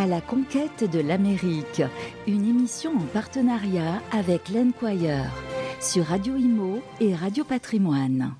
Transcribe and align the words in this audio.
À 0.00 0.06
la 0.06 0.22
conquête 0.22 0.90
de 0.90 0.98
l'Amérique, 0.98 1.82
une 2.26 2.48
émission 2.48 2.92
en 2.96 3.04
partenariat 3.12 4.00
avec 4.12 4.48
l'Enquire 4.48 5.30
sur 5.78 6.06
Radio 6.06 6.38
Imo 6.38 6.80
et 7.02 7.14
Radio 7.14 7.44
Patrimoine. 7.44 8.32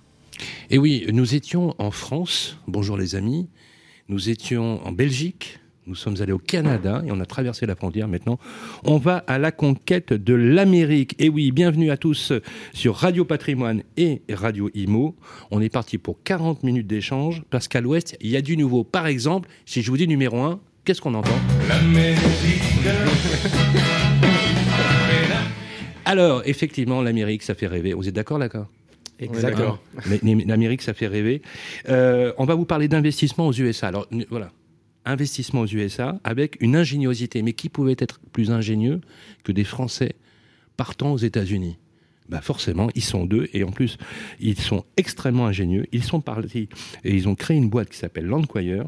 Et 0.70 0.78
oui, 0.78 1.04
nous 1.12 1.34
étions 1.34 1.74
en 1.76 1.90
France, 1.90 2.56
bonjour 2.66 2.96
les 2.96 3.14
amis, 3.14 3.50
nous 4.08 4.30
étions 4.30 4.80
en 4.86 4.92
Belgique, 4.92 5.58
nous 5.86 5.94
sommes 5.94 6.16
allés 6.22 6.32
au 6.32 6.38
Canada 6.38 7.02
et 7.06 7.12
on 7.12 7.20
a 7.20 7.26
traversé 7.26 7.66
la 7.66 7.76
frontière. 7.76 8.08
Maintenant, 8.08 8.38
on 8.84 8.96
va 8.96 9.18
à 9.26 9.38
la 9.38 9.52
conquête 9.52 10.14
de 10.14 10.32
l'Amérique. 10.32 11.14
Et 11.18 11.28
oui, 11.28 11.52
bienvenue 11.52 11.90
à 11.90 11.98
tous 11.98 12.32
sur 12.72 12.94
Radio 12.94 13.26
Patrimoine 13.26 13.82
et 13.98 14.22
Radio 14.30 14.70
Imo. 14.72 15.14
On 15.50 15.60
est 15.60 15.68
parti 15.68 15.98
pour 15.98 16.22
40 16.22 16.62
minutes 16.62 16.86
d'échange 16.86 17.42
parce 17.50 17.68
qu'à 17.68 17.82
l'ouest, 17.82 18.16
il 18.22 18.30
y 18.30 18.36
a 18.38 18.42
du 18.42 18.56
nouveau. 18.56 18.82
Par 18.82 19.06
exemple, 19.06 19.50
si 19.66 19.82
je 19.82 19.90
vous 19.90 19.98
dis 19.98 20.08
numéro 20.08 20.38
1, 20.38 20.58
qu'est-ce 20.84 21.00
qu'on 21.00 21.14
entend 21.14 21.30
Alors, 26.04 26.42
effectivement, 26.44 27.02
l'Amérique, 27.02 27.42
ça 27.42 27.54
fait 27.54 27.66
rêver. 27.66 27.92
Vous 27.92 28.08
êtes 28.08 28.14
d'accord, 28.14 28.38
d'accord? 28.38 28.66
Exactement. 29.18 29.78
L'Amérique, 30.22 30.82
ça 30.82 30.94
fait 30.94 31.06
rêver. 31.06 31.42
Euh, 31.88 32.32
on 32.38 32.46
va 32.46 32.54
vous 32.54 32.64
parler 32.64 32.88
d'investissement 32.88 33.46
aux 33.46 33.52
USA. 33.52 33.88
Alors, 33.88 34.08
voilà 34.30 34.50
investissement 35.04 35.62
aux 35.62 35.66
USA 35.66 36.20
avec 36.24 36.56
une 36.60 36.76
ingéniosité. 36.76 37.42
Mais 37.42 37.52
qui 37.52 37.68
pouvait 37.68 37.96
être 37.98 38.20
plus 38.32 38.50
ingénieux 38.50 39.00
que 39.44 39.52
des 39.52 39.64
Français 39.64 40.14
partant 40.76 41.12
aux 41.12 41.18
États-Unis? 41.18 41.78
Bah 42.30 42.40
forcément, 42.40 42.88
ils 42.94 43.02
sont 43.02 43.26
deux 43.26 43.48
et 43.52 43.64
en 43.64 43.72
plus, 43.72 43.98
ils 44.38 44.58
sont 44.58 44.84
extrêmement 44.96 45.46
ingénieux. 45.46 45.86
Ils 45.92 46.04
sont 46.04 46.20
partis 46.20 46.68
et 47.04 47.14
ils 47.14 47.28
ont 47.28 47.34
créé 47.34 47.56
une 47.56 47.68
boîte 47.68 47.90
qui 47.90 47.98
s'appelle 47.98 48.26
Landquire. 48.26 48.84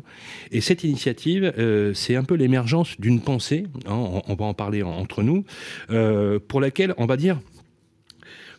Et 0.52 0.60
cette 0.60 0.84
initiative, 0.84 1.52
euh, 1.58 1.92
c'est 1.92 2.14
un 2.14 2.22
peu 2.22 2.34
l'émergence 2.34 2.98
d'une 3.00 3.20
pensée, 3.20 3.66
hein, 3.86 4.22
on, 4.26 4.34
va 4.34 4.44
en 4.44 4.54
parler 4.54 4.82
entre 4.82 5.22
nous, 5.24 5.44
euh, 5.90 6.38
pour 6.38 6.60
laquelle 6.60 6.94
on 6.98 7.06
va 7.06 7.16
dire 7.16 7.40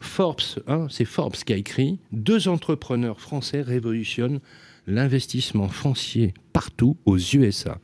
Forbes, 0.02 0.42
hein, 0.68 0.88
c'est 0.90 1.06
Forbes 1.06 1.36
qui 1.36 1.54
a 1.54 1.56
écrit 1.56 2.00
Deux 2.12 2.50
entrepreneurs 2.50 3.22
français 3.22 3.62
révolutionnent 3.62 4.42
l'investissement 4.86 5.70
foncier 5.70 6.34
partout 6.52 6.98
aux 7.06 7.18
USA. 7.18 7.80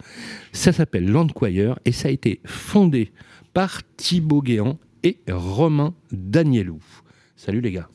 Ça 0.52 0.74
s'appelle 0.74 1.10
Landquire 1.10 1.80
et 1.86 1.94
ça 1.94 2.10
a 2.10 2.12
été 2.12 2.42
fondé 2.46 3.14
par 3.54 3.82
Thibaut 3.96 4.42
Guéant 4.42 4.78
et 5.04 5.18
Romain 5.30 5.94
Danielou. 6.12 6.82
Salut 7.36 7.62
les 7.62 7.72
gars. 7.72 7.90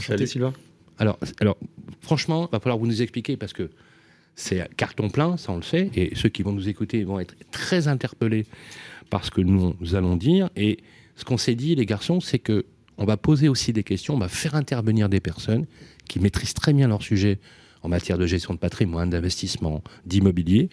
Salut 0.00 0.26
Sylvain. 0.26 0.52
Alors, 0.98 1.18
alors 1.40 1.56
franchement, 2.00 2.48
il 2.50 2.52
va 2.52 2.60
falloir 2.60 2.78
vous 2.78 2.86
nous 2.86 3.02
expliquer 3.02 3.36
parce 3.36 3.52
que 3.52 3.70
c'est 4.36 4.68
carton 4.76 5.10
plein, 5.10 5.36
ça 5.36 5.52
on 5.52 5.56
le 5.56 5.62
sait, 5.62 5.90
et 5.94 6.14
ceux 6.14 6.28
qui 6.28 6.42
vont 6.42 6.52
nous 6.52 6.68
écouter 6.68 7.04
vont 7.04 7.20
être 7.20 7.34
très 7.50 7.88
interpellés 7.88 8.46
par 9.10 9.24
ce 9.24 9.30
que 9.30 9.40
nous 9.40 9.94
allons 9.94 10.16
dire. 10.16 10.50
Et 10.56 10.78
ce 11.16 11.24
qu'on 11.24 11.36
s'est 11.36 11.54
dit, 11.54 11.74
les 11.74 11.86
garçons, 11.86 12.20
c'est 12.20 12.38
que 12.38 12.64
on 12.96 13.04
va 13.04 13.16
poser 13.16 13.48
aussi 13.48 13.72
des 13.72 13.82
questions, 13.82 14.14
on 14.14 14.18
va 14.18 14.28
faire 14.28 14.54
intervenir 14.54 15.08
des 15.08 15.20
personnes 15.20 15.66
qui 16.08 16.20
maîtrisent 16.20 16.54
très 16.54 16.72
bien 16.72 16.88
leur 16.88 17.02
sujet 17.02 17.38
en 17.84 17.88
matière 17.88 18.18
de 18.18 18.26
gestion 18.26 18.54
de 18.54 18.58
patrimoine, 18.58 19.10
d'investissement, 19.10 19.82
d'immobilier, 20.06 20.70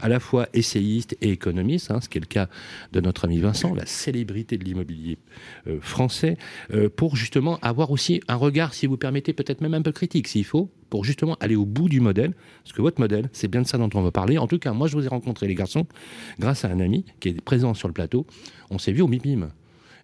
à 0.00 0.08
la 0.08 0.18
fois 0.18 0.48
essayiste 0.54 1.16
et 1.20 1.30
économiste, 1.30 1.90
hein, 1.90 2.00
ce 2.00 2.08
qui 2.08 2.18
est 2.18 2.20
le 2.22 2.26
cas 2.26 2.48
de 2.92 3.00
notre 3.00 3.26
ami 3.26 3.38
Vincent, 3.38 3.74
la 3.74 3.86
célébrité 3.86 4.56
de 4.56 4.64
l'immobilier 4.64 5.18
euh, 5.66 5.78
français, 5.80 6.38
euh, 6.72 6.88
pour 6.88 7.16
justement 7.16 7.58
avoir 7.60 7.90
aussi 7.90 8.20
un 8.28 8.36
regard, 8.36 8.72
si 8.72 8.86
vous 8.86 8.96
permettez, 8.96 9.34
peut-être 9.34 9.60
même 9.60 9.74
un 9.74 9.82
peu 9.82 9.92
critique 9.92 10.26
s'il 10.26 10.44
faut, 10.44 10.70
pour 10.88 11.04
justement 11.04 11.36
aller 11.40 11.56
au 11.56 11.66
bout 11.66 11.88
du 11.88 12.00
modèle, 12.00 12.34
parce 12.62 12.72
que 12.72 12.80
votre 12.80 13.00
modèle, 13.00 13.28
c'est 13.32 13.48
bien 13.48 13.62
de 13.62 13.66
ça 13.66 13.76
dont 13.76 13.90
on 13.94 14.02
va 14.02 14.10
parler. 14.10 14.38
En 14.38 14.46
tout 14.46 14.58
cas, 14.58 14.72
moi, 14.72 14.88
je 14.88 14.96
vous 14.96 15.04
ai 15.04 15.08
rencontré 15.08 15.46
les 15.46 15.54
garçons 15.54 15.86
grâce 16.38 16.64
à 16.64 16.68
un 16.68 16.80
ami 16.80 17.04
qui 17.20 17.28
est 17.28 17.40
présent 17.40 17.74
sur 17.74 17.88
le 17.88 17.94
plateau. 17.94 18.26
On 18.70 18.78
s'est 18.78 18.92
vu 18.92 19.02
au 19.02 19.08
MIPIM. 19.08 19.50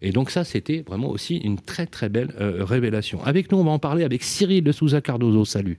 Et 0.03 0.12
donc 0.12 0.31
ça, 0.31 0.45
c'était 0.45 0.83
vraiment 0.87 1.11
aussi 1.11 1.37
une 1.37 1.59
très 1.59 1.87
très 1.87 2.09
belle 2.09 2.33
euh, 2.41 2.65
révélation. 2.65 3.23
Avec 3.25 3.52
nous, 3.52 3.58
on 3.58 3.64
va 3.64 3.70
en 3.70 3.79
parler 3.79 4.02
avec 4.02 4.23
Cyril 4.23 4.64
de 4.64 4.73
Souza 4.73 5.01
Cardozo. 5.02 5.45
Salut. 5.45 5.79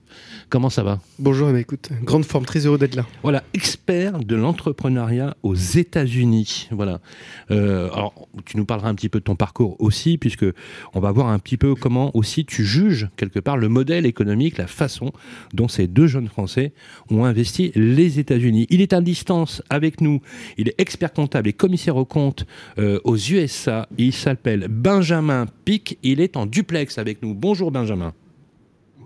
Comment 0.50 0.70
ça 0.70 0.84
va? 0.84 1.00
Bonjour, 1.18 1.50
eh 1.50 1.54
ben, 1.54 1.60
écoute, 1.60 1.90
grande 2.04 2.24
forme, 2.24 2.46
très 2.46 2.66
heureux 2.66 2.78
d'être 2.78 2.96
là. 2.96 3.08
Voilà, 3.24 3.44
expert 3.54 4.20
de 4.20 4.36
l'entrepreneuriat 4.36 5.36
aux 5.42 5.56
États-Unis. 5.56 6.68
Voilà. 6.72 7.02
Euh, 7.50 7.90
alors, 7.94 8.28
tu 8.46 8.58
nous 8.58 8.66
parleras 8.66 8.90
un 8.90 8.96
petit 8.96 9.10
peu 9.10 9.20
de 9.20 9.24
ton 9.24 9.36
parcours 9.36 9.76
aussi, 9.80 10.20
puisque 10.20 10.46
on 10.94 11.00
va 11.00 11.12
voir 11.12 11.30
un 11.30 11.40
petit 11.40 11.58
peu 11.58 11.74
comment 11.74 12.16
aussi 12.16 12.46
tu 12.46 12.64
juges 12.64 13.10
quelque 13.18 13.40
part 13.40 13.58
le 13.58 13.70
modèle 13.70 14.06
économique, 14.06 14.58
la 14.58 14.68
façon 14.68 15.12
dont 15.54 15.68
ces 15.68 15.88
deux 15.88 16.08
jeunes 16.08 16.28
Français 16.28 16.74
ont 17.10 17.26
investi 17.26 17.72
les 17.76 18.20
États-Unis. 18.20 18.68
Il 18.70 18.82
est 18.82 18.94
à 18.94 19.02
distance 19.02 19.64
avec 19.70 20.00
nous. 20.00 20.22
Il 20.58 20.70
est 20.70 20.76
expert 20.78 21.12
comptable 21.12 21.50
et 21.50 21.54
commissaire 21.54 21.96
aux 21.96 22.06
comptes 22.06 22.46
euh, 22.78 23.00
aux 23.04 23.18
USA. 23.18 23.88
Il 23.98 24.11
s'appelle 24.14 24.68
Benjamin 24.70 25.46
Pic. 25.66 25.98
Il 26.04 26.22
est 26.22 26.38
en 26.38 26.46
duplex 26.46 26.98
avec 26.98 27.22
nous. 27.22 27.34
Bonjour 27.34 27.72
Benjamin. 27.72 28.14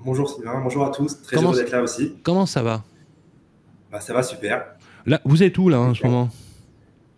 Bonjour 0.05 0.29
Sylvain, 0.29 0.61
bonjour 0.61 0.85
à 0.85 0.91
tous. 0.91 1.21
Très 1.23 1.38
heureux 1.38 1.55
d'être 1.55 1.71
là 1.71 1.81
aussi. 1.81 2.13
Comment 2.23 2.45
ça 2.45 2.61
va 2.61 2.83
bah, 3.91 3.99
Ça 3.99 4.13
va 4.13 4.21
super. 4.21 4.65
Là, 5.05 5.21
vous 5.25 5.41
êtes 5.44 5.57
où 5.57 5.69
là 5.69 5.79
en 5.79 5.94
ce 5.94 6.05
moment 6.05 6.29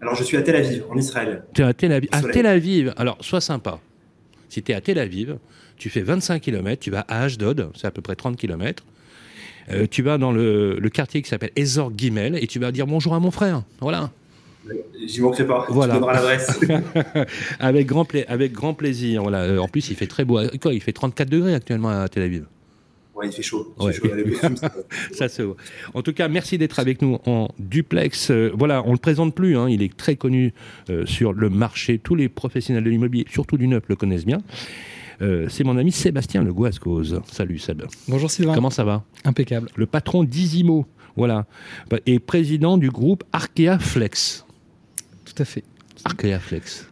Alors 0.01 0.15
je 0.15 0.23
suis 0.23 0.37
à 0.37 0.41
Tel 0.41 0.55
Aviv, 0.55 0.85
en 0.89 0.97
Israël. 0.97 1.43
Tu 1.53 1.61
es 1.61 1.65
à 1.65 1.73
Tel 1.73 1.91
Aviv. 1.91 2.09
À 2.11 2.21
Tel 2.21 2.45
Aviv. 2.45 2.93
Alors 2.97 3.17
sois 3.21 3.41
sympa. 3.41 3.79
Si 4.49 4.63
tu 4.63 4.71
es 4.71 4.75
à 4.75 4.81
Tel 4.81 4.99
Aviv, 4.99 5.37
tu 5.77 5.89
fais 5.89 6.01
25 6.01 6.41
km, 6.41 6.81
tu 6.81 6.91
vas 6.91 7.01
à 7.07 7.23
Ashdod, 7.23 7.71
c'est 7.75 7.87
à 7.87 7.91
peu 7.91 8.01
près 8.01 8.15
30 8.15 8.37
km. 8.37 8.83
Euh, 9.69 9.85
tu 9.89 10.01
vas 10.01 10.17
dans 10.17 10.31
le, 10.31 10.79
quartier 10.93 11.21
qui 11.21 11.29
s'appelle 11.29 11.51
Ezor 11.55 11.91
Gimel 11.95 12.41
et 12.41 12.47
tu 12.47 12.59
vas 12.59 12.71
dire 12.71 12.87
bonjour 12.87 13.13
à 13.13 13.19
mon 13.19 13.31
frère. 13.31 13.63
Voilà. 13.81 14.11
J'y 15.05 15.21
manquerai 15.21 15.45
pas. 15.45 15.65
Voilà. 15.69 15.97
Tu 15.97 16.05
l'adresse. 16.05 16.59
avec, 17.59 17.87
grand 17.87 18.07
avec 18.27 18.51
grand 18.51 18.73
plaisir. 18.73 19.21
Voilà. 19.21 19.43
Euh, 19.43 19.59
en 19.59 19.67
plus, 19.67 19.89
il 19.89 19.95
fait 19.95 20.07
très 20.07 20.25
beau. 20.25 20.39
Quoi, 20.61 20.73
il 20.73 20.81
fait 20.81 20.93
34 20.93 21.29
degrés 21.29 21.53
actuellement 21.53 21.89
à 21.89 22.07
Tel 22.07 22.23
Aviv. 22.23 22.45
Ouais, 23.15 23.27
il 23.27 23.31
fait 23.31 23.41
chaud. 23.41 23.73
Il 23.81 23.93
fait 23.93 24.01
chaud 24.01 24.55
ça 25.11 25.27
se 25.27 25.41
voit. 25.41 25.55
En 25.93 26.01
tout 26.01 26.13
cas, 26.13 26.27
merci 26.27 26.57
d'être 26.57 26.79
avec 26.79 27.01
nous 27.01 27.17
en 27.25 27.47
duplex. 27.57 28.29
Euh, 28.29 28.51
voilà, 28.53 28.83
on 28.85 28.91
le 28.91 28.99
présente 28.99 29.33
plus. 29.33 29.57
Hein. 29.57 29.69
il 29.69 29.81
est 29.81 29.95
très 29.95 30.15
connu 30.15 30.53
euh, 30.89 31.05
sur 31.05 31.33
le 31.33 31.49
marché. 31.49 31.97
Tous 31.97 32.15
les 32.15 32.29
professionnels 32.29 32.83
de 32.83 32.89
l'immobilier, 32.89 33.25
surtout 33.29 33.57
du 33.57 33.67
neuf, 33.67 33.83
le 33.87 33.95
connaissent 33.95 34.25
bien. 34.25 34.39
c'est 35.19 35.63
mon 35.63 35.77
ami 35.77 35.91
Sébastien 35.91 36.43
Le. 36.43 36.53
Salut 37.31 37.57
Seb. 37.57 37.83
Bonjour 38.07 38.29
Sylvain. 38.29 38.53
Comment 38.53 38.69
ça 38.69 38.83
va? 38.83 39.03
Impeccable. 39.25 39.69
Le 39.75 39.87
patron 39.87 40.23
d'Isimo, 40.23 40.85
voilà, 41.15 41.47
et 42.05 42.19
président 42.19 42.77
du 42.77 42.91
groupe 42.91 43.23
Arkea 43.33 43.79
Flex. 43.79 44.46
Tout 45.37 45.43
à 45.43 45.45
fait. 45.45 45.63
Arkea 46.03 46.39
Flex 46.39 46.87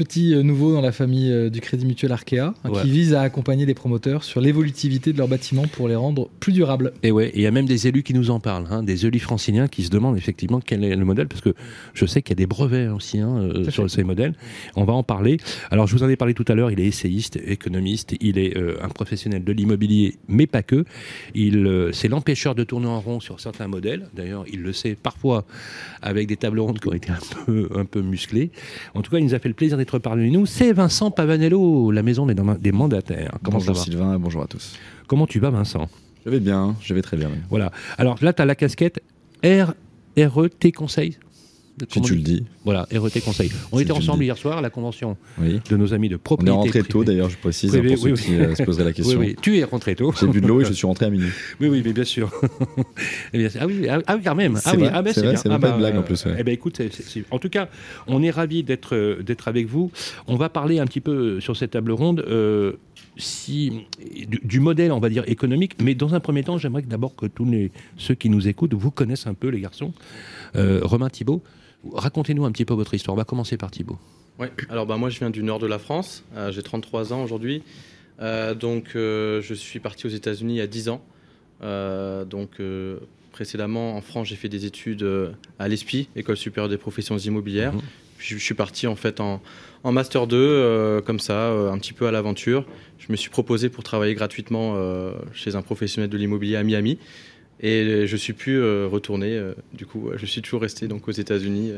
petit 0.00 0.34
euh, 0.34 0.42
nouveau 0.42 0.72
dans 0.72 0.80
la 0.80 0.92
famille 0.92 1.30
euh, 1.30 1.50
du 1.50 1.60
Crédit 1.60 1.84
Mutuel 1.84 2.10
Arkea, 2.10 2.38
hein, 2.38 2.54
qui 2.80 2.90
vise 2.90 3.12
à 3.12 3.20
accompagner 3.20 3.66
les 3.66 3.74
promoteurs 3.74 4.24
sur 4.24 4.40
l'évolutivité 4.40 5.12
de 5.12 5.18
leurs 5.18 5.28
bâtiments 5.28 5.66
pour 5.66 5.88
les 5.88 5.94
rendre 5.94 6.30
plus 6.40 6.54
durables. 6.54 6.94
Et 7.02 7.12
ouais, 7.12 7.30
il 7.34 7.42
y 7.42 7.46
a 7.46 7.50
même 7.50 7.66
des 7.66 7.86
élus 7.86 8.02
qui 8.02 8.14
nous 8.14 8.30
en 8.30 8.40
parlent, 8.40 8.66
hein, 8.70 8.82
des 8.82 9.04
élus 9.04 9.18
franciliens 9.18 9.68
qui 9.68 9.82
se 9.82 9.90
demandent 9.90 10.16
effectivement 10.16 10.58
quel 10.58 10.84
est 10.84 10.96
le 10.96 11.04
modèle, 11.04 11.28
parce 11.28 11.42
que 11.42 11.54
je 11.92 12.06
sais 12.06 12.22
qu'il 12.22 12.30
y 12.30 12.38
a 12.38 12.40
des 12.40 12.46
brevets 12.46 12.88
aussi 12.88 13.18
hein, 13.18 13.36
euh, 13.40 13.70
sur 13.70 13.90
ces 13.90 14.02
modèles. 14.02 14.34
On 14.74 14.84
va 14.84 14.94
en 14.94 15.02
parler. 15.02 15.36
Alors, 15.70 15.86
je 15.86 15.94
vous 15.94 16.02
en 16.02 16.08
ai 16.08 16.16
parlé 16.16 16.32
tout 16.32 16.46
à 16.48 16.54
l'heure, 16.54 16.70
il 16.70 16.80
est 16.80 16.86
essayiste, 16.86 17.38
économiste, 17.44 18.14
il 18.22 18.38
est 18.38 18.56
un 18.56 18.88
professionnel 18.88 19.44
de 19.44 19.52
l'immobilier, 19.52 20.16
mais 20.28 20.46
pas 20.46 20.62
que. 20.62 20.86
Il, 21.34 21.90
c'est 21.92 22.08
l'empêcheur 22.08 22.54
de 22.54 22.64
tourner 22.64 22.86
en 22.86 23.00
rond 23.00 23.20
sur 23.20 23.38
certains 23.38 23.68
modèles. 23.68 24.08
D'ailleurs, 24.14 24.44
il 24.50 24.62
le 24.62 24.72
sait 24.72 24.94
parfois 24.94 25.44
avec 26.00 26.26
des 26.26 26.38
tables 26.38 26.60
rondes 26.60 26.78
qui 26.78 26.88
ont 26.88 26.94
été 26.94 27.10
un 27.10 27.44
peu, 27.44 27.68
un 27.74 27.84
peu 27.84 28.00
musclées. 28.00 28.50
En 28.94 29.02
tout 29.02 29.10
cas, 29.10 29.18
il 29.18 29.24
nous 29.24 29.34
a 29.34 29.38
fait 29.38 29.48
le 29.48 29.54
plaisir 29.54 29.76
d'être 29.76 29.89
parmi 29.98 30.30
nous, 30.30 30.46
c'est 30.46 30.72
Vincent 30.72 31.10
Pavanello, 31.10 31.90
la 31.90 32.02
maison 32.02 32.26
des, 32.26 32.72
mandataires. 32.72 33.32
Comment 33.42 33.58
bonjour 33.58 33.76
Sylvain, 33.76 34.18
bonjour 34.18 34.42
à 34.42 34.46
tous. 34.46 34.78
Comment 35.06 35.26
tu 35.26 35.40
vas 35.40 35.50
Vincent 35.50 35.88
Je 36.24 36.30
vais 36.30 36.40
bien, 36.40 36.76
je 36.80 36.94
vais 36.94 37.02
très 37.02 37.16
bien. 37.16 37.30
Voilà. 37.48 37.72
Alors 37.98 38.16
là, 38.22 38.32
tu 38.32 38.42
as 38.42 38.44
la 38.44 38.54
casquette 38.54 39.02
R, 39.44 39.74
RET 40.16 40.72
Conseil 40.72 41.18
si 41.88 42.00
tu 42.00 42.14
le 42.14 42.22
dis. 42.22 42.44
Voilà, 42.64 42.86
RET 42.92 43.20
Conseil. 43.24 43.50
On 43.72 43.78
était 43.78 43.92
ensemble 43.92 44.24
hier 44.24 44.36
soir 44.36 44.58
à 44.58 44.60
la 44.60 44.70
convention 44.70 45.16
de 45.38 45.76
nos 45.76 45.94
amis 45.94 46.08
de 46.08 46.16
propriété. 46.16 46.52
On 46.52 46.54
est 46.54 46.64
rentré 46.64 46.82
tôt 46.82 47.04
d'ailleurs, 47.04 47.30
je 47.30 47.36
précise, 47.36 47.70
pour 47.70 47.98
ceux 47.98 48.14
qui 48.14 48.34
euh, 48.34 48.54
se 48.54 48.62
poseraient 48.62 48.84
la 48.84 48.92
question. 48.94 49.18
Oui, 49.18 49.36
tu 49.40 49.58
es 49.58 49.64
rentré 49.64 49.94
tôt. 49.94 50.12
J'ai 50.18 50.26
bu 50.26 50.40
de 50.40 50.46
l'eau 50.46 50.60
et 50.60 50.64
je 50.64 50.72
suis 50.72 50.86
rentré 50.86 51.06
à 51.06 51.10
minuit. 51.10 51.28
Oui, 51.60 51.68
oui, 51.68 51.82
mais 51.84 51.92
bien 51.92 52.04
sûr. 52.04 52.30
Eh 53.32 53.46
ah, 53.58 53.66
oui, 53.66 53.86
ah, 53.88 53.98
ah, 54.06 54.16
oui, 54.16 54.22
quand 54.24 54.34
même. 54.34 54.58
Ah 54.64 54.72
oui, 54.76 54.86
ah 54.92 55.02
ben, 55.02 55.12
c'est 55.12 55.22
bien. 55.22 55.36
C'est 55.36 55.48
pas 55.48 55.58
bah, 55.58 55.70
une 55.70 55.78
blague 55.78 55.96
en 55.96 56.02
plus. 56.02 56.24
Eh 56.38 56.42
ben, 56.42 56.52
écoute, 56.52 56.80
en 57.30 57.38
tout 57.38 57.48
cas, 57.48 57.68
on 58.06 58.22
est 58.22 58.30
ravis 58.30 58.62
d'être 58.62 58.94
euh, 58.94 59.22
d'être 59.22 59.48
avec 59.48 59.66
vous. 59.66 59.90
On 60.26 60.36
va 60.36 60.48
parler 60.48 60.78
un 60.78 60.86
petit 60.86 61.00
peu 61.00 61.40
sur 61.40 61.56
cette 61.56 61.72
table 61.72 61.92
ronde. 61.92 62.24
Euh, 62.26 62.72
si, 63.16 63.86
du, 64.44 64.60
modèle, 64.60 64.92
on 64.92 65.00
va 65.00 65.08
dire, 65.08 65.24
économique. 65.26 65.74
Mais 65.82 65.94
dans 65.94 66.14
un 66.14 66.20
premier 66.20 66.42
temps, 66.42 66.58
j'aimerais 66.58 66.82
d'abord 66.82 67.14
que 67.14 67.26
tous 67.26 67.44
les, 67.44 67.70
ceux 67.96 68.14
qui 68.14 68.30
nous 68.30 68.48
écoutent 68.48 68.74
vous 68.74 68.90
connaissent 68.90 69.26
un 69.26 69.34
peu, 69.34 69.48
les 69.48 69.60
garçons. 69.60 69.92
Romain 70.54 71.10
Thibault, 71.10 71.42
Racontez-nous 71.92 72.44
un 72.44 72.52
petit 72.52 72.64
peu 72.64 72.74
votre 72.74 72.94
histoire. 72.94 73.14
On 73.14 73.18
va 73.18 73.24
commencer 73.24 73.56
par 73.56 73.70
Thibault. 73.70 73.98
Oui, 74.38 74.46
alors 74.70 74.86
bah, 74.86 74.96
moi 74.96 75.10
je 75.10 75.18
viens 75.18 75.30
du 75.30 75.42
nord 75.42 75.58
de 75.58 75.66
la 75.66 75.78
France. 75.78 76.24
Euh, 76.34 76.50
j'ai 76.50 76.62
33 76.62 77.12
ans 77.12 77.22
aujourd'hui. 77.22 77.62
Euh, 78.20 78.54
donc 78.54 78.92
euh, 78.96 79.40
je 79.42 79.54
suis 79.54 79.80
parti 79.80 80.06
aux 80.06 80.10
États-Unis 80.10 80.54
il 80.54 80.58
y 80.58 80.62
a 80.62 80.66
10 80.66 80.88
ans. 80.88 81.02
donc 81.60 82.60
précédemment, 83.32 83.96
en 83.96 84.00
France, 84.00 84.28
j'ai 84.28 84.36
fait 84.36 84.48
des 84.48 84.66
études 84.66 85.06
à 85.58 85.68
l'ESPI, 85.68 86.08
École 86.16 86.36
supérieure 86.36 86.68
des 86.68 86.78
professions 86.78 87.16
immobilières. 87.16 87.74
Mhm. 87.74 87.80
Je, 88.18 88.36
suis 88.36 88.54
parti 88.54 88.86
en 88.86 88.96
fait 88.96 89.20
en, 89.20 89.40
Master 89.84 90.26
2, 90.26 91.02
comme 91.06 91.20
ça, 91.20 91.50
un 91.50 91.78
petit 91.78 91.92
peu 91.92 92.06
à 92.06 92.10
l'aventure. 92.10 92.66
Je 92.98 93.12
me 93.12 93.16
suis 93.16 93.30
proposé 93.30 93.70
pour 93.70 93.82
travailler 93.82 94.14
gratuitement 94.14 94.76
chez 95.32 95.54
un 95.54 95.62
professionnel 95.62 96.10
de 96.10 96.18
l'immobilier 96.18 96.56
à 96.56 96.62
Miami. 96.62 96.98
Et 97.62 98.06
je 98.06 98.16
suis 98.16 98.32
pu 98.32 98.58
retourner. 98.60 99.38
du 99.74 99.84
coup, 99.84 100.10
je 100.16 100.24
suis 100.26 100.40
toujours 100.40 100.62
resté 100.62 100.88
donc 100.88 101.06
aux 101.08 101.12
États-Unis. 101.12 101.72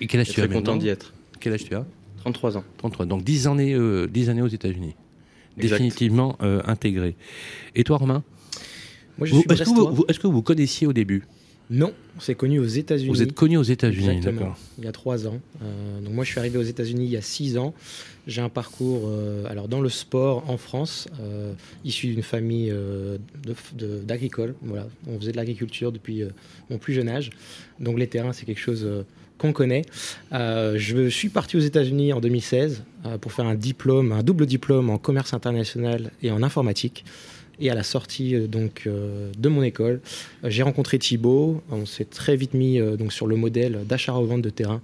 Et 0.00 0.06
quel 0.06 0.20
âge 0.20 0.30
tu 0.30 0.40
as 0.40 0.46
Très 0.46 0.54
content 0.54 0.76
d'y 0.76 0.88
être. 0.88 1.14
Quel 1.38 1.52
âge 1.52 1.64
tu 1.64 1.74
as 1.74 1.86
33 2.18 2.56
ans. 2.56 2.64
33. 2.78 3.06
Donc 3.06 3.22
10 3.22 3.46
années, 3.46 4.06
10 4.08 4.30
années 4.30 4.42
aux 4.42 4.48
États-Unis 4.48 4.94
définitivement 5.58 6.36
euh, 6.42 6.60
intégré. 6.64 7.16
Et 7.74 7.84
toi, 7.84 7.98
Romain 7.98 8.22
Est-ce 9.20 9.64
que, 9.64 9.90
vous, 9.90 10.04
est 10.08 10.18
que 10.18 10.26
vous 10.26 10.42
connaissiez 10.42 10.86
au 10.86 10.92
début 10.92 11.24
non, 11.70 11.92
on 12.16 12.20
s'est 12.20 12.34
connu 12.34 12.58
aux 12.58 12.64
États-Unis. 12.64 13.10
Vous 13.10 13.22
êtes 13.22 13.34
connu 13.34 13.56
aux 13.56 13.62
États-Unis, 13.62 14.20
d'accord. 14.20 14.56
Il 14.78 14.84
y 14.84 14.88
a 14.88 14.92
trois 14.92 15.26
ans. 15.26 15.38
Euh, 15.62 16.00
donc 16.00 16.14
moi, 16.14 16.24
je 16.24 16.30
suis 16.30 16.38
arrivé 16.38 16.58
aux 16.58 16.62
États-Unis 16.62 17.04
il 17.04 17.10
y 17.10 17.16
a 17.16 17.22
six 17.22 17.58
ans. 17.58 17.74
J'ai 18.26 18.40
un 18.40 18.48
parcours, 18.48 19.02
euh, 19.06 19.44
alors 19.48 19.68
dans 19.68 19.80
le 19.80 19.88
sport 19.88 20.48
en 20.48 20.56
France, 20.56 21.08
issu 21.84 22.08
d'une 22.08 22.22
famille 22.22 22.72
d'agricole. 24.04 24.54
Voilà, 24.62 24.88
on 25.06 25.18
faisait 25.18 25.32
de 25.32 25.36
l'agriculture 25.36 25.92
depuis 25.92 26.22
mon 26.70 26.78
plus 26.78 26.94
jeune 26.94 27.08
âge. 27.08 27.30
Donc 27.80 27.98
les 27.98 28.06
terrains, 28.06 28.32
c'est 28.32 28.46
quelque 28.46 28.60
chose 28.60 28.86
qu'on 29.38 29.52
connaît. 29.52 29.82
Euh, 30.32 30.74
je 30.76 31.08
suis 31.08 31.30
parti 31.30 31.56
aux 31.56 31.60
États-Unis 31.60 32.12
en 32.12 32.20
2016 32.20 32.82
euh, 33.06 33.18
pour 33.18 33.32
faire 33.32 33.46
un 33.46 33.54
diplôme, 33.54 34.12
un 34.12 34.22
double 34.22 34.44
diplôme 34.44 34.90
en 34.90 34.98
commerce 34.98 35.32
international 35.32 36.10
et 36.22 36.30
en 36.30 36.42
informatique. 36.42 37.04
Et 37.60 37.70
à 37.70 37.74
la 37.74 37.82
sortie 37.82 38.34
euh, 38.34 38.46
donc 38.46 38.88
de 38.88 39.48
mon 39.48 39.62
école, 39.62 40.00
j'ai 40.44 40.62
rencontré 40.62 40.98
Thibaut. 40.98 41.62
On 41.70 41.86
s'est 41.86 42.04
très 42.04 42.36
vite 42.36 42.54
mis 42.54 42.80
donc 42.96 43.12
sur 43.12 43.26
le 43.26 43.36
modèle 43.36 43.84
d'achat-revente 43.86 44.42
de 44.42 44.50
terrain 44.50 44.80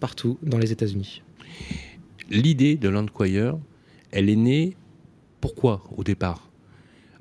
partout 0.00 0.38
dans 0.42 0.58
les 0.58 0.72
États-Unis. 0.72 1.22
L'idée 2.30 2.76
de 2.76 2.88
Landquire, 2.88 3.56
elle 4.12 4.28
est 4.28 4.36
née 4.36 4.76
pourquoi 5.40 5.82
au 5.96 6.04
départ? 6.04 6.50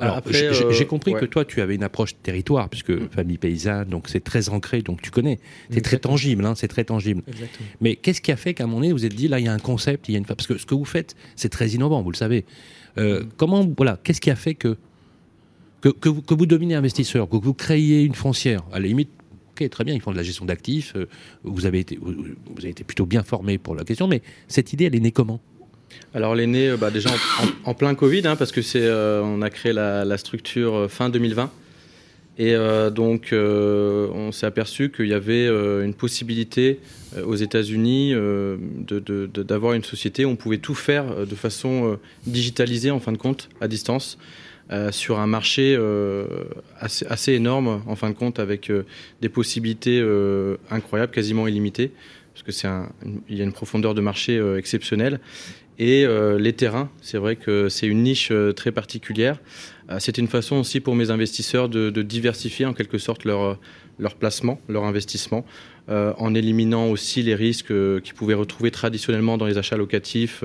Alors, 0.01 0.21
j'ai 0.29 0.47
euh, 0.47 0.85
compris 0.85 1.13
que 1.13 1.25
toi, 1.25 1.43
tu 1.43 1.59
avais 1.61 1.75
une 1.75 1.83
approche 1.83 2.15
territoire, 2.23 2.69
puisque 2.69 2.91
mm. 2.91 3.09
famille 3.09 3.37
paysanne, 3.37 3.89
donc 3.89 4.07
c'est 4.07 4.23
très 4.23 4.47
ancré, 4.47 4.81
donc 4.81 5.01
tu 5.01 5.11
connais. 5.11 5.39
C'est 5.69 5.81
très 5.81 5.97
tangible, 5.97 6.45
hein, 6.45 6.55
c'est 6.55 6.69
très 6.69 6.85
tangible. 6.85 7.21
Mais 7.81 7.97
qu'est-ce 7.97 8.21
qui 8.21 8.31
a 8.31 8.37
fait 8.37 8.53
qu'à 8.53 8.63
un 8.63 8.67
moment 8.67 8.79
donné, 8.79 8.93
vous 8.93 9.05
êtes 9.05 9.13
dit, 9.13 9.27
là, 9.27 9.39
il 9.39 9.45
y 9.45 9.49
a 9.49 9.53
un 9.53 9.59
concept, 9.59 10.07
il 10.07 10.13
y 10.13 10.15
a 10.15 10.19
une... 10.19 10.25
Parce 10.25 10.47
que 10.47 10.57
ce 10.57 10.65
que 10.65 10.73
vous 10.73 10.85
faites, 10.85 11.15
c'est 11.35 11.49
très 11.49 11.69
innovant, 11.69 12.01
vous 12.01 12.11
le 12.11 12.17
savez. 12.17 12.45
Euh, 12.97 13.23
mm. 13.23 13.29
Comment, 13.35 13.69
voilà, 13.75 13.99
qu'est-ce 14.01 14.21
qui 14.21 14.31
a 14.31 14.37
fait 14.37 14.55
que 14.55 14.77
que, 15.81 16.09
vous, 16.09 16.21
que 16.21 16.33
vous 16.33 16.45
dominez 16.45 16.75
investisseur, 16.75 17.29
que 17.29 17.37
vous 17.37 17.53
créiez 17.53 18.03
une 18.03 18.15
foncière 18.15 18.63
À 18.71 18.79
la 18.79 18.87
limite, 18.87 19.09
ok, 19.51 19.69
très 19.69 19.83
bien, 19.83 19.93
ils 19.93 20.01
font 20.01 20.11
de 20.11 20.17
la 20.17 20.23
gestion 20.23 20.45
d'actifs, 20.45 20.93
euh, 20.95 21.05
vous, 21.43 21.65
avez 21.65 21.79
été, 21.79 21.97
vous, 22.01 22.13
avez 22.57 22.69
été 22.69 22.83
plutôt 22.83 23.05
bien 23.05 23.23
formé 23.23 23.57
pour 23.57 23.75
la 23.75 23.83
question, 23.83 24.07
mais 24.07 24.21
cette 24.47 24.73
idée, 24.73 24.85
elle 24.85 24.95
est 24.95 24.99
née 24.99 25.11
comment? 25.11 25.39
Alors 26.13 26.33
elle 26.33 26.41
est 26.41 26.47
née 26.47 26.75
bah, 26.79 26.91
déjà 26.91 27.09
en, 27.65 27.73
plein 27.73 27.95
Covid, 27.95 28.27
hein, 28.27 28.35
parce 28.35 28.51
que 28.51 28.61
c'est, 28.61 28.81
euh, 28.81 29.21
on 29.23 29.41
a 29.41 29.49
créé 29.49 29.73
la, 29.73 30.17
structure 30.17 30.75
euh, 30.75 30.87
fin 30.87 31.09
2020. 31.09 31.51
Et 32.41 32.55
euh, 32.55 32.89
donc, 32.89 33.33
on 33.33 34.31
s'est 34.31 34.45
aperçu 34.45 34.91
qu'il 34.91 35.07
y 35.07 35.13
avait 35.13 35.47
une 35.47 35.93
possibilité 35.93 36.79
aux 37.21 37.35
États-Unis 37.35 38.13
d'avoir 38.87 39.73
une 39.73 39.83
société 39.83 40.23
où 40.23 40.29
on 40.29 40.35
pouvait 40.37 40.59
tout 40.59 40.75
faire 40.75 41.27
de 41.27 41.35
façon 41.35 41.99
digitalisée, 42.25 42.91
en 42.91 43.01
fin 43.01 43.11
de 43.11 43.17
compte, 43.17 43.49
à 43.59 43.67
distance, 43.67 44.17
sur 44.91 45.19
un 45.19 45.27
marché 45.27 45.75
assez, 46.79 47.05
assez, 47.07 47.33
énorme, 47.33 47.81
en 47.87 47.95
fin 47.95 48.09
de 48.09 48.15
compte, 48.15 48.39
avec 48.39 48.71
des 49.21 49.29
possibilités 49.29 49.99
incroyables, 50.69 51.11
quasiment 51.11 51.47
illimitées, 51.47 51.91
parce 52.33 52.43
que 52.43 52.51
c'est 52.51 52.67
il 53.29 53.37
y 53.37 53.41
a 53.41 53.43
une 53.43 53.53
profondeur 53.53 53.95
de 53.95 54.01
marché 54.01 54.39
exceptionnelle. 54.57 55.19
Et 55.79 56.05
euh, 56.05 56.37
les 56.37 56.51
terrains, 56.51 56.89
c'est 57.01 57.17
vrai 57.17 57.37
que 57.37 57.69
c'est 57.69 57.87
une 57.87 58.03
niche 58.03 58.31
euh, 58.31 58.51
très 58.51 58.73
particulière. 58.73 59.39
Euh, 59.89 59.97
c'était 59.99 60.21
une 60.21 60.27
façon 60.27 60.57
aussi 60.57 60.81
pour 60.81 60.93
mes 60.93 61.09
investisseurs 61.09 61.69
de, 61.69 61.89
diversifier 62.01 62.65
en 62.65 62.73
quelque 62.73 62.97
sorte 62.97 63.23
leur, 63.23 63.57
leur 63.97 64.15
placement, 64.15 64.59
leur 64.67 64.83
investissement, 64.83 65.45
en 65.89 66.35
éliminant 66.35 66.87
aussi 66.87 67.23
les 67.23 67.33
risques 67.33 67.73
qu'ils 68.01 68.13
pouvaient 68.13 68.35
retrouver 68.35 68.69
traditionnellement 68.69 69.37
dans 69.37 69.45
les 69.45 69.57
achats 69.57 69.75
locatifs, 69.75 70.43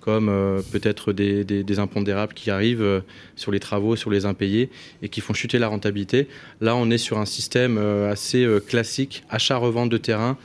comme 0.00 0.26
peut-être 0.72 1.12
des, 1.12 1.44
des, 1.44 1.78
impondérables 1.78 2.34
qui 2.34 2.50
arrivent 2.50 3.02
sur 3.36 3.52
les 3.52 3.60
travaux, 3.60 3.94
sur 3.94 4.10
les 4.10 4.26
impayés, 4.26 4.68
et 5.02 5.08
qui 5.08 5.20
font 5.20 5.32
chuter 5.32 5.58
la 5.58 5.68
rentabilité. 5.68 6.26
Là, 6.60 6.74
on 6.74 6.90
est 6.90 6.98
sur 6.98 7.18
un 7.18 7.26
système 7.26 7.78
assez 7.78 8.46
classique, 8.66 9.22
achat-revente 9.30 9.90
de 9.90 9.96
terrain, 9.96 10.36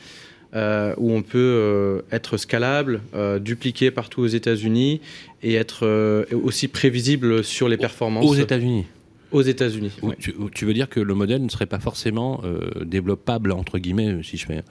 euh, 0.55 0.93
où 0.97 1.11
on 1.11 1.21
peut 1.21 1.37
euh, 1.37 2.01
être 2.13 2.37
scalable, 2.37 3.01
euh, 3.13 3.39
dupliqué 3.39 3.91
partout 3.91 4.21
aux 4.21 4.27
États-Unis 4.27 5.01
et 5.43 5.55
être 5.55 6.25
aussi 6.31 6.69
prévisible 6.69 7.43
sur 7.43 7.67
les 7.67 7.75
performances. 7.75 8.25
Aux 8.25 8.35
États-Unis 8.35 8.85
aux 9.31 9.41
États-Unis. 9.41 9.91
Tu, 10.19 10.65
veux 10.65 10.73
dire 10.73 10.89
que 10.89 10.99
le 10.99 11.13
modèle 11.13 11.43
ne 11.43 11.49
serait 11.49 11.65
pas 11.65 11.79
forcément 11.79 12.41
développable 12.83 13.51
entre 13.51 13.79
guillemets, 13.79 14.17
si 14.23 14.37
je 14.37 14.45
fais 14.45 14.63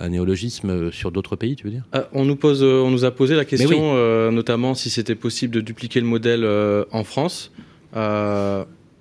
un 0.00 0.08
néologisme 0.08 0.90
sur 0.92 1.10
d'autres 1.12 1.36
pays, 1.36 1.56
tu 1.56 1.64
veux 1.64 1.70
dire? 1.70 1.84
On 2.12 2.24
nous 2.24 2.36
pose, 2.36 2.62
on 2.62 2.90
nous 2.90 3.04
a 3.04 3.10
posé 3.10 3.34
la 3.34 3.44
question, 3.44 4.30
notamment 4.30 4.74
si 4.74 4.90
c'était 4.90 5.14
possible 5.14 5.54
de 5.54 5.60
dupliquer 5.60 6.00
le 6.00 6.06
modèle 6.06 6.46
en 6.90 7.04
France. 7.04 7.52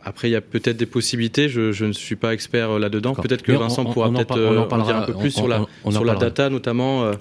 Après, 0.07 0.30
il 0.30 0.31
y 0.31 0.36
a 0.36 0.42
peut-être 0.42 0.78
des 0.78 0.86
possibilités. 0.86 1.50
Je, 1.50 1.84
ne 1.84 1.92
suis 1.92 2.16
pas 2.16 2.31
expert 2.34 2.69
euh, 2.69 2.80
là-dedans. 2.80 3.16
Peut-être 3.16 3.42
que 3.42 3.52
Vincent 3.52 3.86
pourra 3.86 4.12
peut-être 4.12 4.38
euh, 4.38 4.60
en, 4.69 4.78
dire 4.86 4.96
un 4.98 5.02
peu 5.02 5.13
plus 5.13 5.31
sur 5.31 5.48
la, 5.48 5.66
sur 5.90 6.06
la 6.06 6.16
data, 6.16 6.50
notamment. 6.50 7.12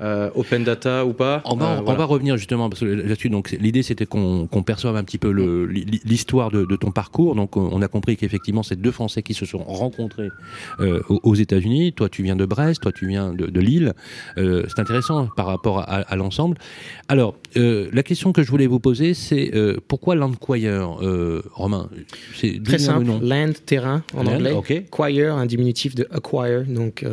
Euh, 0.00 0.30
open 0.34 0.64
data 0.64 1.04
ou 1.04 1.12
pas. 1.12 1.42
On 1.44 1.56
va, 1.56 1.78
euh, 1.78 1.82
on 1.84 1.92
va 1.92 2.04
revenir 2.06 2.38
justement 2.38 2.70
parce 2.70 2.80
que 2.80 2.86
là-dessus. 2.86 3.28
Donc 3.28 3.50
l'idée 3.50 3.82
c'était 3.82 4.06
qu'on 4.06 4.46
perçoive 4.64 4.96
un 4.96 5.04
petit 5.04 5.18
peu 5.18 5.30
l'histoire 5.30 6.50
de, 6.50 6.64
de, 6.64 6.76
ton 6.76 6.90
parcours. 6.90 7.34
Donc 7.34 7.56
on 7.56 7.82
a 7.82 7.88
compris 7.88 8.16
qu'effectivement 8.16 8.62
c'est 8.62 8.80
deux 8.80 8.92
Français 8.92 9.22
qui 9.22 9.34
se 9.34 9.44
sont 9.44 9.62
rencontrés 9.62 10.30
euh, 10.80 11.02
aux 11.08 11.34
États-Unis. 11.34 11.92
Toi 11.92 12.08
tu 12.08 12.22
viens 12.22 12.36
de 12.36 12.46
Brest, 12.46 12.80
toi 12.80 12.92
tu 12.92 13.08
viens 13.08 13.34
de, 13.34 13.46
de 13.46 13.60
Lille. 13.60 13.92
Euh, 14.38 14.64
c'est 14.68 14.80
intéressant 14.80 15.28
par 15.36 15.46
rapport 15.46 15.80
à, 15.80 15.82
à 15.82 16.16
l'ensemble. 16.16 16.56
Alors 17.08 17.36
la 17.54 18.02
question 18.02 18.32
que 18.32 18.42
je 18.42 18.50
voulais 18.50 18.66
vous 18.66 18.80
poser 18.80 19.12
c'est 19.12 19.52
pourquoi 19.86 20.14
Landquire, 20.14 20.96
Romain? 21.52 21.90
C'est 22.34 22.62
très 22.62 22.78
simple. 22.78 23.10
Land 23.22 23.52
terrain 23.66 24.02
en 24.16 24.26
anglais. 24.26 24.52
Okay. 24.52 24.86
Quire 24.90 25.34
un 25.34 25.44
diminutif 25.44 25.94
de 25.94 26.08
acquire 26.10 26.64
donc 26.66 27.04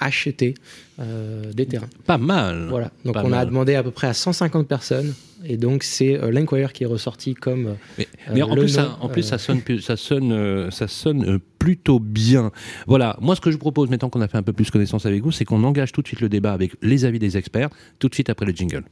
acheter. 0.00 0.54
Euh, 1.00 1.52
des 1.52 1.66
terrains. 1.66 1.88
Pas 2.06 2.18
mal. 2.18 2.68
Voilà. 2.68 2.92
Donc 3.04 3.16
on 3.16 3.32
a 3.32 3.44
demandé 3.44 3.74
à 3.74 3.82
peu 3.82 3.90
près 3.90 4.06
à 4.06 4.14
150 4.14 4.68
personnes. 4.68 5.12
Et 5.44 5.56
donc 5.56 5.82
c'est 5.82 6.22
euh, 6.22 6.30
l'Enquire 6.30 6.72
qui 6.72 6.84
est 6.84 6.86
ressorti 6.86 7.34
comme. 7.34 7.66
Euh, 7.98 8.04
mais, 8.32 8.42
en, 8.42 8.54
plus, 8.54 8.68
ça, 8.68 8.96
en, 9.00 9.08
plus, 9.08 9.24
ça, 9.24 9.38
sonne, 9.38 9.60
ça 9.80 9.96
sonne, 9.96 10.70
ça 10.70 10.86
sonne 10.86 11.40
plutôt 11.58 11.98
bien. 11.98 12.52
Voilà. 12.86 13.16
Moi, 13.20 13.34
ce 13.34 13.40
que 13.40 13.50
je 13.50 13.56
propose, 13.56 13.90
maintenant 13.90 14.08
qu'on 14.08 14.20
a 14.20 14.28
fait 14.28 14.38
un 14.38 14.42
peu 14.42 14.52
plus 14.52 14.70
connaissance 14.70 15.04
avec 15.04 15.22
vous, 15.22 15.32
c'est 15.32 15.44
qu'on 15.44 15.64
engage 15.64 15.90
tout 15.90 16.00
de 16.00 16.06
suite 16.06 16.20
le 16.20 16.28
débat 16.28 16.52
avec 16.52 16.72
les 16.80 17.04
avis 17.04 17.18
des 17.18 17.36
experts, 17.36 17.70
tout 17.98 18.08
de 18.08 18.14
suite 18.14 18.30
après 18.30 18.46
le 18.46 18.52
jingle. 18.52 18.84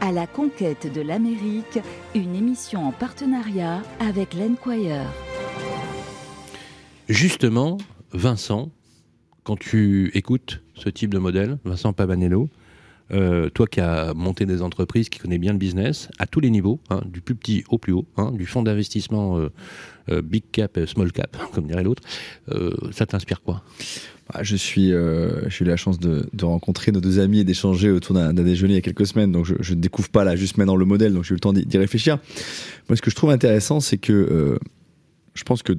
À 0.00 0.10
la 0.10 0.26
conquête 0.26 0.90
de 0.92 1.02
l'Amérique, 1.02 1.78
une 2.14 2.34
émission 2.34 2.88
en 2.88 2.92
partenariat 2.92 3.82
avec 4.00 4.34
l'Enquire. 4.34 5.04
Justement, 7.08 7.76
Vincent, 8.12 8.70
quand 9.44 9.58
tu 9.58 10.10
écoutes 10.14 10.61
ce 10.74 10.88
type 10.88 11.12
de 11.12 11.18
modèle, 11.18 11.58
Vincent 11.64 11.92
Pavanello, 11.92 12.48
euh, 13.12 13.50
toi 13.50 13.66
qui 13.66 13.80
as 13.80 14.14
monté 14.14 14.46
des 14.46 14.62
entreprises, 14.62 15.08
qui 15.10 15.18
connais 15.18 15.38
bien 15.38 15.52
le 15.52 15.58
business, 15.58 16.08
à 16.18 16.26
tous 16.26 16.40
les 16.40 16.48
niveaux, 16.48 16.80
hein, 16.88 17.02
du 17.04 17.20
plus 17.20 17.34
petit 17.34 17.62
au 17.68 17.76
plus 17.76 17.92
haut, 17.92 18.06
hein, 18.16 18.32
du 18.32 18.46
fonds 18.46 18.62
d'investissement 18.62 19.38
euh, 19.38 19.50
euh, 20.10 20.22
big 20.22 20.44
cap, 20.50 20.78
small 20.86 21.12
cap, 21.12 21.36
comme 21.52 21.66
dirait 21.66 21.82
l'autre, 21.82 22.02
ça 22.90 23.04
t'inspire 23.04 23.42
quoi? 23.42 23.62
Bah, 24.32 24.40
je 24.42 24.56
suis, 24.56 24.92
j'ai 25.48 25.64
eu 25.64 25.68
la 25.68 25.76
chance 25.76 25.98
de, 25.98 26.26
rencontrer 26.42 26.92
nos 26.92 27.00
deux 27.00 27.18
amis 27.18 27.40
et 27.40 27.44
d'échanger 27.44 27.90
autour 27.90 28.14
d'un 28.14 28.32
déjeuner 28.32 28.74
il 28.74 28.76
y 28.76 28.78
a 28.78 28.82
quelques 28.82 29.06
semaines, 29.06 29.32
donc 29.32 29.44
je 29.44 29.74
ne 29.74 29.80
découvre 29.80 30.08
pas 30.08 30.24
là 30.24 30.36
juste 30.36 30.56
maintenant 30.56 30.76
le 30.76 30.86
modèle, 30.86 31.12
donc 31.12 31.24
j'ai 31.24 31.32
eu 31.32 31.34
le 31.34 31.40
temps 31.40 31.52
d'y 31.52 31.78
réfléchir. 31.78 32.18
Moi, 32.88 32.96
ce 32.96 33.02
que 33.02 33.10
je 33.10 33.16
trouve 33.16 33.30
intéressant, 33.30 33.80
c'est 33.80 33.98
que 33.98 34.58
je 35.34 35.42
pense 35.42 35.62
que 35.62 35.74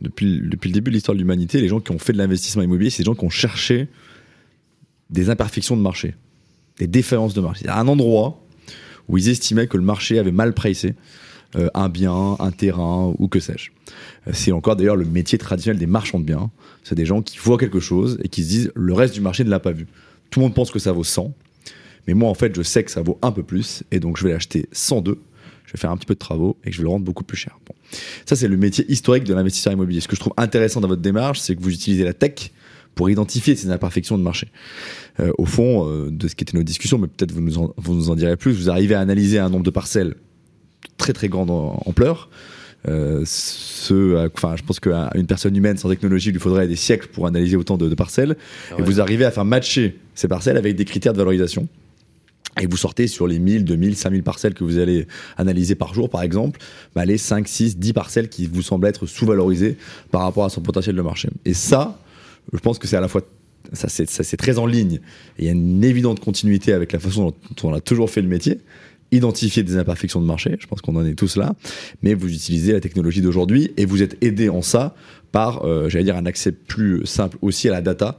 depuis, 0.00 0.38
le 0.38 0.72
début 0.72 0.90
de 0.90 0.94
l'histoire 0.94 1.14
de 1.14 1.20
l'humanité, 1.20 1.60
les 1.60 1.68
gens 1.68 1.80
qui 1.80 1.90
ont 1.90 1.98
fait 1.98 2.12
de 2.12 2.18
l'investissement 2.18 2.62
immobilier, 2.62 2.90
c'est 2.90 3.02
des 3.02 3.06
gens 3.06 3.14
qui 3.14 3.24
ont 3.24 3.30
cherché 3.30 3.88
des 5.10 5.30
imperfections 5.30 5.76
de 5.76 5.82
marché, 5.82 6.14
des 6.78 6.86
différences 6.86 7.34
de 7.34 7.40
marché. 7.40 7.68
Un 7.68 7.88
endroit 7.88 8.40
où 9.08 9.18
ils 9.18 9.28
estimaient 9.28 9.66
que 9.66 9.76
le 9.76 9.82
marché 9.82 10.18
avait 10.18 10.32
mal 10.32 10.54
pricé 10.54 10.94
euh, 11.56 11.68
un 11.74 11.88
bien, 11.88 12.36
un 12.38 12.50
terrain 12.52 13.12
ou 13.18 13.26
que 13.26 13.40
sais-je. 13.40 13.70
Euh, 14.28 14.30
c'est 14.32 14.52
encore 14.52 14.76
d'ailleurs 14.76 14.96
le 14.96 15.04
métier 15.04 15.36
traditionnel 15.36 15.78
des 15.78 15.86
marchands 15.86 16.20
de 16.20 16.24
biens. 16.24 16.50
C'est 16.84 16.94
des 16.94 17.06
gens 17.06 17.22
qui 17.22 17.38
voient 17.38 17.58
quelque 17.58 17.80
chose 17.80 18.18
et 18.22 18.28
qui 18.28 18.44
se 18.44 18.48
disent 18.48 18.72
le 18.76 18.94
reste 18.94 19.14
du 19.14 19.20
marché 19.20 19.42
ne 19.42 19.50
l'a 19.50 19.60
pas 19.60 19.72
vu. 19.72 19.86
Tout 20.30 20.40
le 20.40 20.46
monde 20.46 20.54
pense 20.54 20.70
que 20.70 20.78
ça 20.78 20.92
vaut 20.92 21.02
100, 21.02 21.34
mais 22.06 22.14
moi 22.14 22.30
en 22.30 22.34
fait 22.34 22.54
je 22.54 22.62
sais 22.62 22.84
que 22.84 22.90
ça 22.90 23.02
vaut 23.02 23.18
un 23.20 23.32
peu 23.32 23.42
plus 23.42 23.82
et 23.90 23.98
donc 23.98 24.16
je 24.16 24.24
vais 24.24 24.32
l'acheter 24.32 24.68
102 24.70 25.20
je 25.70 25.76
vais 25.76 25.80
faire 25.82 25.92
un 25.92 25.96
petit 25.96 26.06
peu 26.06 26.14
de 26.14 26.18
travaux 26.18 26.56
et 26.64 26.72
je 26.72 26.78
vais 26.78 26.82
le 26.82 26.88
rendre 26.88 27.04
beaucoup 27.04 27.22
plus 27.22 27.36
cher. 27.36 27.56
Bon. 27.64 27.74
Ça, 28.26 28.34
c'est 28.34 28.48
le 28.48 28.56
métier 28.56 28.84
historique 28.90 29.22
de 29.22 29.32
l'investisseur 29.32 29.72
immobilier. 29.72 30.00
Ce 30.00 30.08
que 30.08 30.16
je 30.16 30.20
trouve 30.20 30.32
intéressant 30.36 30.80
dans 30.80 30.88
votre 30.88 31.00
démarche, 31.00 31.38
c'est 31.38 31.54
que 31.54 31.62
vous 31.62 31.72
utilisez 31.72 32.02
la 32.02 32.12
tech 32.12 32.50
pour 32.94 33.10
identifier 33.10 33.56
ces 33.56 33.70
imperfections 33.70 34.18
de 34.18 34.22
marché. 34.22 34.48
Euh, 35.20 35.32
au 35.38 35.46
fond, 35.46 35.88
euh, 35.88 36.10
de 36.10 36.28
ce 36.28 36.34
qui 36.34 36.44
était 36.44 36.56
nos 36.56 36.62
discussions, 36.62 36.98
mais 36.98 37.06
peut-être 37.06 37.32
vous, 37.32 37.40
nous 37.40 37.58
en, 37.58 37.74
vous 37.76 37.94
nous 37.94 38.10
en 38.10 38.14
direz 38.14 38.36
plus, 38.36 38.52
vous 38.52 38.70
arrivez 38.70 38.94
à 38.94 39.00
analyser 39.00 39.38
un 39.38 39.48
nombre 39.50 39.64
de 39.64 39.70
parcelles 39.70 40.14
très 40.96 41.12
très 41.12 41.28
grande 41.28 41.50
ampleur. 41.50 42.28
Euh, 42.88 43.22
ce, 43.26 44.28
enfin, 44.34 44.56
je 44.56 44.62
pense 44.62 44.80
qu'à 44.80 45.10
une 45.14 45.26
personne 45.26 45.54
humaine 45.56 45.76
sans 45.76 45.88
technologie, 45.88 46.30
il 46.30 46.32
lui 46.32 46.40
faudrait 46.40 46.68
des 46.68 46.76
siècles 46.76 47.08
pour 47.08 47.26
analyser 47.26 47.56
autant 47.56 47.76
de, 47.76 47.94
parcelles. 47.94 48.36
Ah 48.70 48.76
et 48.78 48.82
vous 48.82 49.00
arrivez 49.00 49.24
à 49.24 49.30
faire 49.30 49.44
matcher 49.44 49.98
ces 50.14 50.28
parcelles 50.28 50.56
avec 50.56 50.76
des 50.76 50.84
critères 50.84 51.12
de 51.12 51.18
valorisation. 51.18 51.68
Et 52.60 52.66
vous 52.66 52.76
sortez 52.76 53.06
sur 53.06 53.26
les 53.26 53.38
1000, 53.38 53.64
2000, 53.64 53.96
5000 53.96 54.22
parcelles 54.22 54.54
que 54.54 54.64
vous 54.64 54.78
allez 54.78 55.06
analyser 55.36 55.74
par 55.74 55.94
jour, 55.94 56.10
par 56.10 56.22
exemple, 56.22 56.60
bah 56.94 57.04
les 57.04 57.16
5, 57.16 57.46
6, 57.46 57.78
10 57.78 57.92
parcelles 57.92 58.28
qui 58.28 58.46
vous 58.46 58.62
semblent 58.62 58.86
être 58.86 59.06
sous-valorisées 59.06 59.76
par 60.10 60.22
rapport 60.22 60.44
à 60.44 60.50
son 60.50 60.60
potentiel 60.60 60.96
de 60.96 61.02
marché. 61.02 61.28
Et 61.44 61.54
ça, 61.54 62.00
je 62.52 62.58
pense 62.58 62.78
que 62.78 62.86
c'est 62.86 62.96
à 62.96 63.00
la 63.00 63.08
fois 63.08 63.22
ça 63.72 63.88
c'est 63.88 64.36
très 64.36 64.58
en 64.58 64.66
ligne. 64.66 65.00
Et 65.38 65.42
il 65.42 65.44
y 65.44 65.48
a 65.48 65.52
une 65.52 65.84
évidente 65.84 66.20
continuité 66.20 66.72
avec 66.72 66.92
la 66.92 66.98
façon 66.98 67.26
dont 67.26 67.68
on 67.68 67.74
a 67.74 67.80
toujours 67.80 68.10
fait 68.10 68.22
le 68.22 68.28
métier 68.28 68.58
identifier 69.12 69.62
des 69.62 69.76
imperfections 69.76 70.20
de 70.20 70.26
marché, 70.26 70.56
je 70.60 70.66
pense 70.66 70.80
qu'on 70.80 70.96
en 70.96 71.04
est 71.04 71.14
tous 71.14 71.36
là, 71.36 71.54
mais 72.02 72.14
vous 72.14 72.32
utilisez 72.32 72.72
la 72.72 72.80
technologie 72.80 73.22
d'aujourd'hui 73.22 73.72
et 73.76 73.84
vous 73.84 74.02
êtes 74.02 74.16
aidé 74.22 74.48
en 74.48 74.62
ça 74.62 74.94
par, 75.32 75.64
euh, 75.64 75.88
j'allais 75.88 76.04
dire, 76.04 76.16
un 76.16 76.26
accès 76.26 76.52
plus 76.52 77.06
simple 77.06 77.38
aussi 77.40 77.68
à 77.68 77.72
la 77.72 77.80
data 77.80 78.18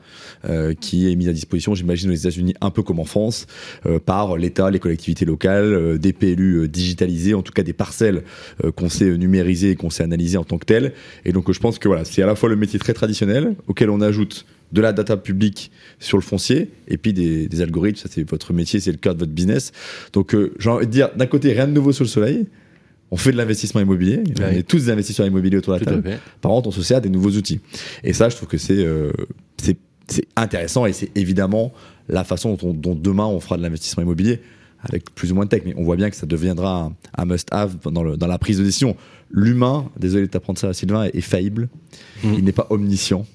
euh, 0.49 0.73
qui 0.73 1.11
est 1.11 1.15
mise 1.15 1.27
à 1.27 1.33
disposition, 1.33 1.75
j'imagine, 1.75 2.09
aux 2.09 2.15
États-Unis, 2.15 2.53
un 2.61 2.69
peu 2.69 2.83
comme 2.83 2.99
en 2.99 3.05
France, 3.05 3.47
euh, 3.85 3.99
par 3.99 4.37
l'État, 4.37 4.71
les 4.71 4.79
collectivités 4.79 5.25
locales, 5.25 5.99
des 5.99 6.13
PLU 6.13 6.67
digitalisés, 6.67 7.33
en 7.33 7.41
tout 7.41 7.53
cas 7.53 7.63
des 7.63 7.73
parcelles 7.73 8.23
qu'on 8.75 8.89
sait 8.89 9.17
numériser 9.17 9.71
et 9.71 9.75
qu'on 9.75 9.89
sait 9.89 10.03
analyser 10.03 10.37
en 10.37 10.43
tant 10.43 10.57
que 10.57 10.65
telles. 10.65 10.93
Et 11.25 11.31
donc, 11.31 11.51
je 11.51 11.59
pense 11.59 11.79
que 11.79 11.87
voilà, 11.87 12.05
c'est 12.05 12.21
à 12.21 12.25
la 12.25 12.35
fois 12.35 12.49
le 12.49 12.55
métier 12.55 12.79
très 12.79 12.93
traditionnel 12.93 13.55
auquel 13.67 13.89
on 13.89 14.01
ajoute 14.01 14.45
de 14.71 14.81
la 14.81 14.93
data 14.93 15.17
publique 15.17 15.71
sur 15.99 16.17
le 16.17 16.23
foncier 16.23 16.71
et 16.87 16.97
puis 16.97 17.13
des, 17.13 17.61
algorithmes. 17.61 17.97
Ça, 17.97 18.09
c'est 18.09 18.27
votre 18.29 18.53
métier, 18.53 18.79
c'est 18.79 18.91
le 18.91 18.97
cœur 18.97 19.13
de 19.13 19.19
votre 19.19 19.31
business. 19.31 19.71
Donc, 20.13 20.33
euh, 20.33 20.53
j'ai 20.59 20.69
envie 20.69 20.87
de 20.87 20.91
dire, 20.91 21.09
d'un 21.15 21.27
côté, 21.27 21.51
rien 21.53 21.67
de 21.67 21.73
nouveau 21.73 21.91
sous 21.91 22.03
le 22.03 22.09
soleil. 22.09 22.47
On 23.11 23.17
fait 23.17 23.33
de 23.33 23.37
l'investissement 23.37 23.81
immobilier. 23.81 24.23
On 24.39 24.43
est 24.43 24.63
tous 24.63 24.85
des 24.85 24.89
investisseurs 24.89 25.27
immobiliers 25.27 25.57
autour 25.57 25.73
de 25.73 25.79
la 25.79 25.85
table. 25.85 26.19
Par 26.39 26.51
contre, 26.51 26.69
on 26.69 26.71
se 26.71 26.81
sert 26.81 27.01
des 27.01 27.09
nouveaux 27.09 27.31
outils. 27.31 27.59
Et 28.03 28.13
ça, 28.13 28.29
je 28.29 28.37
trouve 28.37 28.47
que 28.47 28.57
c'est 28.57 28.85
euh, 28.85 29.11
intéressant 30.37 30.85
et 30.85 30.93
c'est 30.93 31.11
évidemment 31.15 31.73
la 32.07 32.23
façon 32.23 32.55
dont, 32.55 32.95
demain 32.95 33.25
on 33.25 33.39
fera 33.39 33.57
de 33.57 33.63
l'investissement 33.63 34.03
immobilier 34.03 34.39
avec 34.79 35.13
plus 35.13 35.31
ou 35.31 35.35
moins 35.35 35.43
de 35.43 35.49
tech. 35.49 35.63
Mais 35.65 35.73
on 35.77 35.83
voit 35.83 35.97
bien 35.97 36.09
que 36.09 36.15
ça 36.15 36.25
deviendra 36.25 36.93
un, 37.17 37.25
must-have 37.25 37.77
dans, 37.91 38.15
dans, 38.15 38.27
la 38.27 38.37
prise 38.37 38.59
de 38.59 38.63
décision. 38.63 38.95
L'humain, 39.29 39.89
désolé 39.99 40.27
de 40.27 40.31
t'apprendre 40.31 40.57
ça, 40.57 40.73
Sylvain, 40.73 41.09
est 41.13 41.21
faillible. 41.21 41.67
Mmh. 42.23 42.33
Il 42.37 42.45
n'est 42.45 42.53
pas 42.53 42.67
omniscient. 42.69 43.25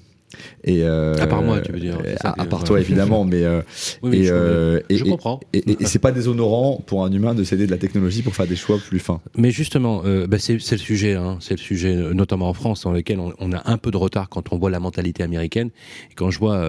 Et 0.63 0.83
euh, 0.83 1.15
à 1.17 1.27
part 1.27 1.41
moi, 1.41 1.61
tu 1.61 1.71
veux 1.71 1.79
dire. 1.79 1.97
À, 2.23 2.45
part 2.45 2.63
toi, 2.63 2.79
évidemment, 2.79 3.23
mais 3.23 3.43
euh, 3.43 3.61
et, 4.11 4.25
je, 4.25 4.33
euh, 4.33 4.79
je, 4.89 5.03
comprends. 5.03 5.39
Et, 5.53 5.63
c'est 5.85 5.99
pas 5.99 6.11
déshonorant 6.11 6.83
pour 6.85 7.05
un 7.05 7.11
humain 7.11 7.33
de 7.33 7.43
céder 7.43 7.65
de 7.65 7.71
la 7.71 7.77
technologie 7.77 8.21
pour 8.23 8.35
faire 8.35 8.47
des 8.47 8.55
choix 8.55 8.77
plus 8.77 8.99
fins. 8.99 9.21
Mais 9.37 9.51
justement, 9.51 10.03
bah, 10.27 10.37
c'est 10.39 10.53
le 10.53 10.77
sujet, 10.77 11.13
hein, 11.13 11.37
c'est 11.39 11.55
le 11.55 11.61
sujet, 11.61 11.95
notamment 12.13 12.49
en 12.49 12.53
France, 12.53 12.83
dans 12.83 12.91
lequel 12.91 13.19
on, 13.19 13.51
a 13.53 13.71
un 13.71 13.77
peu 13.77 13.91
de 13.91 13.97
retard 13.97 14.29
quand 14.29 14.51
on 14.51 14.57
voit 14.57 14.69
la 14.69 14.79
mentalité 14.79 15.23
américaine. 15.23 15.69
Et 16.11 16.15
quand 16.15 16.29
je 16.29 16.39
vois 16.39 16.61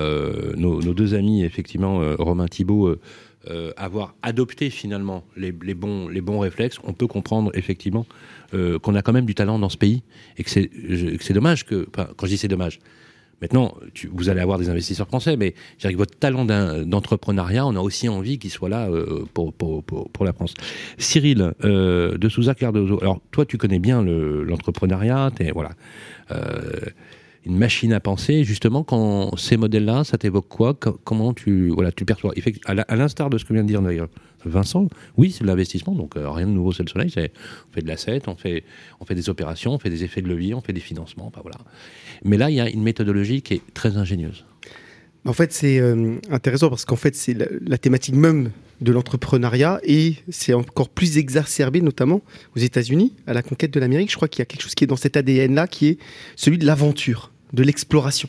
nos, 0.56 0.80
deux 0.80 1.14
amis, 1.14 1.42
effectivement, 1.42 2.00
Romain 2.18 2.46
Thibault. 2.46 2.94
avoir 3.76 4.14
adopté 4.22 4.70
finalement 4.70 5.24
les, 5.36 5.52
les, 5.62 5.74
bons, 5.74 6.08
les 6.08 6.20
bons 6.20 6.38
réflexes, 6.38 6.78
on 6.84 6.92
peut 6.92 7.06
comprendre 7.06 7.50
effectivement 7.54 8.06
qu'on 8.52 8.94
a 8.94 9.02
quand 9.02 9.12
même 9.12 9.26
du 9.26 9.34
talent 9.34 9.58
dans 9.58 9.68
ce 9.68 9.76
pays 9.76 10.02
et 10.36 10.44
que 10.44 10.50
c'est 10.50 11.32
dommage 11.32 11.64
que, 11.64 11.88
quand 11.92 12.26
je 12.26 12.28
dis 12.28 12.38
c'est 12.38 12.48
dommage, 12.48 12.78
Maintenant, 13.40 13.74
vous 14.12 14.28
allez 14.28 14.40
avoir 14.40 14.58
des 14.58 14.68
investisseurs 14.68 15.06
français, 15.06 15.36
mais 15.36 15.54
avec 15.84 15.96
votre 15.96 16.18
talent 16.18 16.44
d'entrepreneuriat, 16.44 17.64
on 17.66 17.76
a 17.76 17.80
aussi 17.80 18.08
envie 18.08 18.38
qu'il 18.38 18.50
soit 18.50 18.68
là 18.68 18.88
euh, 18.88 19.24
pour, 19.32 20.24
la 20.24 20.32
France. 20.32 20.54
Cyril, 20.98 21.52
euh, 21.64 22.18
de 22.18 22.28
Souza 22.28 22.54
Cardozo, 22.54 22.98
alors 23.00 23.20
toi, 23.30 23.46
tu 23.46 23.56
connais 23.56 23.78
bien 23.78 24.02
l'entrepreneuriat, 24.02 25.30
le, 25.38 25.52
voilà, 25.52 25.70
euh, 26.32 26.80
une 27.46 27.56
machine 27.56 27.92
à 27.92 28.00
penser. 28.00 28.42
Justement, 28.42 28.82
quand 28.82 29.36
ces 29.36 29.56
modèles-là, 29.56 30.02
ça 30.02 30.18
t'évoque 30.18 30.48
quoi? 30.48 30.74
Comment 30.74 31.32
tu, 31.32 31.68
voilà, 31.68 31.92
tu 31.92 32.04
perçois? 32.04 32.34
À 32.66 32.96
l'instar 32.96 33.30
de 33.30 33.38
ce 33.38 33.44
que 33.44 33.52
vient 33.52 33.62
de 33.62 33.68
dire 33.68 33.82
d'ailleurs 33.82 34.08
Vincent, 34.44 34.88
oui, 35.16 35.32
c'est 35.32 35.42
de 35.42 35.48
l'investissement, 35.48 35.94
donc 35.94 36.14
rien 36.16 36.46
de 36.46 36.52
nouveau, 36.52 36.72
c'est 36.72 36.82
le 36.82 36.88
soleil. 36.88 37.12
On 37.16 37.74
fait 37.74 37.82
de 37.82 37.88
l'asset, 37.88 38.22
on 38.26 38.36
fait, 38.36 38.64
on 39.00 39.04
fait 39.04 39.14
des 39.14 39.28
opérations, 39.28 39.74
on 39.74 39.78
fait 39.78 39.90
des 39.90 40.04
effets 40.04 40.22
de 40.22 40.28
levier, 40.28 40.54
on 40.54 40.60
fait 40.60 40.72
des 40.72 40.80
financements, 40.80 41.32
voilà. 41.42 41.58
Mais 42.24 42.36
là, 42.36 42.50
il 42.50 42.56
y 42.56 42.60
a 42.60 42.68
une 42.68 42.82
méthodologie 42.82 43.42
qui 43.42 43.54
est 43.54 43.62
très 43.74 43.96
ingénieuse. 43.96 44.44
En 45.24 45.32
fait, 45.32 45.52
c'est 45.52 45.78
euh, 45.78 46.16
intéressant 46.30 46.70
parce 46.70 46.84
qu'en 46.84 46.96
fait, 46.96 47.14
c'est 47.14 47.34
la, 47.34 47.78
thématique 47.78 48.14
même 48.14 48.50
de 48.80 48.92
l'entrepreneuriat 48.92 49.80
et 49.82 50.14
c'est 50.30 50.54
encore 50.54 50.88
plus 50.88 51.18
exacerbé, 51.18 51.80
notamment 51.80 52.22
aux 52.56 52.60
États-Unis, 52.60 53.14
à 53.26 53.34
la 53.34 53.42
conquête 53.42 53.72
de 53.72 53.80
l'Amérique. 53.80 54.10
Je 54.10 54.16
crois 54.16 54.28
qu'il 54.28 54.38
y 54.38 54.42
a 54.42 54.46
quelque 54.46 54.62
chose 54.62 54.74
qui 54.74 54.84
est 54.84 54.86
dans 54.86 54.96
cet 54.96 55.16
ADN-là, 55.16 55.66
qui 55.66 55.88
est 55.88 55.98
celui 56.36 56.56
de 56.56 56.64
l'aventure, 56.64 57.32
de 57.52 57.62
l'exploration. 57.62 58.28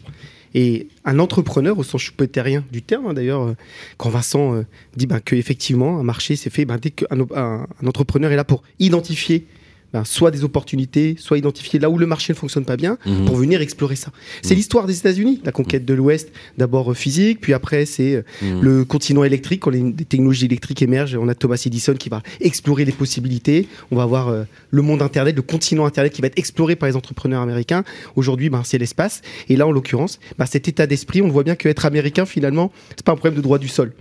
Et 0.56 0.88
un 1.06 1.20
entrepreneur, 1.20 1.78
au 1.78 1.84
sens 1.84 2.02
rien 2.42 2.64
du 2.72 2.82
terme, 2.82 3.08
hein, 3.08 3.14
d'ailleurs, 3.14 3.44
euh, 3.44 3.56
quand 3.98 4.10
Vincent 4.10 4.56
euh, 4.56 4.64
dit 4.96 5.06
ben, 5.06 5.20
qu'effectivement, 5.20 6.00
un 6.00 6.04
marché 6.04 6.36
s'est 6.36 6.50
fait, 6.50 6.66
ben, 6.66 6.78
dès 6.78 6.92
qu'un 6.92 7.06
un 7.36 7.68
entrepreneur 7.86 8.32
est 8.32 8.36
là 8.36 8.44
pour 8.44 8.64
identifier 8.80 9.46
ben, 9.94 10.04
soit 10.06 10.32
des 10.32 10.44
opportunités, 10.44 11.16
soit 11.18 11.38
identifier 11.38 11.80
là 11.80 11.90
où 11.90 11.98
le 11.98 12.06
marché 12.06 12.34
ne 12.34 12.38
fonctionne 12.38 12.66
pas 12.66 12.78
bien 12.78 12.98
mhm. 13.06 13.26
pour 13.26 13.36
venir 13.36 13.62
explorer 13.62 13.96
ça. 13.96 14.12
C'est 14.42 14.52
mhm. 14.52 14.58
l'histoire 14.58 14.86
des 14.86 14.98
États-Unis, 14.98 15.42
la 15.44 15.52
conquête 15.52 15.86
de 15.86 15.94
l'Ouest, 15.94 16.32
d'abord 16.58 16.92
euh, 16.92 16.94
physique, 16.94 17.42
puis 17.42 17.54
après 17.54 17.86
c'est 17.86 18.16
euh, 18.16 18.22
mhm. 18.42 18.62
le 18.62 18.86
continent 18.86 19.24
électrique. 19.24 19.62
Quand 19.62 19.72
les, 19.72 19.94
technologies 19.94 20.46
électriques 20.46 20.82
émergent, 20.82 21.18
on 21.20 21.28
a 21.28 21.36
Thomas 21.36 21.62
Edison 21.66 21.94
qui 21.94 22.10
va 22.10 22.22
explorer 22.40 22.86
les 22.86 22.92
possibilités. 22.92 23.68
On 23.92 23.96
va 23.96 24.04
avoir 24.04 24.30
euh, 24.30 24.44
le 24.72 24.82
monde 24.82 25.02
Internet, 25.02 25.36
le 25.36 25.42
continent 25.42 25.86
Internet 25.86 26.14
qui 26.14 26.22
va 26.22 26.28
être 26.28 26.38
exploré 26.38 26.76
par 26.76 26.88
les 26.88 26.96
entrepreneurs 26.96 27.42
américains. 27.42 27.84
Aujourd'hui, 28.16 28.50
ben, 28.50 28.62
c'est 28.64 28.78
l'espace. 28.78 29.22
Et 29.48 29.56
là, 29.56 29.68
en 29.68 29.72
l'occurrence, 29.72 30.20
ben, 30.38 30.46
cet 30.46 30.68
état 30.68 30.88
d'esprit, 30.88 31.22
on 31.22 31.30
voit 31.30 31.44
bien 31.44 31.56
qu'être 31.56 31.86
américain, 31.86 32.26
finalement, 32.26 32.72
c'est 32.90 33.04
pas 33.04 33.12
un 33.12 33.16
problème 33.16 33.38
de 33.38 33.42
droit 33.42 33.58
du 33.58 33.68
sol. 33.68 33.94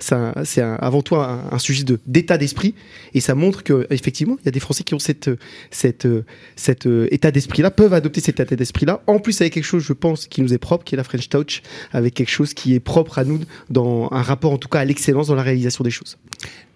C'est 0.00 0.60
avant 0.60 1.02
tout 1.02 1.16
un, 1.16 1.58
sujet 1.58 1.84
d'état 2.06 2.38
d'esprit. 2.38 2.74
Et 3.14 3.20
ça 3.20 3.34
montre 3.34 3.62
qu'effectivement, 3.62 4.36
il 4.42 4.46
y 4.46 4.48
a 4.48 4.52
des 4.52 4.60
Français 4.60 4.84
qui 4.88 4.94
ont 4.94 4.98
cette, 4.98 5.30
cet 5.70 6.06
euh, 6.06 7.08
état 7.10 7.30
d'esprit-là, 7.30 7.70
peuvent 7.70 7.92
adopter 7.92 8.20
cet 8.20 8.40
état 8.40 8.56
d'esprit-là. 8.56 9.02
En 9.06 9.18
plus, 9.18 9.40
avec 9.40 9.52
quelque 9.52 9.64
chose, 9.64 9.84
je 9.84 9.92
pense, 9.92 10.26
qui 10.26 10.40
nous 10.40 10.54
est 10.54 10.58
propre, 10.58 10.84
qui 10.84 10.94
est 10.94 10.96
la 10.96 11.04
French 11.04 11.28
Touch, 11.28 11.62
avec 11.92 12.14
quelque 12.14 12.30
chose 12.30 12.54
qui 12.54 12.74
est 12.74 12.80
propre 12.80 13.18
à 13.18 13.24
nous, 13.24 13.40
dans 13.68 14.08
un 14.10 14.22
rapport 14.22 14.52
en 14.52 14.58
tout 14.58 14.68
cas 14.68 14.80
à 14.80 14.84
l'excellence 14.84 15.28
dans 15.28 15.34
la 15.34 15.42
réalisation 15.42 15.84
des 15.84 15.90
choses. 15.90 16.16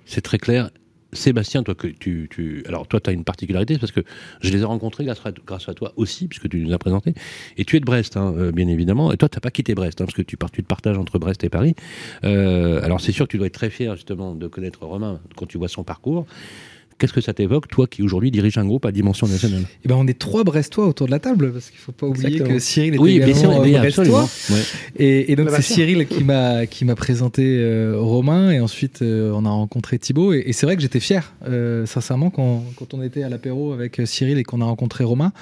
C'est 0.05 0.21
très 0.21 0.39
clair. 0.39 0.71
Sébastien, 1.15 1.63
toi, 1.63 1.75
que 1.75 1.89
tu, 1.89 2.29
tu, 2.31 2.65
alors 2.67 2.87
toi, 2.87 2.99
tu 2.99 3.11
as 3.11 3.13
une 3.13 3.25
particularité 3.25 3.79
parce 3.79 3.93
que 3.93 4.01
je 4.41 4.51
les 4.51 4.61
ai 4.61 4.65
rencontrés 4.65 5.05
grâce 5.05 5.21
à, 5.25 5.33
grâce 5.47 5.69
à 5.69 5.75
toi 5.75 5.93
aussi, 5.97 6.27
puisque 6.27 6.49
tu 6.49 6.61
nous 6.61 6.73
as 6.73 6.79
présenté. 6.79 7.15
Et 7.59 7.65
tu 7.65 7.77
es 7.77 7.81
de 7.81 7.85
Brest, 7.85 8.17
hein, 8.17 8.35
euh, 8.37 8.53
bien 8.53 8.69
évidemment. 8.69 9.13
Et 9.13 9.17
toi, 9.17 9.29
tu 9.29 9.37
n'as 9.37 9.41
pas 9.41 9.51
quitté 9.51 9.75
Brest, 9.75 10.01
hein, 10.01 10.05
parce 10.07 10.17
que 10.17 10.23
tu, 10.23 10.37
tu 10.53 10.63
te 10.63 10.69
partages 10.69 10.99
entre 10.99 11.19
Brest 11.19 11.45
et 11.45 11.51
Paris. 11.51 11.75
Euh, 12.25 12.83
alors, 12.83 13.01
c'est 13.01 13.13
sûr 13.13 13.27
que 13.27 13.31
tu 13.31 13.39
dois 13.39 13.47
être 13.47 13.55
très 13.55 13.71
fier, 13.71 13.95
justement, 13.97 14.35
de 14.35 14.47
connaître 14.49 14.85
Romain 14.87 15.21
quand 15.37 15.47
tu 15.47 15.59
vois 15.59 15.69
son 15.69 15.85
parcours. 15.85 16.27
Qu'est-ce 17.03 17.13
que 17.13 17.21
ça 17.21 17.35
t'évoque, 17.35 17.67
toi 17.67 17.89
qui 17.89 18.01
aujourd'hui 18.01 18.31
dirige 18.31 18.59
un 18.59 18.65
groupe 18.65 18.87
à 18.87 18.93
dimension 18.93 19.27
nationale? 19.27 19.65
Eh 19.85 19.89
ben, 19.89 19.97
On 19.97 20.07
est 20.07 20.17
trois 20.17 20.45
Brestois 20.45 20.87
autour 20.87 21.09
de 21.09 21.11
la 21.11 21.19
table, 21.19 21.53
parce 21.53 21.69
qu'il 21.69 21.81
ne 21.81 21.83
faut 21.83 21.91
pas 21.91 22.07
oublier 22.07 22.39
que 22.39 22.61
Cyril 22.61 22.95
est 22.95 22.99
oui, 22.99 23.17
également 23.17 23.61
oui, 23.61 23.73
Brestois. 23.73 24.29
Et, 24.95 25.35
donc 25.35 25.51
c'est 25.51 25.63
Cyril 25.63 26.07
qui 26.07 26.23
m'a, 26.23 26.65
qui 26.67 26.85
m'a 26.85 26.95
présenté 26.95 27.59
euh, 27.59 27.97
Romain, 27.99 28.53
et 28.53 28.61
ensuite 28.61 29.03
euh, 29.03 29.33
on 29.35 29.45
a 29.45 29.49
rencontré 29.49 29.99
Thibaut. 29.99 30.33
Et, 30.33 30.53
c'est 30.53 30.65
vrai 30.65 30.77
que 30.77 30.83
j'étais 30.83 31.01
fier, 31.01 31.35
euh, 31.49 31.87
sincèrement, 31.87 32.31
quand, 32.31 32.63
quand, 32.77 32.95
on 32.95 33.03
était 33.03 33.25
à 33.25 33.29
l'apéro 33.29 33.73
avec 33.73 34.01
Cyril 34.05 34.39
et 34.39 34.45
qu'on 34.45 34.61
a 34.61 34.65
rencontré 34.65 35.03
Romain, 35.03 35.33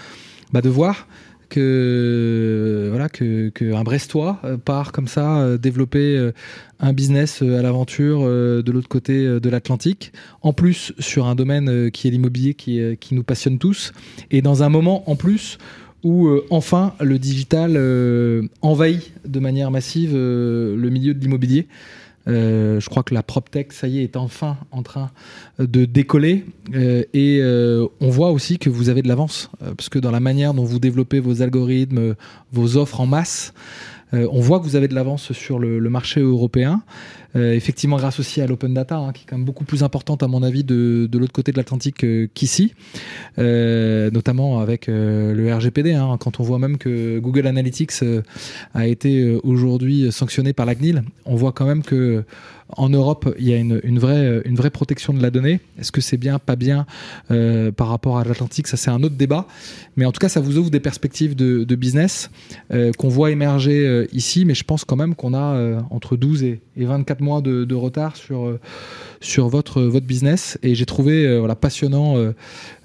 bah, 0.54 0.62
de 0.62 0.70
voir 0.70 1.08
que 1.50 2.88
voilà 2.88 3.10
que, 3.10 3.52
un 3.74 3.82
Brestois 3.82 4.40
euh, 4.44 4.56
part 4.56 4.92
comme 4.92 5.08
ça 5.08 5.40
euh, 5.40 5.58
développer 5.58 6.16
euh, 6.16 6.32
un 6.78 6.94
business 6.94 7.42
à 7.42 7.60
l'aventure 7.60 8.22
de 8.22 8.72
l'autre 8.72 8.88
côté 8.88 9.26
de 9.26 9.48
l'Atlantique, 9.50 10.12
en 10.40 10.54
plus 10.54 10.94
sur 10.98 11.26
un 11.26 11.34
domaine 11.34 11.90
qui 11.90 12.08
est 12.08 12.10
l'immobilier 12.10 12.54
qui, 12.54 12.80
qui 12.98 13.14
nous 13.14 13.22
passionne 13.22 13.58
tous, 13.58 13.92
et 14.30 14.40
dans 14.40 14.62
un 14.62 14.70
moment 14.70 15.10
en 15.10 15.14
plus 15.14 15.58
où 16.04 16.30
enfin 16.48 16.94
le 16.98 17.18
digital 17.18 17.78
envahit 18.62 19.12
de 19.26 19.40
manière 19.40 19.70
massive 19.70 20.14
le 20.14 20.88
milieu 20.90 21.12
de 21.12 21.20
l'immobilier. 21.20 21.68
Euh, 22.28 22.80
je 22.80 22.88
crois 22.88 23.02
que 23.02 23.14
la 23.14 23.22
PropTech, 23.22 23.72
ça 23.72 23.88
y 23.88 24.00
est, 24.00 24.04
est 24.04 24.16
enfin 24.16 24.58
en 24.70 24.82
train 24.82 25.10
de 25.58 25.84
décoller. 25.84 26.44
Euh, 26.74 27.04
et 27.12 27.38
euh, 27.40 27.86
on 28.00 28.10
voit 28.10 28.30
aussi 28.30 28.58
que 28.58 28.70
vous 28.70 28.88
avez 28.88 29.02
de 29.02 29.08
l'avance, 29.08 29.50
parce 29.76 29.88
que 29.88 29.98
dans 29.98 30.10
la 30.10 30.20
manière 30.20 30.54
dont 30.54 30.64
vous 30.64 30.78
développez 30.78 31.20
vos 31.20 31.42
algorithmes, 31.42 32.14
vos 32.52 32.76
offres 32.76 33.00
en 33.00 33.06
masse, 33.06 33.52
on 34.12 34.40
voit 34.40 34.58
que 34.58 34.64
vous 34.64 34.74
avez 34.74 34.88
de 34.88 34.94
l'avance 34.96 35.32
sur 35.32 35.60
le, 35.60 35.78
marché 35.88 36.20
européen. 36.20 36.82
Effectivement, 37.34 37.96
grâce 37.96 38.18
aussi 38.20 38.40
à 38.40 38.46
l'open 38.46 38.74
data, 38.74 38.96
hein, 38.96 39.12
qui 39.12 39.22
est 39.22 39.26
quand 39.26 39.36
même 39.36 39.44
beaucoup 39.44 39.64
plus 39.64 39.82
importante 39.82 40.22
à 40.22 40.28
mon 40.28 40.42
avis 40.42 40.64
de, 40.64 41.08
l'autre 41.12 41.32
côté 41.32 41.52
de 41.52 41.56
l'Atlantique 41.56 42.04
qu'ici, 42.34 42.74
notamment 43.38 44.60
avec 44.60 44.86
le 44.88 45.54
RGPD. 45.54 45.92
Hein, 45.92 46.16
quand 46.18 46.40
on 46.40 46.42
voit 46.42 46.58
même 46.58 46.78
que 46.78 47.18
Google 47.18 47.46
Analytics 47.46 47.92
a 48.74 48.86
été 48.86 49.38
aujourd'hui 49.44 50.10
sanctionné 50.10 50.52
par 50.52 50.66
la 50.66 50.74
CNIL, 50.74 51.02
on 51.24 51.36
voit 51.36 51.52
quand 51.52 51.66
même 51.66 51.82
que 51.82 52.24
en 52.76 52.88
Europe, 52.88 53.34
il 53.38 53.48
y 53.48 53.52
a 53.52 53.56
une, 53.56 53.98
vraie, 53.98 54.42
une 54.44 54.54
vraie 54.54 54.70
protection 54.70 55.12
de 55.12 55.22
la 55.22 55.30
donnée. 55.30 55.60
Est-ce 55.78 55.92
que 55.92 56.00
c'est 56.00 56.16
bien, 56.16 56.38
pas 56.38 56.56
bien 56.56 56.86
euh, 57.30 57.72
par 57.72 57.88
rapport 57.88 58.18
à 58.18 58.24
l'Atlantique? 58.24 58.66
Ça, 58.66 58.76
c'est 58.76 58.90
un 58.90 59.02
autre 59.02 59.16
débat. 59.16 59.46
Mais 59.96 60.04
en 60.04 60.12
tout 60.12 60.18
cas, 60.18 60.28
ça 60.28 60.40
vous 60.40 60.58
ouvre 60.58 60.70
des 60.70 60.80
perspectives 60.80 61.34
de, 61.34 61.74
business 61.74 62.30
euh, 62.72 62.92
qu'on 62.92 63.08
voit 63.08 63.30
émerger 63.30 63.86
euh, 63.86 64.06
ici. 64.12 64.44
Mais 64.44 64.54
je 64.54 64.64
pense 64.64 64.84
quand 64.84 64.96
même 64.96 65.14
qu'on 65.14 65.34
a 65.34 65.80
entre 65.90 66.16
12 66.16 66.42
et, 66.44 66.60
24 66.76 67.19
mois 67.20 67.40
de, 67.40 67.74
retard 67.74 68.16
sur, 68.16 68.58
sur 69.20 69.48
votre, 69.48 69.82
votre 69.82 70.06
business. 70.06 70.58
Et 70.62 70.74
j'ai 70.74 70.86
trouvé 70.86 71.38
voilà, 71.38 71.54
passionnant 71.54 72.16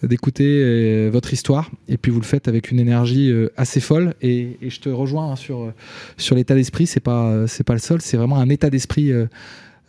d'écouter 0.04 1.10
votre 1.10 1.34
histoire. 1.34 1.70
Et 1.88 1.98
puis, 1.98 2.12
vous 2.12 2.20
le 2.20 2.26
faites 2.26 2.48
avec 2.48 2.72
une 2.72 2.80
énergie 2.80 3.34
assez 3.58 3.80
folle. 3.80 4.14
Et, 4.22 4.58
je 4.62 4.80
te 4.80 4.90
rejoins 4.90 5.32
hein, 5.32 5.36
sur, 5.36 6.36
l'état 6.36 6.56
d'esprit. 6.56 6.88
C'est 6.88 7.00
pas, 7.00 7.46
pas 7.66 7.74
le 7.74 7.80
seul. 7.80 8.02
C'est 8.02 8.18
vraiment 8.18 8.38
un 8.38 8.50
état 8.50 8.70
d'esprit 8.70 9.12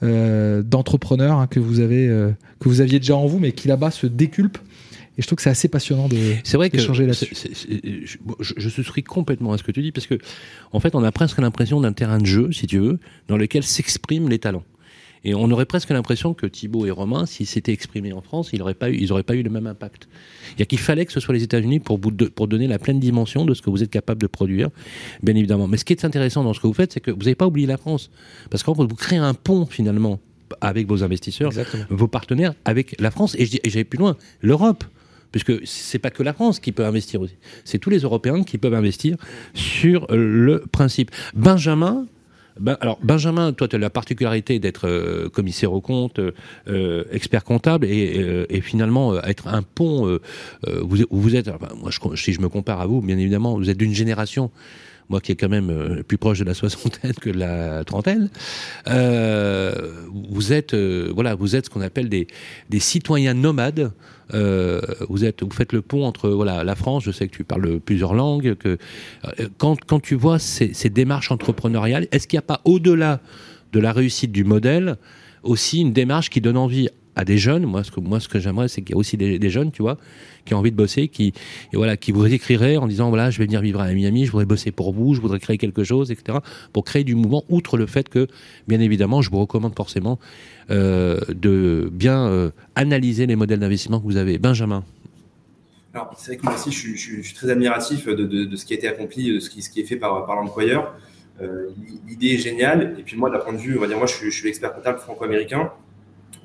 euh, 0.02 0.62
d'entrepreneurs 0.62 1.38
hein, 1.38 1.46
que 1.46 1.58
vous 1.58 1.80
euh, 1.80 2.30
que 2.60 2.68
vous 2.68 2.82
aviez 2.82 2.98
déjà 2.98 3.16
en 3.16 3.24
vous, 3.26 3.38
mais 3.38 3.52
qui 3.52 3.66
là-bas 3.66 3.90
se 3.90 4.06
déculpent. 4.06 4.58
Et 5.18 5.22
je 5.22 5.26
trouve 5.26 5.36
que 5.36 5.42
c'est 5.42 5.50
assez 5.50 5.68
passionnant 5.68 6.08
de 6.08 6.16
c'est 6.44 6.56
vrai 6.56 6.68
là-dessus. 6.68 7.34
Je, 8.40 8.54
je, 8.56 8.68
souscris 8.68 9.02
complètement 9.02 9.52
à 9.52 9.58
ce 9.58 9.62
que 9.62 9.72
tu 9.72 9.82
dis 9.82 9.92
parce 9.92 10.06
que 10.06 10.18
en 10.72 10.80
fait, 10.80 10.94
on 10.94 11.02
a 11.02 11.12
presque 11.12 11.38
l'impression 11.38 11.80
d'un 11.80 11.92
terrain 11.92 12.18
de 12.18 12.26
jeu, 12.26 12.52
si 12.52 12.66
tu 12.66 12.78
veux, 12.78 12.98
dans 13.28 13.36
lequel 13.36 13.62
s'expriment 13.62 14.28
les 14.28 14.38
talents. 14.38 14.64
Et 15.26 15.34
on 15.34 15.50
aurait 15.50 15.66
presque 15.66 15.90
l'impression 15.90 16.34
que 16.34 16.46
Thibault 16.46 16.86
et 16.86 16.92
Romain, 16.92 17.26
s'ils 17.26 17.48
s'étaient 17.48 17.72
exprimés 17.72 18.12
en 18.12 18.20
France, 18.20 18.50
ils 18.52 18.60
n'auraient 18.60 18.74
pas, 18.74 18.90
eu, 18.90 19.04
pas 19.24 19.34
eu 19.34 19.42
le 19.42 19.50
même 19.50 19.66
impact. 19.66 20.06
Il 20.52 20.60
y 20.60 20.62
a 20.62 20.66
qu'il 20.66 20.78
fallait 20.78 21.04
que 21.04 21.12
ce 21.12 21.18
soit 21.18 21.34
les 21.34 21.42
États-Unis 21.42 21.80
pour, 21.80 22.00
pour 22.00 22.46
donner 22.46 22.68
la 22.68 22.78
pleine 22.78 23.00
dimension 23.00 23.44
de 23.44 23.52
ce 23.52 23.60
que 23.60 23.68
vous 23.68 23.82
êtes 23.82 23.90
capable 23.90 24.22
de 24.22 24.28
produire, 24.28 24.68
bien 25.24 25.34
évidemment. 25.34 25.66
Mais 25.66 25.78
ce 25.78 25.84
qui 25.84 25.92
est 25.92 26.04
intéressant 26.04 26.44
dans 26.44 26.54
ce 26.54 26.60
que 26.60 26.68
vous 26.68 26.74
faites, 26.74 26.92
c'est 26.92 27.00
que 27.00 27.10
vous 27.10 27.18
n'avez 27.18 27.34
pas 27.34 27.48
oublié 27.48 27.66
la 27.66 27.76
France. 27.76 28.12
Parce 28.50 28.62
qu'en 28.62 28.76
fait, 28.76 28.84
vous 28.84 28.94
créez 28.94 29.18
un 29.18 29.34
pont, 29.34 29.66
finalement, 29.66 30.20
avec 30.60 30.86
vos 30.86 31.02
investisseurs, 31.02 31.50
vos 31.90 32.06
partenaires, 32.06 32.54
avec 32.64 32.94
la 33.00 33.10
France. 33.10 33.34
Et 33.36 33.46
j'allais 33.46 33.82
plus 33.82 33.98
loin, 33.98 34.16
l'Europe 34.42 34.84
puisque 35.32 35.66
c'est 35.66 35.98
pas 35.98 36.10
que 36.10 36.22
la 36.22 36.32
France 36.32 36.60
qui 36.60 36.72
peut 36.72 36.84
investir 36.84 37.20
aussi, 37.20 37.34
c'est 37.64 37.78
tous 37.78 37.90
les 37.90 38.00
Européens 38.00 38.42
qui 38.42 38.58
peuvent 38.58 38.74
investir 38.74 39.16
sur 39.54 40.06
le 40.10 40.64
principe. 40.70 41.10
Benjamin, 41.34 42.06
ben, 42.58 42.76
alors, 42.80 42.98
Benjamin, 43.02 43.52
toi, 43.52 43.68
tu 43.68 43.76
as 43.76 43.78
la 43.78 43.90
particularité 43.90 44.58
d'être 44.58 44.88
euh, 44.88 45.28
commissaire 45.28 45.72
au 45.72 45.80
compte, 45.80 46.18
euh, 46.68 47.04
expert 47.12 47.44
comptable, 47.44 47.86
et, 47.86 48.18
euh, 48.18 48.46
finalement 48.62 49.20
être 49.22 49.48
un 49.48 49.62
pont. 49.62 50.18
vous, 50.66 50.96
vous 51.10 51.36
êtes, 51.36 51.50
moi, 51.80 51.90
si 52.16 52.32
je 52.32 52.40
me 52.40 52.48
compare 52.48 52.80
à 52.80 52.86
vous, 52.86 53.00
bien 53.02 53.18
évidemment, 53.18 53.56
vous 53.56 53.70
êtes 53.70 53.76
d'une 53.76 53.94
génération 53.94 54.50
moi 55.08 55.20
qui 55.20 55.32
est 55.32 55.36
quand 55.36 55.48
même 55.48 56.02
plus 56.06 56.18
proche 56.18 56.38
de 56.38 56.44
la 56.44 56.54
soixantaine 56.54 57.14
que 57.14 57.30
de 57.30 57.38
la 57.38 57.84
trentaine, 57.84 58.28
vous 58.86 60.52
êtes 60.52 60.74
voilà, 60.74 61.34
vous 61.34 61.56
êtes 61.56 61.66
ce 61.66 61.70
qu'on 61.70 61.80
appelle 61.80 62.08
des, 62.08 62.26
des 62.70 62.80
citoyens 62.80 63.34
nomades 63.34 63.92
euh, 64.34 64.80
vous, 65.08 65.24
êtes, 65.24 65.42
vous 65.42 65.50
faites 65.50 65.72
le 65.72 65.82
pont 65.82 66.04
entre 66.04 66.30
voilà, 66.30 66.64
la 66.64 66.74
France, 66.74 67.04
je 67.04 67.10
sais 67.10 67.28
que 67.28 67.36
tu 67.36 67.44
parles 67.44 67.80
plusieurs 67.80 68.14
langues. 68.14 68.54
Que, 68.56 68.78
euh, 69.24 69.48
quand, 69.58 69.76
quand 69.84 70.00
tu 70.00 70.14
vois 70.14 70.38
ces 70.38 70.90
démarches 70.90 71.30
entrepreneuriales, 71.30 72.08
est-ce 72.12 72.26
qu'il 72.26 72.36
n'y 72.36 72.40
a 72.40 72.42
pas 72.42 72.60
au-delà 72.64 73.20
de 73.72 73.80
la 73.80 73.92
réussite 73.92 74.32
du 74.32 74.44
modèle 74.44 74.96
aussi 75.42 75.80
une 75.80 75.92
démarche 75.92 76.30
qui 76.30 76.40
donne 76.40 76.56
envie 76.56 76.88
à 77.16 77.24
des 77.24 77.38
jeunes. 77.38 77.64
Moi, 77.64 77.82
ce 77.82 77.90
que, 77.90 77.98
moi, 77.98 78.20
ce 78.20 78.28
que 78.28 78.38
j'aimerais, 78.38 78.68
c'est 78.68 78.82
qu'il 78.82 78.94
y 78.94 78.94
a 78.94 78.98
aussi 78.98 79.16
des, 79.16 79.50
jeunes, 79.50 79.72
tu 79.72 79.82
vois, 79.82 79.98
qui 80.44 80.54
ont 80.54 80.58
envie 80.58 80.70
de 80.70 80.76
bosser, 80.76 81.08
qui, 81.08 81.32
voilà, 81.72 81.96
qui 81.96 82.12
vous 82.12 82.26
écriraient 82.26 82.76
en 82.76 82.86
disant, 82.86 83.08
voilà, 83.08 83.30
je 83.30 83.38
vais 83.38 83.46
venir 83.46 83.62
vivre 83.62 83.80
à 83.80 83.92
Miami, 83.92 84.26
je 84.26 84.30
voudrais 84.30 84.44
bosser 84.44 84.70
pour 84.70 84.92
vous, 84.92 85.14
je 85.14 85.20
voudrais 85.20 85.40
créer 85.40 85.58
quelque 85.58 85.82
chose, 85.82 86.10
etc. 86.10 86.38
Pour 86.72 86.84
créer 86.84 87.02
du 87.02 87.14
mouvement, 87.14 87.42
outre 87.48 87.78
le 87.78 87.86
fait 87.86 88.08
que, 88.08 88.28
bien 88.68 88.80
évidemment, 88.80 89.22
je 89.22 89.30
vous 89.30 89.38
recommande 89.38 89.74
forcément 89.74 90.18
euh, 90.70 91.18
de 91.28 91.88
bien 91.90 92.28
euh, 92.28 92.50
analyser 92.74 93.26
les 93.26 93.36
modèles 93.36 93.60
d'investissement 93.60 93.98
que 93.98 94.04
vous 94.04 94.18
avez. 94.18 94.38
Benjamin. 94.38 94.84
Alors, 95.94 96.12
c'est 96.18 96.32
vrai 96.32 96.36
que 96.36 96.44
moi 96.44 96.54
aussi, 96.54 96.70
je 96.70 97.22
suis, 97.22 97.34
très 97.34 97.48
admiratif 97.48 98.06
de, 98.06 98.54
ce 98.54 98.66
qui 98.66 98.74
a 98.74 98.76
été 98.76 98.86
accompli, 98.86 99.32
de 99.32 99.40
ce 99.40 99.48
qui, 99.48 99.80
est 99.80 99.84
fait 99.84 99.96
par, 99.96 100.26
par 100.26 100.36
l'employeur. 100.36 100.94
Euh, 101.40 101.68
L'idée 102.06 102.34
est 102.34 102.38
géniale. 102.38 102.96
Et 102.98 103.02
puis 103.02 103.16
moi, 103.16 103.30
d'un 103.30 103.38
point 103.38 103.54
de 103.54 103.58
vue, 103.58 103.78
on 103.78 103.80
va 103.80 103.86
dire, 103.86 103.96
moi, 103.96 104.06
je 104.06 104.14
suis, 104.14 104.30
je 104.30 104.38
suis 104.38 104.48
expert 104.48 104.74
comptable 104.74 104.98
franco-américain. 104.98 105.72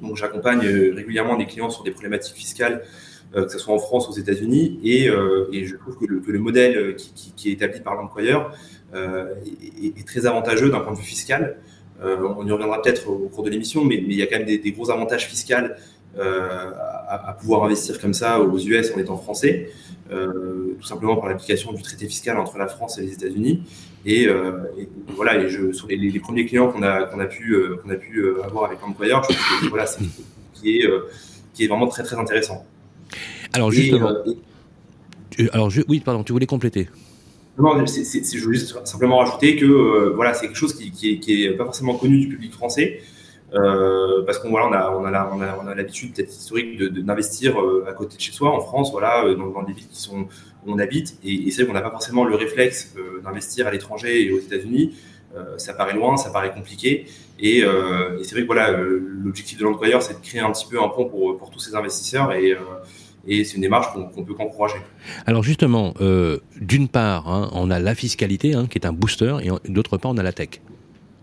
Donc, 0.02 0.18
j'accompagne 0.18 0.66
euh, 0.66 0.94
régulièrement 0.96 1.38
des 1.38 1.46
clients 1.46 1.70
sur 1.70 1.84
des 1.84 1.92
problématiques 1.92 2.36
fiscales, 2.36 2.84
euh, 3.36 3.46
que 3.46 3.52
ce 3.52 3.60
soit 3.60 3.74
en 3.74 3.80
France 3.80 4.08
ou 4.08 4.12
aux 4.12 4.16
États-Unis. 4.16 4.80
Et, 4.84 5.10
euh, 5.10 5.48
et, 5.54 5.66
je 5.66 5.76
trouve 5.76 5.98
que 5.98 6.06
le, 6.06 6.40
modèle 6.40 6.96
qui, 6.96 7.50
est 7.50 7.54
établi 7.54 7.80
par 7.82 7.96
l'employeur 7.96 8.54
est, 8.94 10.06
très 10.06 10.26
avantageux 10.26 10.70
d'un 10.70 10.80
point 10.80 10.94
de 10.94 10.98
vue 10.98 11.04
fiscal. 11.04 11.58
on 12.02 12.46
y 12.46 12.52
reviendra 12.52 12.82
peut-être 12.82 13.08
au 13.08 13.30
cours 13.30 13.44
de 13.44 13.50
l'émission, 13.50 13.86
mais, 13.86 13.96
il 13.96 14.14
y 14.14 14.22
a 14.22 14.28
quand 14.28 14.38
même 14.38 14.48
des, 14.48 14.58
des 14.58 14.72
gros 14.72 14.90
avantages 14.90 15.28
fiscaux 15.28 15.54
à, 16.20 17.30
à, 17.30 17.34
pouvoir 17.34 17.64
investir 17.64 18.02
comme 18.02 18.14
ça 18.14 18.42
aux 18.42 18.58
US 18.58 18.92
en 18.94 19.00
étant 19.00 19.18
français, 19.18 19.70
tout 20.12 20.86
simplement 20.86 21.16
par 21.16 21.30
l'application 21.30 21.72
du 21.74 21.82
traité 21.82 22.08
fiscal 22.08 22.38
entre 22.38 22.58
la 22.58 22.68
France 22.68 22.98
et 22.98 23.02
les 23.02 23.14
États-Unis. 23.14 23.64
Et, 24.06 24.28
euh, 24.28 24.64
et, 24.78 24.90
voilà, 25.16 25.40
et 25.40 25.50
je, 25.50 25.72
sur 25.74 25.88
les, 25.88 25.96
les, 25.96 26.20
premiers 26.20 26.46
clients 26.46 26.72
qu'on 26.72 26.82
a, 26.82 27.04
qu'on 27.04 27.20
a 27.20 27.28
pu, 27.28 27.54
euh, 27.54 27.78
qu'on 27.78 27.90
a 27.92 27.96
pu 27.96 28.18
euh, 28.18 28.44
avoir 28.44 28.66
avec 28.66 28.82
l'employeur, 28.82 29.24
je 29.30 29.36
trouve 29.36 29.62
que 29.62 29.70
voilà, 29.70 29.86
c'est 29.86 30.04
qui 30.54 30.80
est, 30.80 30.90
qui 31.54 31.66
est 31.66 31.68
vraiment 31.68 31.88
très 31.88 32.04
très 32.04 32.16
intéressant. 32.16 32.66
Alors 33.54 33.72
justement, 33.72 34.12
alors 35.54 35.70
je, 35.70 35.82
oui, 35.88 36.00
pardon, 36.00 36.24
tu 36.24 36.32
voulais 36.32 36.48
compléter. 36.48 36.90
Non, 37.58 37.86
c'est, 37.86 38.04
c'est, 38.06 38.24
je 38.38 38.44
voulais 38.44 38.58
juste 38.58 38.76
simplement 38.86 39.18
rajouter 39.18 39.56
que 39.56 40.14
voilà, 40.16 40.34
c'est 40.34 40.48
quelque 40.48 40.58
chose 40.58 40.74
qui, 40.74 40.92
qui, 40.92 41.12
est, 41.12 41.20
qui 41.20 41.44
est 41.44 41.52
pas 41.52 41.66
forcément 41.66 41.96
connu 41.96 42.20
du 42.20 42.28
public 42.28 42.54
français. 42.54 43.02
Euh, 43.54 44.24
parce 44.26 44.40
qu'on 44.40 44.50
on 44.54 44.74
a, 44.74 44.92
on 44.92 45.68
a, 45.68 45.76
l'habitude 45.76 46.14
peut-être 46.14 46.32
historique 46.32 46.78
de, 46.78 46.88
d'investir 46.88 47.58
à 47.86 47.92
côté 47.92 48.16
de 48.16 48.22
chez 48.22 48.32
soi, 48.32 48.50
en 48.50 48.62
France, 48.62 48.92
voilà, 48.92 49.26
dans, 49.36 49.48
dans 49.48 49.64
des 49.64 49.74
villes 49.74 49.88
sont 49.92 50.28
on 50.66 50.80
habite. 50.80 51.18
Et, 51.24 51.50
c'est 51.52 51.64
vrai 51.64 51.68
qu'on 51.68 51.74
n'a 51.74 51.82
pas 51.82 51.92
forcément 51.92 52.26
le 52.26 52.36
réflexe 52.36 52.94
euh, 52.98 53.22
d'investir 53.22 53.68
à 53.68 53.72
l'étranger 53.72 54.26
et 54.26 54.32
aux 54.32 54.40
États-Unis. 54.40 54.96
Euh, 55.36 55.58
ça 55.58 55.74
paraît 55.74 55.94
loin, 55.94 56.18
ça 56.18 56.30
paraît 56.30 56.54
compliqué. 56.54 57.06
Et, 57.40 57.64
euh, 57.64 58.22
c'est 58.24 58.34
vrai 58.34 58.42
que 58.42 58.48
voilà, 58.48 58.72
l'objectif 58.72 59.58
de 59.58 59.64
l'employeur, 59.64 60.02
c'est 60.02 60.20
de 60.20 60.26
créer 60.26 60.42
un 60.42 60.52
petit 60.52 60.68
peu 60.70 60.82
un 60.82 60.90
pont 60.90 61.06
pour, 61.06 61.38
pour 61.38 61.50
tous 61.50 61.60
ces 61.60 61.76
investisseurs. 61.76 62.34
Et, 62.34 62.56
c'est 63.28 63.54
une 63.54 63.62
démarche 63.62 63.94
qu'on 63.94 64.24
peut 64.24 64.34
qu'encourager. 64.34 64.80
Alors 65.28 65.44
justement, 65.44 65.94
d'une 66.60 66.88
part, 66.88 67.30
hein, 67.30 67.52
on 67.54 67.70
a 67.70 67.80
la 67.80 67.94
fiscalité 67.94 68.56
hein, 68.56 68.66
qui 68.68 68.80
est 68.80 68.86
un 68.88 68.94
booster, 68.94 69.38
et 69.44 69.72
d'autre 69.72 69.98
part, 69.98 70.12
on 70.12 70.18
a 70.18 70.24
la 70.24 70.34
tech. 70.34 70.60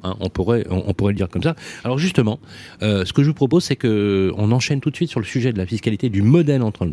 Hein, 0.05 0.15
on, 0.21 0.29
pourrait, 0.29 0.65
le 0.65 1.13
dire 1.13 1.29
comme 1.29 1.43
ça. 1.43 1.57
Alors 1.83 1.99
justement, 1.99 2.39
euh, 2.83 3.05
ce 3.05 3.13
que 3.13 3.23
je 3.23 3.29
vous 3.29 3.35
propose, 3.35 3.65
c'est 3.65 3.77
que 3.77 4.33
on 4.37 4.53
enchaîne 4.53 4.81
tout 4.81 4.91
de 4.91 4.97
suite 4.97 5.11
sur 5.11 5.21
le 5.21 5.27
sujet 5.27 5.53
de 5.53 5.59
la 5.59 5.67
fiscalité 5.67 6.09
du 6.09 6.23
modèle 6.23 6.63
en 6.63 6.71
tant 6.71 6.89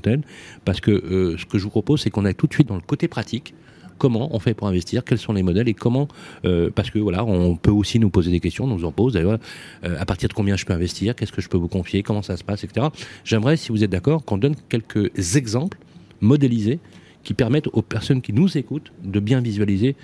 parce 0.65 0.81
que 0.81 0.91
euh, 0.91 1.37
ce 1.37 1.45
que 1.45 1.57
je 1.57 1.63
vous 1.63 1.69
propose, 1.69 2.01
c'est 2.01 2.09
qu'on 2.09 2.25
aille 2.25 2.35
tout 2.35 2.47
de 2.47 2.53
suite 2.53 2.67
dans 2.67 2.75
le 2.75 2.81
côté 2.81 3.07
pratique. 3.07 3.53
Comment 3.97 4.35
on 4.35 4.39
fait 4.39 4.53
pour 4.53 4.67
investir? 4.67 5.05
Quels 5.05 5.19
sont 5.19 5.31
les 5.31 5.43
modèles? 5.43 5.69
Et 5.69 5.73
comment 5.73 6.09
euh, 6.43 6.69
Parce 6.73 6.89
que 6.89 6.99
voilà, 6.99 7.23
on 7.23 7.55
peut 7.55 7.71
aussi 7.71 7.97
nous 7.97 8.09
poser 8.09 8.29
des 8.29 8.41
questions, 8.41 8.65
on 8.65 8.67
nous 8.67 8.83
en 8.83 8.91
pose 8.91 9.13
d'ailleurs. 9.13 9.39
à 9.83 10.05
partir 10.05 10.27
de 10.27 10.33
combien 10.33 10.57
je 10.57 10.65
peux 10.65 10.73
investir? 10.73 11.15
Qu'est-ce 11.15 11.31
que 11.31 11.41
je 11.41 11.47
peux 11.47 11.57
vous 11.57 11.69
confier? 11.69 12.03
Comment 12.03 12.21
ça 12.21 12.35
se 12.35 12.43
passe, 12.43 12.65
etc. 12.65 12.87
J'aimerais, 13.23 13.55
si 13.55 13.71
vous 13.71 13.83
êtes 13.83 13.89
d'accord, 13.89 14.25
qu'on 14.25 14.37
donne 14.37 14.55
quelques 14.67 15.35
exemples 15.37 15.77
modélisés 16.19 16.79
qui 17.25 17.33
permettent 17.33 17.67
aux 17.73 17.81
personnes 17.81 18.21
qui 18.21 18.31
nous 18.31 18.57
écoutent 18.57 18.93
de 19.03 19.19
bien 19.19 19.41
visualiser 19.41 19.97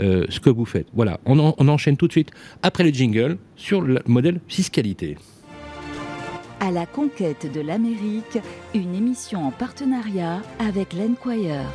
euh, 0.00 0.24
ce 0.30 0.40
que 0.40 0.48
vous 0.48 0.64
faites. 0.64 0.86
Voilà, 0.94 1.20
on, 1.26 1.38
enchaîne 1.68 1.98
tout 1.98 2.06
de 2.06 2.12
suite 2.12 2.30
après 2.62 2.84
le 2.84 2.90
jingle 2.90 3.36
sur 3.56 3.82
le 3.82 4.00
modèle 4.06 4.40
fiscalité. 4.48 5.18
À 6.60 6.70
la 6.70 6.86
conquête 6.86 7.52
de 7.52 7.60
l'Amérique, 7.60 8.38
une 8.74 8.94
émission 8.94 9.46
en 9.46 9.50
partenariat 9.50 10.40
avec 10.58 10.94
l'Enquire. 10.94 11.66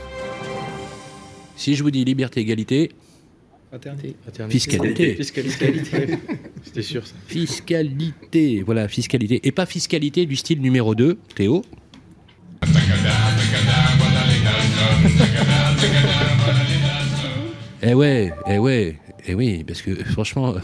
Si 1.56 1.76
je 1.76 1.84
vous 1.84 1.92
dis 1.92 2.04
liberté, 2.04 2.42
égalité, 2.42 2.90
Fiscalité. 4.50 5.16
Fiscalité. 5.16 6.20
C'était 6.64 6.84
sûr 6.84 7.08
ça. 7.08 7.16
Fiscalité. 7.26 8.62
Voilà, 8.62 8.88
fiscalité. 8.88 9.42
Et 9.44 9.52
pas 9.52 9.66
fiscalité 9.66 10.28
du 10.28 10.36
style 10.36 10.62
numéro 10.62 10.94
2, 10.94 11.18
Théo. 11.34 11.64
Eh 17.86 17.94
ouais, 17.94 18.34
eh 18.48 18.60
ouais, 18.60 18.96
eh 19.26 19.36
oui, 19.36 19.64
parce 19.66 19.82
que 19.82 19.94
franchement, 20.06 20.56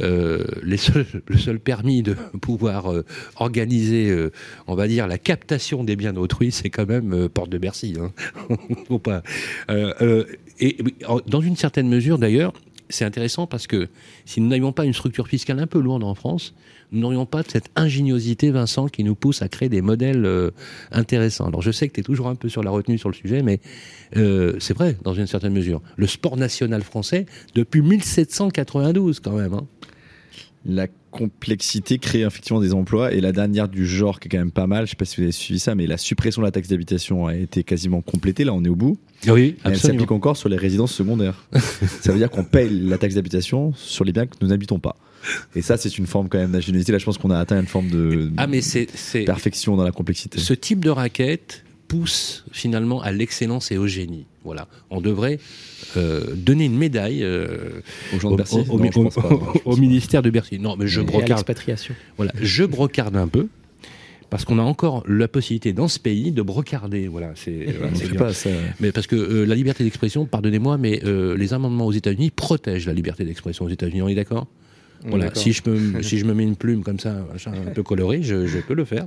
euh, 0.00 0.44
seuls, 0.76 1.06
le 1.26 1.38
seul 1.38 1.60
permis 1.60 2.02
de 2.02 2.14
pouvoir 2.40 2.92
euh, 2.92 3.04
organiser, 3.36 4.10
euh, 4.10 4.32
on 4.66 4.74
va 4.74 4.88
dire, 4.88 5.06
la 5.06 5.18
captation 5.18 5.84
des 5.84 5.96
biens 5.96 6.12
d'autrui, 6.12 6.52
c'est 6.52 6.70
quand 6.70 6.88
même 6.88 7.28
porte 7.28 7.50
de 7.50 7.58
Bercy. 7.58 7.96
Hein. 8.00 8.12
Pas. 9.02 9.22
et 10.60 10.78
dans 11.26 11.40
une 11.40 11.56
certaine 11.56 11.88
mesure, 11.88 12.18
d'ailleurs, 12.18 12.52
c'est 12.94 13.04
intéressant 13.04 13.46
parce 13.46 13.66
que 13.66 13.88
si 14.24 14.40
nous 14.40 14.48
n'avions 14.48 14.72
pas 14.72 14.84
une 14.84 14.92
structure 14.92 15.28
fiscale 15.28 15.58
un 15.60 15.66
peu 15.66 15.80
lourde 15.80 16.04
en 16.04 16.14
France, 16.14 16.54
nous 16.92 17.00
n'aurions 17.00 17.26
pas 17.26 17.42
cette 17.42 17.70
ingéniosité, 17.74 18.50
Vincent, 18.50 18.88
qui 18.88 19.02
nous 19.02 19.14
pousse 19.14 19.42
à 19.42 19.48
créer 19.48 19.68
des 19.68 19.80
modèles 19.80 20.24
euh, 20.26 20.50
intéressants. 20.90 21.46
Alors 21.46 21.62
je 21.62 21.70
sais 21.70 21.88
que 21.88 21.94
tu 21.94 22.00
es 22.00 22.02
toujours 22.02 22.28
un 22.28 22.34
peu 22.34 22.48
sur 22.48 22.62
la 22.62 22.70
retenue 22.70 22.98
sur 22.98 23.08
le 23.08 23.14
sujet, 23.14 23.42
mais 23.42 23.60
euh, 24.16 24.54
c'est 24.60 24.74
vrai, 24.74 24.96
dans 25.02 25.14
une 25.14 25.26
certaine 25.26 25.52
mesure. 25.52 25.80
Le 25.96 26.06
sport 26.06 26.36
national 26.36 26.82
français, 26.82 27.26
depuis 27.54 27.80
1792 27.80 29.20
quand 29.20 29.32
même. 29.32 29.54
Hein. 29.54 29.66
La 30.64 30.86
complexité 31.10 31.98
crée 31.98 32.22
effectivement 32.22 32.60
des 32.60 32.72
emplois. 32.72 33.12
Et 33.12 33.20
la 33.20 33.32
dernière 33.32 33.68
du 33.68 33.86
genre, 33.86 34.18
qui 34.18 34.28
est 34.28 34.30
quand 34.30 34.38
même 34.38 34.50
pas 34.50 34.66
mal, 34.66 34.80
je 34.80 34.82
ne 34.82 34.86
sais 34.90 34.96
pas 34.96 35.04
si 35.04 35.16
vous 35.16 35.22
avez 35.24 35.32
suivi 35.32 35.60
ça, 35.60 35.74
mais 35.74 35.86
la 35.86 35.98
suppression 35.98 36.42
de 36.42 36.46
la 36.46 36.52
taxe 36.52 36.68
d'habitation 36.68 37.26
a 37.26 37.36
été 37.36 37.64
quasiment 37.64 38.00
complétée. 38.00 38.44
Là, 38.44 38.54
on 38.54 38.64
est 38.64 38.68
au 38.68 38.76
bout. 38.76 38.96
Oui, 39.28 39.56
Elle 39.64 39.78
s'applique 39.78 40.10
encore 40.10 40.36
sur 40.36 40.48
les 40.48 40.56
résidences 40.56 40.92
secondaires. 40.92 41.46
ça 42.00 42.12
veut 42.12 42.18
dire 42.18 42.30
qu'on 42.30 42.44
paye 42.44 42.70
la 42.70 42.98
taxe 42.98 43.14
d'habitation 43.14 43.72
sur 43.74 44.04
les 44.04 44.12
biens 44.12 44.26
que 44.26 44.36
nous 44.40 44.48
n'habitons 44.48 44.78
pas. 44.78 44.96
Et 45.54 45.62
ça, 45.62 45.76
c'est 45.76 45.98
une 45.98 46.06
forme 46.06 46.28
quand 46.28 46.38
même 46.38 46.50
d'ingéniosité. 46.50 46.92
Là, 46.92 46.98
je 46.98 47.04
pense 47.04 47.18
qu'on 47.18 47.30
a 47.30 47.38
atteint 47.38 47.60
une 47.60 47.66
forme 47.66 47.88
de 47.88 48.30
ah, 48.36 48.46
mais 48.46 48.60
c'est, 48.60 48.88
perfection 49.24 49.76
dans 49.76 49.84
la 49.84 49.92
complexité. 49.92 50.40
Ce 50.40 50.54
type 50.54 50.84
de 50.84 50.90
raquette 50.90 51.64
pousse 51.92 52.44
finalement 52.52 53.02
à 53.02 53.12
l'excellence 53.12 53.70
et 53.70 53.76
au 53.76 53.86
génie. 53.86 54.24
Voilà. 54.44 54.66
On 54.88 55.02
devrait 55.02 55.38
euh, 55.98 56.34
donner 56.34 56.64
une 56.64 56.78
médaille 56.78 57.22
euh, 57.22 57.82
aux 58.16 58.18
gens 58.18 58.30
de 58.30 58.36
Bercy, 58.36 58.64
au, 59.66 59.76
ministère 59.76 60.22
de 60.22 60.30
Bercy. 60.30 60.58
Non, 60.58 60.74
mais 60.78 60.86
je 60.86 61.02
brocarde. 61.02 61.44
Voilà, 62.16 62.32
je 62.40 62.64
brocarde 62.64 63.14
un 63.14 63.28
peu 63.28 63.48
parce 64.30 64.46
qu'on 64.46 64.58
a 64.58 64.62
encore 64.62 65.04
la 65.06 65.28
possibilité 65.28 65.74
dans 65.74 65.86
ce 65.86 65.98
pays 65.98 66.32
de 66.32 66.40
brocarder. 66.40 67.08
Voilà, 67.08 67.32
c'est 67.34 67.66
pas 68.16 68.32
ça. 68.32 68.48
Mais 68.80 68.90
parce 68.90 69.06
que 69.06 69.16
euh, 69.16 69.44
la 69.44 69.54
liberté 69.54 69.84
d'expression, 69.84 70.24
pardonnez-moi, 70.24 70.78
mais 70.78 71.02
les 71.04 71.52
amendements 71.52 71.86
aux 71.86 71.92
États-Unis 71.92 72.30
protègent 72.30 72.86
la 72.86 72.94
liberté 72.94 73.26
d'expression 73.26 73.66
aux 73.66 73.70
États-Unis. 73.70 74.00
On 74.00 74.08
est 74.08 74.14
d'accord? 74.14 74.46
Voilà, 75.04 75.34
si 75.34 75.52
je, 75.52 75.62
me, 75.68 76.02
si 76.02 76.18
je 76.18 76.24
me 76.24 76.34
mets 76.34 76.44
une 76.44 76.56
plume 76.56 76.82
comme 76.82 76.98
ça, 76.98 77.26
un 77.46 77.70
peu 77.72 77.82
colorée, 77.82 78.22
je, 78.22 78.46
je, 78.46 78.58
peux 78.58 78.74
le 78.74 78.84
faire. 78.84 79.06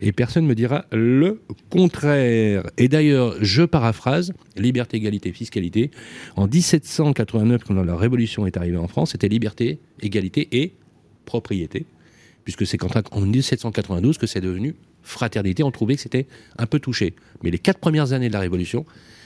Et 0.00 0.12
personne 0.12 0.44
ne 0.44 0.48
me 0.48 0.54
dira 0.54 0.86
le 0.92 1.40
contraire. 1.70 2.64
Et 2.78 2.88
d'ailleurs, 2.88 3.34
je 3.40 3.62
paraphrase, 3.62 4.32
liberté, 4.56 4.96
égalité, 4.96 5.32
fiscalité. 5.32 5.90
En 6.36 6.46
1789, 6.46 7.64
quand 7.64 7.74
la 7.74 7.96
Révolution 7.96 8.46
est 8.46 8.56
arrivée 8.56 8.76
en 8.76 8.88
France, 8.88 9.12
c'était 9.12 9.28
liberté, 9.28 9.78
égalité 10.00 10.48
et 10.52 10.74
propriété. 11.24 11.86
Puisque 12.44 12.66
c'est 12.66 12.78
en 13.12 13.20
1792 13.20 14.18
que 14.18 14.26
c'est 14.26 14.40
devenu 14.40 14.74
fraternité. 15.02 15.62
On 15.62 15.70
trouvait 15.70 15.94
que 15.94 16.02
c'était 16.02 16.26
un 16.58 16.66
peu 16.66 16.78
touché. 16.78 17.14
Mais 17.42 17.50
les 17.50 17.58
quatre 17.58 17.78
premières 17.78 18.12
années 18.12 18.28
de 18.28 18.32
la 18.32 18.40
Révolution, 18.40 18.84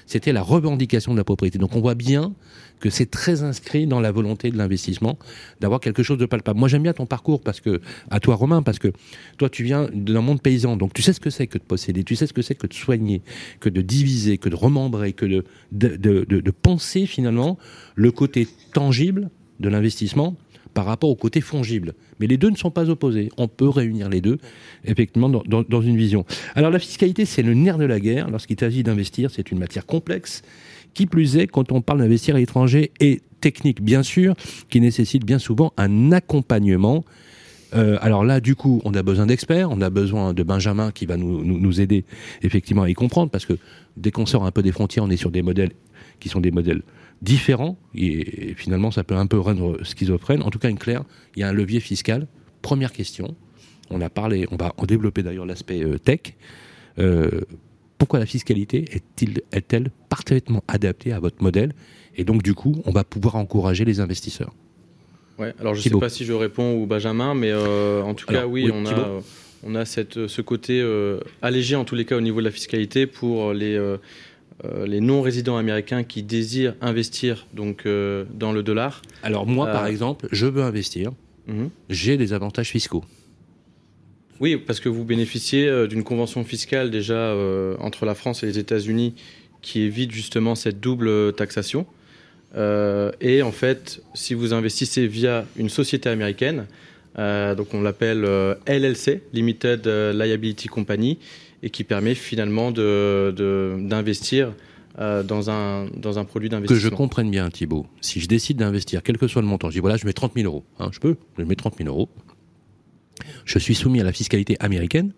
c'était 0.08 0.32
la 0.32 0.42
revendication 0.42 1.12
de 1.12 1.18
la 1.18 1.24
propriété. 1.24 1.58
Donc 1.58 1.76
on 1.76 1.80
voit 1.80 1.94
bien 1.94 2.32
que 2.80 2.90
c'est 2.90 3.10
très 3.10 3.42
inscrit 3.42 3.86
dans 3.86 4.00
la 4.00 4.10
volonté 4.10 4.50
de 4.50 4.56
l'investissement 4.56 5.18
d'avoir 5.60 5.80
quelque 5.80 6.02
chose 6.02 6.16
de 6.16 6.26
palpable. 6.26 6.58
Moi 6.58 6.68
j'aime 6.68 6.82
bien 6.82 6.94
ton 6.94 7.06
parcours 7.06 7.42
parce 7.42 7.60
que 7.60 7.80
à 8.10 8.18
toi 8.18 8.34
Romain 8.34 8.62
parce 8.62 8.78
que 8.78 8.88
toi 9.36 9.50
tu 9.50 9.64
viens 9.64 9.88
d'un 9.92 10.22
monde 10.22 10.40
paysan 10.40 10.76
donc 10.76 10.94
tu 10.94 11.02
sais 11.02 11.12
ce 11.12 11.20
que 11.20 11.30
c'est 11.30 11.46
que 11.46 11.58
de 11.58 11.62
posséder, 11.62 12.04
tu 12.04 12.16
sais 12.16 12.26
ce 12.26 12.32
que 12.32 12.42
c'est 12.42 12.54
que 12.54 12.66
de 12.66 12.74
soigner, 12.74 13.20
que 13.60 13.68
de 13.68 13.82
diviser, 13.82 14.38
que 14.38 14.48
de 14.48 14.56
remembrer, 14.56 15.12
que 15.12 15.26
de, 15.26 15.44
de, 15.72 16.50
penser 16.50 17.06
finalement 17.06 17.58
le 17.94 18.10
côté 18.10 18.48
tangible 18.72 19.30
de 19.60 19.68
l'investissement 19.68 20.36
par 20.78 20.86
rapport 20.86 21.10
au 21.10 21.16
côté 21.16 21.40
fongible. 21.40 21.94
Mais 22.20 22.28
les 22.28 22.36
deux 22.36 22.50
ne 22.50 22.56
sont 22.56 22.70
pas 22.70 22.88
opposés. 22.88 23.30
On 23.36 23.48
peut 23.48 23.68
réunir 23.68 24.08
les 24.08 24.20
deux, 24.20 24.38
effectivement, 24.84 25.28
dans, 25.28 25.82
une 25.82 25.96
vision. 25.96 26.24
Alors 26.54 26.70
la 26.70 26.78
fiscalité, 26.78 27.24
c'est 27.24 27.42
le 27.42 27.52
nerf 27.52 27.78
de 27.78 27.84
la 27.84 27.98
guerre. 27.98 28.30
Lorsqu'il 28.30 28.60
s'agit 28.60 28.84
d'investir, 28.84 29.32
c'est 29.32 29.50
une 29.50 29.58
matière 29.58 29.86
complexe. 29.86 30.42
Qui 30.94 31.06
plus 31.06 31.36
est, 31.36 31.48
quand 31.48 31.72
on 31.72 31.80
parle 31.80 31.98
d'investir 31.98 32.36
à 32.36 32.38
l'étranger, 32.38 32.92
et 33.00 33.22
technique, 33.40 33.82
bien 33.82 34.04
sûr, 34.04 34.36
qui 34.70 34.80
nécessite 34.80 35.24
bien 35.24 35.40
souvent 35.40 35.72
un 35.78 36.12
accompagnement. 36.12 37.04
Euh, 37.74 37.98
alors 38.00 38.22
là, 38.22 38.38
du 38.38 38.54
coup, 38.54 38.80
on 38.84 38.94
a 38.94 39.02
besoin 39.02 39.26
d'experts, 39.26 39.72
on 39.72 39.80
a 39.80 39.90
besoin 39.90 40.32
de 40.32 40.44
Benjamin 40.44 40.92
qui 40.92 41.06
va 41.06 41.16
nous, 41.16 41.42
nous, 41.42 41.80
aider 41.80 42.04
effectivement 42.42 42.84
à 42.84 42.88
y 42.88 42.94
comprendre, 42.94 43.32
parce 43.32 43.46
que 43.46 43.54
dès 43.96 44.12
qu'on 44.12 44.26
sort 44.26 44.46
un 44.46 44.52
peu 44.52 44.62
des 44.62 44.70
frontières, 44.70 45.02
on 45.02 45.10
est 45.10 45.16
sur 45.16 45.32
des 45.32 45.42
modèles 45.42 45.72
qui 46.20 46.28
sont 46.28 46.40
des 46.40 46.52
modèles 46.52 46.82
différents, 47.22 47.76
et, 47.94 48.54
finalement 48.54 48.90
ça 48.90 49.04
peut 49.04 49.16
un 49.16 49.26
peu 49.26 49.38
rendre 49.38 49.82
schizophrène. 49.84 50.42
En 50.42 50.50
tout 50.50 50.58
cas, 50.58 50.68
une 50.68 50.78
claire, 50.78 51.04
il 51.36 51.40
y 51.40 51.42
a 51.42 51.48
un 51.48 51.52
levier 51.52 51.80
fiscal. 51.80 52.26
Première 52.62 52.92
question, 52.92 53.36
on 53.90 54.00
a 54.00 54.10
parlé, 54.10 54.46
on 54.50 54.56
va 54.56 54.74
en 54.76 54.86
développer 54.86 55.22
d'ailleurs 55.22 55.46
l'aspect 55.46 55.82
euh, 55.82 55.98
tech. 55.98 56.20
Euh, 56.98 57.40
pourquoi 57.96 58.18
la 58.20 58.26
fiscalité 58.26 58.84
est-elle 59.52 59.90
parfaitement 60.08 60.62
adaptée 60.68 61.12
à 61.12 61.18
votre 61.18 61.42
modèle? 61.42 61.72
Et 62.16 62.24
donc, 62.24 62.42
du 62.42 62.54
coup, 62.54 62.80
on 62.84 62.92
va 62.92 63.02
pouvoir 63.02 63.34
encourager 63.36 63.84
les 63.84 63.98
investisseurs. 63.98 64.54
Ouais, 65.38 65.52
alors 65.60 65.74
je 65.74 65.80
ne 65.80 65.94
sais 65.94 66.00
pas 66.00 66.08
si 66.08 66.24
je 66.24 66.32
réponds 66.32 66.80
ou 66.80 66.86
Benjamin, 66.86 67.34
mais 67.34 67.50
euh, 67.50 68.02
en 68.02 68.14
tout 68.14 68.26
cas, 68.26 68.46
oui, 68.46 68.70
on, 68.72 68.86
a, 68.86 69.20
on 69.64 69.74
a 69.74 69.84
cette, 69.84 70.28
ce 70.28 70.42
côté 70.42 70.84
allégé, 71.42 71.74
en 71.74 71.84
tous 71.84 71.96
les 71.96 72.04
cas, 72.04 72.16
au 72.16 72.20
niveau 72.20 72.38
de 72.38 72.44
la 72.44 72.52
fiscalité 72.52 73.06
pour 73.06 73.52
les 73.52 73.76
les 74.64 75.00
non-résidents 75.00 75.56
américains 75.56 76.02
qui 76.02 76.22
désirent 76.22 76.74
investir 76.80 77.46
donc 77.54 77.86
euh, 77.86 78.24
dans 78.34 78.52
le 78.52 78.62
dollar. 78.62 79.02
Alors 79.22 79.46
moi, 79.46 79.66
par 79.66 79.84
euh, 79.84 79.88
exemple, 79.88 80.26
je 80.32 80.46
veux 80.46 80.62
investir. 80.62 81.12
Mhm. 81.46 81.70
J'ai 81.88 82.16
des 82.16 82.32
avantages 82.32 82.70
fiscaux. 82.70 83.04
Oui, 84.40 84.56
parce 84.56 84.80
que 84.80 84.88
vous 84.88 85.04
bénéficiez 85.04 85.88
d'une 85.88 86.04
convention 86.04 86.44
fiscale 86.44 86.90
déjà 86.92 87.34
entre 87.80 88.06
la 88.06 88.14
France 88.14 88.44
et 88.44 88.46
les 88.46 88.60
États-Unis 88.60 89.14
qui 89.62 89.80
évite 89.80 90.12
justement 90.12 90.54
cette 90.54 90.78
double 90.78 91.32
taxation. 91.32 91.86
et 92.54 93.42
en 93.42 93.50
fait, 93.50 94.00
si 94.14 94.34
vous 94.34 94.54
investissez 94.54 95.08
via 95.08 95.44
une 95.56 95.68
société 95.68 96.08
américaine, 96.08 96.66
donc 97.16 97.74
on 97.74 97.80
l'appelle 97.82 98.22
LLC, 98.68 99.22
Limited 99.32 99.88
Liability 99.88 100.68
Company, 100.68 101.18
et 101.62 101.70
qui 101.70 101.84
permet 101.84 102.14
finalement 102.14 102.70
d'investir 102.70 104.48
de, 104.48 104.54
euh, 105.00 105.22
dans, 105.22 105.50
un, 105.50 105.86
dans 105.96 106.18
un 106.18 106.24
produit 106.24 106.48
d'investissement. 106.48 106.76
Que 106.76 106.82
je 106.82 106.94
comprenne 106.94 107.30
bien, 107.30 107.50
Thibault, 107.50 107.86
si 108.00 108.20
je 108.20 108.28
décide 108.28 108.58
d'investir, 108.58 109.02
quel 109.02 109.18
que 109.18 109.26
soit 109.26 109.42
le 109.42 109.48
montant, 109.48 109.68
je 109.70 109.74
dis 109.74 109.80
voilà, 109.80 109.96
je 109.96 110.06
mets 110.06 110.12
30 110.12 110.34
000 110.34 110.46
euros, 110.46 110.64
hein, 110.78 110.90
je 110.92 111.00
peux, 111.00 111.16
je 111.38 111.44
mets 111.44 111.56
30 111.56 111.76
000 111.78 111.88
euros, 111.88 112.08
je 113.44 113.58
suis 113.58 113.74
soumis 113.74 114.00
à 114.00 114.04
la 114.04 114.12
fiscalité 114.12 114.56
américaine 114.60 115.12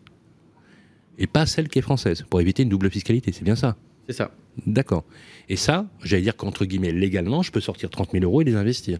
et 1.18 1.26
pas 1.26 1.46
celle 1.46 1.68
qui 1.68 1.78
est 1.78 1.82
française, 1.82 2.24
pour 2.28 2.40
éviter 2.40 2.62
une 2.62 2.70
double 2.70 2.90
fiscalité, 2.90 3.32
c'est 3.32 3.44
bien 3.44 3.56
ça 3.56 3.76
C'est 4.08 4.16
ça. 4.16 4.32
D'accord. 4.66 5.04
Et 5.48 5.56
ça, 5.56 5.86
j'allais 6.02 6.22
dire 6.22 6.36
qu'entre 6.36 6.64
guillemets, 6.64 6.92
légalement, 6.92 7.42
je 7.42 7.52
peux 7.52 7.60
sortir 7.60 7.90
30 7.90 8.12
000 8.12 8.24
euros 8.24 8.40
et 8.40 8.44
les 8.44 8.56
investir. 8.56 8.98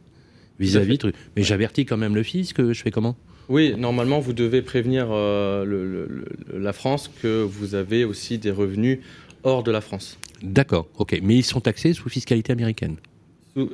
Vis-à-vis, 0.59 0.98
-vis, 0.98 1.12
mais 1.37 1.42
j'avertis 1.42 1.87
quand 1.87 1.96
même 1.96 2.14
le 2.14 2.22
fisc, 2.22 2.61
je 2.72 2.83
fais 2.83 2.90
comment? 2.90 3.16
Oui, 3.50 3.74
normalement, 3.76 4.20
vous 4.20 4.32
devez 4.32 4.62
prévenir 4.62 5.08
euh, 5.10 6.06
la 6.54 6.72
France 6.72 7.10
que 7.20 7.42
vous 7.42 7.74
avez 7.74 8.04
aussi 8.04 8.38
des 8.38 8.52
revenus 8.52 9.00
hors 9.42 9.64
de 9.64 9.72
la 9.72 9.80
France. 9.80 10.18
D'accord, 10.40 10.86
ok. 10.98 11.18
Mais 11.22 11.34
ils 11.34 11.42
sont 11.42 11.60
taxés 11.60 11.92
sous 11.92 12.08
fiscalité 12.08 12.52
américaine 12.52 12.96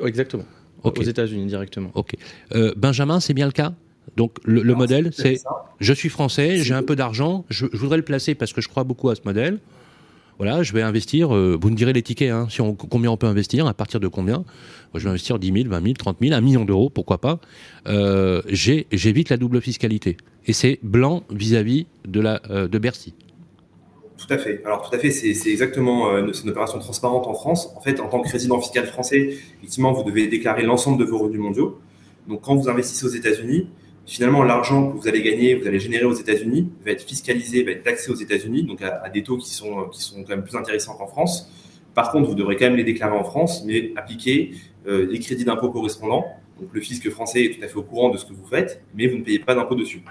Exactement. 0.03 0.47
Aux 0.83 1.03
États-Unis 1.03 1.45
directement. 1.47 1.91
Ok. 1.95 2.15
Euh, 2.55 2.73
Benjamin, 2.75 3.21
c'est 3.21 3.35
bien 3.35 3.45
le 3.45 3.53
cas? 3.53 3.75
Donc 4.17 4.39
le, 4.45 4.63
modèle, 4.75 5.11
c'est 5.13 5.43
je 5.79 5.93
suis 5.93 6.09
français, 6.09 6.57
j'ai 6.59 6.75
un 6.75 6.83
peu 6.83 6.97
d'argent, 6.97 7.45
je, 7.51 7.67
voudrais 7.73 7.99
le 7.99 8.05
placer 8.05 8.35
parce 8.35 8.53
que 8.55 8.63
je 8.63 8.69
crois 8.69 8.85
beaucoup 8.85 9.11
à 9.11 9.15
ce 9.15 9.21
modèle 9.25 9.59
voilà, 10.39 10.63
je 10.63 10.73
vais 10.73 10.83
investir, 10.83 11.35
euh, 11.35 11.59
vous 11.61 11.71
me 11.71 11.77
direz 11.77 11.93
les 11.93 12.03
tickets, 12.03 12.31
hein, 12.31 12.47
si 12.51 12.61
combien 12.91 13.11
on 13.11 13.17
peut 13.17 13.27
investir, 13.27 13.67
à 13.67 13.73
partir 13.73 14.01
de 14.01 14.09
combien? 14.09 14.45
Je 14.95 15.03
vais 15.05 15.09
investir 15.09 15.39
10 15.39 15.53
000, 15.63 15.69
20 15.69 15.83
000, 15.83 15.95
30 15.95 16.19
000, 16.21 16.35
un 16.35 16.41
million 16.41 16.65
d'euros, 16.65 16.91
pourquoi 16.91 17.19
pas. 17.19 17.41
Euh, 17.87 18.43
J'évite 18.49 19.31
la 19.31 19.39
double 19.39 19.61
fiscalité. 19.61 20.17
Et 20.47 20.53
c'est 20.53 20.79
blanc 20.83 21.23
vis-à-vis 21.31 21.87
de, 22.07 22.23
euh, 22.51 22.69
de 22.69 22.79
Bercy. 22.79 23.15
Tout 24.19 24.33
à 24.33 24.39
fait. 24.39 24.63
Alors 24.65 24.89
tout 24.89 24.95
à 24.95 24.99
fait, 24.99 25.11
c'est 25.11 25.51
exactement 25.51 26.17
une 26.17 26.49
opération 26.49 26.79
transparente 26.79 27.27
en 27.27 27.35
France. 27.35 27.71
En 27.77 27.81
fait, 27.81 28.01
en 28.01 28.09
tant 28.09 28.23
que 28.23 28.31
résident 28.31 28.59
fiscal 28.61 28.87
français, 28.87 29.37
effectivement, 29.59 29.93
vous 29.93 30.05
devez 30.05 30.27
déclarer 30.27 30.63
l'ensemble 30.63 30.99
de 30.99 31.05
vos 31.05 31.19
revenus 31.19 31.41
mondiaux. 31.41 31.79
Donc 32.27 32.41
quand 32.41 32.57
vous 32.57 32.69
investissez 32.71 33.05
aux 33.05 33.11
États-Unis, 33.11 33.69
finalement, 34.07 34.43
l'argent 34.43 34.91
que 34.91 34.97
vous 34.97 35.09
allez 35.09 35.23
gagner, 35.23 35.55
vous 35.55 35.67
allez 35.67 35.81
générer 35.81 36.05
aux 36.05 36.15
États-Unis, 36.15 36.71
va 36.85 36.93
être 36.93 37.03
fiscalisé, 37.03 37.65
va 37.65 37.73
être 37.73 37.83
taxé 37.83 38.11
aux 38.11 38.15
États-Unis, 38.15 38.65
donc 38.65 38.81
à, 38.83 39.09
des 39.09 39.23
taux 39.23 39.37
qui 39.37 39.51
sont, 39.51 39.89
qui 39.93 40.01
sont 40.01 40.23
quand 40.23 40.31
même 40.31 40.45
plus 40.45 40.57
intéressants 40.57 40.97
qu'en 40.97 41.07
France. 41.07 41.51
Par 41.95 42.13
contre, 42.13 42.29
vous 42.29 42.35
devrez 42.35 42.57
quand 42.57 42.67
même 42.67 42.77
les 42.77 42.85
déclarer 42.85 43.17
en 43.17 43.25
France, 43.25 43.65
mais 43.67 43.93
appliquer 43.97 44.53
euh, 44.87 45.07
les 45.11 45.19
crédits 45.19 45.45
d'impôt 45.45 45.71
correspondants. 45.71 46.25
Donc 46.61 46.71
le 46.73 46.81
fisc 46.81 47.09
français 47.11 47.45
est 47.45 47.59
tout 47.59 47.65
à 47.65 47.69
fait 47.69 47.77
au 47.77 47.83
courant 47.83 48.11
de 48.11 48.19
ce 48.19 48.25
que 48.25 48.33
vous 48.33 48.47
faites, 48.47 48.83
mais 48.95 49.07
vous 49.09 49.19
ne 49.19 49.23
payez 49.25 49.39
pas 49.39 49.55
d'impôt 49.55 49.75
dessus. 49.75 50.03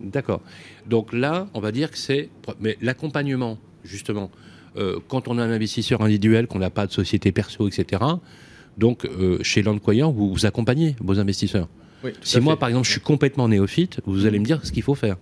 D'accord. 0.00 0.40
Donc 0.86 1.12
là, 1.12 1.48
on 1.54 1.60
va 1.60 1.72
dire 1.72 1.90
que 1.90 1.98
c'est. 1.98 2.28
Mais 2.60 2.76
l'accompagnement, 2.80 3.58
justement, 3.82 4.30
euh, 4.76 5.00
quand 5.08 5.26
on 5.28 5.38
a 5.38 5.42
un 5.42 5.50
investisseur 5.50 6.02
individuel, 6.02 6.46
qu'on 6.46 6.58
n'a 6.58 6.70
pas 6.70 6.86
de 6.86 6.92
société 6.92 7.32
perso, 7.32 7.66
etc., 7.66 8.02
donc 8.76 9.04
euh, 9.06 9.38
chez 9.42 9.62
l'employeur, 9.62 10.12
vous, 10.12 10.32
vous 10.32 10.46
accompagnez 10.46 10.94
vos 11.00 11.18
investisseurs 11.18 11.68
si 12.22 12.40
moi, 12.40 12.58
par 12.58 12.68
exemple, 12.68 12.86
je 12.86 12.92
suis 12.92 13.00
complètement 13.00 13.48
néophyte, 13.48 14.00
vous 14.06 14.26
allez 14.26 14.38
me 14.38 14.44
dire 14.44 14.60
ce 14.64 14.72
qu'il 14.72 14.82
faut 14.82 14.94
faire. 14.94 15.16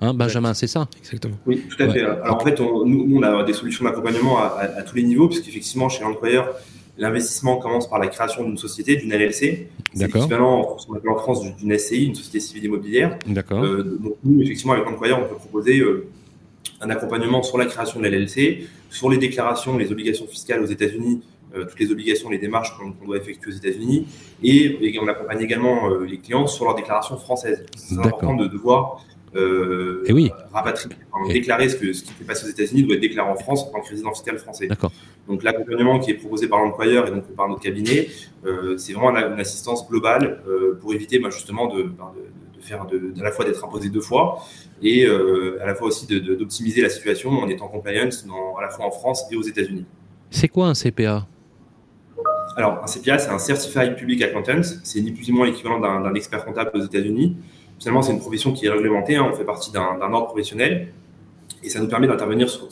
Hein, 0.00 0.12
Benjamin, 0.12 0.52
c'est 0.52 0.66
ça 0.66 0.88
Exactement. 0.98 1.36
Oui, 1.46 1.62
tout 1.68 1.82
à 1.82 1.88
fait. 1.90 2.02
Alors 2.02 2.36
en 2.36 2.44
fait, 2.44 2.60
nous, 2.60 3.16
on 3.16 3.22
a 3.22 3.42
des 3.44 3.54
solutions 3.54 3.84
d'accompagnement 3.84 4.38
à, 4.38 4.82
tous 4.82 4.96
les 4.96 5.02
niveaux, 5.02 5.28
puisqu'effectivement, 5.28 5.88
chez 5.88 6.02
l'employeur, 6.02 6.54
L'investissement 6.98 7.58
commence 7.58 7.90
par 7.90 7.98
la 7.98 8.06
création 8.06 8.42
d'une 8.44 8.56
société, 8.56 8.96
d'une 8.96 9.12
LLC. 9.12 9.68
D'accord. 9.94 10.12
C'est 10.12 10.18
l'équivalent 10.20 10.78
en 11.06 11.16
France 11.16 11.42
d'une 11.58 11.78
SCI, 11.78 12.06
une 12.06 12.14
société 12.14 12.40
civile 12.40 12.64
immobilière. 12.64 13.18
D'accord. 13.26 13.62
Euh, 13.62 13.98
donc 14.00 14.14
nous, 14.24 14.40
effectivement, 14.42 14.72
avec 14.72 14.86
Employeur, 14.86 15.20
on 15.22 15.28
peut 15.28 15.34
proposer 15.34 15.80
euh, 15.80 16.08
un 16.80 16.88
accompagnement 16.88 17.42
sur 17.42 17.58
la 17.58 17.66
création 17.66 18.00
de 18.00 18.04
la 18.06 18.16
LLC, 18.16 18.66
sur 18.88 19.10
les 19.10 19.18
déclarations, 19.18 19.76
les 19.76 19.92
obligations 19.92 20.26
fiscales 20.26 20.62
aux 20.62 20.66
États-Unis, 20.66 21.20
toutes 21.64 21.80
les 21.80 21.90
obligations, 21.90 22.30
les 22.30 22.38
démarches 22.38 22.76
qu'on 22.76 22.90
doit 23.04 23.16
effectuer 23.16 23.50
aux 23.50 23.54
États-Unis, 23.54 24.06
et, 24.42 24.98
on 25.00 25.08
accompagne 25.08 25.40
également 25.40 25.88
les 26.00 26.18
clients 26.18 26.46
sur 26.46 26.64
leurs 26.64 26.74
déclarations 26.74 27.16
françaises. 27.16 27.64
C'est 27.76 27.98
important 27.98 28.34
de, 28.34 28.46
de 28.46 28.56
voir 28.56 29.04
euh, 29.36 30.02
et 30.06 30.12
oui. 30.12 30.30
rapatrier, 30.52 30.96
déclarer 31.28 31.68
ce, 31.68 31.76
que, 31.76 31.92
ce 31.92 32.04
qui 32.04 32.12
fait 32.12 32.24
passer 32.24 32.46
aux 32.46 32.50
États-Unis 32.50 32.84
doit 32.84 32.94
être 32.94 33.00
déclaré 33.00 33.30
en 33.30 33.36
France 33.36 33.64
en 33.64 33.72
tant 33.72 33.80
que 33.80 33.88
résident 33.88 34.12
fiscal 34.12 34.38
français. 34.38 34.68
Donc 35.28 35.42
l'accompagnement 35.42 35.98
qui 35.98 36.12
est 36.12 36.14
proposé 36.14 36.48
par 36.48 36.60
l'employeur 36.60 37.06
et 37.06 37.10
donc 37.10 37.24
par 37.34 37.48
notre 37.48 37.60
cabinet, 37.60 38.08
euh, 38.44 38.76
c'est 38.78 38.92
vraiment 38.92 39.16
une 39.18 39.40
assistance 39.40 39.88
globale 39.88 40.42
euh, 40.48 40.78
pour 40.80 40.94
éviter 40.94 41.18
bah, 41.18 41.30
justement 41.30 41.66
de, 41.66 41.82
de, 41.82 41.88
de 41.88 42.62
faire 42.62 42.86
de, 42.86 43.12
à 43.18 43.24
la 43.24 43.32
fois 43.32 43.44
d'être 43.44 43.64
imposé 43.64 43.88
deux 43.88 44.00
fois 44.00 44.40
et 44.82 45.04
euh, 45.04 45.58
à 45.62 45.66
la 45.66 45.74
fois 45.74 45.88
aussi 45.88 46.06
d'optimiser 46.06 46.80
la 46.80 46.90
situation 46.90 47.30
en 47.30 47.48
étant 47.48 47.68
compliance 47.68 48.26
dans, 48.26 48.56
à 48.56 48.62
la 48.62 48.70
fois 48.70 48.86
en 48.86 48.90
France 48.90 49.24
et 49.30 49.36
aux 49.36 49.42
États-Unis. 49.42 49.84
C'est 50.30 50.48
quoi 50.48 50.68
un 50.68 50.74
CPA 50.74 51.26
alors, 52.56 52.82
un 52.82 52.86
CPA, 52.86 53.18
c'est 53.18 53.28
un 53.28 53.38
Certified 53.38 53.96
Public 53.96 54.22
Accountant. 54.22 54.62
C'est 54.82 55.02
ni 55.02 55.12
plus 55.12 55.28
ni 55.28 55.32
moins 55.32 55.44
l'équivalent 55.44 55.78
d'un 55.78 56.14
expert 56.14 56.42
comptable 56.42 56.70
aux 56.72 56.82
États-Unis. 56.82 57.36
Finalement, 57.78 58.00
c'est 58.00 58.12
une 58.12 58.18
profession 58.18 58.54
qui 58.54 58.64
est 58.64 58.70
réglementée. 58.70 59.16
Hein. 59.16 59.28
on 59.30 59.36
fait 59.36 59.44
partie 59.44 59.70
d'un 59.70 60.00
ordre 60.00 60.28
professionnel. 60.28 60.88
Et 61.62 61.68
ça 61.68 61.80
nous 61.80 61.88
permet 61.88 62.06
d'intervenir 62.06 62.48
sur, 62.48 62.68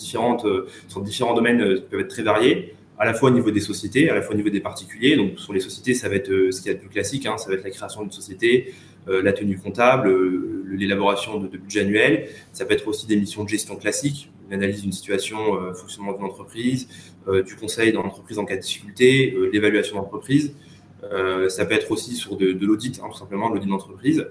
euh, 0.46 0.68
sur 0.88 1.02
différents 1.02 1.34
domaines 1.34 1.60
euh, 1.60 1.76
qui 1.76 1.82
peuvent 1.82 2.00
être 2.00 2.08
très 2.08 2.22
variés, 2.22 2.74
à 2.98 3.04
la 3.04 3.12
fois 3.12 3.28
au 3.28 3.32
niveau 3.32 3.50
des 3.50 3.60
sociétés, 3.60 4.08
à 4.08 4.14
la 4.14 4.22
fois 4.22 4.34
au 4.34 4.36
niveau 4.38 4.48
des 4.48 4.60
particuliers. 4.60 5.16
Donc, 5.16 5.38
sur 5.38 5.52
les 5.52 5.60
sociétés, 5.60 5.92
ça 5.92 6.08
va 6.08 6.14
être 6.14 6.30
euh, 6.30 6.50
ce 6.50 6.62
qui 6.62 6.70
est 6.70 6.74
le 6.74 6.78
plus 6.78 6.88
classique, 6.88 7.26
hein. 7.26 7.36
ça 7.36 7.50
va 7.50 7.56
être 7.56 7.64
la 7.64 7.70
création 7.70 8.02
d'une 8.02 8.12
société, 8.12 8.72
la 9.06 9.34
tenue 9.34 9.58
comptable, 9.58 10.10
l'élaboration 10.66 11.38
de, 11.38 11.46
budget 11.46 11.80
annuel. 11.80 12.28
Ça 12.54 12.64
peut 12.64 12.72
être 12.72 12.88
aussi 12.88 13.06
des 13.06 13.16
missions 13.16 13.44
de 13.44 13.50
gestion 13.50 13.76
classiques, 13.76 14.30
une 14.46 14.54
analyse 14.54 14.82
d'une 14.82 14.92
situation, 14.92 15.36
fonctionnement 15.74 16.12
d'une 16.12 16.24
entreprise, 16.24 16.88
du 17.46 17.56
conseil 17.56 17.92
dans 17.92 18.02
l'entreprise 18.02 18.38
en 18.38 18.44
cas 18.44 18.56
de 18.56 18.60
difficulté, 18.60 19.34
l'évaluation 19.52 19.96
d'entreprise. 19.96 20.54
ça 21.48 21.64
peut 21.64 21.74
être 21.74 21.90
aussi 21.90 22.14
sur 22.14 22.36
de, 22.36 22.52
l'audit, 22.60 23.00
hein, 23.02 23.08
tout 23.10 23.18
simplement, 23.18 23.48
l'audit 23.48 23.68
d'entreprise. 23.68 24.26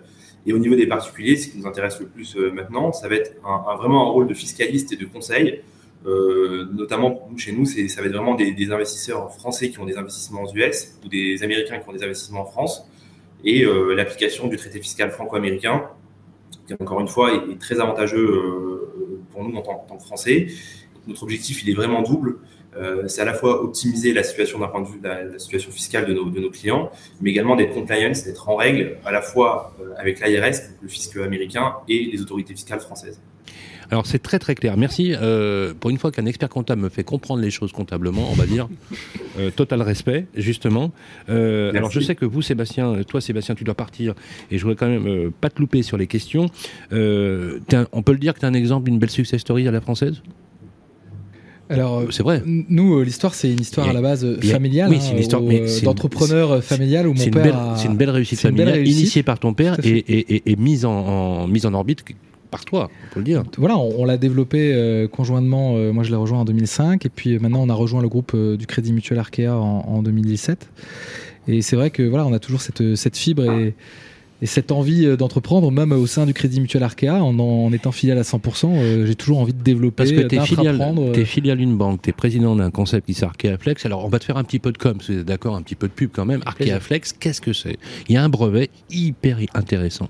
Et 0.45 0.53
au 0.53 0.57
niveau 0.57 0.75
des 0.75 0.87
particuliers, 0.87 1.37
ce 1.37 1.49
qui 1.49 1.57
nous 1.57 1.67
intéresse 1.67 1.99
le 1.99 2.07
plus 2.07 2.35
euh, 2.35 2.51
maintenant, 2.51 2.91
ça 2.91 3.07
va 3.07 3.15
être 3.15 3.33
un, 3.45 3.75
vraiment 3.75 4.09
un 4.09 4.11
rôle 4.11 4.27
de 4.27 4.33
fiscaliste 4.33 4.91
et 4.91 4.97
de 4.97 5.05
conseil. 5.05 5.61
Euh, 6.05 6.65
notamment 6.73 7.29
chez 7.37 7.53
nous, 7.53 7.65
ça 7.65 8.01
va 8.01 8.07
être 8.07 8.13
vraiment 8.13 8.35
des, 8.35 8.71
investisseurs 8.71 9.33
français 9.33 9.69
qui 9.69 9.79
ont 9.79 9.85
des 9.85 9.97
investissements 9.97 10.43
aux 10.43 10.53
US 10.53 10.99
ou 11.03 11.07
des 11.07 11.43
Américains 11.43 11.79
qui 11.79 11.87
ont 11.87 11.93
des 11.93 12.03
investissements 12.03 12.41
en 12.41 12.45
France 12.45 12.85
et 13.45 13.63
euh, 13.63 13.93
l'application 13.93 14.47
du 14.47 14.57
traité 14.57 14.81
fiscal 14.81 15.11
franco-américain 15.11 15.89
qui 16.67 16.73
encore 16.73 16.99
une 16.99 17.07
fois 17.07 17.33
est, 17.33 17.57
très 17.57 17.79
avantageux 17.79 18.82
pour 19.33 19.43
nous 19.43 19.57
en 19.57 19.61
tant, 19.61 19.97
que 19.97 20.03
Français. 20.03 20.47
Notre 21.07 21.23
objectif, 21.23 21.67
est 21.67 21.73
vraiment 21.73 22.01
double. 22.01 22.37
Euh, 22.77 23.07
c'est 23.07 23.21
à 23.21 23.25
la 23.25 23.33
fois 23.33 23.61
optimiser 23.61 24.13
la 24.13 24.23
situation 24.23 24.57
d'un 24.59 24.67
point 24.67 24.81
de 24.81 24.87
vue 24.87 25.01
fiscale 25.71 26.05
de 26.05 26.13
nos, 26.13 26.49
clients, 26.49 26.91
mais 27.21 27.31
également 27.31 27.55
d'être 27.55 27.73
compliance, 27.73 28.23
d'être 28.23 28.49
en 28.49 28.55
règle 28.55 28.97
à 29.05 29.11
la 29.11 29.21
fois 29.21 29.75
euh, 29.81 29.93
avec 29.97 30.21
l'IRS, 30.21 30.55
le 30.81 30.87
fisc 30.87 31.17
américain, 31.17 31.75
et 31.87 32.05
les 32.05 32.21
autorités 32.21 32.53
fiscales 32.53 32.79
françaises. 32.79 33.19
Alors 33.91 34.05
c'est 34.05 34.19
très 34.19 34.39
très 34.39 34.55
clair. 34.55 34.77
Merci. 34.77 35.13
Euh, 35.13 35.73
pour 35.79 35.89
une 35.89 35.97
fois 35.97 36.11
qu'un 36.11 36.25
expert 36.25 36.49
comptable 36.49 36.81
me 36.81 36.89
fait 36.89 37.03
comprendre 37.03 37.41
les 37.41 37.51
choses 37.51 37.71
comptablement, 37.71 38.27
on 38.31 38.35
va 38.35 38.45
dire, 38.45 38.69
total 39.55 39.81
respect, 39.81 40.25
justement. 40.35 40.91
alors 41.27 41.91
je 41.91 41.99
sais 41.99 42.15
que 42.15 42.25
vous, 42.25 42.41
Sébastien, 42.41 43.03
toi 43.07 43.21
Sébastien, 43.21 43.55
tu 43.55 43.63
dois 43.63 43.75
partir, 43.75 44.13
et 44.51 44.57
je 44.57 44.63
voudrais 44.63 44.75
quand 44.75 44.87
même 44.87 45.31
pas 45.31 45.49
te 45.49 45.59
louper 45.59 45.83
sur 45.83 45.97
les 45.97 46.07
questions. 46.07 46.47
on 46.91 48.01
peut 48.03 48.11
le 48.11 48.17
dire 48.17 48.33
que 48.33 48.39
tu 48.39 48.45
as 48.45 48.49
un 48.49 48.53
exemple 48.53 48.89
d'une 48.89 48.99
belle 48.99 49.09
success 49.09 49.41
story 49.41 49.67
à 49.67 49.71
la 49.71 49.81
française? 49.81 50.21
Alors, 51.69 51.99
euh, 51.99 52.07
c'est 52.11 52.23
vrai. 52.23 52.41
Nous, 52.45 52.99
euh, 52.99 53.03
l'histoire, 53.03 53.33
c'est 53.33 53.51
une 53.51 53.61
histoire 53.61 53.89
à 53.89 53.93
la 53.93 54.01
base 54.01 54.39
familiale. 54.41 54.89
Oui, 54.89 54.97
c'est 54.99 55.11
une 55.11 55.19
histoire 55.19 55.41
hein, 55.41 55.65
d'entrepreneur 55.83 56.63
familial 56.63 57.07
où 57.07 57.13
mon 57.13 57.25
père. 57.25 57.75
C'est 57.77 57.87
une 57.87 57.97
belle 57.97 58.09
réussite 58.09 58.39
familiale, 58.39 58.87
initiée 58.87 59.23
par 59.23 59.39
ton 59.39 59.53
père 59.53 59.77
et, 59.83 60.55
mise, 60.57 60.85
en, 60.85 61.47
mise 61.47 61.65
en 61.65 61.73
orbite 61.73 62.03
par 62.53 62.65
toi, 62.65 62.89
on 63.09 63.13
peut 63.13 63.19
le 63.19 63.25
dire. 63.25 63.43
Voilà, 63.57 63.77
on, 63.77 64.05
l'a 64.05 64.17
développé 64.17 64.71
euh, 64.73 65.07
conjointement. 65.07 65.73
moi, 65.91 66.03
je 66.03 66.11
l'ai 66.11 66.15
rejoint 66.15 66.39
en 66.39 66.45
2005, 66.45 67.05
et 67.05 67.09
puis 67.09 67.39
maintenant, 67.39 67.61
on 67.61 67.69
a 67.69 67.73
rejoint 67.73 68.01
le 68.01 68.09
groupe 68.09 68.35
du 68.35 68.67
Crédit 68.67 68.93
Mutuel 68.93 69.19
Arkea 69.19 69.49
en, 69.49 69.85
en 69.87 70.03
2017. 70.03 70.69
Et 71.47 71.61
c'est 71.61 71.75
vrai 71.75 71.89
que 71.89 72.03
voilà, 72.03 72.25
on 72.25 72.33
a 72.33 72.39
toujours 72.39 72.61
cette, 72.61 72.95
cette 72.95 73.17
fibre 73.17 73.43
et 73.51 73.75
et 74.43 74.45
cette 74.45 74.73
envie 74.73 75.05
euh, 75.05 75.15
d'entreprendre, 75.15 75.71
même 75.71 75.93
au 75.93 76.05
sein 76.05 76.25
du 76.25 76.33
Crédit 76.33 76.59
Mutuel 76.59 76.83
Arkea, 76.83 77.23
en, 77.23 77.39
en 77.39 77.71
étant 77.71 77.93
filiale 77.93 78.17
à 78.17 78.23
100%, 78.23 78.75
euh, 78.75 79.05
j'ai 79.05 79.15
toujours 79.15 79.39
envie 79.39 79.53
de 79.53 79.63
développer, 79.63 79.95
Parce 79.95 80.11
que 80.11 80.19
tu 80.19 80.35
es 80.35 80.39
euh. 80.39 81.25
filiale, 81.25 81.57
d'une 81.57 81.77
banque, 81.77 82.01
tu 82.01 82.09
es 82.09 82.13
président 82.13 82.53
d'un 82.53 82.69
concept 82.69 83.05
qui 83.05 83.13
s'appelle 83.13 83.57
Flex. 83.57 83.85
Alors 83.85 84.03
on 84.03 84.09
va 84.09 84.19
te 84.19 84.25
faire 84.25 84.35
un 84.35 84.43
petit 84.43 84.59
peu 84.59 84.73
de 84.73 84.77
com, 84.77 84.97
si 84.99 85.13
vous 85.13 85.19
êtes 85.19 85.25
d'accord, 85.25 85.55
un 85.55 85.61
petit 85.61 85.75
peu 85.75 85.87
de 85.87 85.93
pub 85.93 86.09
quand 86.11 86.25
même. 86.25 86.41
Flex, 86.81 87.13
qu'est-ce 87.13 87.39
que 87.39 87.53
c'est? 87.53 87.77
Il 88.09 88.15
y 88.15 88.17
a 88.17 88.23
un 88.23 88.27
brevet 88.27 88.69
hyper 88.89 89.37
intéressant. 89.53 90.09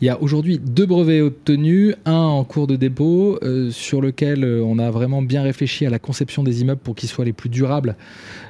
Il 0.00 0.06
y 0.06 0.08
a 0.08 0.20
aujourd'hui 0.20 0.58
deux 0.58 0.86
brevets 0.86 1.22
obtenus, 1.22 1.94
un 2.04 2.12
en 2.12 2.44
cours 2.44 2.66
de 2.66 2.76
dépôt, 2.76 3.38
sur 3.70 4.00
lequel 4.00 4.44
on 4.44 4.78
a 4.78 4.90
vraiment 4.90 5.22
bien 5.22 5.42
réfléchi 5.42 5.86
à 5.86 5.90
la 5.90 5.98
conception 5.98 6.42
des 6.42 6.60
immeubles 6.60 6.80
pour 6.80 6.94
qu'ils 6.94 7.08
soient 7.08 7.24
les 7.24 7.32
plus 7.32 7.48
durables 7.48 7.96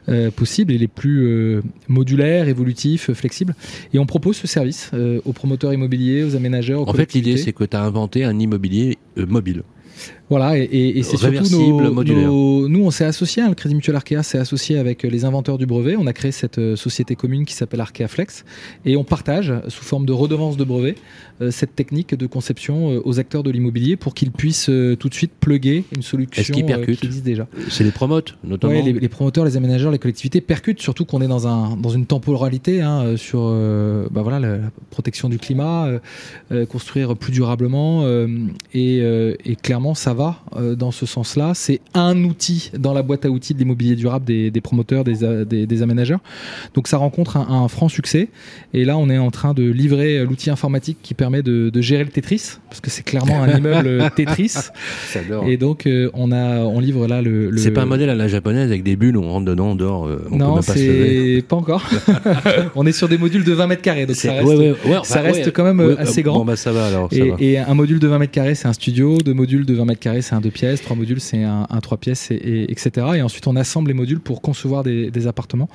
euh, 0.09 0.31
possibles 0.31 0.73
et 0.73 0.79
les 0.79 0.89
plus 0.89 1.27
euh, 1.27 1.63
modulaires, 1.89 2.49
évolutifs, 2.49 3.13
flexibles. 3.13 3.55
Et 3.93 3.99
on 3.99 4.07
propose 4.07 4.37
ce 4.37 4.47
service 4.47 4.91
euh, 4.95 5.21
aux 5.25 5.33
promoteurs 5.33 5.73
immobiliers, 5.73 6.25
aux 6.25 6.35
aménageurs. 6.37 6.81
Aux 6.81 6.89
en 6.89 6.95
fait, 6.95 7.13
l'idée, 7.13 7.37
c'est 7.37 7.53
que 7.53 7.65
tu 7.65 7.77
as 7.77 7.83
inventé 7.83 8.25
un 8.25 8.39
immobilier 8.39 8.99
mobile. 9.17 9.63
Voilà, 10.31 10.57
et, 10.57 11.03
c'est 11.03 11.17
surtout 11.17 11.81
nos, 11.81 12.69
nous, 12.69 12.85
on 12.85 12.91
s'est 12.91 13.05
associé, 13.05 13.43
hein, 13.43 13.49
le 13.49 13.55
Crédit 13.55 13.75
Mutuel 13.75 13.97
Arkea 13.97 14.23
s'est 14.23 14.39
associé 14.39 14.79
avec 14.79 15.03
les 15.03 15.25
inventeurs 15.25 15.59
du 15.59 15.67
brevet. 15.67 15.97
On 15.97 16.07
a 16.07 16.13
créé 16.13 16.33
cette 16.33 16.77
société 16.77 17.17
commune 17.17 17.45
qui 17.45 17.55
s'appelle 17.55 17.81
Arkea 17.81 18.07
Flex, 18.09 18.45
et 18.85 18.97
on 18.97 19.05
partage 19.05 19.53
sous 19.69 19.85
forme 19.85 20.07
de 20.07 20.13
redevance 20.13 20.57
de 20.57 20.65
brevet 20.65 20.95
euh, 21.43 21.51
cette 21.51 21.75
technique 21.75 22.15
de 22.15 22.27
conception 22.27 22.91
euh, 22.91 23.03
aux 23.05 23.19
acteurs 23.19 23.43
de 23.43 23.51
l'immobilier 23.51 23.97
pour 23.97 24.13
qu'ils 24.13 24.31
puissent 24.31 24.69
euh, 24.69 24.95
tout 24.95 25.09
de 25.09 25.15
suite 25.15 25.33
plugger 25.41 25.85
une 25.97 26.03
solution 26.03 26.55
qui 26.55 26.61
existe 27.05 27.25
déjà. 27.25 27.47
C'est 27.71 27.83
les 27.83 27.93
promotes, 27.93 28.37
notamment. 28.45 28.75
les, 28.75 29.09
promoteurs, 29.09 29.47
les 29.47 29.57
aménageurs, 29.57 29.91
les 29.91 29.99
collectivités 29.99 30.43
percutent, 30.43 30.83
surtout 30.83 31.07
qu'on 31.07 31.23
est 31.23 31.29
dans, 31.29 31.47
un, 31.47 31.77
dans 31.77 31.89
une 31.89 32.05
temporalité 32.05 32.83
hein, 32.83 33.17
sur 33.17 33.41
bah 34.11 34.23
voilà, 34.23 34.39
la, 34.39 34.59
protection 34.91 35.29
du 35.29 35.39
climat, 35.39 35.89
construire 36.69 37.17
plus 37.17 37.33
durablement. 37.33 38.07
Et, 38.75 38.99
et, 38.99 39.57
clairement, 39.57 39.95
ça 39.95 40.15
va 40.15 40.20
dans 40.77 40.91
ce 40.91 41.07
sens-là. 41.07 41.53
C'est 41.55 41.81
un 41.95 42.25
outil 42.25 42.71
dans 42.79 42.93
la 42.93 43.03
boîte 43.03 43.25
à 43.25 43.31
outils 43.31 43.55
de 43.55 43.59
l'immobilier 43.59 43.97
durable 43.97 44.25
des, 44.25 44.51
des 44.51 44.61
promoteurs, 44.61 45.05
des, 45.05 45.45
des, 45.45 45.67
des, 45.67 45.83
aménageurs. 45.83 46.21
Donc 46.75 46.89
ça 46.89 46.97
rencontre 46.97 47.37
un, 47.37 47.65
un 47.65 47.69
franc 47.69 47.89
succès. 47.89 48.29
Et 48.75 48.85
là, 48.85 48.97
on 48.97 49.11
est 49.11 49.19
en 49.19 49.31
train 49.31 49.55
de 49.55 49.63
livrer 49.63 50.25
l'outil 50.25 50.51
informatique 50.51 50.99
qui 51.03 51.15
permet 51.15 51.43
de, 51.43 51.81
gérer 51.81 52.05
le 52.05 52.11
Tetris, 52.11 52.59
parce 52.69 52.81
que 52.81 52.91
c'est 52.91 53.03
clairement 53.03 53.43
un 53.43 53.57
immeuble 53.57 54.11
Tetris. 54.17 54.55
Et 55.47 55.57
donc, 55.57 55.87
euh, 55.87 56.11
on, 56.15 56.33
a, 56.33 56.59
on 56.61 56.81
livre 56.81 57.07
là 57.07 57.23
le. 57.23 57.51
C'est 57.57 57.71
pas 57.71 57.83
un 57.83 57.87
modèle 57.87 58.11
à 58.11 58.15
la 58.15 58.29
japonaise 58.29 58.71
avec 58.71 58.83
des 58.83 58.97
bulles, 58.97 59.17
on 59.17 59.29
rentre 59.29 59.47
dedans, 59.47 59.71
on 59.71 59.75
dort. 59.75 60.07
Euh, 60.07 60.27
on 60.31 60.37
non, 60.37 60.63
c'est 60.63 61.43
pas, 61.49 61.57
encore. 61.57 61.89
on 62.75 62.87
est 62.87 62.93
sur 62.93 63.09
des 63.09 63.19
modules 63.19 63.45
de 63.45 63.53
20 63.53 63.67
mètres 63.67 63.83
carrés, 63.83 64.07
donc 64.07 64.17
ça 64.17 64.33
reste, 64.33 65.05
ça 65.05 65.21
reste 65.21 65.53
quand 65.53 65.65
même 65.65 65.97
assez 65.99 66.23
grand. 66.23 66.39
Bon, 66.39 66.45
bah 66.45 66.57
ça 66.57 66.73
va 66.73 66.87
alors. 66.87 67.09
et, 67.13 67.59
un 67.59 67.75
module 67.75 67.99
de 67.99 68.09
20 68.09 68.19
mètres 68.19 68.33
carrés, 68.33 68.55
c'est 68.55 68.69
un 68.69 68.73
studio. 68.73 69.19
Deux 69.19 69.35
modules 69.35 69.67
de 69.67 69.75
20 69.75 69.85
mètres 69.85 70.01
carrés, 70.01 70.10
c'est 70.21 70.35
un 70.35 70.41
deux 70.41 70.51
pièces. 70.51 70.83
Trois 70.83 70.97
modules, 70.97 71.21
c'est 71.21 71.43
un, 71.43 71.67
un, 71.69 71.81
trois 71.81 71.99
pièces, 71.99 72.31
et, 72.31 72.71
etc. 72.71 73.07
Et 73.17 73.23
ensuite, 73.23 73.47
on 73.47 73.57
assemble 73.57 73.89
les 73.89 73.95
modules 73.95 74.21
pour 74.21 74.43
concevoir 74.43 74.83
des, 74.83 75.27
appartements. 75.27 75.69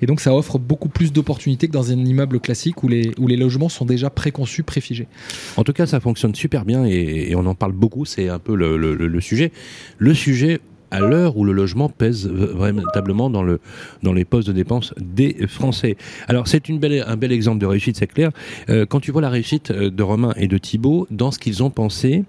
Et 0.00 0.06
donc, 0.06 0.20
ça 0.20 0.34
offre 0.34 0.58
beaucoup 0.58 0.88
plus 0.88 1.12
d'opportunités 1.12 1.68
que 1.68 1.72
dans 1.72 1.90
un 1.90 2.04
immeuble 2.04 2.40
classique 2.40 2.82
où 2.82 2.88
les, 2.88 3.36
logements 3.36 3.68
sont 3.68 3.84
déjà 3.84 4.10
préconçus, 4.10 4.62
préfigés. 4.62 5.08
En 5.56 5.64
tout 5.64 5.72
cas, 5.72 5.86
ça 5.86 6.00
fonctionne 6.00 6.34
super 6.34 6.64
bien 6.64 6.84
et, 6.84 7.34
on 7.36 7.46
en 7.46 7.54
parle 7.54 7.72
beaucoup. 7.72 8.04
C'est 8.04 8.28
un 8.28 8.38
peu 8.38 8.54
le, 8.54 9.20
sujet. 9.20 9.52
Le 9.98 10.14
sujet 10.14 10.60
à 10.90 11.00
l'heure 11.00 11.36
où 11.36 11.44
le 11.44 11.52
logement 11.52 11.88
pèse 11.88 12.28
véritablement 12.28 13.28
dans, 13.28 13.42
le, 13.42 13.60
dans 14.02 14.12
les 14.12 14.24
postes 14.24 14.46
de 14.46 14.52
dépenses 14.52 14.94
des 14.98 15.46
Français. 15.48 15.96
Alors 16.28 16.46
c'est 16.46 16.70
un 16.70 16.76
bel 16.76 17.32
exemple 17.32 17.58
de 17.58 17.66
réussite, 17.66 17.96
c'est 17.96 18.06
clair. 18.06 18.30
Euh, 18.68 18.86
quand 18.86 19.00
tu 19.00 19.10
vois 19.10 19.20
la 19.20 19.30
réussite 19.30 19.72
euh, 19.72 19.90
de 19.90 20.02
Romain 20.02 20.32
et 20.36 20.46
de 20.46 20.56
Thibault 20.56 21.08
dans 21.10 21.32
ce 21.32 21.40
qu'ils 21.40 21.64
ont 21.64 21.70
pensé, 21.70 22.24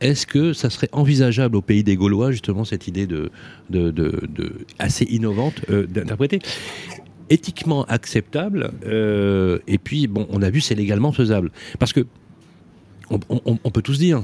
est-ce 0.00 0.26
que 0.26 0.52
ça 0.52 0.70
serait 0.70 0.88
envisageable 0.92 1.56
au 1.56 1.62
pays 1.62 1.82
des 1.82 1.96
Gaulois, 1.96 2.30
justement, 2.30 2.64
cette 2.64 2.86
idée 2.86 3.08
assez 4.78 5.04
innovante 5.04 5.62
euh, 5.70 5.86
d'interpréter 5.86 6.40
éthiquement 7.28 7.84
acceptable 7.86 8.70
et 8.86 9.78
puis 9.78 10.06
bon 10.06 10.28
on 10.30 10.42
a 10.42 10.50
vu 10.50 10.60
c'est 10.60 10.76
légalement 10.76 11.10
faisable 11.10 11.50
parce 11.80 11.92
que 11.92 12.06
on, 13.10 13.70
peut 13.70 13.82
tous 13.82 13.98
dire, 13.98 14.22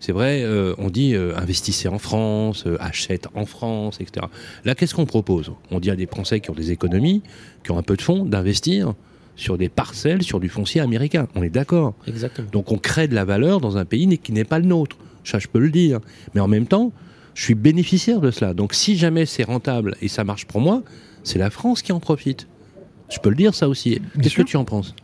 c'est 0.00 0.12
vrai, 0.12 0.42
euh, 0.42 0.74
on 0.78 0.90
dit 0.90 1.14
euh, 1.14 1.36
investissez 1.36 1.88
en 1.88 1.98
France, 1.98 2.64
euh, 2.66 2.76
achète 2.80 3.28
en 3.34 3.46
France, 3.46 4.00
etc. 4.00 4.26
Là, 4.64 4.74
qu'est-ce 4.74 4.94
qu'on 4.94 5.06
propose? 5.06 5.52
On 5.70 5.80
dit 5.80 5.90
à 5.90 5.96
des 5.96 6.06
Français 6.06 6.40
qui 6.40 6.50
ont 6.50 6.54
des 6.54 6.70
économies, 6.70 7.22
qui 7.64 7.70
ont 7.70 7.78
un 7.78 7.82
peu 7.82 7.96
de 7.96 8.02
fonds, 8.02 8.24
d'investir 8.24 8.94
sur 9.38 9.56
des 9.56 9.70
parcelles, 9.70 10.22
sur 10.22 10.40
du 10.40 10.50
foncier 10.50 10.82
américain. 10.82 11.28
On 11.34 11.42
est 11.42 11.48
d'accord. 11.48 11.94
Exactement. 12.06 12.48
Donc 12.52 12.72
on 12.72 12.76
crée 12.76 13.08
de 13.08 13.14
la 13.14 13.24
valeur 13.24 13.60
dans 13.60 13.78
un 13.78 13.86
pays 13.86 14.18
qui 14.18 14.32
n'est 14.32 14.44
pas 14.44 14.58
le 14.58 14.66
nôtre. 14.66 14.98
Ça, 15.24 15.38
je 15.38 15.46
peux 15.46 15.60
le 15.60 15.70
dire. 15.70 16.00
Mais 16.34 16.40
en 16.40 16.48
même 16.48 16.66
temps, 16.66 16.92
je 17.34 17.44
suis 17.44 17.54
bénéficiaire 17.54 18.20
de 18.20 18.30
cela. 18.30 18.52
Donc 18.52 18.74
si 18.74 18.96
jamais 18.98 19.24
c'est 19.24 19.44
rentable 19.44 19.96
et 20.02 20.08
ça 20.08 20.24
marche 20.24 20.44
pour 20.44 20.60
moi, 20.60 20.82
c'est 21.22 21.38
la 21.38 21.50
France 21.50 21.82
qui 21.82 21.92
en 21.92 22.00
profite. 22.00 22.48
Je 23.10 23.18
peux 23.18 23.30
le 23.30 23.36
dire 23.36 23.54
ça 23.54 23.68
aussi. 23.68 24.00
Qu'est-ce 24.22 24.34
que 24.34 24.42
tu 24.42 24.56
en 24.56 24.64
penses? 24.64 24.94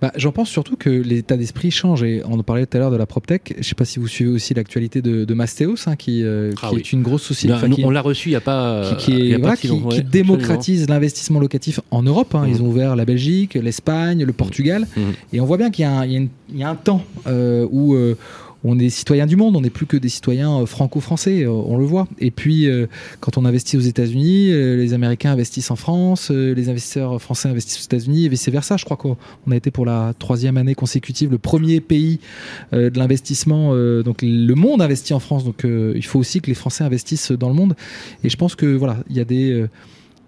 Bah, 0.00 0.12
J'en 0.16 0.32
pense 0.32 0.48
surtout 0.48 0.76
que 0.76 0.88
l'état 0.88 1.36
d'esprit 1.36 1.70
change. 1.70 2.02
Et 2.02 2.22
on 2.24 2.38
en 2.38 2.42
parlait 2.42 2.66
tout 2.66 2.76
à 2.76 2.80
l'heure 2.80 2.90
de 2.90 2.96
la 2.96 3.06
PropTech. 3.06 3.52
Je 3.52 3.58
ne 3.58 3.62
sais 3.62 3.74
pas 3.74 3.84
si 3.84 3.98
vous 3.98 4.08
suivez 4.08 4.30
aussi 4.30 4.54
l'actualité 4.54 5.02
de, 5.02 5.24
de 5.24 5.34
Mastéos, 5.34 5.86
hein, 5.86 5.96
qui, 5.96 6.24
euh, 6.24 6.52
ah 6.62 6.70
est 6.76 6.92
une 6.92 7.02
grosse 7.02 7.22
société. 7.22 7.54
on 7.84 7.90
l'a 7.90 8.00
reçu 8.00 8.28
il 8.28 8.32
n'y 8.32 8.36
a 8.36 8.40
pas. 8.40 8.94
Qui, 8.98 9.34
qui, 9.90 10.02
démocratise 10.02 10.88
l'investissement 10.88 11.40
locatif 11.40 11.80
en 11.90 12.02
Europe. 12.02 12.34
Hein. 12.34 12.46
Ils 12.48 12.58
mmh. 12.58 12.64
ont 12.64 12.68
ouvert 12.68 12.96
la 12.96 13.04
Belgique, 13.04 13.54
l'Espagne, 13.54 14.24
le 14.24 14.32
Portugal. 14.32 14.86
Mmh. 14.96 15.00
Et 15.34 15.40
on 15.40 15.44
voit 15.44 15.58
bien 15.58 15.70
qu'il 15.70 15.84
y, 15.86 16.58
y, 16.58 16.62
a 16.62 16.68
un 16.68 16.76
temps 16.76 17.04
euh, 17.26 17.66
où. 17.70 17.94
Euh, 17.94 18.16
on 18.64 18.78
est 18.78 18.90
citoyen 18.90 19.26
du 19.26 19.36
monde, 19.36 19.56
on 19.56 19.60
n'est 19.60 19.70
plus 19.70 19.86
que 19.86 19.96
des 19.96 20.08
citoyens 20.08 20.60
euh, 20.60 20.66
franco-français, 20.66 21.44
euh, 21.44 21.50
on 21.50 21.78
le 21.78 21.84
voit. 21.84 22.06
Et 22.18 22.30
puis, 22.30 22.66
euh, 22.68 22.86
quand 23.20 23.38
on 23.38 23.44
investit 23.44 23.76
aux 23.76 23.80
États-Unis, 23.80 24.50
les 24.50 24.92
Américains 24.92 25.32
investissent 25.32 25.70
en 25.70 25.76
France, 25.76 26.30
les 26.30 26.68
investisseurs 26.68 27.20
français 27.20 27.48
investissent 27.48 27.80
aux 27.80 27.84
États-Unis 27.84 28.26
et 28.26 28.28
vice-versa. 28.28 28.76
Je 28.76 28.84
crois 28.84 28.96
qu'on 28.96 29.16
a 29.50 29.56
été 29.56 29.70
pour 29.70 29.86
la 29.86 30.12
troisième 30.18 30.56
année 30.56 30.74
consécutive 30.74 31.30
le 31.30 31.38
premier 31.38 31.80
pays 31.80 32.20
de 32.72 32.96
l'investissement. 32.96 33.74
donc, 34.02 34.22
le 34.22 34.54
monde 34.54 34.82
investit 34.82 35.14
en 35.14 35.20
France, 35.20 35.44
donc 35.44 35.64
il 35.64 36.04
faut 36.04 36.18
aussi 36.18 36.40
que 36.40 36.48
les 36.48 36.54
Français 36.54 36.84
investissent 36.84 37.32
dans 37.32 37.48
le 37.48 37.54
monde. 37.54 37.74
Et 38.24 38.28
je 38.28 38.36
pense 38.36 38.54
que 38.54 38.66
voilà, 38.66 38.98
il 39.08 39.16
y 39.16 39.20
a 39.20 39.24
des 39.24 39.66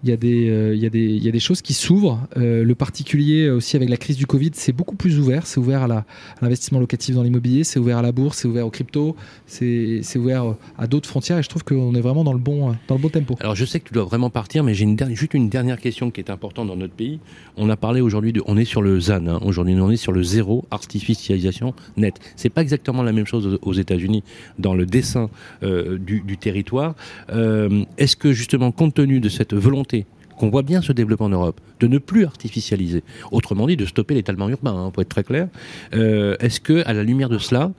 il 0.03 0.09
y, 0.09 0.13
a 0.13 0.17
des, 0.17 0.49
euh, 0.49 0.75
y 0.75 0.81
y 0.81 1.27
a 1.27 1.31
des 1.31 1.39
choses 1.39 1.61
qui 1.61 1.73
s'ouvrent. 1.73 2.19
Euh, 2.35 2.63
le 2.63 2.75
particulier 2.75 3.49
aussi 3.49 3.77
avec 3.77 3.89
la 3.89 3.95
crise 3.95 4.17
du 4.17 4.25
Covid, 4.25 4.51
c'est 4.53 4.73
beaucoup 4.73 4.97
plus 4.97 5.17
ouvert. 5.17 5.47
C'est 5.47 5.59
ouvert 5.59 5.83
à 5.83 6.05
l'investissement 6.41 6.79
locatif 6.79 7.15
dans 7.15 7.23
l'immobilier, 7.23 7.63
c'est 7.63 7.79
ouvert 7.79 7.99
à 7.99 8.01
la 8.01 8.11
bourse, 8.11 8.39
c'est 8.39 8.47
ouvert 8.47 8.67
aux 8.67 8.69
crypto, 8.69 9.15
c'est 9.45 10.17
ouvert 10.17 10.55
à 10.77 10.87
d'autres 10.87 11.07
frontières. 11.07 11.37
Et 11.37 11.43
je 11.43 11.47
trouve 11.47 11.63
qu'on 11.63 11.95
est 11.95 12.01
vraiment 12.01 12.25
dans 12.25 12.33
le 12.33 12.39
bon, 12.39 12.75
dans 12.87 12.95
le 12.95 13.01
bon 13.01 13.09
tempo. 13.09 13.37
Alors 13.39 13.55
je 13.55 13.63
sais 13.63 13.79
que 13.79 13.87
tu 13.87 13.93
dois 13.93 14.03
vraiment 14.03 14.29
partir, 14.29 14.63
mais 14.63 14.73
j'ai 14.73 14.85
juste 15.11 15.33
une 15.33 15.47
dernière 15.47 15.79
question 15.79 16.11
qui 16.11 16.19
est 16.19 16.29
importante 16.29 16.67
dans 16.67 16.75
notre 16.75 16.93
pays. 16.93 17.19
On 17.55 17.69
a 17.69 17.77
parlé 17.77 18.01
aujourd'hui 18.01 18.33
de, 18.33 18.41
on 18.45 18.57
est 18.57 18.65
sur 18.65 18.81
le 18.81 18.99
ZAN. 18.99 19.27
Hein. 19.27 19.39
Aujourd'hui, 19.43 19.75
on 19.75 19.89
est 19.89 19.95
sur 19.95 20.11
le 20.11 20.23
zéro 20.23 20.65
artificialisation 20.69 21.73
net. 21.95 22.19
C'est 22.35 22.49
pas 22.49 22.61
exactement 22.61 23.03
la 23.03 23.13
même 23.13 23.25
chose 23.25 23.57
aux, 23.61 23.73
États-Unis 23.73 24.23
dans 24.59 24.75
le 24.75 24.85
dessin 24.85 25.29
euh, 25.63 25.97
du, 25.97 26.37
territoire. 26.37 26.95
Est-ce 27.29 28.15
que 28.15 28.33
justement, 28.33 28.71
compte 28.71 28.95
tenu 28.95 29.19
de 29.19 29.29
cette 29.29 29.53
volonté 29.53 29.92
qu'on 30.35 30.49
voit 30.49 30.63
bien 30.63 30.81
se 30.81 30.91
développer 30.91 31.23
en 31.23 31.29
Europe, 31.29 31.59
de 31.79 31.87
ne 31.87 31.97
plus 31.97 32.25
artificialiser, 32.25 33.03
autrement 33.31 33.67
dit 33.67 33.77
de 33.77 33.85
stopper 33.85 34.13
l'étalement 34.13 34.49
urbain, 34.49 34.73
hein, 34.73 34.91
pour 34.91 35.01
être 35.01 35.09
très 35.09 35.23
clair. 35.23 35.47
Euh, 35.93 36.35
est-ce 36.39 36.59
que, 36.59 36.85
à 36.87 36.93
la 36.93 37.03
lumière 37.03 37.29
de 37.29 37.37
cela, 37.37 37.71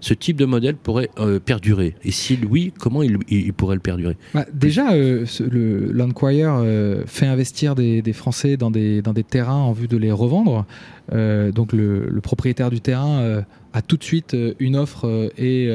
ce 0.00 0.14
type 0.14 0.36
de 0.36 0.44
modèle 0.44 0.76
pourrait 0.76 1.10
euh, 1.18 1.40
perdurer? 1.40 1.96
Et 2.04 2.12
si 2.12 2.38
oui, 2.48 2.72
comment 2.78 3.02
il, 3.02 3.52
pourrait 3.52 3.74
le 3.74 3.80
perdurer? 3.80 4.16
Bah, 4.32 4.46
Déjà, 4.52 4.92
euh, 4.92 5.26
le 5.40 5.90
l'Enquire 5.92 6.62
fait 7.06 7.26
investir 7.26 7.74
des, 7.74 8.12
Français 8.12 8.56
dans 8.56 8.70
des, 8.70 9.02
terrains 9.28 9.54
en 9.54 9.72
vue 9.72 9.88
de 9.88 9.96
les 9.96 10.12
revendre. 10.12 10.66
donc 11.10 11.72
le, 11.72 12.20
propriétaire 12.22 12.70
du 12.70 12.80
terrain 12.80 13.42
a 13.74 13.82
tout 13.82 13.96
de 13.96 14.04
suite 14.04 14.36
une 14.60 14.76
offre 14.76 15.30
et 15.36 15.68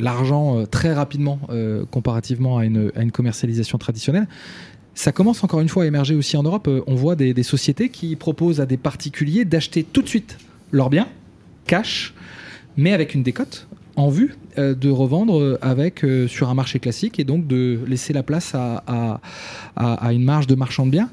l'argent 0.00 0.64
très 0.64 0.94
rapidement 0.94 1.40
comparativement 1.90 2.58
à 2.58 2.64
une 2.64 3.12
commercialisation 3.12 3.76
traditionnelle. 3.76 4.26
Ça 4.98 5.12
commence 5.12 5.44
encore 5.44 5.60
une 5.60 5.68
fois 5.68 5.84
à 5.84 5.86
émerger 5.86 6.16
aussi 6.16 6.36
en 6.36 6.42
Europe. 6.42 6.66
Euh, 6.66 6.82
on 6.88 6.96
voit 6.96 7.14
des, 7.14 7.42
sociétés 7.44 7.88
qui 7.88 8.16
proposent 8.16 8.60
à 8.60 8.66
des 8.66 8.76
particuliers 8.76 9.44
d'acheter 9.44 9.84
tout 9.84 10.02
de 10.02 10.08
suite 10.08 10.38
leurs 10.72 10.90
biens, 10.90 11.06
cash, 11.68 12.14
mais 12.76 12.92
avec 12.92 13.14
une 13.14 13.22
décote 13.22 13.68
en 13.94 14.08
vue 14.08 14.34
euh, 14.58 14.74
de 14.74 14.90
revendre 14.90 15.40
euh, 15.40 15.56
avec 15.62 16.04
sur 16.26 16.48
un 16.48 16.54
marché 16.54 16.80
classique 16.80 17.20
et 17.20 17.24
donc 17.24 17.46
de 17.46 17.78
laisser 17.86 18.12
la 18.12 18.24
place 18.24 18.56
à, 18.56 19.20
à, 19.76 20.12
une 20.12 20.24
marge 20.24 20.48
de 20.48 20.56
marchand 20.56 20.84
de 20.84 20.90
biens. 20.90 21.10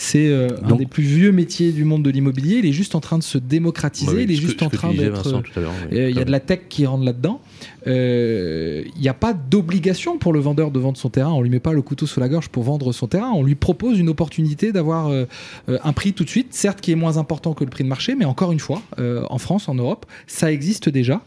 C'est 0.00 0.32
un 0.62 0.76
des 0.76 0.86
plus 0.86 1.02
vieux 1.02 1.32
métiers 1.32 1.72
du 1.72 1.84
monde 1.84 2.02
de 2.02 2.10
l'immobilier. 2.10 2.58
Il 2.58 2.66
est 2.66 2.72
juste 2.72 2.94
en 2.94 3.00
train 3.00 3.18
de 3.18 3.22
se 3.22 3.36
démocratiser. 3.36 4.22
il 4.22 4.30
est 4.30 4.36
juste 4.36 4.62
en 4.62 4.70
train 4.70 4.94
d'être. 4.94 5.42
Il 5.90 6.10
y 6.10 6.20
a 6.20 6.24
de 6.24 6.30
la 6.30 6.40
tech 6.40 6.60
qui 6.68 6.86
rentre 6.86 7.04
là-dedans 7.04 7.40
il 7.86 7.92
euh, 7.94 8.84
n'y 8.98 9.08
a 9.08 9.14
pas 9.14 9.32
d'obligation 9.32 10.18
pour 10.18 10.32
le 10.32 10.40
vendeur 10.40 10.70
de 10.70 10.78
vendre 10.78 10.98
son 10.98 11.08
terrain. 11.08 11.30
On 11.30 11.40
lui 11.40 11.50
met 11.50 11.60
pas 11.60 11.72
le 11.72 11.80
couteau 11.80 12.06
sous 12.06 12.20
la 12.20 12.28
gorge 12.28 12.48
pour 12.48 12.62
vendre 12.64 12.92
son 12.92 13.06
terrain. 13.06 13.30
On 13.30 13.42
lui 13.42 13.54
propose 13.54 13.98
une 13.98 14.08
opportunité 14.08 14.72
d'avoir 14.72 15.08
euh, 15.08 15.24
euh, 15.68 15.78
un 15.84 15.92
prix 15.92 16.12
tout 16.12 16.24
de 16.24 16.28
suite, 16.28 16.52
certes 16.54 16.80
qui 16.80 16.92
est 16.92 16.96
moins 16.96 17.16
important 17.16 17.54
que 17.54 17.64
le 17.64 17.70
prix 17.70 17.84
de 17.84 17.88
marché, 17.88 18.14
mais 18.14 18.24
encore 18.24 18.52
une 18.52 18.60
fois, 18.60 18.82
en 18.98 19.38
France, 19.38 19.68
en 19.68 19.74
Europe, 19.74 20.06
ça 20.26 20.52
existe 20.52 20.88
déjà. 20.88 21.22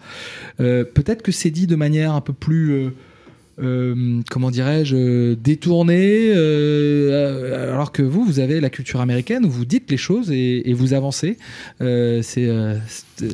Peut-être 0.58 1.22
que 1.22 1.32
c'est 1.32 1.50
dit 1.50 1.68
de 1.68 1.76
manière 1.76 2.14
un 2.14 2.22
peu 2.22 2.34
plus 2.34 2.92
euh, 3.60 4.22
comment 4.30 4.50
dirais-je, 4.50 5.34
détourné, 5.34 6.32
euh, 6.34 7.72
alors 7.74 7.92
que 7.92 8.02
vous, 8.02 8.24
vous 8.24 8.40
avez 8.40 8.62
la 8.62 8.70
culture 8.70 9.02
américaine 9.02 9.46
où 9.46 9.50
vous 9.50 9.66
dites 9.66 9.92
les 9.92 9.98
choses 9.98 10.32
et, 10.32 10.74
vous 10.74 10.94
avancez. 10.94 11.38
Euh, 11.82 12.22
c'est, 12.22 12.50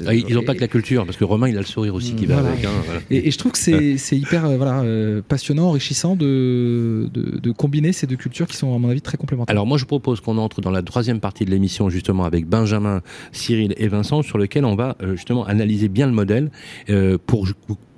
ah, 0.06 0.14
ils 0.14 0.34
n'ont 0.34 0.44
pas 0.44 0.56
que 0.56 0.62
la 0.62 0.68
culture, 0.68 1.06
parce 1.06 1.18
que 1.18 1.24
Romain, 1.24 1.48
il 1.48 1.56
a 1.56 1.60
le 1.60 1.66
sourire 1.66 1.96
aussi 1.96 2.14
qui 2.14 2.26
va 2.26 2.40
avec. 2.40 2.66
Hein, 2.66 2.72
et, 3.10 3.30
je 3.32 3.38
trouve 3.38 3.52
que 3.52 3.58
c'est, 3.58 4.18
hyper 4.18 4.50
voilà, 4.58 4.84
passionnant, 5.28 5.68
enrichissant 5.68 6.16
de, 6.16 7.10
de, 7.14 7.52
combiner 7.52 7.94
ces 7.94 8.08
deux 8.08 8.16
cultures 8.16 8.48
qui 8.48 8.58
sont, 8.58 8.76
à 8.76 8.80
mon 8.80 8.90
avis, 8.90 9.02
très 9.02 9.18
complémentaires. 9.18 9.54
Alors 9.54 9.66
moi, 9.66 9.78
je 9.78 9.86
propose 9.86 10.20
qu'on 10.20 10.38
entre 10.38 10.62
dans 10.62 10.72
la 10.72 10.82
troisième 10.82 11.20
partie 11.20 11.46
de 11.46 11.52
l'émission, 11.52 11.90
justement, 11.90 12.26
avec 12.26 12.48
Benjamin, 12.48 13.02
Cyril 13.32 13.74
et 13.78 13.88
Vincent, 13.88 14.24
sur 14.24 14.38
lequel 14.38 14.66
on 14.66 14.76
va 14.76 14.98
justement 15.14 15.46
analyser 15.46 15.88
bien 15.88 16.08
le 16.08 16.14
modèle 16.14 16.50
pour 17.26 17.48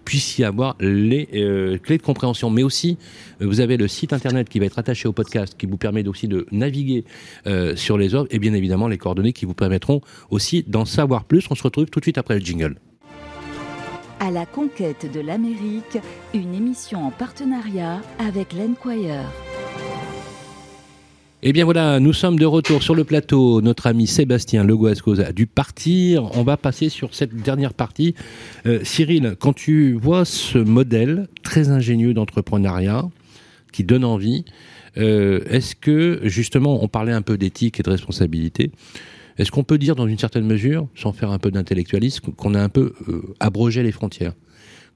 puissiez 0.09 0.43
avoir 0.43 0.75
les 0.79 1.29
euh, 1.35 1.77
clés 1.77 1.99
de 1.99 2.01
compréhension. 2.01 2.49
Mais 2.49 2.63
aussi, 2.63 2.97
euh, 3.43 3.45
vous 3.45 3.59
avez 3.59 3.77
le 3.77 3.87
site 3.87 4.11
internet 4.11 4.49
qui 4.49 4.57
va 4.57 4.65
être 4.65 4.79
attaché 4.79 5.07
au 5.07 5.13
podcast, 5.13 5.53
qui 5.55 5.67
vous 5.67 5.77
permet 5.77 6.07
aussi 6.07 6.27
de 6.27 6.47
naviguer 6.51 7.03
euh, 7.45 7.75
sur 7.75 7.95
les 7.95 8.15
offres, 8.15 8.27
et 8.31 8.39
bien 8.39 8.55
évidemment 8.55 8.87
les 8.87 8.97
coordonnées 8.97 9.33
qui 9.33 9.45
vous 9.45 9.53
permettront 9.53 10.01
aussi 10.31 10.63
d'en 10.65 10.85
savoir 10.85 11.25
plus. 11.25 11.45
On 11.51 11.55
se 11.55 11.61
retrouve 11.61 11.85
tout 11.85 11.99
de 11.99 12.05
suite 12.05 12.17
après 12.17 12.39
le 12.39 12.43
jingle. 12.43 12.77
À 14.19 14.31
la 14.31 14.47
conquête 14.47 15.05
de 15.13 15.19
l'Amérique, 15.19 15.99
une 16.33 16.55
émission 16.55 17.05
en 17.05 17.11
partenariat 17.11 18.01
avec 18.17 18.53
l'Enquire. 18.53 19.25
Eh 21.41 21.53
bien 21.53 21.63
voilà, 21.63 22.01
nous 22.01 22.11
sommes 22.11 22.37
de 22.37 22.45
retour 22.45 22.83
sur 22.83 22.95
le 22.95 23.05
plateau. 23.05 23.61
Notre 23.61 23.87
ami 23.87 24.07
Sébastien 24.07 24.65
Le 24.65 24.75
a 25.21 25.31
dû 25.31 25.47
partir. 25.47 26.35
On 26.37 26.43
va 26.43 26.57
passer 26.57 26.89
sur 26.89 27.15
cette 27.15 27.33
dernière 27.33 27.73
partie. 27.73 28.13
Euh, 28.65 28.81
Cyril, 28.83 29.37
quand 29.39 29.53
tu 29.53 29.93
vois 29.93 30.25
ce 30.25 30.57
modèle 30.57 31.29
très 31.41 31.69
ingénieux 31.69 32.13
d'entrepreneuriat 32.13 33.07
qui 33.71 33.85
donne 33.85 34.03
envie, 34.03 34.43
euh, 34.97 35.39
est-ce 35.49 35.77
que 35.77 36.19
justement, 36.23 36.83
on 36.83 36.89
parlait 36.89 37.13
un 37.13 37.21
peu 37.21 37.37
d'éthique 37.37 37.79
et 37.79 37.83
de 37.83 37.89
responsabilité, 37.89 38.69
est-ce 39.37 39.49
qu'on 39.49 39.63
peut 39.63 39.77
dire 39.77 39.95
dans 39.95 40.07
une 40.07 40.19
certaine 40.19 40.45
mesure, 40.45 40.89
sans 40.93 41.13
faire 41.13 41.31
un 41.31 41.39
peu 41.39 41.51
d'intellectualisme, 41.51 42.33
qu'on 42.33 42.53
a 42.53 42.61
un 42.61 42.67
peu 42.67 42.91
euh, 43.07 43.21
abrogé 43.39 43.81
les 43.81 43.93
frontières? 43.93 44.33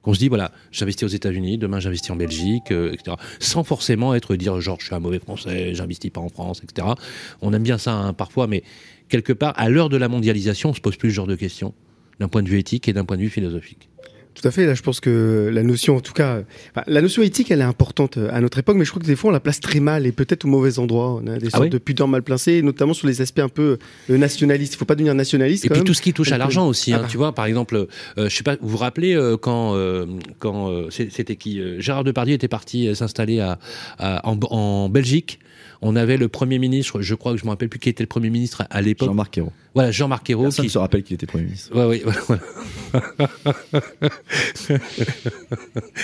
Qu'on 0.03 0.13
se 0.13 0.19
dit 0.19 0.27
voilà, 0.27 0.51
j'investis 0.71 1.05
aux 1.05 1.11
États-Unis, 1.11 1.57
demain 1.57 1.79
j'investis 1.79 2.11
en 2.11 2.15
Belgique, 2.15 2.71
euh, 2.71 2.93
etc. 2.93 3.17
Sans 3.39 3.63
forcément 3.63 4.13
être 4.13 4.35
dire 4.35 4.59
genre 4.61 4.77
je 4.79 4.85
suis 4.85 4.95
un 4.95 4.99
mauvais 4.99 5.19
Français, 5.19 5.73
j'investis 5.73 6.11
pas 6.11 6.21
en 6.21 6.29
France, 6.29 6.61
etc. 6.63 6.89
On 7.41 7.53
aime 7.53 7.63
bien 7.63 7.77
ça 7.77 7.93
hein, 7.93 8.13
parfois, 8.13 8.47
mais 8.47 8.63
quelque 9.09 9.33
part 9.33 9.53
à 9.57 9.69
l'heure 9.69 9.89
de 9.89 9.97
la 9.97 10.09
mondialisation, 10.09 10.69
on 10.69 10.73
se 10.73 10.81
pose 10.81 10.97
plus 10.97 11.09
ce 11.09 11.15
genre 11.15 11.27
de 11.27 11.35
questions 11.35 11.73
d'un 12.19 12.27
point 12.27 12.43
de 12.43 12.49
vue 12.49 12.59
éthique 12.59 12.87
et 12.87 12.93
d'un 12.93 13.05
point 13.05 13.17
de 13.17 13.21
vue 13.21 13.29
philosophique. 13.29 13.89
Tout 14.33 14.47
à 14.47 14.51
fait. 14.51 14.65
Là, 14.65 14.73
je 14.73 14.81
pense 14.81 14.99
que 14.99 15.49
la 15.53 15.63
notion, 15.63 15.97
en 15.97 15.99
tout 15.99 16.13
cas, 16.13 16.41
la 16.87 17.01
notion 17.01 17.21
éthique, 17.21 17.51
elle 17.51 17.61
est 17.61 17.63
importante 17.65 18.17
euh, 18.17 18.29
à 18.31 18.41
notre 18.41 18.57
époque, 18.57 18.77
mais 18.77 18.85
je 18.85 18.89
crois 18.89 19.01
que 19.01 19.07
des 19.07 19.15
fois, 19.15 19.29
on 19.29 19.33
la 19.33 19.39
place 19.39 19.59
très 19.59 19.79
mal 19.79 20.05
et 20.05 20.11
peut-être 20.11 20.45
au 20.45 20.47
mauvais 20.47 20.79
endroit. 20.79 21.19
On 21.21 21.27
a 21.27 21.37
des 21.37 21.49
ah 21.53 21.57
sortes 21.57 21.69
de 21.69 21.77
pudeurs 21.77 22.07
mal 22.07 22.23
placées, 22.23 22.61
notamment 22.61 22.93
sur 22.93 23.07
les 23.07 23.21
aspects 23.21 23.39
un 23.39 23.49
peu 23.49 23.77
euh, 24.09 24.17
nationalistes. 24.17 24.73
Il 24.73 24.77
faut 24.77 24.85
pas 24.85 24.95
devenir 24.95 25.13
nationaliste. 25.15 25.65
Et 25.65 25.69
puis 25.69 25.83
tout 25.83 25.93
ce 25.93 26.01
qui 26.01 26.13
touche 26.13 26.31
à 26.31 26.37
l'argent 26.37 26.67
aussi. 26.67 26.93
Hein, 26.93 26.97
ah 26.99 27.03
bah. 27.03 27.07
Tu 27.09 27.17
vois, 27.17 27.33
par 27.33 27.45
exemple, 27.45 27.75
euh, 27.75 28.29
je 28.29 28.35
sais 28.35 28.43
pas, 28.43 28.55
vous 28.61 28.69
vous 28.69 28.77
rappelez 28.77 29.13
quand, 29.41 29.75
quand 30.39 30.89
c'était 30.89 31.35
qui 31.35 31.61
Gérard 31.79 32.03
Depardieu 32.03 32.33
était 32.33 32.47
parti 32.47 32.95
s'installer 32.95 33.39
à, 33.39 33.59
en, 33.99 34.37
en 34.49 34.89
Belgique 34.89 35.39
on 35.83 35.95
avait 35.97 36.17
le 36.17 36.29
Premier 36.29 36.59
ministre, 36.59 37.01
je 37.01 37.15
crois 37.15 37.33
que 37.33 37.39
je 37.39 37.45
me 37.45 37.49
rappelle 37.49 37.67
plus 37.69 37.79
qui 37.79 37.89
était 37.89 38.03
le 38.03 38.07
Premier 38.07 38.29
ministre 38.29 38.65
à, 38.69 38.81
l'époque. 38.81 39.09
Jean-Marc 39.09 39.37
Ayrault. 39.37 39.51
Voilà, 39.73 39.91
Jean-Marc 39.91 40.29
Ayrault. 40.29 40.43
Personne 40.43 40.65
ne 40.65 40.69
se 40.69 40.77
rappelle 40.77 41.03
qu'il 41.03 41.15
était 41.15 41.25
Premier 41.25 41.43
ministre. 41.45 41.75
Ouais, 41.75 41.85
oui, 41.85 42.03
voilà. 42.05 42.41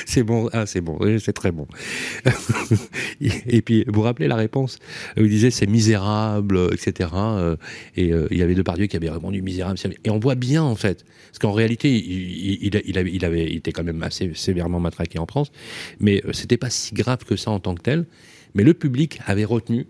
c'est 0.05 0.23
bon, 0.23 0.49
ah, 0.51 0.65
c'est 0.65 0.81
bon, 0.81 0.99
c'est 1.19 1.33
très 1.33 1.51
bon. 1.51 1.65
et 3.21 3.61
puis, 3.61 3.85
vous 3.87 3.93
vous 3.93 4.01
rappelez 4.01 4.27
la 4.27 4.35
réponse 4.35 4.79
Il 5.15 5.29
disait 5.29 5.49
c'est 5.49 5.67
misérable, 5.67 6.69
etc. 6.73 7.09
Et 7.95 8.11
il 8.31 8.37
y 8.37 8.41
avait 8.41 8.55
Depardieu 8.55 8.87
qui 8.87 8.97
avait 8.97 9.09
répondu 9.09 9.41
misérable. 9.41 9.79
Et 10.03 10.09
on 10.09 10.19
voit 10.19 10.35
bien, 10.35 10.63
en 10.63 10.75
fait, 10.75 11.05
parce 11.27 11.39
qu'en 11.39 11.53
réalité, 11.53 11.95
il, 11.95 12.65
il, 12.65 12.81
il, 12.85 12.97
avait, 12.97 13.11
il, 13.11 13.23
avait, 13.23 13.53
été 13.53 13.71
quand 13.71 13.83
même 13.83 14.03
assez 14.03 14.33
sévèrement 14.35 14.81
matraqué 14.81 15.19
en 15.19 15.25
France, 15.25 15.51
mais 16.01 16.21
c'était 16.33 16.57
pas 16.57 16.69
si 16.69 16.93
grave 16.93 17.23
que 17.23 17.37
ça 17.37 17.51
en 17.51 17.59
tant 17.59 17.75
que 17.75 17.81
tel. 17.81 18.05
Mais 18.55 18.63
le 18.63 18.73
public 18.73 19.19
avait 19.25 19.45
retenu, 19.45 19.87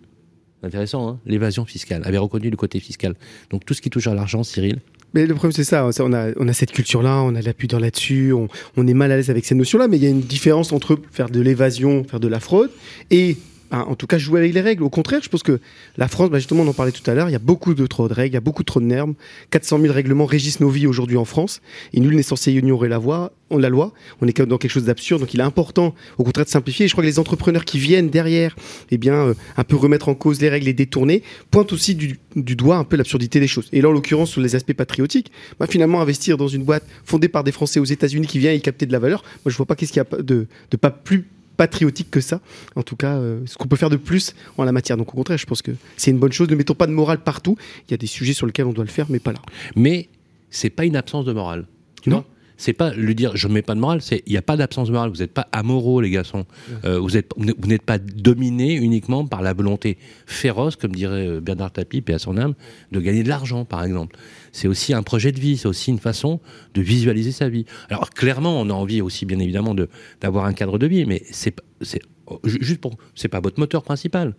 intéressant, 0.64 1.10
hein, 1.10 1.20
l'évasion 1.26 1.66
fiscale, 1.66 2.01
avait 2.05 2.18
reconnu 2.18 2.49
le 2.49 2.57
côté 2.57 2.80
fiscal. 2.80 3.16
Donc 3.49 3.66
tout 3.66 3.74
ce 3.74 3.82
qui 3.82 3.89
touche 3.89 4.07
à 4.07 4.14
l'argent, 4.14 4.43
Cyril, 4.43 4.80
mais 5.14 5.26
le 5.26 5.34
problème, 5.34 5.51
c'est 5.51 5.64
ça, 5.64 5.89
on 6.01 6.14
a, 6.14 6.32
on 6.38 6.47
a 6.47 6.53
cette 6.53 6.72
culture-là, 6.72 7.24
on 7.24 7.34
a 7.34 7.41
la 7.41 7.53
pudeur 7.53 7.80
là-dessus, 7.80 8.32
on, 8.32 8.47
on, 8.78 8.86
est 8.86 8.93
mal 8.93 9.12
à 9.12 9.18
l'aise 9.18 9.32
avec 9.32 9.43
ces 9.43 9.55
notions-là, 9.55 9.88
mais 9.88 9.97
il 9.97 10.03
y 10.03 10.05
a 10.05 10.10
une 10.10 10.22
différence 10.22 10.72
entre 10.72 10.99
faire 11.12 11.30
de 11.30 11.39
l'évasion, 11.39 12.03
faire 12.03 12.20
de 12.20 12.28
la 12.28 12.39
fraude, 12.39 12.70
et 13.10 13.38
En 13.72 13.93
tout 13.93 14.07
cas 14.07 14.17
jouer 14.17 14.39
avec 14.39 14.53
les 14.53 14.61
règles. 14.61 14.84
Au 14.84 14.89
contraire, 14.89 15.22
je 15.22 15.30
pense 15.30 15.43
que 15.43 15.59
la 15.97 16.07
France, 16.07 16.32
bah, 16.32 16.39
justement, 16.39 16.63
on 16.63 16.67
en 16.67 16.74
parlait 16.74 16.91
tout 16.91 17.07
à 17.09 17.13
l'heure, 17.13 17.30
il 17.30 17.34
y 17.34 17.36
a 17.36 17.39
beaucoup 17.39 17.76
trop 17.76 18.07
de 18.07 18.13
règles, 18.13 18.32
il 18.32 18.34
y 18.34 18.38
a 18.38 18.41
beaucoup 18.41 18.63
trop 18.63 18.80
de 18.80 18.86
normes. 18.86 19.13
400 19.51 19.80
000 19.82 19.93
règlements 19.93 20.26
régissent 20.26 20.59
nos 20.59 20.70
vies 20.70 20.88
aujourd'hui 20.88 21.17
en 21.17 21.26
France, 21.26 21.61
et 21.93 21.99
nul 21.99 22.15
n'est 22.15 22.24
censé 22.24 22.51
ignorer 22.51 22.89
la, 22.89 22.97
voie, 22.97 23.32
la 23.51 23.70
loi. 23.70 23.93
On 24.22 24.28
est 24.28 24.41
dans 24.41 24.57
quelque 24.57 24.72
chose 24.72 24.86
d'absurde, 24.86 25.22
donc 25.22 25.36
il 25.36 25.39
est 25.39 25.43
important, 25.43 25.93
au 26.17 26.24
contraire, 26.24 26.45
de 26.45 26.49
simplifier. 26.49 26.86
Et 26.86 26.88
je 26.88 26.93
crois 26.93 27.03
que 27.03 27.09
les 27.09 27.20
entrepreneurs 27.20 27.63
qui 27.63 27.78
viennent 27.78 28.09
derrière, 28.09 28.55
eh 28.89 28.97
bien, 28.97 29.13
euh, 29.13 29.34
un 29.55 29.63
peu 29.63 29.76
remettre 29.76 30.09
en 30.09 30.15
cause 30.15 30.41
les 30.41 30.49
règles 30.49 30.67
et 30.67 30.74
détourner, 30.74 31.22
pointent 31.51 31.72
aussi 31.72 31.93
du, 31.93 32.17
doigt 32.36 32.78
un 32.78 32.84
peu 32.84 32.95
l'absurdité 32.95 33.39
des 33.39 33.47
choses. 33.47 33.70
Et 33.72 33.82
là, 33.82 33.89
en 33.89 33.91
l'occurrence, 33.91 34.32
sur 34.32 34.41
les 34.41 34.55
aspects 34.55 34.74
patriotiques, 34.74 35.32
bah, 35.59 35.67
finalement, 35.70 36.01
investir 36.01 36.38
dans 36.38 36.47
une 36.47 36.63
boîte 36.63 36.86
fondée 37.05 37.28
par 37.28 37.43
des 37.43 37.51
Français 37.51 37.80
aux 37.80 37.86
États-Unis 37.86 38.26
qui 38.26 38.39
vient 38.39 38.51
y 38.51 38.61
capter 38.61 38.88
de 38.88 38.91
la 38.91 38.99
valeur, 38.99 39.24
moi, 39.45 39.51
je 39.51 39.57
vois 39.57 39.67
pas 39.67 39.76
qu'est-ce 39.76 39.93
qu'il 39.93 40.01
y 40.01 40.15
a 40.15 40.22
de 40.22 40.47
pas 40.80 40.89
plus 40.89 41.28
patriotique 41.60 42.10
que 42.10 42.22
ça. 42.22 42.39
En 42.78 42.84
tout 42.84 42.95
cas, 42.95 43.18
euh, 43.18 43.41
ce 43.45 43.57
qu'on 43.57 43.68
peut 43.68 43.76
faire 43.76 43.89
de 43.89 43.97
plus 43.97 44.34
en 44.57 44.64
la 44.64 44.72
matière. 44.72 44.95
Donc 44.95 45.10
au 45.14 45.18
contraire, 45.18 45.38
je 45.38 45.45
pense 45.45 45.62
que 45.62 45.72
c'est 45.97 46.10
une 46.10 46.18
bonne 46.18 46.32
chose. 46.32 46.49
Ne 46.49 46.55
mettons 46.55 46.74
pas 46.74 46.88
de 46.88 46.93
morale 46.93 47.20
partout. 47.20 47.57
Il 47.88 47.91
y 47.91 47.93
a 47.93 47.97
des 47.97 48.07
sujets 48.07 48.32
sur 48.32 48.47
lesquels 48.47 48.66
on 48.66 48.72
doit 48.72 48.86
le 48.86 48.89
faire, 48.89 49.07
mais 49.10 49.20
pas 49.20 49.34
là. 49.34 49.41
Mais 49.76 50.07
c'est 50.49 50.70
pas 50.70 50.86
une 50.86 50.95
absence 50.95 51.26
de 51.26 51.34
morale. 51.34 51.66
non 52.07 52.24
c'est 52.60 52.74
pas 52.74 52.93
le 52.93 53.14
dire 53.14 53.38
je 53.38 53.47
ne 53.47 53.53
mets 53.53 53.62
pas 53.62 53.74
de 53.74 53.80
morale, 53.80 54.01
c'est 54.01 54.22
il 54.28 54.32
n'y 54.32 54.38
a 54.38 54.41
pas 54.41 54.57
d'absence 54.57 54.89
de 54.89 54.93
morale. 54.93 55.10
Vous 55.10 55.22
n'êtes 55.22 55.34
pas 55.34 55.47
amoraux, 55.53 56.01
les 56.01 56.10
garçons. 56.10 56.45
Euh, 56.84 56.99
vous 56.99 57.16
êtes 57.16 57.32
vous 57.38 57.68
n'êtes 57.68 57.84
pas 57.84 57.97
dominé 57.97 58.74
uniquement 58.74 59.26
par 59.26 59.41
la 59.41 59.53
volonté 59.53 59.97
féroce, 60.26 60.76
comme 60.76 60.93
dirait 60.93 61.26
euh, 61.26 61.39
Bernard 61.39 61.72
Tapie, 61.72 62.03
et 62.05 62.14
à 62.14 62.20
son 62.20 62.38
âme, 62.38 62.53
de 62.91 62.99
gagner 62.99 63.24
de 63.24 63.30
l'argent, 63.30 63.64
par 63.64 63.84
exemple. 63.84 64.18
C'est 64.51 64.68
aussi 64.68 64.93
un 64.93 65.03
projet 65.03 65.32
de 65.32 65.39
vie, 65.39 65.57
c'est 65.57 65.70
aussi 65.70 65.89
une 65.89 65.99
façon 65.99 66.41
de 66.74 66.82
visualiser 66.82 67.32
sa 67.32 67.47
vie. 67.47 67.66
Alors 67.89 68.10
clairement, 68.10 68.60
on 68.60 68.70
a 68.70 68.74
envie 68.74 69.01
aussi, 69.01 69.26
bien 69.26 69.39
évidemment, 69.39 69.74
de 69.74 69.88
d'avoir 70.20 70.43
un 70.43 70.53
cadre 70.53 70.78
de 70.78 70.86
vie, 70.86 71.05
mais 71.05 71.24
c'est 71.32 71.55
c'est 71.82 72.01
juste 72.43 72.82
pour 72.82 72.97
c'est 73.16 73.30
pas 73.30 73.39
votre 73.39 73.60
moteur 73.60 73.84
principal. 73.84 74.36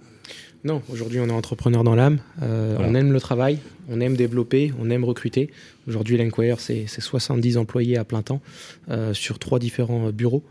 Non, 0.63 0.83
aujourd'hui 0.93 1.21
on 1.21 1.29
est 1.29 1.33
entrepreneur 1.33 1.85
dans 1.85 1.95
l'âme, 1.95 2.19
euh, 2.43 2.77
on 2.81 2.95
aime 2.95 3.13
le 3.13 3.21
travail, 3.21 3.59
on 3.89 3.99
aime 3.99 4.15
développer, 4.15 4.73
on 4.79 4.91
aime 4.91 5.05
recruter. 5.05 5.49
Aujourd'hui 5.89 6.19
l'Enquire 6.19 6.61
c'est 6.61 6.87
70 6.87 7.57
employés 7.57 7.97
à 7.97 8.05
plein 8.05 8.21
temps 8.21 8.43
euh, 8.91 9.15
sur 9.15 9.39
trois 9.39 9.59
différents 9.59 10.09
euh, 10.09 10.13
bureaux. 10.13 10.43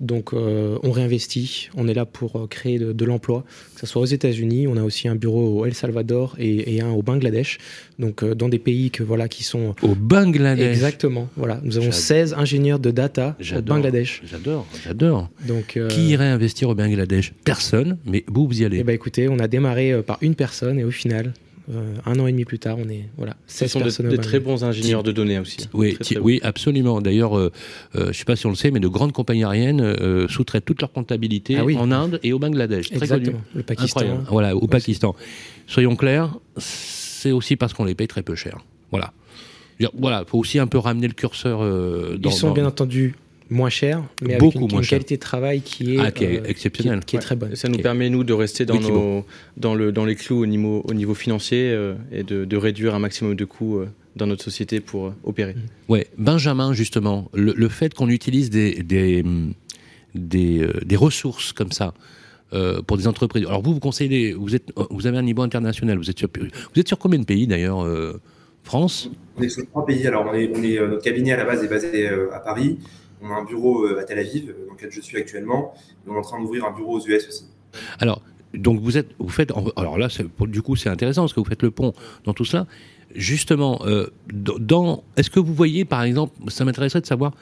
Donc 0.00 0.32
on 0.32 0.90
réinvestit, 0.90 1.70
on 1.76 1.86
est 1.86 1.94
là 1.94 2.04
pour 2.04 2.48
créer 2.50 2.80
de, 2.80 3.04
l'emploi, 3.04 3.44
que 3.74 3.80
ce 3.80 3.86
soit 3.86 4.02
aux 4.02 4.06
États-Unis, 4.06 4.66
on 4.66 4.76
a 4.76 4.82
aussi 4.82 5.06
un 5.06 5.14
bureau 5.14 5.60
au 5.60 5.66
El 5.66 5.72
Salvador 5.72 6.34
et, 6.36 6.80
un 6.80 6.90
au 6.90 7.00
Bangladesh. 7.00 7.58
Donc 8.00 8.24
dans 8.24 8.48
des 8.48 8.58
pays 8.58 8.90
que 8.90 9.04
voilà 9.04 9.28
qui 9.28 9.44
sont 9.44 9.76
au 9.82 9.94
Bangladesh. 9.94 10.68
Exactement. 10.68 11.28
Voilà, 11.36 11.60
nous 11.62 11.78
avons 11.78 11.92
16 11.92 12.34
ingénieurs 12.34 12.80
de 12.80 12.90
data 12.90 13.36
au 13.56 13.62
Bangladesh. 13.62 14.20
J'adore, 14.26 14.66
j'adore. 14.84 15.30
Donc 15.46 15.78
qui 15.90 16.08
irait 16.08 16.26
investir 16.26 16.68
au 16.68 16.74
Bangladesh? 16.74 17.32
Personne, 17.44 17.96
mais 18.04 18.24
vous 18.26 18.48
vous 18.48 18.62
y 18.62 18.64
allez. 18.64 18.78
Eh 18.80 18.84
ben 18.84 18.94
écoutez, 18.94 19.23
on 19.28 19.38
a 19.38 19.48
démarré 19.48 19.92
euh, 19.92 20.02
par 20.02 20.18
une 20.20 20.34
personne 20.34 20.78
et 20.78 20.84
au 20.84 20.90
final, 20.90 21.32
euh, 21.72 21.94
un 22.04 22.18
an 22.18 22.26
et 22.26 22.32
demi 22.32 22.44
plus 22.44 22.58
tard, 22.58 22.76
on 22.78 22.88
est 22.88 23.08
voilà. 23.16 23.36
Ce 23.46 23.66
sont 23.66 23.80
de, 23.80 24.16
très 24.16 24.40
bons 24.40 24.64
ingénieurs 24.64 25.02
de 25.02 25.12
données 25.12 25.38
aussi. 25.38 25.68
Oui, 25.72 25.96
oui, 26.20 26.40
absolument. 26.42 27.00
D'ailleurs, 27.00 27.38
euh, 27.38 27.50
je 27.94 28.00
ne 28.00 28.12
sais 28.12 28.24
pas 28.24 28.36
si 28.36 28.46
on 28.46 28.50
le 28.50 28.54
sait, 28.54 28.70
mais 28.70 28.80
de 28.80 28.88
grandes 28.88 29.12
compagnies 29.12 29.44
aériennes 29.44 30.28
sous-traitent 30.28 30.64
toute 30.64 30.80
leur 30.80 30.92
comptabilité 30.92 31.56
ah 31.58 31.64
en 31.64 31.90
Inde 31.90 32.20
et 32.22 32.32
au 32.32 32.38
Bangladesh. 32.38 32.88
Très 32.88 32.96
Exactement. 32.96 33.40
Le 33.54 33.62
Pakistan. 33.62 34.24
Voilà, 34.28 34.54
au 34.56 34.66
Pakistan. 34.66 35.14
Soyons 35.66 35.96
clairs, 35.96 36.36
c'est 36.58 37.32
aussi 37.32 37.56
parce 37.56 37.72
qu'on 37.72 37.84
les 37.84 37.94
paye 37.94 38.08
très 38.08 38.22
peu 38.22 38.34
cher. 38.34 38.58
Voilà. 38.90 39.12
Voilà, 39.94 40.24
faut 40.26 40.38
aussi 40.38 40.58
un 40.58 40.66
peu 40.66 40.78
ramener 40.78 41.08
le 41.08 41.14
curseur. 41.14 41.60
dans, 41.60 42.30
Ils 42.30 42.32
sont 42.32 42.52
bien 42.52 42.66
entendu 42.66 43.14
moins 43.50 43.68
cher, 43.68 44.02
mais 44.22 44.34
avec 44.34 44.54
une, 44.54 44.80
qualité 44.80 45.16
de 45.16 45.20
travail 45.20 45.60
qui 45.60 45.96
est, 45.96 45.98
ah, 45.98 46.10
euh, 46.22 46.44
exceptionnelle, 46.44 47.04
qui 47.04 47.16
est, 47.16 47.20
très 47.20 47.36
bonne. 47.36 47.54
Ça 47.54 47.68
nous 47.68 47.78
permet 47.78 48.08
nous 48.08 48.24
de 48.24 48.32
rester 48.32 48.64
dans, 48.64 48.80
nos, 48.80 49.24
dans, 49.56 49.74
le, 49.74 49.92
dans 49.92 50.04
les 50.04 50.16
clous 50.16 50.40
au 50.40 50.46
niveau, 50.46 50.82
au 50.84 50.94
niveau 50.94 51.14
financier 51.14 51.70
euh, 51.70 51.94
et 52.10 52.22
de, 52.22 52.44
de, 52.44 52.56
réduire 52.56 52.94
un 52.94 52.98
maximum 52.98 53.34
de 53.34 53.44
coûts 53.44 53.78
euh, 53.78 53.88
dans 54.16 54.26
notre 54.26 54.42
société 54.42 54.80
pour 54.80 55.12
opérer. 55.24 55.54
Mmh. 55.54 55.92
Ouais, 55.92 56.06
Benjamin 56.16 56.72
justement, 56.72 57.30
le, 57.34 57.68
fait 57.68 57.92
qu'on 57.92 58.08
utilise 58.08 58.48
des 58.48 58.82
des, 58.82 59.24
des, 60.14 60.66
des, 60.84 60.96
ressources 60.96 61.52
comme 61.52 61.72
ça. 61.72 61.92
pour 62.86 62.96
des 62.96 63.08
entreprises. 63.08 63.44
Alors 63.46 63.62
vous, 63.62 63.74
vous 63.74 63.80
conseillez, 63.80 64.32
vous 64.32 64.54
êtes, 64.54 64.72
vous 64.90 65.06
avez 65.06 65.18
un 65.18 65.22
niveau 65.22 65.42
international. 65.42 65.98
Vous 65.98 66.08
êtes 66.08 66.18
sur, 66.18 66.28
vous 66.38 66.80
êtes 66.80 66.88
sur 66.88 66.98
combien 66.98 67.18
de 67.18 67.24
pays 67.24 67.46
d'ailleurs 67.46 67.84
France? 68.62 69.10
On 69.36 69.42
est 69.42 69.48
sur 69.48 69.66
trois 69.66 69.84
pays. 69.84 70.06
Alors 70.06 70.26
on 70.30 70.34
est, 70.34 70.50
on 70.54 70.62
est, 70.62 70.78
notre 70.78 71.02
cabinet 71.02 71.32
à 71.32 71.36
la 71.36 71.44
base 71.44 71.64
est 71.64 71.68
basé 71.68 72.08
à 72.08 72.38
Paris. 72.38 72.78
On 73.24 73.30
a 73.30 73.36
un 73.36 73.44
bureau 73.44 73.86
euh, 73.86 74.00
à 74.00 74.04
Tel 74.04 74.18
Aviv, 74.18 74.50
euh, 74.50 74.66
dans 74.68 74.74
lequel 74.74 74.90
je 74.92 75.00
suis 75.00 75.16
actuellement, 75.16 75.72
et 76.06 76.10
on 76.10 76.14
est 76.14 76.18
en 76.18 76.22
train 76.22 76.38
d'ouvrir 76.38 76.66
un 76.66 76.72
bureau 76.72 76.98
aux 76.98 77.06
US 77.06 77.26
aussi. 77.26 77.46
Alors, 77.98 78.20
donc 78.52 78.80
vous 78.80 78.90
faites, 79.28 79.50
alors 79.76 79.98
là, 79.98 80.08
du 80.40 80.62
coup, 80.62 80.76
c'est 80.76 80.90
intéressant 80.90 81.22
parce 81.22 81.32
que 81.32 81.40
vous 81.40 81.46
faites 81.46 81.62
le 81.62 81.70
pont 81.70 81.94
dans 82.24 82.34
tout 82.34 82.44
cela. 82.44 82.66
Justement, 83.14 83.80
euh, 83.86 84.08
dans, 84.32 85.04
est-ce 85.16 85.30
que 85.30 85.40
vous 85.40 85.54
voyez, 85.54 85.84
par 85.86 86.02
exemple, 86.02 86.34
ça 86.50 86.64
m'intéresserait 86.64 87.00
de 87.00 87.06
savoir 87.06 87.32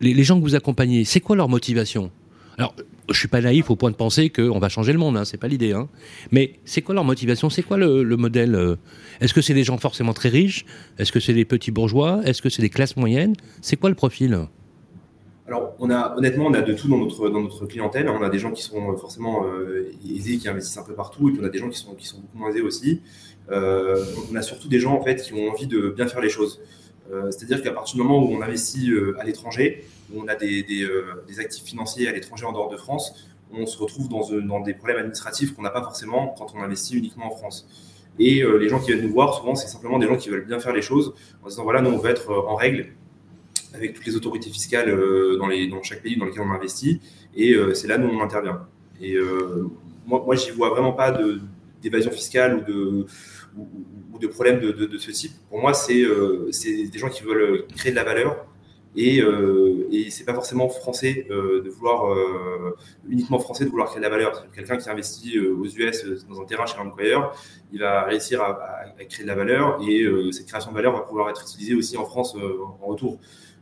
les, 0.00 0.22
gens 0.24 0.38
que 0.38 0.44
vous 0.44 0.54
accompagnez, 0.54 1.04
c'est 1.04 1.20
quoi 1.20 1.36
leur 1.36 1.48
motivation? 1.48 2.10
Alors, 2.58 2.74
je 3.08 3.18
suis 3.18 3.28
pas 3.28 3.40
naïf 3.40 3.70
au 3.70 3.76
point 3.76 3.90
de 3.90 3.96
penser 3.96 4.28
qu'on 4.28 4.58
va 4.58 4.68
changer 4.68 4.92
le 4.92 4.98
monde, 4.98 5.16
hein, 5.16 5.24
c'est 5.24 5.38
pas 5.38 5.48
l'idée. 5.48 5.72
Hein. 5.72 5.88
Mais 6.32 6.54
c'est 6.66 6.82
quoi 6.82 6.94
leur 6.94 7.04
motivation? 7.04 7.48
C'est 7.48 7.62
quoi 7.62 7.78
le 7.78 8.16
modèle 8.16 8.76
Est-ce 9.20 9.32
que 9.32 9.40
c'est 9.40 9.54
des 9.54 9.64
gens 9.64 9.78
forcément 9.78 10.12
très 10.12 10.28
riches? 10.28 10.66
Est-ce 10.98 11.12
que 11.12 11.20
c'est 11.20 11.32
des 11.32 11.46
petits 11.46 11.70
bourgeois? 11.70 12.20
Est-ce 12.24 12.42
que 12.42 12.50
c'est 12.50 12.62
des 12.62 12.68
classes 12.68 12.96
moyennes? 12.96 13.34
C'est 13.62 13.76
quoi 13.76 13.88
le 13.88 13.96
profil? 13.96 14.46
Alors, 15.48 15.74
on 15.78 15.88
a, 15.88 16.14
honnêtement, 16.14 16.44
on 16.44 16.52
a 16.52 16.60
de 16.60 16.74
tout 16.74 16.88
dans 16.88 16.98
notre, 16.98 17.64
clientèle. 17.64 18.06
On 18.10 18.22
a 18.22 18.28
des 18.28 18.38
gens 18.38 18.52
qui 18.52 18.62
sont 18.62 18.92
euh, 18.92 18.96
forcément 18.96 19.46
euh, 19.46 19.90
aisés, 20.06 20.36
qui 20.36 20.46
investissent 20.46 20.76
un 20.76 20.82
peu 20.82 20.92
partout, 20.92 21.30
et 21.30 21.32
puis 21.32 21.40
on 21.42 21.46
a 21.46 21.48
des 21.48 21.58
gens 21.58 21.70
qui 21.70 21.78
sont, 21.78 21.92
beaucoup 22.20 22.36
moins 22.36 22.50
aisés 22.50 22.60
aussi. 22.60 23.00
Euh, 23.50 24.04
on 24.30 24.36
a 24.36 24.42
surtout 24.42 24.68
des 24.68 24.78
gens 24.78 24.92
en 24.92 25.02
fait 25.02 25.22
qui 25.22 25.32
ont 25.32 25.48
envie 25.48 25.66
de 25.66 25.88
bien 25.88 26.06
faire 26.06 26.20
les 26.20 26.28
choses. 26.28 26.60
C'est-à-dire 27.30 27.62
qu'à 27.62 27.72
partir 27.72 27.96
du 27.96 28.02
moment 28.02 28.22
où 28.22 28.34
on 28.34 28.42
investit 28.42 28.90
à 29.18 29.24
l'étranger, 29.24 29.86
où 30.12 30.20
on 30.20 30.28
a 30.28 30.34
des, 30.34 30.66
actifs 31.38 31.64
financiers 31.64 32.06
à 32.06 32.12
l'étranger 32.12 32.44
en 32.44 32.52
dehors 32.52 32.68
de 32.68 32.76
France, 32.76 33.26
on 33.50 33.64
se 33.64 33.78
retrouve 33.78 34.10
dans, 34.10 34.28
dans 34.42 34.60
des 34.60 34.74
problèmes 34.74 34.98
administratifs 34.98 35.54
qu'on 35.54 35.62
n'a 35.62 35.70
pas 35.70 35.80
forcément 35.80 36.34
quand 36.36 36.52
on 36.54 36.60
investit 36.60 36.98
uniquement 36.98 37.28
en 37.28 37.30
France. 37.34 37.66
Et 38.18 38.42
les 38.42 38.68
gens 38.68 38.78
qui 38.78 38.92
viennent 38.92 39.06
nous 39.06 39.12
voir, 39.14 39.32
souvent, 39.32 39.54
c'est 39.54 39.68
simplement 39.68 39.98
des 39.98 40.06
gens 40.06 40.18
qui 40.18 40.28
veulent 40.28 40.44
bien 40.44 40.60
faire 40.60 40.74
les 40.74 40.82
choses 40.82 41.14
en 41.42 41.48
disant 41.48 41.62
voilà, 41.62 41.80
nous, 41.80 41.88
on 41.88 41.96
veut 41.96 42.10
être 42.10 42.30
en 42.30 42.56
règle 42.56 42.88
avec 43.78 43.94
toutes 43.94 44.06
les 44.06 44.16
autorités 44.16 44.50
fiscales 44.50 44.88
euh, 44.88 45.36
dans, 45.38 45.46
les, 45.46 45.68
dans 45.68 45.82
chaque 45.82 46.02
pays 46.02 46.16
dans 46.16 46.26
lequel 46.26 46.42
on 46.42 46.50
investit. 46.50 47.00
Et 47.34 47.52
euh, 47.54 47.74
c'est 47.74 47.88
là 47.88 47.98
où 47.98 48.02
on 48.02 48.20
intervient. 48.20 48.66
Et 49.00 49.14
euh, 49.14 49.68
moi, 50.06 50.22
moi 50.24 50.34
j'y 50.34 50.50
vois 50.50 50.70
vraiment 50.70 50.92
pas 50.92 51.16
d'évasion 51.82 52.10
fiscale 52.10 52.56
ou 52.56 52.60
de, 52.72 53.06
ou, 54.12 54.18
de 54.18 54.26
problème 54.26 54.60
de, 54.60 54.72
de, 54.72 54.98
ce 54.98 55.10
type. 55.10 55.32
Pour 55.48 55.60
moi, 55.60 55.72
c'est 55.74 56.02
des 56.02 56.98
gens 56.98 57.08
qui 57.08 57.22
veulent 57.22 57.66
créer 57.76 57.92
de 57.92 57.96
la 57.96 58.04
valeur. 58.04 58.46
Et, 58.96 59.22
et 59.92 60.10
c'est 60.10 60.24
pas 60.24 60.34
forcément 60.34 60.68
français 60.68 61.26
de 61.30 61.68
vouloir 61.68 62.16
uniquement 63.08 63.38
français 63.38 63.64
de 63.64 63.70
vouloir 63.70 63.90
créer 63.90 64.00
de 64.00 64.02
la 64.02 64.08
valeur. 64.08 64.50
Quelqu'un 64.50 64.76
qui 64.76 64.90
investit 64.90 65.38
aux 65.38 65.66
US 65.66 66.04
dans 66.28 66.40
un 66.40 66.44
terrain 66.46 66.66
chez 66.66 66.78
un 66.78 66.86
employeur, 66.86 67.36
il 67.72 67.78
va 67.78 68.02
réussir 68.04 68.42
à, 68.42 68.86
créer 69.08 69.22
de 69.22 69.28
la 69.28 69.36
valeur 69.36 69.78
et 69.86 70.04
cette 70.32 70.46
création 70.46 70.72
de 70.72 70.76
valeur 70.76 70.94
va 70.94 71.02
pouvoir 71.02 71.30
être 71.30 71.42
utilisée 71.42 71.76
aussi 71.76 71.96
en 71.96 72.06
France 72.06 72.34
en 72.34 72.86
retour. 72.86 73.20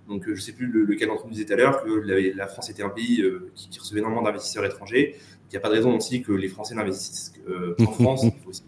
Donc, 0.08 0.22
euh, 0.22 0.34
je 0.34 0.40
ne 0.40 0.44
sais 0.44 0.52
plus 0.52 0.66
lequel 0.66 1.08
d'entre 1.08 1.26
nous 1.26 1.32
disait 1.32 1.44
tout 1.44 1.52
à 1.54 1.56
l'heure 1.56 1.82
que 1.82 1.90
la, 1.90 2.46
France 2.46 2.70
était 2.70 2.82
un 2.82 2.88
pays 2.88 3.22
euh, 3.22 3.50
qui, 3.54 3.78
recevait 3.78 4.00
énormément 4.00 4.22
d'investisseurs 4.22 4.64
étrangers. 4.64 5.16
Il 5.48 5.52
n'y 5.52 5.56
a 5.58 5.60
pas 5.60 5.68
de 5.68 5.74
raison 5.74 5.96
aussi 5.96 6.22
que 6.22 6.32
les 6.32 6.48
Français 6.48 6.74
n'investissent 6.74 7.32
qu'en 7.78 7.92
France. 7.92 8.24
Il 8.24 8.32
faut 8.42 8.50
aussi 8.50 8.62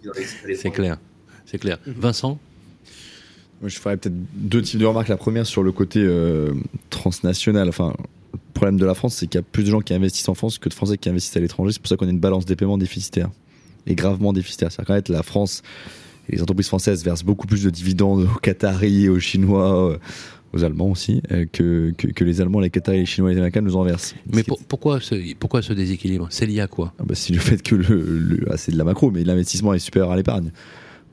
C'est 0.56 0.70
clair. 0.70 0.98
C'est 1.46 1.58
clair. 1.58 1.78
Mhm. 1.86 1.94
Vincent 1.94 2.38
je 3.66 3.78
ferais 3.78 3.96
peut-être 3.96 4.14
deux 4.34 4.62
types 4.62 4.78
de 4.78 4.86
remarques. 4.86 5.08
La 5.08 5.16
première 5.16 5.46
sur 5.46 5.62
le 5.62 5.72
côté 5.72 6.00
euh, 6.00 6.52
transnational. 6.90 7.68
Enfin, 7.68 7.94
le 8.32 8.38
problème 8.54 8.78
de 8.78 8.86
la 8.86 8.94
France, 8.94 9.16
c'est 9.16 9.26
qu'il 9.26 9.38
y 9.38 9.42
a 9.42 9.46
plus 9.50 9.64
de 9.64 9.70
gens 9.70 9.80
qui 9.80 9.94
investissent 9.94 10.28
en 10.28 10.34
France 10.34 10.58
que 10.58 10.68
de 10.68 10.74
Français 10.74 10.96
qui 10.96 11.08
investissent 11.08 11.36
à 11.36 11.40
l'étranger. 11.40 11.72
C'est 11.72 11.80
pour 11.80 11.88
ça 11.88 11.96
qu'on 11.96 12.06
a 12.06 12.10
une 12.10 12.20
balance 12.20 12.44
des 12.44 12.56
paiements 12.56 12.78
déficitaire. 12.78 13.30
est 13.86 13.94
gravement 13.94 14.32
déficitaire. 14.32 14.70
C'est-à-dire 14.70 15.02
la 15.08 15.22
France, 15.22 15.62
les 16.28 16.40
entreprises 16.42 16.68
françaises 16.68 17.04
versent 17.04 17.24
beaucoup 17.24 17.46
plus 17.46 17.64
de 17.64 17.70
dividendes 17.70 18.28
aux 18.32 18.38
Qataris, 18.38 19.08
aux 19.08 19.18
Chinois, 19.18 19.92
euh, 19.92 19.98
aux 20.52 20.64
Allemands 20.64 20.90
aussi, 20.90 21.22
euh, 21.30 21.46
que, 21.52 21.92
que, 21.92 22.24
les 22.24 22.40
Allemands, 22.40 22.60
les 22.60 22.70
Qataris, 22.70 23.00
les 23.00 23.06
Chinois 23.06 23.30
et 23.30 23.34
les 23.34 23.38
Américains 23.38 23.60
nous 23.60 23.76
en 23.76 23.82
versent. 23.82 24.14
Mais 24.32 24.42
pourquoi, 24.68 25.00
ce, 25.00 25.34
pourquoi 25.34 25.62
ce 25.62 25.72
déséquilibre? 25.72 26.28
C'est 26.30 26.46
lié 26.46 26.60
à 26.60 26.68
quoi 26.68 26.94
ah 26.98 27.04
bah, 27.04 27.14
C'est 27.14 27.32
le 27.32 27.38
fait 27.38 27.62
que 27.62 27.74
le, 27.74 28.46
ah, 28.50 28.56
c'est 28.56 28.72
de 28.72 28.78
la 28.78 28.84
macro, 28.84 29.10
mais 29.10 29.24
l'investissement 29.24 29.74
est 29.74 29.78
supérieur 29.78 30.10
à 30.10 30.16
l'épargne. 30.16 30.50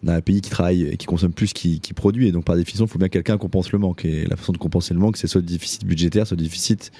On 0.04 0.08
a 0.08 0.16
un 0.16 0.22
pays 0.22 0.42
qui 0.42 0.50
travaille, 0.50 0.96
qui 0.98 1.06
consomme 1.06 1.34
plus 1.34 1.52
qu'il 1.54 1.80
qui 1.80 1.94
produit, 1.94 2.28
et 2.28 2.32
donc 2.32 2.46
par 2.46 2.56
définition, 2.56 2.86
il 2.86 2.90
faut 2.90 3.00
bien 3.00 3.08
que 3.08 3.14
quelqu'un 3.14 3.38
compense 3.38 3.72
le 3.72 3.80
manque. 3.80 4.06
Et 4.06 4.26
la 4.26 4.36
façon 4.36 4.52
de 4.52 4.58
compenser 4.58 4.94
le 4.94 5.00
manque, 5.00 5.18
c'est 5.18 5.28
soit 5.28 5.42
le 5.42 5.48
déficit 5.48 5.86
budgétaire, 5.86 6.28
soit 6.28 6.38
le 6.38 6.44
déficit 6.44 6.92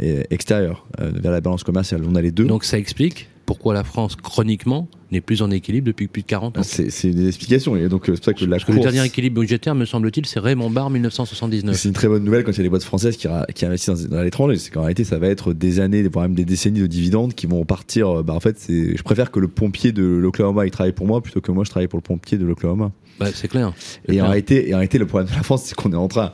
euh, 0.00 0.22
extérieur, 0.30 0.86
vers 0.98 1.32
la 1.32 1.40
balance 1.40 1.64
commerciale. 1.64 2.02
On 2.06 2.14
a 2.14 2.22
les 2.22 2.32
deux. 2.32 2.44
Donc 2.44 2.64
ça 2.64 2.78
explique 2.78 3.28
pourquoi 3.44 3.74
la 3.74 3.84
France, 3.84 4.16
chroniquement, 4.16 4.88
n'est 5.12 5.20
plus 5.20 5.42
en 5.42 5.50
équilibre 5.50 5.86
depuis 5.86 6.08
plus 6.08 6.22
de 6.22 6.26
40 6.26 6.58
ans. 6.58 6.62
C'est 6.62 7.10
des 7.10 7.28
explications. 7.28 7.76
Et 7.76 7.88
donc, 7.88 8.04
c'est 8.06 8.24
ça 8.24 8.32
que 8.32 8.44
la 8.44 8.56
Le 8.56 8.80
dernier 8.80 9.04
équilibre 9.04 9.40
budgétaire, 9.40 9.74
me 9.74 9.84
semble-t-il, 9.84 10.26
c'est 10.26 10.40
Raymond 10.40 10.70
Barre 10.70 10.90
1979. 10.90 11.76
C'est 11.76 11.88
une 11.88 11.94
très 11.94 12.08
bonne 12.08 12.24
nouvelle 12.24 12.44
quand 12.44 12.52
il 12.52 12.58
y 12.58 12.60
a 12.60 12.62
des 12.64 12.68
boîtes 12.68 12.82
françaises 12.82 13.16
qui, 13.16 13.28
qui 13.54 13.66
investissent 13.66 14.08
dans, 14.08 14.22
l'étranger. 14.22 14.56
C'est 14.56 14.70
qu'en 14.70 14.82
réalité, 14.82 15.04
ça 15.04 15.18
va 15.18 15.28
être 15.28 15.52
des 15.52 15.80
années, 15.80 16.02
voire 16.08 16.24
même 16.24 16.34
des 16.34 16.44
décennies 16.44 16.80
de 16.80 16.86
dividendes 16.86 17.34
qui 17.34 17.46
vont 17.46 17.64
partir. 17.64 18.24
Bah, 18.24 18.34
en 18.34 18.40
fait, 18.40 18.56
je 18.68 19.02
préfère 19.02 19.30
que 19.30 19.40
le 19.40 19.48
pompier 19.48 19.92
de 19.92 20.04
l'Oklahoma 20.04 20.66
il 20.66 20.70
travaille 20.70 20.92
pour 20.92 21.06
moi 21.06 21.22
plutôt 21.22 21.40
que 21.40 21.52
moi 21.52 21.64
je 21.64 21.70
travaille 21.70 21.88
pour 21.88 21.98
le 21.98 22.02
pompier 22.02 22.38
de 22.38 22.44
l'Oklahoma. 22.44 22.92
Bah, 23.18 23.26
c'est 23.32 23.48
clair. 23.48 23.72
Et, 24.08 24.20
En 24.20 24.26
réalité, 24.26 24.68
et 24.68 24.74
en 24.74 24.78
réalité, 24.78 24.98
le 24.98 25.06
problème 25.06 25.30
de 25.30 25.36
la 25.36 25.42
France, 25.42 25.64
c'est 25.64 25.74
qu'on 25.74 25.92
est 25.92 25.96
en 25.96 26.08
train, 26.08 26.32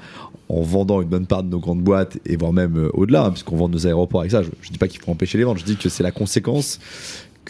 en 0.51 0.63
vendant 0.63 1.01
une 1.01 1.09
bonne 1.09 1.27
part 1.27 1.43
de 1.43 1.49
nos 1.49 1.61
grandes 1.61 1.83
boîtes, 1.83 2.19
et 2.27 2.37
voire 2.37 2.53
même 2.53 2.77
euh, 2.77 2.91
au-delà, 2.95 3.25
hein, 3.25 3.31
puisqu'on 3.31 3.57
vend 3.57 3.69
nos 3.69 3.87
aéroports 3.87 4.21
avec 4.21 4.33
ça. 4.33 4.43
Je, 4.43 4.49
ne 4.49 4.73
dis 4.73 4.79
pas 4.79 4.89
qu'il 4.89 5.01
faut 5.01 5.11
empêcher 5.11 5.39
les 5.39 5.45
ventes, 5.45 5.59
je 5.59 5.65
dis 5.65 5.77
que 5.77 5.89
c'est 5.89 6.03
la 6.03 6.11
conséquence 6.11 6.81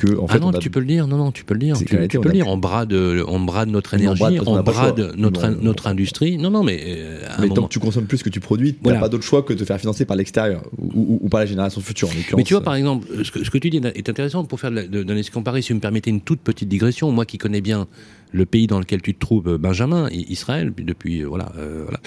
en 0.07 0.27
ah 0.29 0.33
fait, 0.33 0.39
non, 0.39 0.53
tu 0.53 0.71
peux 0.71 0.81
le 0.81 0.87
dire. 0.87 1.07
Non, 1.07 1.17
non, 1.17 1.33
tu 1.33 1.45
peux 1.45 1.55
le 1.55 1.61
dire. 1.61 1.77
Tu, 1.77 1.85
peux 1.85 2.29
le 2.29 2.33
dire. 2.33 2.49
On 2.49 2.57
brade, 2.57 2.93
on 2.93 3.41
brade 3.41 3.69
notre 3.69 3.95
énergie, 3.95 4.23
on 4.47 4.63
brade, 4.63 5.15
notre, 5.17 5.49
notre 5.49 5.87
industrie. 5.87 6.39
Non, 6.39 6.51
non, 6.51 6.63
mais. 6.63 6.81
Euh, 6.87 7.21
mais 7.41 7.49
tant 7.49 7.65
que 7.65 7.73
tu 7.73 7.79
consommes 7.79 8.07
plus 8.07 8.23
que 8.23 8.29
tu 8.29 8.41
produis, 8.41 8.75
tu 8.75 8.89
n'as 8.89 9.01
pas 9.01 9.09
d'autre 9.09 9.25
choix 9.25 9.43
que 9.43 9.53
de 9.53 9.59
te 9.59 9.65
faire 9.65 9.79
financer 9.79 10.05
par 10.05 10.17
l'extérieur 10.17 10.63
ou, 10.79 11.29
par 11.29 11.41
la 11.41 11.47
génération 11.47 11.81
future. 11.81 12.09
mais 12.37 12.43
tu 12.43 12.55
vois, 12.55 12.63
par 12.63 12.75
exemple, 12.75 13.07
ce 13.25 13.31
que, 13.51 13.59
tu 13.59 13.71
dis 13.71 13.81
est 13.95 14.09
intéressant 14.09 14.45
pour 14.45 14.61
faire 14.61 14.71
d'un 14.71 15.17
essai 15.17 15.31
comparé. 15.31 15.63
Si 15.63 15.73
vous 15.73 15.77
me 15.77 15.81
permettez 15.81 16.11
une 16.11 16.21
toute 16.21 16.41
petite 16.41 16.69
digression, 16.69 17.11
moi 17.13 17.27
qui 17.27 17.39
connais 17.39 17.61
bien 17.61 17.87
le 18.33 18.47
pays 18.47 18.67
dans 18.67 18.79
lequel 18.79 19.03
tu 19.03 19.15
te 19.15 19.21
trouves, 19.21 19.57
Benjamin, 19.57 20.09
Israël, 20.11 20.73
depuis, 20.77 21.23
euh, 21.23 21.27
voilà, 21.27 21.53
euh, 21.59 21.85
voilà 21.85 22.01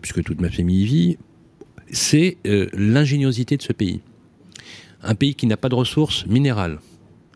puisque 0.00 0.22
toute 0.22 0.40
ma 0.40 0.50
famille 0.50 0.82
y 0.82 0.86
vit, 0.86 1.18
c'est 1.90 2.38
l'ingéniosité 2.74 3.56
de 3.56 3.62
ce 3.62 3.72
pays 3.72 4.00
un 5.02 5.14
pays 5.14 5.34
qui 5.34 5.46
n'a 5.46 5.56
pas 5.56 5.68
de 5.68 5.74
ressources 5.74 6.26
minérales, 6.26 6.78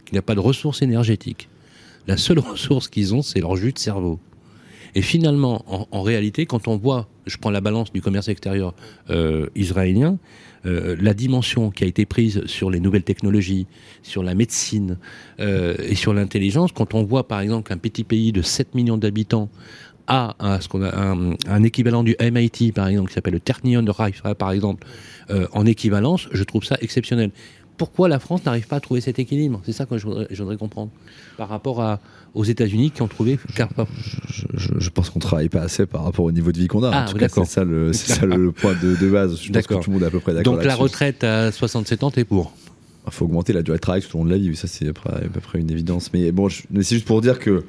qui 0.05 0.15
n'a 0.15 0.23
pas 0.23 0.35
de 0.35 0.41
ressources 0.41 0.83
énergétiques. 0.83 1.49
La 2.07 2.17
seule 2.17 2.39
ressource 2.53 2.89
qu'ils 2.89 3.15
ont, 3.15 3.23
c'est 3.23 3.41
leur 3.41 3.57
jus 3.57 3.73
de 3.73 3.79
cerveau. 3.79 4.19
Et 4.95 5.03
finalement, 5.03 5.63
en, 5.91 6.01
réalité, 6.01 6.47
quand 6.47 6.69
on 6.69 6.79
voit, 6.79 7.07
je 7.27 7.37
prends 7.37 7.51
la 7.51 7.61
balance 7.61 7.93
du 7.93 8.01
commerce 8.01 8.29
extérieur 8.29 8.75
euh, 9.11 9.47
israélien, 9.55 10.19
euh, 10.65 10.97
la 10.99 11.13
dimension 11.13 11.71
qui 11.71 11.85
a 11.85 11.87
été 11.87 12.07
prise 12.07 12.47
sur 12.47 12.71
les 12.71 12.81
nouvelles 12.81 13.03
technologies, 13.03 13.67
sur 14.03 14.23
la 14.23 14.35
médecine 14.35 14.97
euh, 15.39 15.77
et 15.87 15.97
sur 15.97 16.15
l'intelligence, 16.15 16.73
quand 16.73 16.95
on 16.95 17.05
voit 17.05 17.29
par 17.29 17.41
exemple 17.41 17.69
qu'un 17.69 17.77
petit 17.77 18.05
pays 18.05 18.33
de 18.33 18.41
7 18.41 18.75
millions 18.75 18.97
d'habitants 18.97 19.51
a 20.07 20.35
un, 20.41 21.63
équivalent 21.63 22.03
du 22.03 22.17
MIT 22.21 22.73
par 22.73 22.89
exemple 22.89 23.09
qui 23.09 23.15
s'appelle 23.15 23.35
le 23.35 23.41
Technion 23.41 23.83
de 23.83 23.93
Haifa 23.99 24.35
par 24.35 24.53
exemple 24.53 24.87
en 25.53 25.67
équivalence, 25.67 26.29
je 26.33 26.45
trouve 26.45 26.65
ça 26.65 26.77
exceptionnel 26.81 27.31
pourquoi 27.77 28.09
la 28.09 28.19
France 28.19 28.45
n'arrive 28.45 28.67
pas 28.67 28.77
à 28.77 28.81
trouver 28.81 29.01
cet 29.01 29.19
équilibre? 29.19 29.61
C'est 29.65 29.73
ça 29.73 29.87
que 29.87 29.99
je 29.99 30.07
voudrais, 30.07 30.57
comprendre. 30.57 30.91
Par 31.37 31.49
rapport 31.49 31.83
à, 31.83 32.01
aux 32.35 32.45
États-Unis 32.45 32.91
qui 32.91 33.03
ont 33.03 33.09
trouvé. 33.09 33.39
Je, 33.57 34.69
je, 34.79 34.91
pense 34.91 35.11
qu'on 35.11 35.19
ne 35.19 35.23
travaille 35.23 35.49
pas 35.49 35.63
assez 35.63 35.87
par 35.87 36.05
rapport 36.05 36.25
au 36.25 36.33
niveau 36.33 36.53
de 36.53 36.59
vie 36.59 36.69
qu'on 36.69 36.83
a. 36.83 36.91
Ah, 36.93 37.07
c'est 37.09 37.45
ça, 37.45 37.65
le, 37.65 37.93
ça 37.93 38.27
le, 38.27 38.53
point 38.53 38.75
de, 38.75 39.11
base. 39.11 39.41
Je 39.41 39.53
pense 39.53 39.67
que 39.67 39.75
tout 39.75 39.91
le 39.91 39.95
monde 39.95 40.03
est 40.03 40.07
à 40.07 40.11
peu 40.11 40.21
près 40.21 40.35
d'accord. 40.35 40.55
Donc 40.55 40.65
la 40.65 40.75
retraite 40.75 41.25
à 41.25 41.53
67 41.53 42.03
ans, 42.03 42.11
t'es 42.11 42.25
pour? 42.25 42.53
Il 43.07 43.13
faut 43.13 43.27
augmenter 43.27 43.53
la 43.53 43.63
durée 43.63 43.79
de 43.79 43.81
travail 43.81 44.03
tout 44.03 44.17
au 44.17 44.19
long 44.21 44.25
de 44.25 44.31
la 44.31 44.39
vie. 44.39 44.55
Ça, 44.57 44.67
c'est 44.67 44.89
à 44.89 44.93
peu 44.93 45.41
près 45.41 45.61
une 45.61 45.71
évidence. 45.71 46.13
Mais 46.13 46.33
bon, 46.33 46.49
c'est 46.49 46.95
juste 46.95 47.07
pour 47.07 47.21
dire 47.21 47.39
que. 47.39 47.65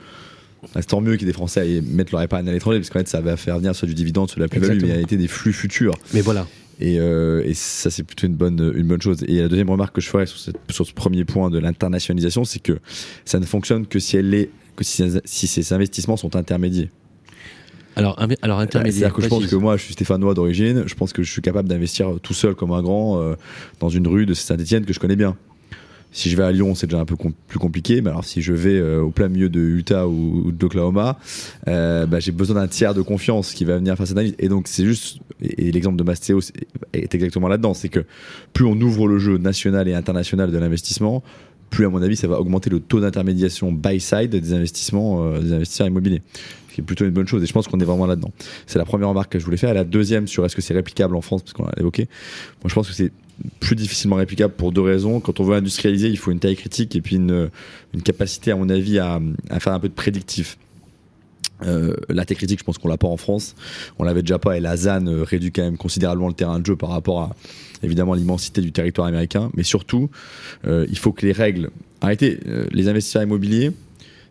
C'est 0.74 0.88
tant 0.88 1.02
mieux 1.02 1.14
qu'il 1.14 1.22
y 1.22 1.30
ait 1.30 1.32
des 1.32 1.38
Français 1.38 1.62
à 1.62 1.82
mettre 1.82 2.12
leur 2.12 2.22
épargne 2.24 2.50
à 2.50 2.52
l'étranger, 2.52 2.80
parce 2.80 2.90
qu'en 2.90 3.00
fait, 3.00 3.08
ça 3.08 3.22
va 3.22 3.38
faire 3.38 3.58
venir 3.60 3.76
soit 3.76 3.88
du 3.88 3.94
dividende, 3.94 4.30
soit 4.30 4.38
de 4.38 4.42
la 4.42 4.48
plus-value, 4.48 4.82
mais 4.82 4.88
il 4.88 4.96
y 4.96 4.98
a 4.98 5.00
été 5.00 5.16
des 5.16 5.28
flux 5.28 5.54
futurs. 5.54 5.94
Mais 6.16 6.22
voilà. 6.22 6.48
Euh, 6.82 7.44
et, 7.44 7.54
ça, 7.54 7.90
c'est 7.90 8.04
plutôt 8.04 8.28
une 8.28 8.36
bonne, 8.36 8.74
une 8.76 8.88
bonne 8.88 9.02
chose. 9.02 9.24
Et 9.28 9.42
la 9.42 9.48
deuxième 9.48 9.70
remarque 9.70 9.96
que 9.96 10.02
je 10.02 10.10
ferais 10.10 10.26
sur, 10.26 10.40
sur 10.70 10.86
ce 10.86 10.94
premier 10.94 11.26
point 11.26 11.50
de 11.50 11.60
l'internationalisation, 11.60 12.44
c'est 12.46 12.60
que 12.60 12.80
ça 13.26 13.40
ne 13.40 13.46
fonctionne 13.46 13.88
que 13.88 14.00
si, 14.00 14.18
elle 14.18 14.34
est, 14.34 14.50
que 14.76 14.84
si, 14.84 15.04
si 15.26 15.48
ces 15.48 15.74
investissements 15.74 16.18
sont 16.18 16.36
intermédiés. 16.36 16.90
Alors, 17.96 18.20
alors 18.44 18.60
intermédiaire. 18.60 19.10
C'est-à-dire 19.10 19.16
que 19.16 19.22
je 19.24 19.28
pense 19.28 19.48
que 19.48 19.56
moi, 19.56 19.76
je 19.76 19.84
suis 19.84 19.94
stéphanois 19.94 20.36
d'origine, 20.36 20.84
je 20.86 20.94
pense 20.94 21.14
que 21.14 21.24
je 21.24 21.32
suis 21.32 21.42
capable 21.42 21.68
d'investir 21.68 22.20
tout 22.22 22.36
seul 22.36 22.54
comme 22.54 22.72
un 22.72 22.84
grand 22.84 23.20
euh, 23.20 23.36
dans 23.80 23.90
une 23.90 24.08
rue 24.08 24.28
de 24.28 24.36
Saint-Etienne 24.36 24.86
que 24.86 24.94
je 24.94 25.00
connais 25.00 25.16
bien. 25.16 25.36
Si 26.18 26.32
je 26.32 26.36
vais 26.36 26.42
à 26.42 26.52
Lyon, 26.52 26.74
c'est 26.74 26.88
déjà 26.88 27.00
un 27.00 27.06
peu 27.06 27.16
plus 27.16 27.60
compliqué. 27.60 28.02
Mais 28.02 28.10
alors, 28.10 28.26
si 28.26 28.42
je 28.42 28.52
vais 28.52 28.80
euh, 28.80 29.04
au 29.04 29.12
plein 29.12 29.28
milieu 29.28 29.50
de 29.50 29.60
Utah 29.60 30.08
ou, 30.08 30.52
d'Oklahoma, 30.52 31.20
euh, 31.68 32.08
bah, 32.08 32.20
j'ai 32.20 32.32
besoin 32.32 32.56
d'un 32.56 32.68
tiers 32.68 32.96
de 32.96 33.04
confiance 33.04 33.54
qui 33.54 33.66
va 33.66 33.78
venir 33.78 33.96
faire 33.96 34.08
cette 34.08 34.18
analyse. 34.18 34.34
Et 34.40 34.50
donc, 34.50 34.68
c'est 34.68 34.84
juste, 34.84 35.20
et, 35.44 35.72
l'exemple 35.72 35.96
de 35.96 36.02
Mastéo 36.02 36.40
est 36.94 37.14
exactement 37.14 37.48
là-dedans, 37.48 37.76
c'est 37.76 37.90
que 37.90 38.04
plus 38.52 38.66
on 38.66 38.82
ouvre 38.82 39.08
le 39.08 39.20
jeu 39.20 39.38
national 39.38 39.88
et 39.88 39.94
international 39.94 40.50
de 40.50 40.58
l'investissement, 40.58 41.22
plus 41.70 41.86
à 41.86 41.90
mon 41.90 42.02
avis, 42.02 42.16
ça 42.16 42.28
va 42.28 42.40
augmenter 42.40 42.72
le 42.72 42.80
taux 42.80 43.00
d'intermédiation 43.00 43.72
buy 43.72 44.00
side 44.00 44.32
des 44.32 44.54
investissements, 44.54 45.24
euh, 45.24 45.40
des 45.40 45.54
investisseurs 45.54 45.86
immobiliers 45.86 46.24
qui 46.74 46.82
est 46.82 46.84
plutôt 46.84 47.06
une 47.06 47.12
bonne 47.12 47.28
chose. 47.28 47.44
Et 47.44 47.46
je 47.46 47.54
pense 47.54 47.68
qu'on 47.68 47.80
est 47.80 47.86
vraiment 47.86 48.08
là-dedans. 48.08 48.32
C'est 48.66 48.80
la 48.80 48.86
première 48.86 49.10
remarque 49.10 49.34
que 49.34 49.38
je 49.38 49.46
voulais 49.46 49.58
faire. 49.58 49.70
Et 49.70 49.76
la 49.76 49.84
deuxième 49.84 50.28
sur 50.28 50.44
est-ce 50.46 50.56
que 50.56 50.64
c'est 50.64 50.74
réplicable 50.74 51.16
en 51.16 51.22
France, 51.22 51.44
parce 51.44 51.54
qu'on 51.54 51.66
l'a 51.66 51.74
évoqué. 51.78 52.08
Moi, 52.64 52.70
je 52.70 52.74
pense 52.74 52.88
que 52.88 52.94
c'est 52.96 53.12
plus 53.60 53.76
difficilement 53.76 54.16
réplicable 54.16 54.54
pour 54.54 54.72
deux 54.72 54.82
raisons. 54.82 55.20
Quand 55.20 55.40
on 55.40 55.44
veut 55.44 55.56
industrialiser, 55.56 56.10
il 56.10 56.18
faut 56.18 56.32
une 56.32 56.40
taille 56.40 56.56
critique 56.56 56.96
et 56.96 57.02
puis 57.02 57.18
une, 57.18 57.50
capacité, 58.04 58.52
à 58.52 58.56
mon 58.56 58.70
avis, 58.70 59.00
à, 59.00 59.20
faire 59.60 59.74
un 59.74 59.80
peu 59.80 59.90
de 59.90 59.94
prédictif. 59.94 60.58
Euh, 61.64 61.96
la 62.10 62.24
tech 62.24 62.38
critique, 62.38 62.60
je 62.60 62.64
pense 62.64 62.78
qu'on 62.78 62.88
l'a 62.88 62.98
pas 62.98 63.08
en 63.08 63.18
France. 63.18 63.56
On 63.98 64.04
l'avait 64.04 64.22
déjà 64.22 64.38
pas 64.38 64.58
et 64.58 64.60
la 64.60 64.78
ZAN 64.78 65.08
euh, 65.08 65.24
réduit 65.24 65.52
quand 65.52 65.64
même 65.64 65.78
considérablement 65.78 66.28
le 66.28 66.36
terrain 66.36 66.60
de 66.60 66.66
jeu 66.66 66.76
par 66.76 66.90
rapport 66.90 67.22
à 67.22 67.36
évidemment 67.82 68.14
l'immensité 68.14 68.62
du 68.62 68.72
territoire 68.72 69.08
américain. 69.08 69.50
Mais 69.56 69.64
surtout, 69.64 70.10
euh, 70.66 70.86
il 70.90 70.98
faut 71.00 71.12
que 71.12 71.26
les 71.26 71.32
règles. 71.32 71.72
Arrêtez, 72.02 72.40
euh, 72.48 72.68
les 72.72 72.88
investisseurs 72.88 73.24
immobiliers 73.24 73.72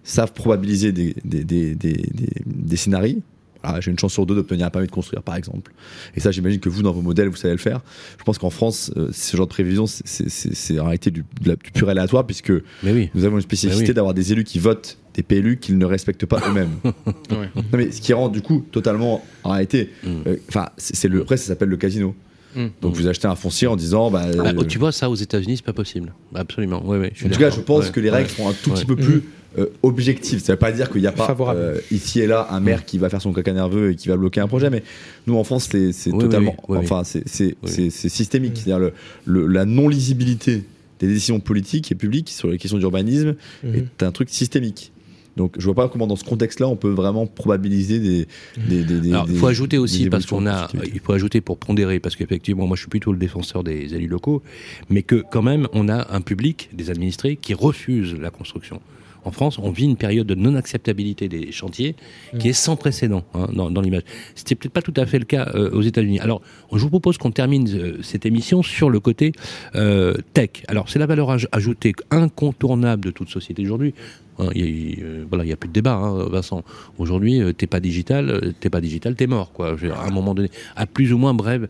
savent 0.05 0.33
probabiliser 0.33 0.93
des 0.93 2.77
scénarios. 2.77 3.23
Ah, 3.69 3.81
j'ai 3.81 3.91
une 3.91 3.99
chance 3.99 4.13
sur 4.13 4.27
deux 4.27 4.37
d'obtenir 4.37 4.67
un 4.67 4.71
permis 4.71 4.87
de 4.87 4.93
construire, 4.93 5.23
par 5.23 5.35
exemple. 5.35 5.73
Et 6.15 6.21
ça, 6.21 6.31
j'imagine 6.31 6.61
que 6.61 6.69
vous, 6.69 6.83
dans 6.83 6.93
vos 6.93 7.03
modèles, 7.03 7.29
vous 7.29 7.37
savez 7.37 7.55
le 7.55 7.59
faire. 7.59 7.81
Je 8.17 8.23
pense 8.23 8.39
qu'en 8.39 8.51
France, 8.51 8.93
euh, 8.97 9.09
ce 9.13 9.37
genre 9.37 9.47
de 9.47 9.51
prévision, 9.51 9.87
c'est 9.87 10.79
en 10.79 10.85
réalité 10.85 11.11
du, 11.11 11.25
du, 11.41 11.57
pur 11.75 11.89
aléatoire, 11.89 12.25
puisque 12.25 12.53
nous 12.85 13.25
avons 13.25 13.37
une 13.37 13.43
spécificité 13.43 13.93
d'avoir 13.93 14.15
des 14.15 14.33
élus 14.33 14.45
qui 14.45 14.61
votent 14.61 14.99
des 15.15 15.23
PLU 15.23 15.57
qu'ils 15.57 15.79
ne 15.79 15.85
respectent 15.87 16.27
pas 16.27 16.41
eux-mêmes. 16.49 16.77
mais 17.73 17.91
ce 17.91 18.01
qui 18.01 18.13
rend 18.13 18.29
du 18.29 18.43
coup 18.43 18.65
totalement, 18.71 19.25
en 19.45 19.51
réalité, 19.51 19.91
mm. 20.05 20.09
euh, 20.27 20.37
enfin, 20.49 20.69
c'est 20.77 21.09
le, 21.09 21.23
après 21.23 21.39
ça 21.39 21.47
s'appelle 21.47 21.71
le 21.71 21.79
casino. 21.79 22.15
Mm. 22.55 22.67
Donc 22.83 22.95
vous 22.95 23.07
achetez 23.07 23.27
un 23.27 23.35
foncier 23.35 23.67
en 23.67 23.77
disant. 23.77 24.11
Bah, 24.11 24.27
ah, 24.27 24.49
euh, 24.49 24.65
tu 24.65 24.79
vois, 24.79 24.93
ça 24.93 25.09
aux 25.09 25.15
États-Unis, 25.15 25.57
c'est 25.57 25.65
pas 25.65 25.73
possible. 25.73 26.13
Absolument. 26.35 26.85
Ouais, 26.87 26.99
ouais, 26.99 27.13
en 27.25 27.29
tout 27.31 27.39
cas, 27.39 27.51
je 27.51 27.61
pense 27.61 27.91
que 27.91 28.01
les 28.01 28.11
règles 28.11 28.29
sont 28.29 28.49
un 28.49 28.53
tout 28.53 28.71
petit 28.71 28.85
peu 28.85 28.97
plus 28.97 29.23
euh, 29.59 29.67
objectives. 29.83 30.41
Ça 30.41 30.53
veut 30.53 30.59
pas 30.59 30.73
dire 30.73 30.91
qu'il 30.91 31.01
n'y 31.01 31.07
a 31.07 31.13
pas 31.13 31.35
euh, 31.55 31.79
ici 31.91 32.21
et 32.21 32.27
là 32.27 32.49
un 32.51 32.61
maire 32.61 32.81
mm. 32.81 32.85
qui 32.87 32.99
va 32.99 33.09
faire 33.09 33.23
son 33.23 33.33
caca 33.33 33.53
nerveux 33.53 33.93
et 33.93 33.97
qui 33.97 34.09
va 34.09 34.17
bloquer 34.17 34.41
un 34.41 34.49
projet, 34.49 34.71
mais 34.71 34.83
nous 35.27 35.37
en 35.37 35.45
France, 35.45 35.69
c'est 35.71 36.11
totalement. 36.11 36.57
enfin, 36.69 37.03
c'est 37.05 37.57
systémique. 37.91 38.57
C'est-à-dire 38.57 38.91
le, 39.25 39.47
la 39.47 39.65
non-lisibilité 39.65 40.65
des 40.99 41.09
décisions 41.09 41.41
politiques 41.41 41.93
et 41.93 41.95
publiques 41.95 42.31
sur 42.31 42.49
les 42.49 42.59
questions 42.59 42.79
d'urbanisme 42.79 43.35
mm-hmm. 43.65 43.75
est 43.77 44.03
un 44.03 44.13
truc 44.13 44.31
systémique. 44.31 44.93
Donc 45.37 45.57
je 45.59 45.65
vois 45.67 45.75
pas 45.75 45.89
comment 45.89 46.07
dans 46.07 46.17
ce 46.17 46.25
contexte-là 46.25 46.67
on 46.67 46.77
peut 46.77 46.91
vraiment 46.91 47.27
probabiliser 47.27 47.99
des. 47.99 48.27
il 48.69 49.37
faut 49.37 49.47
ajouter 49.47 49.77
aussi 49.79 50.09
parce 50.09 50.27
qu'on 50.27 50.47
a, 50.47 50.69
il 50.93 51.01
faut 51.01 51.13
ajouter 51.13 51.41
pour 51.41 51.59
pondérer 51.59 52.01
parce 52.01 52.17
qu'effectivement 52.17 52.67
moi 52.67 52.75
je 52.75 52.83
suis 52.83 52.89
plutôt 52.89 53.13
le 53.13 53.19
défenseur 53.19 53.63
des 53.63 53.95
élus 53.95 54.09
locaux, 54.09 54.43
mais 54.89 55.03
que 55.03 55.23
quand 55.31 55.43
même 55.43 55.69
on 55.73 55.89
a 55.89 56.15
un 56.15 56.23
public, 56.23 56.71
des 56.73 56.91
administrés 56.91 57.37
qui 57.37 57.53
refusent 57.53 58.17
la 58.19 58.31
construction. 58.31 58.81
En 59.27 59.33
France, 59.33 59.59
on 59.59 59.71
vit 59.71 59.85
une 59.85 59.97
période 59.97 60.27
de 60.27 60.37
non-acceptabilité 60.37 61.29
des 61.29 61.51
chantiers 61.51 61.97
qui 62.39 62.49
est 62.49 62.53
sans 62.53 62.77
précédent 62.77 63.25
hein, 63.35 63.49
dans, 63.53 63.73
dans 63.73 63.81
l'image. 63.81 64.03
C'était 64.37 64.55
peut-être 64.55 64.73
pas 64.73 64.83
tout 64.83 64.95
à 64.97 65.05
fait 65.05 65.19
le 65.19 65.25
cas 65.25 65.51
euh, 65.57 65.69
aux 65.73 65.83
États-Unis. 65.83 66.21
Alors, 66.21 66.41
je 66.73 66.79
vous 66.79 66.91
propose 66.91 67.19
qu'on 67.19 67.33
termine 67.33 67.69
euh, 67.69 67.99
cette 68.03 68.25
émission 68.25 68.63
sur 68.63 68.89
le 68.89 69.01
côté 69.01 69.33
euh, 69.75 70.15
tech. 70.33 70.63
Alors, 70.69 70.89
c'est 70.89 71.01
la 71.01 71.07
valeur 71.07 71.37
ajoutée 71.51 71.93
incontournable 72.13 73.05
de 73.05 73.11
toute 73.11 73.29
société 73.29 73.63
aujourd'hui 73.63 73.95
Hein, 74.39 74.49
il 74.55 75.03
euh, 75.03 75.25
voilà, 75.29 75.45
il 75.45 75.49
n'y 75.49 75.53
a 75.53 75.57
plus 75.57 75.69
de 75.69 75.73
débat, 75.73 75.95
hein, 75.95 76.29
Vincent. 76.31 76.63
Aujourd'hui, 76.99 77.41
euh, 77.41 77.53
t'es 77.53 77.67
pas 77.67 77.81
digital, 77.81 78.31
euh, 78.31 78.53
t'es 78.59 78.71
pas 78.71 78.81
digital, 78.81 79.15
t'es 79.15 79.27
mort, 79.27 79.53
quoi. 79.53 79.77
à 79.95 80.07
un 80.07 80.11
moment 80.11 80.35
donné, 80.35 80.51
à 80.75 80.87
plus 80.87 81.13
ou 81.13 81.19
moins 81.19 81.35
brève 81.35 81.69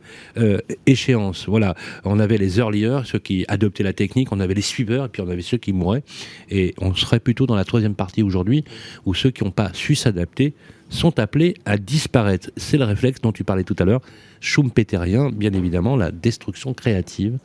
échéance. 0.87 1.47
Voilà, 1.49 1.75
on 2.05 2.19
avait 2.19 2.39
les 2.39 2.59
earliers, 2.59 3.01
ceux 3.05 3.19
qui 3.19 3.45
adoptaient 3.49 3.83
la 3.83 3.93
technique, 3.93 4.33
on 4.33 4.41
avait 4.41 4.55
les 4.55 4.62
suiveurs, 4.62 5.07
et 5.07 5.09
puis 5.09 5.23
on 5.23 5.29
avait 5.29 5.43
ceux 5.43 5.59
qui 5.59 5.73
mouraient. 5.73 6.03
Et 6.51 6.75
on 6.79 6.95
serait 6.95 7.21
plutôt 7.21 7.47
dans 7.47 7.57
la 7.57 7.64
troisième 7.64 7.95
partie 7.95 8.23
aujourd'hui, 8.23 8.64
où 9.05 9.14
ceux 9.14 9.31
qui 9.31 9.45
n'ont 9.45 9.51
pas 9.51 9.71
su 9.73 9.95
s'adapter 9.95 10.55
sont 10.89 11.19
appelés 11.19 11.55
à 11.64 11.79
disparaître. 11.79 12.51
C'est 12.57 12.79
le 12.79 12.85
réflexe 12.85 13.21
dont 13.21 13.33
tu 13.33 13.43
parlais 13.43 13.64
tout 13.64 13.77
à 13.79 13.85
l'heure, 13.85 14.03
Schumpeterien, 14.41 15.31
bien 15.31 15.53
évidemment, 15.53 15.97
la 15.97 16.12
destruction 16.12 16.75
créative 16.75 17.39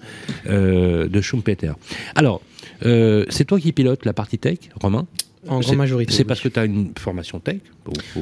de 0.45 1.21
Schumpeter. 1.21 1.73
Alors, 2.13 2.41
euh, 2.85 3.25
c'est 3.29 3.45
toi 3.45 3.59
qui 3.59 3.71
pilotes 3.71 4.05
la 4.05 4.13
partie 4.13 4.37
tech, 4.37 4.57
Romain 4.81 5.07
En 5.47 5.59
grande 5.59 5.75
majorité. 5.77 6.13
C'est 6.13 6.23
parce 6.23 6.41
que 6.41 6.49
tu 6.49 6.59
as 6.59 6.65
une 6.65 6.91
formation 6.97 7.39
tech 7.39 7.61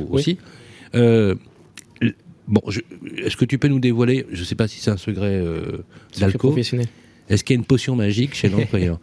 aussi. 0.10 0.38
Euh, 0.96 1.36
bon, 2.48 2.62
est-ce 3.18 3.38
que 3.38 3.46
tu 3.46 3.58
peux 3.58 3.68
nous 3.68 3.80
dévoiler, 3.80 4.26
je 4.32 4.40
ne 4.40 4.46
sais 4.46 4.56
pas 4.56 4.68
si 4.68 4.80
c'est 4.80 4.92
un 4.92 4.98
secret 4.98 5.36
euh, 5.36 5.84
d'alcool, 6.20 6.60
est-ce 7.30 7.44
qu'il 7.44 7.56
y 7.56 7.58
a 7.58 7.60
une 7.60 7.66
potion 7.66 7.96
magique 7.96 8.34
chez 8.34 8.50
l'employeur 8.50 9.00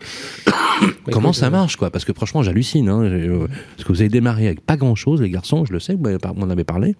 Comment 1.12 1.32
ça 1.32 1.48
marche, 1.48 1.76
quoi? 1.76 1.90
Parce 1.90 2.04
que 2.04 2.12
franchement, 2.12 2.42
j'hallucine. 2.42 2.88
Hein, 2.88 3.46
parce 3.76 3.86
que 3.86 3.92
vous 3.92 4.00
avez 4.00 4.10
démarré 4.10 4.48
avec 4.48 4.60
pas 4.60 4.76
grand-chose, 4.76 5.22
les 5.22 5.30
garçons, 5.30 5.64
je 5.64 5.72
le 5.72 5.78
sais, 5.78 5.94
vous 5.94 6.02
m'en 6.34 6.50
avez 6.50 6.64
parlé. 6.64 6.96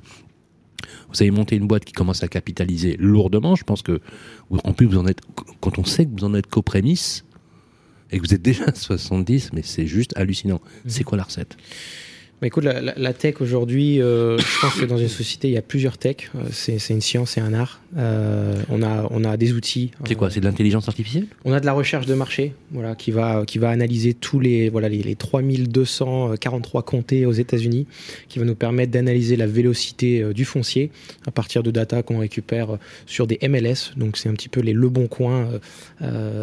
Vous 1.13 1.23
avez 1.23 1.31
monté 1.31 1.57
une 1.57 1.67
boîte 1.67 1.85
qui 1.85 1.93
commence 1.93 2.23
à 2.23 2.29
capitaliser 2.29 2.97
lourdement. 2.99 3.55
Je 3.57 3.65
pense 3.65 3.83
que, 3.83 4.01
en 4.51 4.73
plus, 4.73 4.87
vous 4.87 4.99
en 4.99 5.07
êtes, 5.07 5.21
quand 5.61 5.79
on 5.79 5.85
sait 5.85 6.07
que 6.07 6.11
vous 6.17 6.25
en 6.25 6.35
êtes 6.35 6.47
prémices, 6.47 7.26
et 8.11 8.19
que 8.19 8.27
vous 8.27 8.35
êtes 8.35 8.43
déjà 8.43 8.65
à 8.67 8.75
70, 8.75 9.53
mais 9.53 9.63
c'est 9.63 9.87
juste 9.87 10.17
hallucinant. 10.17 10.61
C'est 10.87 11.05
quoi 11.05 11.19
la 11.19 11.25
recette? 11.25 11.57
Bah, 12.43 12.49
écoute, 12.49 12.65
la, 12.65 13.13
tech 13.15 13.37
aujourd'hui, 13.41 14.03
euh, 14.03 14.37
je 14.37 14.61
pense 14.61 14.75
que 14.75 14.85
dans 14.85 14.99
une 14.99 15.09
société, 15.09 15.49
il 15.49 15.55
y 15.55 15.57
a 15.57 15.63
plusieurs 15.63 15.97
techs. 15.97 16.29
Euh, 16.35 16.41
c'est 16.51 16.91
une 16.91 17.01
science 17.01 17.39
et 17.39 17.41
un 17.41 17.55
art. 17.55 17.81
Euh, 17.97 18.61
on, 18.69 18.83
a, 18.83 19.07
on 19.11 19.25
a 19.25 19.39
des 19.39 19.55
outils. 19.55 19.91
C'est 20.07 20.17
quoi 20.17 20.31
C'est 20.31 20.41
de 20.41 20.45
l'intelligence 20.45 20.87
artificielle? 20.87 21.29
On 21.47 21.55
a 21.55 21.61
de 21.61 21.67
la 21.67 21.73
recherche 21.73 22.05
de 22.05 22.13
marché 22.13 22.53
voilà, 22.73 22.95
qui, 22.95 23.11
va, 23.11 23.45
qui 23.47 23.59
va 23.59 23.71
analyser 23.71 24.13
tous 24.13 24.39
les, 24.39 24.69
voilà, 24.69 24.91
les, 24.91 25.03
les 25.03 25.15
3243 25.15 26.83
comtés 26.83 27.25
aux 27.25 27.33
États-Unis, 27.33 27.87
qui 28.29 28.39
va 28.39 28.45
nous 28.45 28.55
permettre 28.55 28.93
d'analyser 28.93 29.37
la 29.37 29.47
vélocité 29.47 30.23
du 30.35 30.45
foncier 30.45 30.91
à 31.27 31.31
partir 31.31 31.63
de 31.63 31.71
data 31.71 32.03
qu'on 32.03 32.19
récupère 32.19 32.77
sur 33.07 33.27
des 33.27 33.39
MLS. 33.49 33.95
Donc, 33.97 34.19
c'est 34.19 34.29
un 34.29 34.35
petit 34.35 34.51
peu 34.51 34.61
les 34.61 34.75
Le 34.75 34.91
Bon 34.91 35.07
Coin. 35.07 35.49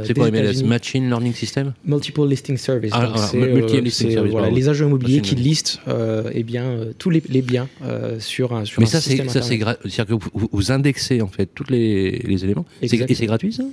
c'est 0.06 0.16
quoi 0.16 0.32
MLS 0.32 0.64
Machine 0.66 1.06
Learning 1.06 1.36
System? 1.36 1.74
Multiple 1.86 2.28
Listing 2.28 2.58
Service. 2.58 2.94
Ah, 2.96 3.14
c'est 3.16 4.16
voilà, 4.26 4.50
les 4.50 4.70
agents 4.70 4.88
immobiliers 4.88 5.22
qui 5.22 5.36
listent 5.36 5.83
euh, 5.88 6.30
eh 6.34 6.44
bien, 6.44 6.66
euh, 6.66 6.94
tous 6.98 7.10
les, 7.10 7.22
biens 7.42 7.68
euh, 7.84 8.20
sur 8.20 8.54
un 8.54 8.66
sur 8.66 8.82
Mais 8.82 8.86
ça, 8.86 9.02
c'est 9.02 9.18
ça, 9.28 9.42
c'est 9.42 9.60
c'est-à-dire 9.60 10.06
que 10.06 10.14
vous, 10.34 10.72
indexez 10.72 11.22
en 11.22 11.28
fait 11.28 11.50
tous 11.54 11.66
les, 11.70 12.20
les 12.20 12.44
éléments. 12.44 12.66
Et 12.82 12.88
c'est 12.88 13.26
gratuit 13.26 13.54
ça? 13.54 13.64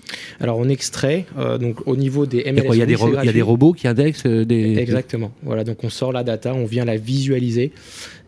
Alors 0.41 0.59
on 0.59 0.69
extrait 0.69 1.27
donc 1.61 1.87
au 1.87 1.97
niveau 1.97 2.27
des 2.27 2.45
MLS. 2.53 2.65
Il 2.73 2.79
y, 2.79 2.83
a 2.83 2.87
des 2.87 2.95
il 2.95 3.25
y 3.25 3.29
a 3.29 3.33
des 3.33 3.43
robots 3.43 3.73
qui 3.73 3.89
indexent 3.89 4.27
des. 4.27 4.77
Exactement. 4.79 5.33
Voilà, 5.43 5.65
donc 5.65 5.85
on 5.85 5.91
sort 5.91 6.13
la 6.13 6.25
data, 6.25 6.55
on 6.55 6.65
vient 6.65 6.85
la 6.85 6.97
visualiser 6.97 7.73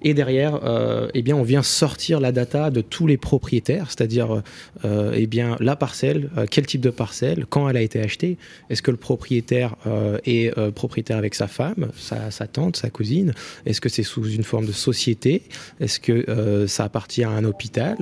et 0.03 0.15
derrière, 0.15 0.61
euh, 0.65 1.09
eh 1.15 1.23
bien, 1.23 1.37
on 1.37 1.43
vient 1.43 1.63
sortir 1.63 2.21
la 2.21 2.33
data 2.33 2.71
de 2.71 2.81
tous 2.81 3.07
les 3.07 3.17
propriétaires, 3.17 3.87
c'est-à-dire 3.89 4.43
euh, 4.85 5.13
eh 5.15 5.27
bien, 5.27 5.57
la 5.61 5.77
parcelle, 5.77 6.31
euh, 6.37 6.47
quel 6.51 6.67
type 6.67 6.81
de 6.81 6.91
parcelle, 6.91 7.47
quand 7.49 7.69
elle 7.69 7.77
a 7.77 7.83
été 7.83 8.01
achetée, 8.01 8.37
est-ce 8.69 8.83
que 8.83 8.91
le 8.91 8.97
propriétaire 8.97 9.77
euh, 9.87 10.19
est 10.25 10.57
euh, 10.59 10.71
propriétaire 10.71 11.17
avec 11.17 11.35
sa 11.35 11.47
femme, 11.47 11.91
sa, 11.97 12.47
tante, 12.47 12.77
sa 12.77 12.91
cousine, 12.91 13.33
est-ce 13.65 13.81
que 13.81 13.89
c'est 13.89 14.03
sous 14.03 14.29
une 14.29 14.45
forme 14.45 14.67
de 14.67 14.73
société, 14.73 15.43
est-ce 15.81 16.01
que 16.01 16.29
euh, 16.29 16.67
ça 16.67 16.85
appartient 16.85 17.25
à 17.25 17.31
un 17.31 17.45
hôpital, 17.45 17.97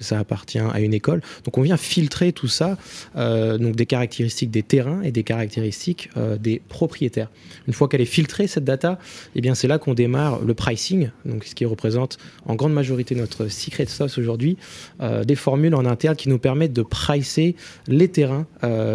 ça 0.00 0.18
appartient 0.18 0.58
à 0.58 0.80
une 0.80 0.94
école? 0.94 1.22
Donc 1.44 1.58
on 1.58 1.62
vient 1.62 1.76
filtrer 1.76 2.32
tout 2.32 2.46
ça, 2.48 2.76
euh, 3.16 3.58
donc 3.58 3.74
des 3.74 3.86
caractéristiques 3.86 4.50
des 4.50 4.62
terrains 4.62 5.02
et 5.02 5.12
des 5.12 5.24
caractéristiques 5.24 6.10
euh, 6.16 6.36
des 6.36 6.60
propriétaires. 6.68 7.30
Une 7.66 7.72
fois 7.72 7.88
qu'elle 7.88 8.00
est 8.00 8.04
filtrée 8.04 8.46
cette 8.46 8.64
data, 8.64 8.98
eh 9.34 9.40
bien 9.40 9.54
c'est 9.54 9.66
là 9.66 9.78
qu'on 9.78 9.94
démarre 9.94 10.44
le 10.44 10.54
pricing, 10.54 11.10
ce 11.44 11.54
qui 11.54 11.64
représente 11.64 12.18
en 12.46 12.54
grande 12.54 12.72
majorité 12.72 13.14
notre 13.14 13.48
secret 13.48 13.86
sauce 13.86 14.18
aujourd'hui, 14.18 14.56
euh, 15.00 15.24
des 15.24 15.34
formules 15.34 15.74
en 15.74 15.84
interne 15.84 16.16
qui 16.16 16.28
nous 16.28 16.38
permettent 16.38 16.72
de 16.72 16.82
pricer 16.82 17.56
les 17.86 18.08
terrains 18.08 18.46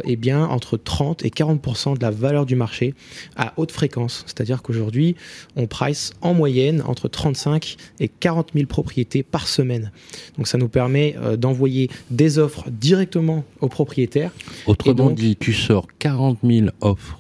eh 0.06 0.16
bien 0.16 0.46
entre 0.46 0.78
30 0.78 1.26
et 1.26 1.30
40% 1.30 1.98
de 1.98 2.02
la 2.02 2.12
valeur 2.12 2.46
du 2.46 2.56
marché 2.56 2.94
à 3.36 3.54
haute 3.58 3.72
fréquence. 3.72 4.24
C'est-à-dire 4.26 4.62
qu'aujourd'hui 4.62 5.16
on 5.56 5.68
price 5.68 6.14
en 6.22 6.34
moyenne 6.34 6.84
entre 6.86 7.08
35 7.08 7.78
et 8.00 8.08
40 8.08 8.52
000 8.54 8.68
propriétés 8.68 9.24
par 9.24 9.48
semaine. 9.48 9.91
Donc 10.38 10.48
ça 10.48 10.58
nous 10.58 10.70
permet 10.70 11.16
euh, 11.18 11.38
d'envoyer 11.38 11.89
des 12.10 12.39
offres 12.39 12.66
directement 12.70 13.44
aux 13.62 13.70
propriétaires. 13.70 14.32
Autrement 14.66 15.10
dit, 15.10 15.36
tu 15.36 15.54
sors 15.54 15.88
40 16.00 16.39
000 16.44 16.68
offres 16.82 17.20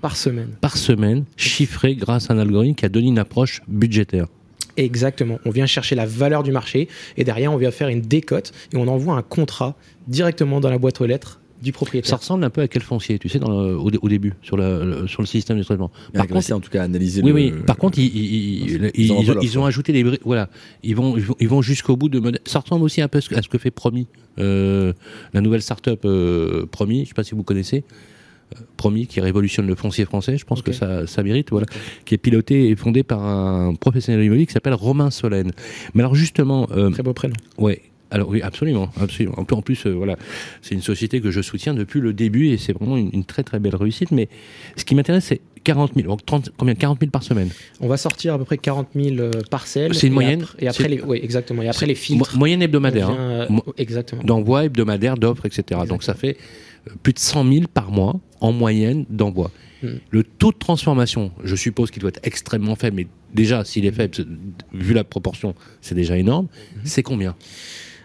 par 0.00 0.16
semaine. 0.16 0.50
Par 0.60 0.76
semaine, 0.76 1.24
chiffrées 1.36 1.94
grâce 1.94 2.30
à 2.30 2.34
un 2.34 2.38
algorithme 2.38 2.74
qui 2.74 2.84
a 2.84 2.88
donné 2.88 3.08
une 3.08 3.18
approche 3.18 3.62
budgétaire. 3.68 4.26
Exactement. 4.76 5.38
On 5.44 5.50
vient 5.50 5.66
chercher 5.66 5.94
la 5.94 6.06
valeur 6.06 6.42
du 6.42 6.52
marché 6.52 6.88
et 7.16 7.24
derrière, 7.24 7.52
on 7.52 7.56
vient 7.56 7.70
faire 7.70 7.88
une 7.88 8.00
décote 8.00 8.52
et 8.72 8.76
on 8.76 8.88
envoie 8.88 9.14
un 9.14 9.22
contrat 9.22 9.76
directement 10.08 10.60
dans 10.60 10.70
la 10.70 10.78
boîte 10.78 11.00
aux 11.00 11.06
lettres 11.06 11.40
du 11.62 11.72
propriétaire. 11.72 12.10
Ça 12.10 12.16
ressemble 12.16 12.44
un 12.44 12.50
peu 12.50 12.60
à 12.60 12.68
quel 12.68 12.82
foncier, 12.82 13.18
tu 13.18 13.28
sais, 13.28 13.38
dans 13.38 13.52
au, 13.52 14.08
début, 14.08 14.34
sur 14.42 14.56
le, 14.56 15.06
sur 15.06 15.22
le 15.22 15.26
système 15.26 15.58
de 15.58 15.62
traitement. 15.62 15.90
Par 16.12 16.26
contre, 16.26 16.52
en 16.52 16.60
tout 16.60 16.70
cas, 16.70 16.82
analyser. 16.82 17.22
Oui, 17.22 17.30
oui. 17.30 17.52
Par 17.66 17.76
contre, 17.76 17.98
ils, 17.98 18.90
ils, 18.94 19.58
ont, 19.58 19.64
ajouté 19.64 19.92
des 19.92 20.18
voilà, 20.24 20.50
ils 20.82 20.96
vont, 20.96 21.16
ils 21.38 21.48
vont 21.48 21.62
jusqu'au 21.62 21.96
bout 21.96 22.08
de. 22.08 22.20
Ça 22.44 22.58
ressemble 22.58 22.84
aussi 22.84 23.00
un 23.00 23.08
peu 23.08 23.18
à 23.18 23.42
ce 23.42 23.48
que 23.48 23.58
fait 23.58 23.70
Promis, 23.70 24.08
euh, 24.38 24.92
la 25.32 25.40
nouvelle 25.40 25.62
start-up 25.62 26.00
euh, 26.04 26.66
Promis. 26.66 26.96
Je 26.96 27.00
ne 27.00 27.06
sais 27.06 27.14
pas 27.14 27.24
si 27.24 27.34
vous 27.34 27.44
connaissez. 27.44 27.84
Euh, 28.56 28.60
Promis 28.76 29.06
qui 29.06 29.20
révolutionne 29.20 29.66
le 29.66 29.74
foncier 29.76 30.04
français, 30.04 30.36
je 30.38 30.44
pense 30.44 30.60
que 30.60 30.72
ça, 30.72 31.06
ça 31.06 31.22
mérite, 31.22 31.50
voilà, 31.50 31.66
qui 32.04 32.14
est 32.14 32.18
piloté 32.18 32.68
et 32.68 32.76
fondé 32.76 33.04
par 33.04 33.22
un 33.24 33.74
professionnel 33.74 34.24
immobilier 34.24 34.46
qui 34.46 34.52
s'appelle 34.52 34.74
Romain 34.74 35.10
Solène. 35.10 35.52
Mais 35.94 36.02
alors 36.02 36.16
justement, 36.16 36.66
très 36.66 37.02
beau 37.02 37.12
prénom. 37.12 37.36
Ouais, 37.58 37.80
alors 38.12 38.28
oui, 38.28 38.42
absolument, 38.42 38.90
absolument. 39.00 39.34
En 39.38 39.62
plus, 39.62 39.86
euh, 39.86 39.90
voilà, 39.90 40.16
c'est 40.60 40.74
une 40.74 40.82
société 40.82 41.22
que 41.22 41.30
je 41.30 41.40
soutiens 41.40 41.72
depuis 41.72 41.98
le 41.98 42.12
début 42.12 42.48
et 42.48 42.58
c'est 42.58 42.74
vraiment 42.74 42.98
une, 42.98 43.24
très 43.24 43.42
très 43.42 43.58
belle 43.58 43.74
réussite. 43.74 44.10
Mais 44.10 44.28
ce 44.76 44.84
qui 44.84 44.94
m'intéresse, 44.94 45.24
c'est 45.24 45.40
40 45.64 45.94
000. 45.96 46.08
Donc 46.08 46.24
30, 46.26 46.50
combien? 46.58 46.74
40 46.74 47.00
000 47.00 47.10
par 47.10 47.22
semaine 47.22 47.48
On 47.80 47.88
va 47.88 47.96
sortir 47.96 48.34
à 48.34 48.38
peu 48.38 48.44
près 48.44 48.58
40 48.58 48.88
000 48.94 49.16
euh, 49.18 49.30
parcelles. 49.50 49.94
C'est 49.94 50.08
une 50.08 50.12
moyenne? 50.12 50.44
Et 50.58 50.68
après, 50.68 50.88
les, 50.88 51.00
oui, 51.00 51.20
exactement. 51.22 51.62
Et 51.62 51.68
après 51.68 51.86
les 51.86 51.94
filtres. 51.94 52.36
moyenne 52.36 52.60
hebdomadaire. 52.60 53.08
Hein. 53.08 53.48
Euh, 53.50 53.72
exactement. 53.78 54.22
D'envoi 54.22 54.66
hebdomadaire, 54.66 55.16
d'offres, 55.16 55.46
etc. 55.46 55.80
Donc 55.88 56.02
ça 56.02 56.12
fait 56.12 56.36
plus 57.02 57.14
de 57.14 57.18
100 57.18 57.50
000 57.50 57.64
par 57.72 57.90
mois 57.90 58.20
en 58.40 58.52
moyenne 58.52 59.06
d'envoi. 59.08 59.50
Hmm. 59.82 59.96
Le 60.10 60.22
taux 60.22 60.52
de 60.52 60.58
transformation, 60.58 61.32
je 61.44 61.56
suppose 61.56 61.90
qu'il 61.90 62.02
doit 62.02 62.10
être 62.10 62.20
extrêmement 62.24 62.76
faible, 62.76 62.96
mais 62.96 63.06
déjà, 63.32 63.64
s'il 63.64 63.86
est 63.86 63.92
faible, 63.92 64.14
vu 64.74 64.92
la 64.92 65.04
proportion, 65.04 65.54
c'est 65.80 65.94
déjà 65.94 66.18
énorme. 66.18 66.46
Hmm. 66.46 66.80
C'est 66.84 67.02
combien? 67.02 67.36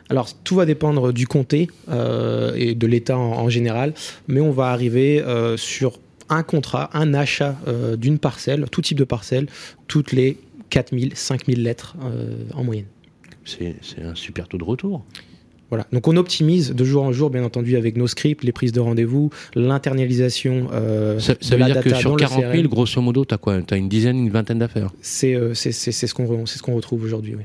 Alors, 0.09 0.29
tout 0.43 0.55
va 0.55 0.65
dépendre 0.65 1.11
du 1.11 1.27
comté 1.27 1.67
euh, 1.89 2.53
et 2.55 2.75
de 2.75 2.87
l'État 2.87 3.17
en, 3.17 3.49
général, 3.49 3.93
mais 4.27 4.39
on 4.39 4.51
va 4.51 4.67
arriver 4.67 5.21
euh, 5.21 5.57
sur 5.57 5.99
un 6.29 6.43
contrat, 6.43 6.89
un 6.93 7.13
achat 7.13 7.57
euh, 7.67 7.95
d'une 7.95 8.19
parcelle, 8.19 8.65
tout 8.71 8.81
type 8.81 8.97
de 8.97 9.03
parcelle, 9.03 9.47
toutes 9.87 10.11
les 10.11 10.37
4000, 10.69 11.15
5000 11.15 11.63
lettres 11.63 11.95
en 12.53 12.63
moyenne. 12.63 12.87
C'est 13.45 13.75
un 14.03 14.15
super 14.15 14.47
taux 14.49 14.57
de 14.57 14.63
retour. 14.63 15.05
Voilà. 15.69 15.85
Donc 15.91 16.07
on 16.07 16.15
optimise 16.15 16.73
de 16.73 16.83
jour 16.85 17.03
en 17.03 17.11
jour, 17.11 17.29
bien 17.29 17.43
entendu, 17.43 17.75
avec 17.75 17.97
nos 17.97 18.07
scripts, 18.07 18.43
les 18.43 18.53
prises 18.53 18.71
de 18.71 18.79
rendez-vous, 18.79 19.29
l'internalisation. 19.55 20.69
ça, 21.19 21.55
veut 21.55 21.65
dire 21.65 21.81
que 21.81 21.93
sur 21.93 22.15
40 22.15 22.53
000, 22.53 22.67
grosso 22.67 23.01
modo, 23.01 23.25
tu 23.25 23.33
as 23.33 23.37
quoi? 23.37 23.61
Tu 23.61 23.73
as 23.73 23.77
une 23.77 23.89
dizaine, 23.89 24.17
une 24.17 24.29
vingtaine 24.29 24.59
d'affaires? 24.59 24.91
C'est 25.01 25.35
ce 25.53 26.13
qu'on 26.13 26.45
ce 26.45 26.61
qu'on 26.61 26.75
retrouve 26.75 27.03
aujourd'hui, 27.03 27.35
oui. 27.35 27.43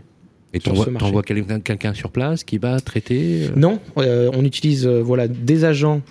Et 0.55 0.59
tu 0.59 0.71
envoies 0.71 1.23
quelqu'un 1.23 1.95
sur 1.95 2.11
place 2.11 2.45
qui 2.45 2.59
va 2.59 2.79
traiter 2.81 3.45
euh 3.45 3.49
Non, 3.57 3.81
euh, 3.97 4.31
on 4.35 4.45
utilise 4.45 4.87
euh, 4.87 5.01
voilà, 5.03 5.29
des 5.29 5.65
agents 5.65 6.03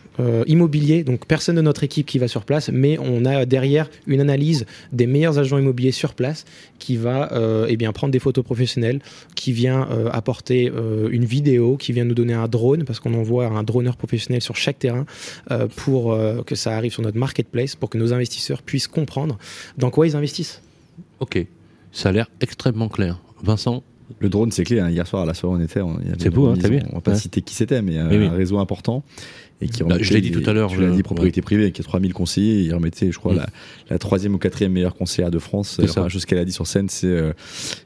immobiliers, 0.45 1.03
donc 1.03 1.25
personne 1.25 1.55
de 1.55 1.61
notre 1.61 1.83
équipe 1.83 2.05
qui 2.05 2.19
va 2.19 2.27
sur 2.27 2.45
place, 2.45 2.69
mais 2.71 2.99
on 2.99 3.25
a 3.25 3.47
derrière 3.47 3.89
une 4.05 4.19
analyse 4.19 4.67
des 4.91 5.07
meilleurs 5.07 5.39
agents 5.39 5.57
immobiliers 5.57 5.91
sur 5.91 6.13
place 6.13 6.45
qui 6.77 6.95
va 6.95 7.31
eh 7.67 7.75
bien, 7.75 7.91
prendre 7.91 8.11
des 8.11 8.19
photos 8.19 8.45
professionnelles, 8.45 8.99
qui 9.33 9.51
vient 9.51 9.87
apporter 10.11 10.71
une 11.09 11.25
vidéo, 11.25 11.75
qui 11.75 11.91
vient 11.91 12.05
nous 12.05 12.13
donner 12.13 12.33
un 12.33 12.47
drone, 12.47 12.83
parce 12.83 12.99
qu'on 12.99 13.15
envoie 13.15 13.47
un 13.47 13.63
droneur 13.63 13.97
professionnel 13.97 14.43
sur 14.43 14.55
chaque 14.55 14.77
terrain 14.77 15.07
pour 15.75 16.15
que 16.45 16.53
ça 16.53 16.77
arrive 16.77 16.91
sur 16.91 17.01
notre 17.01 17.17
marketplace, 17.17 17.75
pour 17.75 17.89
que 17.89 17.97
nos 17.97 18.13
investisseurs 18.13 18.61
puissent 18.61 18.87
comprendre 18.87 19.39
dans 19.79 19.89
quoi 19.89 20.05
ils 20.05 20.15
investissent. 20.15 20.61
Ok, 21.19 21.43
ça 21.91 22.09
a 22.09 22.11
l'air 22.11 22.29
extrêmement 22.41 22.89
clair. 22.89 23.19
Vincent, 23.41 23.81
Le 24.19 24.29
drone, 24.29 24.51
c'est 24.51 24.63
clé. 24.63 24.79
Hein. 24.79 24.89
Hier 24.89 25.05
soir, 25.07 25.23
à 25.23 25.25
la 25.25 25.33
soirée, 25.33 25.57
on 25.59 25.63
était. 25.63 25.81
C'est 26.19 26.29
beau, 26.29 26.47
hein, 26.47 26.55
t'as 26.59 26.69
vu 26.69 26.79
On 26.91 26.95
va 26.95 27.01
pas 27.01 27.15
citer 27.15 27.41
qui 27.41 27.55
c'était, 27.55 27.81
mais, 27.81 27.97
un 27.97 28.31
réseau 28.31 28.59
important 28.59 29.03
et 29.61 29.67
qui 29.67 29.83
bah, 29.83 29.97
je 29.99 30.13
l'ai 30.13 30.21
dit 30.21 30.31
tout 30.31 30.47
à 30.49 30.53
l'heure. 30.53 30.69
Je 30.69 30.81
l'ai 30.81 30.91
dit 30.91 31.03
propriété 31.03 31.41
privée, 31.41 31.71
qui 31.71 31.81
a 31.81 31.83
3000 31.83 32.13
conseillers. 32.13 32.63
Il 32.63 32.73
remettait, 32.73 33.11
je 33.11 33.19
crois, 33.19 33.33
mm. 33.33 33.45
la, 33.89 33.99
troisième 33.99 34.33
ou 34.33 34.37
quatrième 34.37 34.71
meilleure 34.71 34.95
conseillère 34.95 35.31
de 35.31 35.39
France. 35.39 35.79
Enfin, 35.83 36.09
chose 36.09 36.25
qu'elle 36.25 36.39
a 36.39 36.45
dit 36.45 36.51
sur 36.51 36.67
scène, 36.67 36.89
c'est 36.89 37.07
euh, 37.07 37.33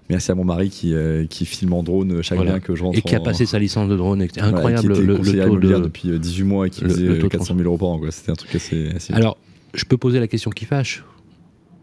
merci 0.10 0.32
à 0.32 0.36
mon 0.36 0.46
mari 0.46 0.70
qui, 0.70 0.94
euh, 0.94 1.26
qui 1.26 1.46
filme 1.46 1.74
en 1.74 1.84
drone 1.84 2.22
chaque 2.22 2.42
bien 2.42 2.60
que 2.60 2.76
je 2.76 2.84
rentre. 2.84 2.98
Et 2.98 3.02
qui 3.02 3.16
a 3.16 3.20
passé 3.20 3.46
sa 3.46 3.60
licence 3.60 3.90
de 3.90 3.98
drone. 3.98 4.22
Incroyable. 4.38 4.94
était 4.94 5.02
le, 5.02 5.18
le 5.18 5.70
taux 5.70 5.80
depuis 5.82 6.18
18 6.18 6.42
euh, 6.42 6.46
mois 6.46 6.68
et 6.68 6.70
qui 6.70 6.82
faisait 6.82 7.20
400 7.30 7.56
000 7.58 7.68
euros 7.68 7.78
par 7.78 7.90
an. 7.90 8.02
C'était 8.10 8.32
un 8.32 8.36
truc 8.36 8.56
assez, 8.56 8.90
assez. 8.96 9.14
Alors, 9.14 9.38
je 9.74 9.84
peux 9.86 9.98
poser 9.98 10.20
la 10.20 10.28
question 10.28 10.52
qui 10.52 10.66
fâche. 10.66 11.04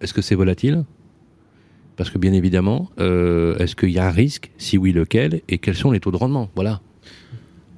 Est-ce 0.00 0.14
que 0.14 0.22
c'est 0.22 0.34
volatile? 0.34 0.84
Parce 1.96 2.10
que 2.10 2.18
bien 2.18 2.32
évidemment, 2.32 2.90
est-ce 2.98 3.76
qu'il 3.76 3.90
y 3.90 3.98
a 3.98 4.06
un 4.06 4.12
risque 4.12 4.50
Si 4.58 4.78
oui, 4.78 4.92
lequel 4.92 5.40
Et 5.48 5.58
quels 5.58 5.76
sont 5.76 5.90
les 5.90 6.00
taux 6.00 6.10
de 6.10 6.16
rendement 6.16 6.50
Voilà. 6.54 6.80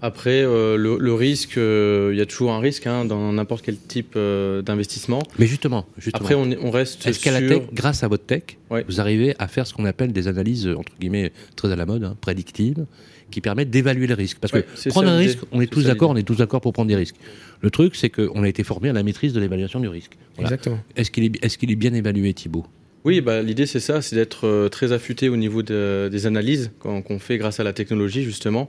Après, 0.04 0.42
euh, 0.42 0.76
le, 0.76 1.14
risque, 1.14 1.56
euh, 1.56 2.10
il 2.12 2.18
y 2.18 2.20
a 2.20 2.26
toujours 2.26 2.52
un 2.52 2.60
risque 2.60 2.86
hein, 2.86 3.06
dans 3.06 3.32
n'importe 3.32 3.64
quel 3.64 3.78
type 3.78 4.12
euh, 4.16 4.60
d'investissement. 4.60 5.22
Mais 5.38 5.46
justement, 5.46 5.86
Après, 6.12 6.34
on, 6.34 6.46
on 6.60 6.70
reste 6.70 7.06
Est-ce 7.06 7.20
qu'à 7.20 7.30
la 7.30 7.40
tech, 7.40 7.62
grâce 7.72 8.02
à 8.02 8.08
votre 8.08 8.26
tech, 8.26 8.42
vous 8.68 9.00
arrivez 9.00 9.34
à 9.38 9.48
faire 9.48 9.66
ce 9.66 9.72
qu'on 9.72 9.86
appelle 9.86 10.12
des 10.12 10.28
analyses, 10.28 10.68
entre 10.68 10.92
guillemets, 11.00 11.32
très 11.56 11.72
à 11.72 11.76
la 11.76 11.86
mode, 11.86 12.04
hein, 12.04 12.18
prédictives, 12.20 12.84
qui 13.30 13.40
permettent 13.40 13.70
d'évaluer 13.70 14.06
le 14.06 14.12
risque? 14.12 14.36
Parce 14.40 14.52
que 14.52 14.88
prendre 14.90 15.08
un 15.08 15.16
risque, 15.16 15.38
on 15.52 15.62
est, 15.62 15.72
tous 15.72 15.84
d'accord, 15.84 16.10
on 16.10 16.16
est 16.16 16.22
tous 16.22 16.36
d'accord 16.36 16.60
pour 16.60 16.74
prendre 16.74 16.88
des 16.88 16.96
risques. 16.96 17.16
Le 17.62 17.70
truc, 17.70 17.96
c'est 17.96 18.10
qu'on 18.10 18.42
a 18.42 18.48
été 18.48 18.62
formé 18.62 18.90
à 18.90 18.92
la 18.92 19.02
maîtrise 19.02 19.32
de 19.32 19.40
l'évaluation 19.40 19.80
du 19.80 19.88
risque. 19.88 20.18
Exactement. 20.38 20.80
Est-ce 20.96 21.10
qu'il 21.10 21.24
est, 21.24 21.42
est 21.42 21.76
bien 21.76 21.94
évalué, 21.94 22.34
Thibault 22.34 22.66
oui, 23.04 23.20
bah, 23.20 23.42
l'idée 23.42 23.66
c'est 23.66 23.80
ça, 23.80 24.02
c'est 24.02 24.16
d'être 24.16 24.68
très 24.68 24.92
affûté 24.92 25.28
au 25.28 25.36
niveau 25.36 25.62
des 25.62 26.26
analyses 26.26 26.70
qu'on 26.80 27.18
fait 27.18 27.38
grâce 27.38 27.60
à 27.60 27.64
la 27.64 27.72
technologie 27.72 28.22
justement. 28.24 28.68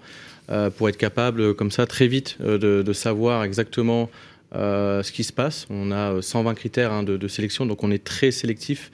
Euh, 0.52 0.70
pour 0.70 0.90
être 0.90 0.98
capable, 0.98 1.56
comme 1.56 1.72
ça, 1.72 1.88
très 1.88 2.08
vite, 2.08 2.38
euh, 2.42 2.84
de, 2.84 2.94
savoir 2.94 3.44
exactement 3.44 4.12
euh, 4.54 5.02
ce 5.02 5.12
qui 5.12 5.24
se 5.24 5.34
passe. 5.34 5.66
On 5.72 5.92
a 5.92 6.22
120 6.22 6.54
critères 6.54 6.92
hein, 6.92 7.02
de, 7.02 7.28
sélection, 7.28 7.66
donc 7.66 7.84
on 7.84 7.90
est 7.90 8.04
très 8.04 8.32
sélectif 8.32 8.92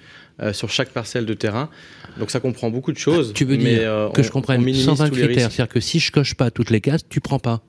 sur 0.53 0.71
chaque 0.71 0.89
parcelle 0.89 1.27
de 1.27 1.35
terrain. 1.35 1.69
Donc 2.17 2.31
ça 2.31 2.39
comprend 2.39 2.71
beaucoup 2.71 2.91
de 2.91 2.97
choses. 2.97 3.27
Ah, 3.29 3.33
tu 3.35 3.45
veux 3.45 3.57
dire 3.57 4.09
que 4.11 4.23
je 4.23 4.31
comprenne 4.31 4.61
120 4.73 5.09
critères, 5.11 5.51
c'est-à-dire 5.51 5.67
que 5.67 5.79
si 5.79 5.99
je 5.99 6.11
coche 6.11 6.33
pas 6.33 6.49
toutes 6.49 6.71
les 6.71 6.81
cases, 6.81 7.01
tu 7.07 7.19
prends 7.19 7.37
pas. 7.37 7.61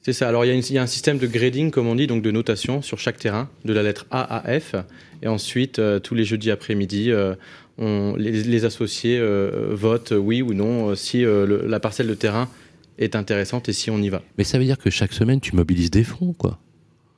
C'est 0.00 0.14
ça. 0.14 0.26
Alors 0.28 0.46
il 0.46 0.72
y, 0.72 0.78
a 0.78 0.82
un 0.82 0.86
système 0.86 1.18
de 1.18 1.26
grading, 1.26 1.70
comme 1.70 1.88
on 1.88 1.94
dit, 1.94 2.06
donc 2.06 2.22
de 2.22 2.30
notation 2.30 2.80
sur 2.80 2.98
chaque 2.98 3.18
terrain, 3.18 3.50
de 3.66 3.74
la 3.74 3.82
lettre 3.82 4.06
A 4.10 4.48
à 4.48 4.58
F. 4.58 4.76
Et 5.22 5.28
ensuite, 5.28 5.80
tous 6.02 6.14
les 6.14 6.24
jeudis 6.24 6.50
après-midi, 6.50 7.12
on, 7.78 8.14
les, 8.16 8.64
associés 8.64 9.20
votent 9.70 10.12
oui 10.16 10.42
ou 10.42 10.54
non 10.54 10.94
si 10.94 11.24
la 11.24 11.80
parcelle 11.80 12.08
de 12.08 12.14
terrain 12.14 12.48
est 12.98 13.16
intéressante 13.16 13.68
et 13.68 13.72
si 13.72 13.90
on 13.90 13.98
y 13.98 14.08
va. 14.08 14.22
Mais 14.38 14.44
ça 14.44 14.58
veut 14.58 14.64
dire 14.64 14.78
que 14.78 14.90
chaque 14.90 15.12
semaine, 15.12 15.40
tu 15.40 15.54
mobilises 15.54 15.90
des 15.90 16.04
fonds, 16.04 16.32
quoi. 16.32 16.58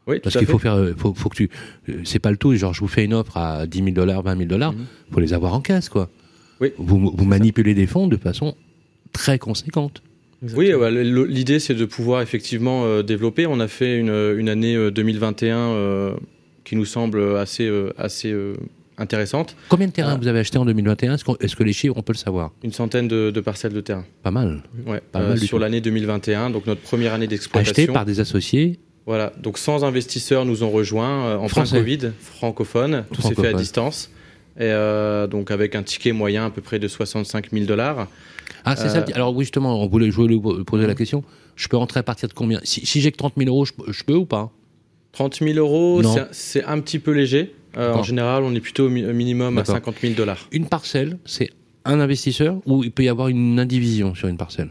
Oui, 0.07 0.21
Parce 0.21 0.39
qu'il 0.39 0.47
faut 0.47 0.59
faire, 0.59 0.75
euh, 0.75 0.95
faut, 0.97 1.13
faut 1.13 1.29
que 1.29 1.37
tu, 1.37 1.51
euh, 1.91 2.01
c'est 2.05 2.19
pas 2.19 2.31
le 2.31 2.39
tout. 2.39 2.55
Genre, 2.55 2.73
je 2.73 2.81
vous 2.81 2.89
fais 2.89 3.05
une 3.05 3.13
offre 3.13 3.37
à 3.37 3.67
10 3.67 3.79
000 3.79 3.91
dollars, 3.91 4.23
20 4.23 4.39
000 4.39 4.49
dollars, 4.49 4.73
il 4.73 4.79
mhm. 4.79 4.87
faut 5.13 5.21
les 5.21 5.35
avoir 5.35 5.53
en 5.53 5.61
caisse, 5.61 5.91
quoi. 5.91 6.09
Oui. 6.61 6.73
Vous, 6.79 7.13
vous 7.15 7.25
manipulez 7.27 7.75
des 7.75 7.87
fonds 7.87 8.09
de 8.09 8.17
façon 8.17 8.57
très 9.13 9.39
conséquente. 9.39 10.03
Oui, 10.55 10.73
l'idée 11.29 11.59
c'est 11.59 11.75
de 11.75 11.85
pouvoir 11.85 12.23
effectivement 12.23 12.85
euh, 12.85 13.03
développer. 13.03 13.47
On 13.47 13.61
a 13.61 13.69
fait 13.69 13.99
une, 13.99 14.11
une 14.39 14.49
année 14.49 14.91
2021 14.91 16.17
qui 16.69 16.77
nous 16.77 16.85
semble 16.85 17.37
assez, 17.39 17.71
assez 17.97 18.35
intéressante. 18.99 19.57
Combien 19.69 19.87
de 19.87 19.93
terrains 19.93 20.15
euh, 20.15 20.19
vous 20.21 20.29
avez 20.29 20.41
acheté 20.41 20.59
en 20.59 20.65
2021 20.65 21.15
Est-ce 21.15 21.57
que 21.57 21.63
les 21.63 21.73
chiffres, 21.73 21.95
on 21.97 22.03
peut 22.03 22.13
le 22.13 22.19
savoir? 22.19 22.51
Une 22.63 22.73
centaine 22.73 23.09
de, 23.09 23.41
parcelles 23.41 23.73
de 23.73 23.81
terrain. 23.81 24.05
Pas 24.23 24.31
mal. 24.31 24.63
Ouais, 24.87 25.01
Pas 25.13 25.21
mal 25.21 25.33
euh, 25.33 25.37
sur 25.37 25.59
l'année 25.59 25.81
2021, 25.81 26.51
donc 26.51 26.67
notre 26.67 26.81
première 26.83 27.15
année 27.15 27.27
d'exploitation. 27.27 27.73
Acheté 27.73 27.93
par 27.93 28.05
des 28.05 28.21
associés 28.21 28.79
Voilà, 29.07 29.33
donc 29.41 29.59
100 29.59 29.85
investisseurs 29.85 30.45
nous 30.45 30.63
ont 30.63 30.71
rejoints 30.71 31.27
euh, 31.27 31.37
en 31.37 31.49
fin 31.49 31.65
Covid, 31.65 32.11
francophone, 32.21 33.05
tout 33.13 33.23
s'est 33.23 33.35
fait 33.35 33.49
à 33.49 33.53
distance. 33.53 34.11
Et 34.61 34.73
donc 35.31 35.53
avec 35.53 35.77
un 35.77 35.85
ticket 35.85 36.11
moyen 36.11 36.47
à 36.47 36.51
peu 36.51 36.61
près 36.61 36.81
de 36.81 36.89
65 36.89 37.53
000 37.53 37.65
dollars. 37.65 38.09
Ah, 38.65 38.75
c'est 38.75 38.89
ça. 38.89 39.05
Alors 39.15 39.33
oui, 39.33 39.45
justement, 39.45 39.81
on 39.81 39.87
voulait, 39.87 40.11
je 40.11 40.63
poser 40.65 40.87
la 40.89 40.97
question. 40.97 41.23
Je 41.55 41.69
peux 41.69 41.77
rentrer 41.77 42.01
à 42.01 42.03
partir 42.03 42.29
de 42.29 42.35
combien? 42.35 42.61
Si, 42.65 43.01
j'ai 43.01 43.13
que 43.13 43.17
30 43.17 43.35
000 43.37 43.49
euros, 43.49 43.65
je, 43.65 44.05
peux 44.05 44.15
ou 44.15 44.27
pas? 44.27 44.51
30 45.13 45.39
000 45.41 45.59
euros, 45.59 46.03
c'est 46.31 46.65
un 46.65 46.81
petit 46.81 46.99
peu 46.99 47.13
léger. 47.13 47.55
Euh, 47.77 47.93
en 47.93 48.03
général, 48.03 48.43
on 48.43 48.55
est 48.55 48.61
plutôt 48.61 48.87
au 48.87 48.89
minimum 48.89 49.59
à 49.59 49.65
50 49.65 49.97
000 50.01 50.15
dollars. 50.15 50.49
Une 50.53 50.67
parcelle, 50.67 51.19
c'est 51.25 51.51
un 51.85 52.01
investisseur 52.01 52.57
ou 52.67 52.85
il 52.85 52.91
peut 52.91 53.05
y 53.05 53.09
avoir 53.09 53.29
une 53.29 53.59
indivision 53.59 54.15
sur 54.15 54.29
une 54.29 54.37
parcelle? 54.37 54.71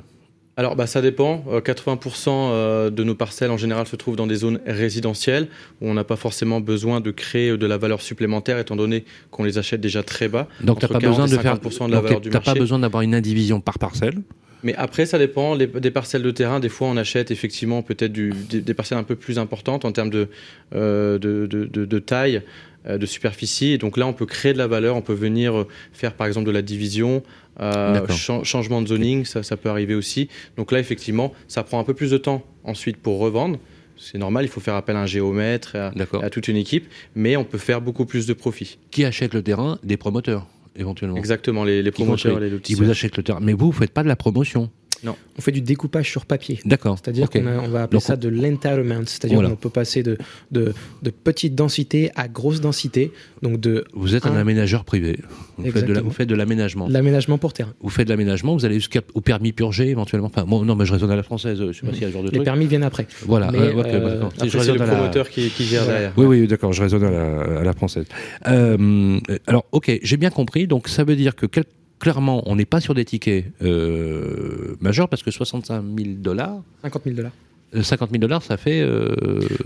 Alors, 0.59 0.75
bah, 0.75 0.87
ça 0.87 1.01
dépend. 1.01 1.43
80% 1.47 2.29
euh, 2.29 2.31
euh, 2.31 2.89
de 2.89 3.03
nos 3.03 3.13
parcelles, 3.13 3.51
en 3.51 3.57
général, 3.57 3.85
se 3.85 3.95
trouvent 3.95 4.15
dans 4.15 4.25
des 4.25 4.37
zones 4.37 4.59
résidentielles 4.65 5.47
où 5.81 5.87
on 5.87 5.93
n'a 5.93 6.03
pas 6.03 6.15
forcément 6.15 6.61
besoin 6.61 6.99
de 6.99 7.11
créer 7.11 7.55
de 7.55 7.67
la 7.67 7.77
valeur 7.77 8.01
supplémentaire, 8.01 8.57
étant 8.57 8.75
donné 8.75 9.05
qu'on 9.29 9.43
les 9.43 9.59
achète 9.59 9.81
déjà 9.81 10.01
très 10.01 10.27
bas. 10.27 10.47
Donc, 10.61 10.79
tu 10.79 10.85
n'as 10.85 10.99
pas 10.99 11.07
besoin 11.07 11.25
de 11.25 11.37
faire. 11.37 11.59
De 11.59 11.91
la 11.91 12.01
valeur 12.01 12.21
du 12.21 12.29
pas 12.31 12.55
besoin 12.55 12.79
d'avoir 12.79 13.03
une 13.03 13.13
indivision 13.13 13.61
par 13.61 13.77
parcelle? 13.77 14.15
Mais 14.63 14.75
après, 14.75 15.05
ça 15.05 15.17
dépend. 15.17 15.55
des 15.55 15.91
parcelles 15.91 16.23
de 16.23 16.31
terrain, 16.31 16.59
des 16.59 16.69
fois, 16.69 16.87
on 16.87 16.97
achète 16.97 17.31
effectivement 17.31 17.81
peut-être 17.81 18.11
des, 18.13 18.73
parcelles 18.73 18.97
un 18.97 19.03
peu 19.03 19.15
plus 19.15 19.39
importantes 19.39 19.85
en 19.85 19.91
termes 19.91 20.09
de, 20.09 20.29
de, 20.71 21.17
de, 21.47 21.99
taille. 21.99 22.41
Euh, 22.87 22.97
de 22.97 23.05
superficie. 23.05 23.73
Et 23.73 23.77
donc 23.77 23.97
là, 23.97 24.07
on 24.07 24.13
peut 24.13 24.25
créer 24.25 24.53
de 24.53 24.57
la 24.57 24.67
valeur, 24.67 24.95
on 24.95 25.01
peut 25.01 25.13
venir 25.13 25.57
euh, 25.57 25.67
faire 25.91 26.13
par 26.13 26.27
exemple 26.27 26.45
de 26.45 26.51
la 26.51 26.61
division, 26.61 27.21
euh, 27.59 28.07
changement 28.43 28.81
de 28.81 28.87
zoning, 28.87 29.25
ça, 29.25 29.43
ça 29.43 29.57
peut 29.57 29.69
arriver 29.69 29.93
aussi. 29.93 30.29
Donc 30.55 30.71
là, 30.71 30.79
effectivement, 30.79 31.33
ça 31.47 31.63
prend 31.63 31.79
un 31.79 31.83
peu 31.83 31.93
plus 31.93 32.11
de 32.11 32.17
temps 32.17 32.43
ensuite 32.63 32.97
pour 32.97 33.19
revendre. 33.19 33.59
C'est 33.97 34.19
normal, 34.19 34.45
il 34.45 34.47
faut 34.47 34.61
faire 34.61 34.75
appel 34.75 34.95
à 34.95 35.01
un 35.01 35.05
géomètre, 35.05 35.75
à, 35.75 35.91
à 36.21 36.29
toute 36.29 36.47
une 36.47 36.55
équipe, 36.55 36.87
mais 37.15 37.35
on 37.35 37.43
peut 37.43 37.57
faire 37.57 37.81
beaucoup 37.81 38.05
plus 38.05 38.25
de 38.25 38.33
profit. 38.33 38.77
Qui 38.91 39.03
achète 39.03 39.33
le 39.33 39.41
terrain? 39.41 39.79
Des 39.83 39.97
promoteurs, 39.97 40.47
éventuellement. 40.77 41.17
Exactement, 41.17 41.63
les, 41.63 41.83
les 41.83 41.91
promoteurs, 41.91 42.39
les 42.39 42.49
lotisseurs. 42.49 42.79
Ils 42.79 42.85
vous 42.85 42.91
achètent 42.91 43.17
le 43.17 43.23
terrain. 43.23 43.39
Mais 43.41 43.53
vous, 43.53 43.67
vous 43.67 43.73
ne 43.73 43.77
faites 43.77 43.93
pas 43.93 44.03
de 44.03 44.07
la 44.07 44.15
promotion 44.15 44.69
non. 45.03 45.15
On 45.37 45.41
fait 45.41 45.51
du 45.51 45.61
découpage 45.61 46.09
sur 46.09 46.25
papier. 46.25 46.59
D'accord. 46.65 46.97
C'est-à-dire 47.01 47.29
qu'on 47.29 47.45
on 47.45 47.69
va 47.69 47.83
appeler 47.83 47.99
ça 47.99 48.15
de 48.15 48.29
l'entitlement. 48.29 49.03
C'est-à-dire 49.05 49.41
qu'on 49.43 49.55
peut 49.55 49.69
passer 49.69 50.03
de, 50.03 50.17
de, 50.51 50.73
de, 51.03 51.09
petite 51.09 51.55
densité 51.55 52.11
à 52.15 52.27
grosse 52.27 52.61
densité. 52.61 53.11
Donc 53.41 53.59
de 53.59 53.85
vous 53.93 54.15
êtes 54.15 54.25
un, 54.25 54.35
aménageur 54.35 54.83
privé. 54.83 55.19
Vous 55.57 55.71
faites, 56.11 56.27
de 56.27 56.35
l'aménagement. 56.35 56.87
L'aménagement 56.89 57.37
pour 57.37 57.53
terrain. 57.53 57.73
Vous 57.81 57.89
faites 57.89 58.07
de 58.07 58.11
l'aménagement, 58.11 58.55
vous 58.55 58.65
allez 58.65 58.75
jusqu'au 58.75 59.21
permis 59.21 59.53
purgé 59.53 59.89
éventuellement. 59.89 60.27
Enfin, 60.27 60.45
bon, 60.45 60.63
non, 60.63 60.75
mais 60.75 60.85
je 60.85 60.93
raisonne 60.93 61.11
à 61.11 61.15
la 61.15 61.23
française. 61.23 61.59
Je 61.59 61.71
sais 61.71 61.85
pas 61.85 61.93
s'il 61.93 62.01
y 62.01 62.05
a 62.05 62.09
ce 62.09 62.13
genre 62.13 62.23
de 62.23 62.31
Les 62.31 62.43
permis 62.43 62.65
viennent 62.65 62.83
après. 62.83 63.07
Voilà. 63.25 63.51
Mais, 63.51 63.59
euh, 63.59 64.23
c'est 64.37 64.73
le 64.73 64.85
promoteur 64.85 65.29
qui, 65.29 65.49
qui, 65.49 65.65
gère 65.65 65.85
derrière. 65.85 66.13
Oui, 66.17 66.25
oui, 66.25 66.47
d'accord. 66.47 66.73
Je 66.73 66.81
raisonne 66.81 67.03
à 67.03 67.63
la, 67.63 67.73
française. 67.73 68.05
Euh, 68.47 69.19
alors, 69.45 69.65
ok, 69.71 69.99
j'ai 70.01 70.17
bien 70.17 70.29
compris. 70.29 70.67
Donc, 70.67 70.87
ça 70.87 71.03
veut 71.03 71.15
dire 71.15 71.35
que 71.35 71.45
quel 71.45 71.65
clairement, 71.99 72.43
on 72.45 72.55
n'est 72.55 72.65
pas 72.65 72.81
sur 72.81 72.93
des 72.93 73.05
tickets 73.05 73.45
euh, 73.61 74.75
majeurs 74.79 75.09
parce 75.09 75.23
que 75.23 75.31
65 75.31 75.83
000 75.97 76.09
dollars. 76.17 76.61
50 76.83 77.03
000 77.03 77.15
dollars. 77.15 77.31
50 77.73 78.11
000 78.11 78.21
dollars, 78.21 78.43
ça 78.43 78.55
fait. 78.55 78.79
Euh, 78.79 79.13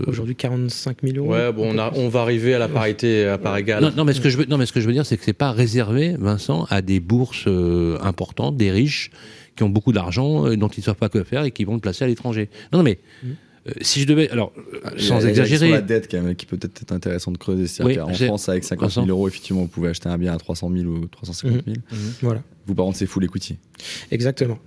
Aujourd'hui 0.06 0.34
45 0.34 0.98
000 1.04 1.18
euros. 1.18 1.32
Ouais, 1.32 1.52
bon, 1.52 1.76
on, 1.94 2.08
va 2.08 2.20
arriver 2.20 2.52
à 2.52 2.58
la 2.58 2.68
parité 2.68 3.26
à 3.26 3.38
part 3.38 3.56
égale. 3.56 3.92
Non, 3.96 4.04
mais 4.04 4.12
ce 4.12 4.20
que 4.20 4.28
je 4.28 4.36
veux, 4.38 4.44
non, 4.46 4.58
mais 4.58 4.66
ce 4.66 4.72
que 4.72 4.80
je 4.80 4.86
veux 4.86 4.92
dire, 4.92 5.06
c'est 5.06 5.16
que 5.16 5.24
c'est 5.24 5.32
pas 5.32 5.52
réservé, 5.52 6.16
Vincent, 6.18 6.66
à 6.68 6.82
des 6.82 6.98
bourses 6.98 7.44
euh, 7.46 7.98
importantes, 8.02 8.56
des 8.56 8.72
riches 8.72 9.12
qui 9.54 9.62
ont 9.62 9.68
beaucoup 9.68 9.92
d'argent, 9.92 10.48
dont 10.56 10.68
ils 10.68 10.80
ne 10.80 10.84
savent 10.84 10.96
pas 10.96 11.08
quoi 11.08 11.24
faire 11.24 11.44
et 11.44 11.52
qui 11.52 11.64
vont 11.64 11.74
le 11.74 11.80
placer 11.80 12.04
à 12.04 12.08
l'étranger. 12.08 12.50
Non, 12.72 12.78
non, 12.78 12.84
mais. 12.84 12.98
Mm. 13.22 13.28
Euh, 13.68 13.72
si 13.80 14.00
je 14.00 14.06
devais, 14.06 14.28
alors 14.30 14.52
ah, 14.84 14.90
sans 14.98 15.24
exagérer, 15.24 15.70
la 15.70 15.80
dette 15.80 16.08
qui 16.36 16.46
peut 16.46 16.58
être 16.60 16.92
intéressant 16.92 17.30
de 17.30 17.38
creuser. 17.38 17.68
C'est-à-dire 17.68 18.04
qu'en 18.04 18.12
France, 18.12 18.48
avec 18.48 18.64
50 18.64 18.90
000 18.90 19.06
euros, 19.06 19.28
effectivement, 19.28 19.62
vous 19.62 19.68
pouvez 19.68 19.90
acheter 19.90 20.08
un 20.08 20.18
bien 20.18 20.32
à 20.32 20.36
300 20.36 20.70
000 20.74 20.84
ou 20.86 21.06
350 21.06 21.64
000. 21.64 21.76
Mmh. 21.76 21.94
Mmh. 21.94 21.98
Voilà. 22.22 22.42
Vous, 22.66 22.74
par 22.74 22.86
contre, 22.86 22.98
c'est 22.98 23.06
full 23.06 23.24
equity. 23.24 23.58
Exactement. 24.10 24.58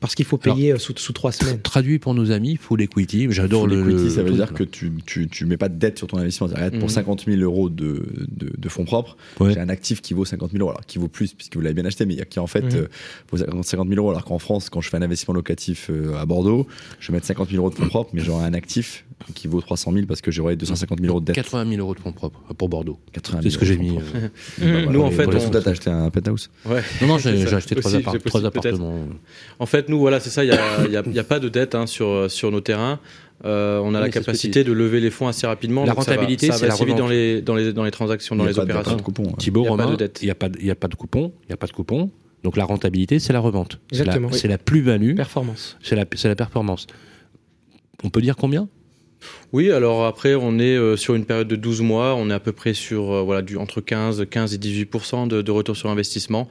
parce 0.00 0.14
qu'il 0.14 0.24
faut 0.24 0.38
payer 0.38 0.78
sous, 0.78 0.94
sous, 0.96 1.12
trois 1.12 1.32
semaines. 1.32 1.60
Traduit 1.60 1.98
pour 1.98 2.14
nos 2.14 2.30
amis, 2.30 2.56
full 2.56 2.80
equity. 2.80 3.26
J'adore 3.30 3.66
le. 3.66 3.90
Equity, 3.90 4.10
ça 4.10 4.22
veut 4.22 4.32
dire 4.32 4.52
que 4.52 4.64
tu, 4.64 4.92
tu, 5.04 5.28
tu, 5.28 5.44
mets 5.46 5.56
pas 5.56 5.68
de 5.68 5.76
dette 5.76 5.98
sur 5.98 6.06
ton 6.06 6.18
investissement. 6.18 6.48
Pour 6.80 6.90
50 6.90 7.26
mmh. 7.26 7.30
000 7.32 7.42
euros 7.42 7.68
de, 7.68 8.06
de, 8.28 8.52
de 8.56 8.68
fonds 8.68 8.84
propres, 8.84 9.16
j'ai 9.40 9.60
un 9.60 9.68
actif 9.68 10.00
qui 10.00 10.14
vaut 10.14 10.24
50 10.24 10.52
000 10.52 10.62
euros. 10.62 10.70
Alors, 10.70 10.86
qui 10.86 10.98
vaut 10.98 11.08
plus 11.08 11.34
puisque 11.34 11.56
vous 11.56 11.60
l'avez 11.60 11.74
bien 11.74 11.84
acheté, 11.84 12.06
mais 12.06 12.16
qui 12.24 12.38
en 12.38 12.46
fait 12.46 12.74
euh, 12.74 12.88
vaut 13.30 13.62
50 13.62 13.88
000 13.88 14.00
euros. 14.00 14.10
Alors 14.10 14.24
qu'en 14.24 14.38
France, 14.38 14.70
quand 14.70 14.80
je 14.80 14.88
fais 14.88 14.96
un 14.96 15.02
investissement 15.02 15.34
locatif 15.34 15.90
euh, 15.90 16.16
à 16.16 16.26
Bordeaux, 16.26 16.66
je 17.00 17.08
vais 17.08 17.16
mettre 17.16 17.26
50 17.26 17.50
000 17.50 17.60
euros 17.60 17.70
de 17.70 17.76
fonds 17.76 17.88
propres, 17.88 18.10
mais 18.14 18.22
j'aurai 18.22 18.44
un 18.44 18.54
actif 18.54 19.03
qui 19.34 19.48
vaut 19.48 19.60
300 19.60 19.92
000 19.92 20.06
parce 20.06 20.20
que 20.20 20.30
j'aurais 20.30 20.56
250 20.56 21.00
000 21.00 21.10
euros 21.10 21.20
de 21.20 21.26
dette. 21.26 21.36
80 21.36 21.68
000 21.68 21.80
euros 21.80 21.94
de 21.94 22.00
fonds 22.00 22.12
propres 22.12 22.40
pour 22.54 22.68
Bordeaux. 22.68 22.98
C'est 23.42 23.50
ce 23.50 23.58
que 23.58 23.64
j'ai 23.64 23.76
mis. 23.76 23.96
Euh, 24.62 24.86
nous, 24.90 25.02
en 25.02 25.10
fait, 25.10 25.26
on... 25.26 25.50
t'as 25.50 25.70
acheté 25.70 25.90
un 25.90 26.10
penthouse. 26.10 26.50
Ouais. 26.64 26.82
Non, 27.00 27.08
non, 27.08 27.18
j'ai 27.18 27.52
acheté 27.54 27.74
trois, 27.76 28.44
appartements. 28.44 29.06
En 29.58 29.66
fait, 29.66 29.88
nous, 29.88 29.98
voilà, 29.98 30.20
c'est 30.20 30.30
ça. 30.30 30.44
Il 30.44 30.50
n'y 30.90 31.18
a, 31.18 31.24
pas 31.24 31.38
de 31.38 31.48
dette 31.48 31.74
hein, 31.74 31.86
sur, 31.86 32.30
sur 32.30 32.50
nos 32.50 32.60
terrains. 32.60 33.00
Euh, 33.44 33.80
on 33.80 33.94
a 33.94 34.00
la 34.00 34.08
capacité 34.08 34.64
de 34.64 34.72
lever 34.72 35.00
les 35.00 35.10
fonds 35.10 35.28
assez 35.28 35.46
rapidement. 35.46 35.84
La 35.84 35.92
rentabilité, 35.92 36.50
c'est 36.52 36.66
assez 36.66 36.84
vite 36.84 36.96
dans 36.96 37.08
les, 37.08 37.42
dans 37.42 37.54
les, 37.54 37.72
dans 37.72 37.84
les 37.84 37.90
transactions, 37.90 38.36
dans 38.36 38.44
les 38.44 38.58
opérations. 38.58 38.98
Thibault, 39.38 39.64
Romain, 39.64 39.96
il 40.20 40.24
n'y 40.24 40.30
a, 40.30 40.34
pas 40.34 40.88
de 40.88 40.94
coupon. 40.94 41.32
Il 41.44 41.48
n'y 41.48 41.54
a 41.54 41.56
pas 41.56 41.66
de 41.66 41.72
coupon. 41.72 42.10
Donc 42.42 42.58
la 42.58 42.64
rentabilité, 42.64 43.18
c'est 43.18 43.32
la 43.32 43.40
revente. 43.40 43.80
Exactement. 43.90 44.30
C'est 44.30 44.48
la, 44.48 44.58
plus-value. 44.58 45.14
Performance. 45.14 45.78
C'est 45.82 45.96
la, 45.96 46.04
la 46.24 46.36
performance. 46.36 46.86
On 48.02 48.10
peut 48.10 48.20
dire 48.20 48.36
combien? 48.36 48.68
Oui, 49.52 49.70
alors 49.70 50.04
après, 50.04 50.34
on 50.34 50.58
est 50.58 50.76
euh, 50.76 50.96
sur 50.96 51.14
une 51.14 51.24
période 51.24 51.48
de 51.48 51.56
12 51.56 51.82
mois, 51.82 52.14
on 52.14 52.30
est 52.30 52.34
à 52.34 52.40
peu 52.40 52.52
près 52.52 52.74
sur 52.74 53.12
euh, 53.12 53.22
voilà, 53.22 53.42
du, 53.42 53.56
entre 53.56 53.80
15, 53.80 54.26
15 54.28 54.54
et 54.54 54.58
18 54.58 55.28
de, 55.28 55.42
de 55.42 55.50
retour 55.50 55.76
sur 55.76 55.90
investissement. 55.90 56.48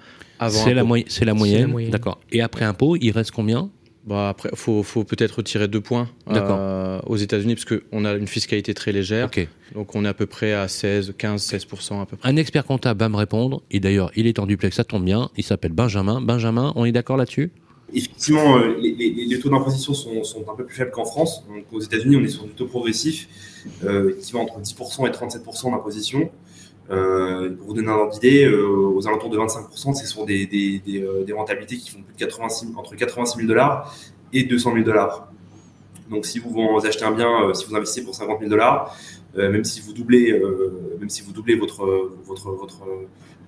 C'est 0.49 0.73
la, 0.73 0.83
c'est 1.07 1.25
la, 1.25 1.33
moyenne. 1.33 1.89
D'accord. 1.89 2.19
Et 2.31 2.41
après 2.41 2.65
impôt, 2.65 2.97
il 2.97 3.11
reste 3.11 3.31
combien? 3.31 3.69
Bah 4.05 4.29
après, 4.29 4.49
faut, 4.53 4.83
faut 4.83 5.05
peut-être 5.05 5.37
retirer 5.37 5.69
deux 5.69 5.79
points 5.79 6.09
euh, 6.29 6.99
aux 7.05 7.15
États-Unis 7.15 7.55
parce 7.55 7.65
qu'on 7.65 8.03
a 8.03 8.13
une 8.13 8.27
fiscalité 8.27 8.73
très 8.73 8.91
légère. 8.91 9.29
Donc 9.73 9.95
on 9.95 10.03
est 10.03 10.07
à 10.09 10.13
peu 10.13 10.25
près 10.25 10.51
à 10.53 10.67
16, 10.67 11.13
15, 11.17 11.41
16 11.41 11.67
à 11.91 12.05
peu 12.05 12.17
près. 12.17 12.29
Un 12.29 12.35
expert 12.35 12.65
comptable 12.65 12.99
va 12.99 13.07
me 13.07 13.15
répondre. 13.15 13.61
Et 13.71 13.79
d'ailleurs, 13.79 14.11
il 14.15 14.27
est 14.27 14.39
en 14.39 14.45
duplex, 14.45 14.75
ça 14.75 14.83
tombe 14.83 15.05
bien. 15.05 15.29
Il 15.37 15.43
s'appelle 15.43 15.71
Benjamin. 15.71 16.19
Benjamin, 16.19 16.73
on 16.75 16.83
est 16.83 16.91
d'accord 16.91 17.15
là-dessus? 17.15 17.51
Effectivement, 17.95 18.57
euh, 18.57 18.75
les, 18.79 19.39
taux 19.39 19.49
d'imposition 19.49 19.93
sont, 19.93 20.23
un 20.51 20.55
peu 20.55 20.65
plus 20.65 20.75
faibles 20.75 20.91
qu'en 20.91 21.05
France. 21.05 21.45
Donc, 21.47 21.65
aux 21.71 21.79
États-Unis, 21.79 22.17
on 22.17 22.23
est 22.23 22.27
sur 22.27 22.45
du 22.45 22.51
taux 22.51 22.65
progressif 22.65 23.27
euh, 23.83 24.15
qui 24.19 24.33
va 24.33 24.39
entre 24.39 24.59
10% 24.59 25.07
et 25.07 25.11
37% 25.11 25.71
d'imposition. 25.71 26.31
Euh, 26.89 27.55
pour 27.55 27.67
vous 27.67 27.73
donner 27.73 27.89
un 27.89 27.93
ordre 27.93 28.13
d'idée, 28.13 28.47
aux 28.47 29.07
alentours 29.07 29.29
de 29.29 29.37
25%, 29.37 29.93
c'est 29.93 30.07
sur 30.07 30.25
des, 30.25 31.33
rentabilités 31.35 31.77
qui 31.77 31.91
font 31.91 32.01
plus 32.01 32.13
de 32.13 32.19
86, 32.19 32.67
entre 32.75 32.95
86 32.95 33.37
000 33.37 33.47
dollars 33.47 33.95
et 34.33 34.43
200 34.43 34.73
000 34.73 34.83
dollars. 34.83 35.31
Donc, 36.09 36.25
si 36.25 36.39
vous, 36.39 36.79
achetez 36.83 37.05
un 37.05 37.11
bien, 37.11 37.53
si 37.53 37.65
vous 37.65 37.75
investissez 37.75 38.03
pour 38.03 38.15
50 38.15 38.39
000 38.39 38.49
dollars, 38.49 38.97
même 39.35 39.63
si 39.63 39.81
vous 39.81 39.93
doublez, 39.93 40.41
même 40.99 41.09
si 41.09 41.21
vous 41.21 41.31
doublez 41.31 41.55
votre, 41.55 42.11
votre, 42.25 42.49
votre, 42.49 42.81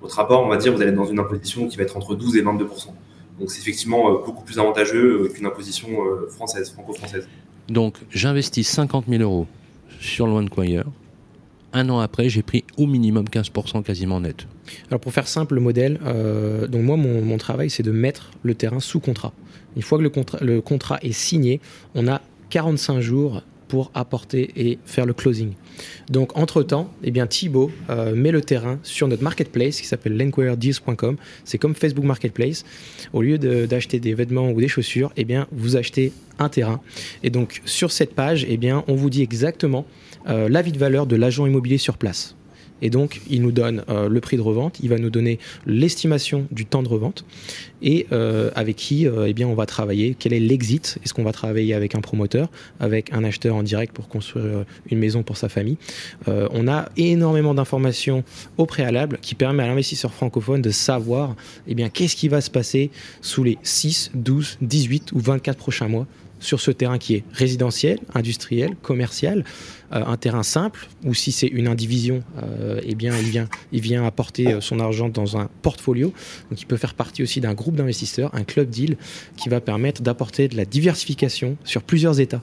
votre 0.02 0.16
rapport, 0.16 0.44
on 0.44 0.50
va 0.50 0.58
dire, 0.58 0.74
vous 0.74 0.82
allez 0.82 0.92
dans 0.92 1.06
une 1.06 1.20
imposition 1.20 1.68
qui 1.68 1.78
va 1.78 1.84
être 1.84 1.98
entre 1.98 2.14
12 2.14 2.38
et 2.38 2.42
22 2.42 2.68
donc 3.40 3.52
c'est 3.52 3.60
effectivement 3.60 4.12
beaucoup 4.26 4.44
plus 4.44 4.60
avantageux 4.60 5.30
qu'une 5.34 5.46
imposition 5.46 5.90
française, 6.30 6.72
franco-française. 6.72 7.28
Donc 7.68 7.98
j'investis 8.10 8.68
50 8.68 9.06
000 9.08 9.22
euros 9.22 9.48
sur 10.00 10.26
OneQuire 10.26 10.86
un 11.76 11.90
an 11.90 12.00
après, 12.00 12.30
j'ai 12.30 12.42
pris 12.42 12.64
au 12.78 12.88
minimum 12.88 13.26
15% 13.26 13.84
quasiment 13.84 14.22
net. 14.22 14.48
Alors 14.90 15.02
pour 15.02 15.14
faire 15.14 15.28
simple, 15.28 15.56
le 15.56 15.62
modèle, 15.62 16.00
euh, 16.06 16.68
donc 16.68 16.84
moi 16.84 16.96
mon, 16.96 17.38
travail 17.38 17.70
c'est 17.70 17.84
de 17.84 17.92
mettre 17.92 18.32
le 18.44 18.56
terrain 18.56 18.80
sous 18.80 19.02
contrat. 19.02 19.34
Une 19.76 19.82
fois 19.82 19.98
que 19.98 20.04
le 20.04 20.10
contrat, 20.10 20.38
le 20.42 20.62
contrat 20.62 21.00
est 21.02 21.12
signé, 21.12 21.60
on 21.94 22.08
a 22.08 22.22
45 22.50 23.02
jours 23.02 23.42
pour 23.68 23.92
apporter 23.94 24.52
et 24.56 24.80
faire 24.86 25.06
le 25.06 25.14
closing. 25.14 25.52
Donc 26.10 26.38
entre-temps, 26.38 26.92
eh 27.04 27.12
bien, 27.12 27.28
Thibaut 27.28 27.72
euh, 27.90 28.16
met 28.16 28.32
le 28.32 28.42
terrain 28.42 28.80
sur 28.84 29.08
notre 29.08 29.24
marketplace 29.24 29.82
qui 29.82 29.88
s'appelle 29.88 30.18
lenquiredeals.com. 30.18 31.18
C'est 31.44 31.58
comme 31.58 31.76
Facebook 31.76 32.06
Marketplace. 32.06 32.66
Au 33.14 33.22
lieu 33.22 33.38
d'acheter 33.38 34.00
des 34.00 34.14
vêtements 34.14 34.50
ou 34.52 34.60
des 34.60 34.68
chaussures, 34.68 35.12
eh 35.18 35.24
bien, 35.24 35.48
vous 35.52 35.76
achetez 35.76 36.12
un 36.40 36.50
terrain. 36.50 36.82
Et 37.24 37.30
donc 37.30 37.62
sur 37.66 37.92
cette 37.92 38.14
page, 38.14 38.46
eh 38.50 38.58
bien, 38.58 38.84
on 38.88 38.96
vous 38.96 39.10
dit 39.10 39.22
exactement 39.22 39.86
euh, 40.28 40.50
l'avis 40.50 40.72
de 40.72 40.80
valeur 40.80 41.06
de 41.06 41.16
l'agent 41.16 41.46
immobilier 41.46 41.78
sur 41.78 41.98
place. 41.98 42.36
Et 42.82 42.90
donc, 42.90 43.22
il 43.30 43.42
nous 43.42 43.52
donne 43.52 43.84
euh, 43.90 44.10
le 44.10 44.20
prix 44.22 44.38
de 44.38 44.42
revente, 44.42 44.80
il 44.82 44.90
va 44.90 44.98
nous 44.98 45.10
donner 45.10 45.40
l'estimation 45.66 46.48
du 46.52 46.66
temps 46.66 46.84
de 46.84 46.90
revente. 46.90 47.26
Et 47.82 48.08
euh, 48.12 48.52
avec 48.56 48.76
qui 48.76 49.06
eh 49.06 49.34
bien, 49.34 49.48
on 49.48 49.54
va 49.54 49.66
travailler, 49.66 50.16
quel 50.18 50.34
est 50.34 50.40
l'exit, 50.40 50.98
est-ce 51.04 51.14
qu'on 51.14 51.24
va 51.24 51.32
travailler 51.32 51.74
avec 51.74 51.96
un 51.96 52.02
promoteur, 52.02 52.50
avec 52.80 53.14
un 53.14 53.24
acheteur 53.24 53.56
en 53.56 53.64
direct 53.64 53.94
pour 53.94 54.08
construire 54.08 54.66
une 54.90 55.00
maison 55.00 55.24
pour 55.24 55.38
sa 55.38 55.50
famille? 55.50 55.78
on 56.28 56.68
a 56.68 56.90
énormément 56.98 57.54
d'informations 57.54 58.24
au 58.58 58.66
préalable 58.66 59.20
qui 59.22 59.36
permet 59.36 59.64
à 59.64 59.68
l'investisseur 59.68 60.14
francophone 60.14 60.62
de 60.62 60.72
savoir 60.72 61.36
eh 61.68 61.76
qu'est-ce 61.90 62.16
qui 62.16 62.28
va 62.28 62.42
se 62.42 62.50
passer 62.50 62.92
sous 63.22 63.44
les 63.44 63.58
6, 63.64 64.12
12, 64.14 64.58
18 64.62 65.12
ou 65.12 65.20
24 65.20 65.58
prochains 65.58 65.88
mois 65.88 66.08
sur 66.46 66.62
ce 66.62 66.72
terrain 66.72 66.98
qui 66.98 67.16
est 67.16 67.24
résidentiel, 67.34 68.00
industriel, 68.14 68.76
commercial, 68.82 69.44
euh, 69.92 70.04
un 70.06 70.18
terrain 70.18 70.44
simple, 70.44 70.88
ou 71.04 71.14
si 71.14 71.32
c'est 71.32 71.48
une 71.48 71.68
indivision, 71.68 72.24
euh, 72.42 72.80
eh 72.84 72.96
bien, 72.96 73.18
il 73.18 73.30
vient, 73.30 73.48
il 73.72 73.82
vient 73.82 74.06
apporter 74.06 74.54
euh, 74.54 74.62
son 74.62 74.80
argent 74.80 75.10
dans 75.10 75.38
un 75.38 75.50
portfolio. 75.62 76.14
Donc, 76.50 76.62
il 76.62 76.66
peut 76.66 76.78
faire 76.78 76.94
partie 76.94 77.24
aussi 77.24 77.42
d'un 77.42 77.54
groupe 77.54 77.76
d'investisseurs, 77.76 78.34
un 78.34 78.44
club 78.44 78.70
deal, 78.70 78.98
qui 79.38 79.50
va 79.50 79.60
permettre 79.60 80.02
d'apporter 80.02 80.48
de 80.48 80.56
la 80.56 80.66
diversification 80.66 81.58
sur 81.64 81.84
plusieurs 81.84 82.20
États. 82.20 82.42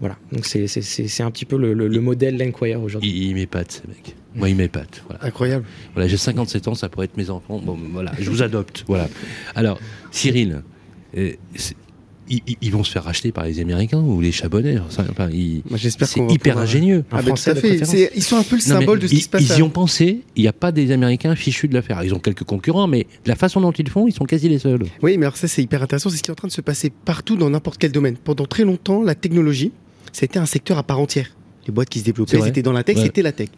Voilà, 0.00 0.16
donc 0.32 0.44
c'est 0.44 1.22
un 1.22 1.30
petit 1.30 1.44
peu 1.44 1.56
le, 1.56 1.72
le, 1.72 2.00
modèle 2.00 2.36
Lenquire 2.36 2.82
aujourd'hui. 2.82 3.10
Il, 3.10 3.28
il 3.28 3.34
m'épate, 3.34 3.80
ce 3.84 3.88
mec. 3.88 4.16
Moi, 4.34 4.50
il 4.50 4.56
m'épate. 4.56 5.04
Voilà. 5.08 5.24
Incroyable. 5.24 5.64
Voilà, 5.94 6.08
j'ai 6.08 6.16
57 6.16 6.66
ans, 6.66 6.74
ça 6.74 6.88
pourrait 6.88 7.04
être 7.04 7.16
mes 7.16 7.30
enfants. 7.30 7.60
Bon, 7.64 7.78
voilà, 7.92 8.12
je 8.18 8.28
vous 8.28 8.42
adopte. 8.42 8.84
Voilà. 8.88 9.08
Alors, 9.54 9.78
Cyril, 10.10 10.62
ils, 12.28 12.70
vont 12.70 12.84
se 12.84 12.90
faire 12.90 13.04
racheter 13.04 13.32
par 13.32 13.44
les 13.44 13.60
Américains 13.60 14.00
ou 14.00 14.20
les 14.20 14.32
Chabonnais. 14.32 14.78
Enfin, 14.78 15.04
c'est 15.76 16.20
hyper 16.30 16.58
ingénieux. 16.58 17.04
Ah, 17.10 17.22
tout 17.22 17.32
à 17.32 17.54
fait. 17.54 18.10
Ils 18.14 18.22
sont 18.22 18.36
un 18.36 18.42
peu 18.42 18.56
le 18.56 18.60
symbole 18.60 18.98
de 18.98 19.06
ce 19.06 19.14
qui 19.14 19.20
se 19.20 19.28
passe. 19.28 19.42
Ils 19.42 19.58
y 19.58 19.62
ont 19.62 19.70
pensé. 19.70 20.22
Il 20.36 20.42
n'y 20.42 20.48
a 20.48 20.52
pas 20.52 20.72
des 20.72 20.90
Américains 20.90 21.34
fichus 21.36 21.68
de 21.68 21.74
l'affaire. 21.74 22.02
Ils 22.02 22.14
ont 22.14 22.18
quelques 22.18 22.44
concurrents, 22.44 22.86
mais 22.86 23.06
la 23.26 23.36
façon 23.36 23.60
dont 23.60 23.72
ils 23.72 23.88
font, 23.88 24.06
ils 24.06 24.14
sont 24.14 24.24
quasi 24.24 24.48
les 24.48 24.58
seuls. 24.58 24.84
Oui, 25.02 25.18
mais 25.18 25.26
alors 25.26 25.36
ça, 25.36 25.48
c'est 25.48 25.62
hyper 25.62 25.82
intéressant. 25.82 26.10
C'est 26.10 26.18
ce 26.18 26.22
qui 26.22 26.30
est 26.30 26.32
en 26.32 26.36
train 26.36 26.48
de 26.48 26.52
se 26.52 26.60
passer 26.60 26.90
partout 26.90 27.36
dans 27.36 27.50
n'importe 27.50 27.78
quel 27.78 27.92
domaine. 27.92 28.16
Pendant 28.16 28.46
très 28.46 28.64
longtemps, 28.64 29.02
la 29.02 29.14
technologie, 29.14 29.72
c'était 30.12 30.38
un 30.38 30.46
secteur 30.46 30.78
à 30.78 30.82
part 30.82 31.00
entière. 31.00 31.30
Les 31.66 31.72
boîtes 31.72 31.88
qui 31.88 32.00
se 32.00 32.04
développaient, 32.04 32.40
c'était 32.42 32.62
dans 32.62 32.72
la 32.72 32.84
tech, 32.84 32.98
c'était 32.98 33.22
la 33.22 33.32
tech. 33.32 33.48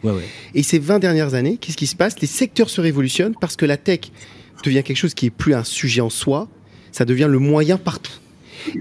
Et 0.55 0.62
ces 0.62 0.79
20 0.79 0.99
dernières 0.99 1.35
années, 1.35 1.57
qu'est-ce 1.57 1.77
qui 1.77 1.87
se 1.87 1.97
passe? 1.97 2.21
Les 2.21 2.27
secteurs 2.27 2.71
se 2.71 2.81
révolutionnent 2.81 3.35
parce 3.41 3.57
que 3.57 3.67
la 3.67 3.77
tech 3.77 4.01
devient 4.64 4.83
quelque 4.85 4.97
chose 4.97 5.14
qui 5.14 5.27
est 5.27 5.31
plus 5.31 5.55
un 5.55 5.64
sujet 5.64 6.01
en 6.01 6.11
soi, 6.11 6.49
ça 6.93 7.05
devient 7.05 7.29
le 7.29 7.39
moyen 7.39 7.79
partout. 7.79 8.12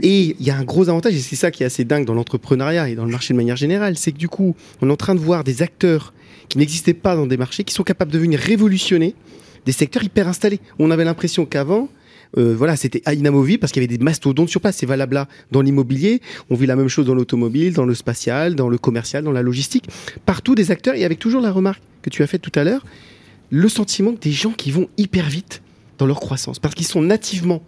Et 0.02 0.36
il 0.40 0.46
y 0.46 0.50
a 0.50 0.58
un 0.58 0.64
gros 0.64 0.90
avantage, 0.90 1.14
et 1.14 1.20
c'est 1.20 1.36
ça 1.36 1.52
qui 1.52 1.64
est 1.64 1.66
assez 1.66 1.86
dingue 1.86 2.06
dans 2.06 2.14
l'entrepreneuriat 2.14 2.90
et 2.90 2.96
dans 2.96 3.06
le 3.06 3.12
marché 3.12 3.34
de 3.34 3.38
manière 3.38 3.56
générale, 3.56 3.98
c'est 3.98 4.12
que 4.12 4.18
du 4.18 4.30
coup, 4.30 4.56
on 4.82 4.90
est 4.90 4.92
en 4.92 4.98
train 4.98 5.16
de 5.16 5.20
voir 5.20 5.44
des 5.44 5.62
acteurs 5.62 6.14
qui 6.50 6.58
n'existaient 6.58 6.94
pas 6.94 7.16
dans 7.16 7.26
des 7.26 7.38
marchés, 7.38 7.64
qui 7.64 7.74
sont 7.74 7.84
capables 7.84 8.12
de 8.12 8.20
venir 8.20 8.40
révolutionner 8.40 9.16
des 9.66 9.72
secteurs 9.72 10.04
hyper 10.04 10.28
installés. 10.28 10.60
On 10.80 10.92
avait 10.92 11.04
l'impression 11.04 11.46
qu'avant, 11.46 11.90
euh, 12.38 12.56
voilà, 12.56 12.76
c'était 12.76 13.02
inamovible 13.14 13.60
parce 13.60 13.72
qu'il 13.72 13.82
y 13.82 13.86
avait 13.86 13.98
des 13.98 14.04
mastodontes 14.04 14.50
sur 14.50 14.62
place. 14.62 14.78
C'est 14.78 14.86
valable 14.86 15.16
là 15.16 15.28
dans 15.52 15.62
l'immobilier. 15.62 16.22
On 16.50 16.56
vit 16.56 16.68
la 16.68 16.76
même 16.76 16.88
chose 16.88 17.06
dans 17.06 17.16
l'automobile, 17.16 17.74
dans 17.74 17.86
le 17.86 17.96
spatial, 17.96 18.56
dans 18.56 18.70
le 18.70 18.78
commercial, 18.78 19.24
dans 19.24 19.32
la 19.32 19.42
logistique. 19.42 19.88
Partout 20.26 20.56
des 20.56 20.72
acteurs 20.72 20.96
et 20.96 21.06
avec 21.06 21.20
toujours 21.20 21.42
la 21.42 21.52
remarque 21.52 21.82
que 22.02 22.10
tu 22.10 22.24
as 22.24 22.28
faite 22.28 22.42
tout 22.42 22.52
à 22.56 22.64
l'heure, 22.64 22.86
le 23.50 23.70
sentiment 23.70 24.14
des 24.20 24.32
gens 24.32 24.52
qui 24.52 24.72
vont 24.72 24.88
hyper 24.98 25.28
vite 25.30 25.62
dans 25.98 26.06
leur 26.06 26.20
croissance 26.20 26.60
parce 26.60 26.76
qu'ils 26.76 26.88
sont 26.88 27.02
nativement 27.02 27.64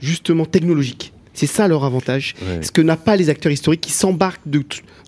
justement 0.00 0.44
technologiques. 0.44 1.12
C'est 1.38 1.46
ça 1.46 1.68
leur 1.68 1.84
avantage. 1.84 2.34
Ce 2.62 2.72
que 2.72 2.82
n'a 2.82 2.96
pas 2.96 3.14
les 3.14 3.30
acteurs 3.30 3.52
historiques 3.52 3.82
qui 3.82 3.92
s'embarquent 3.92 4.48
de, 4.48 4.64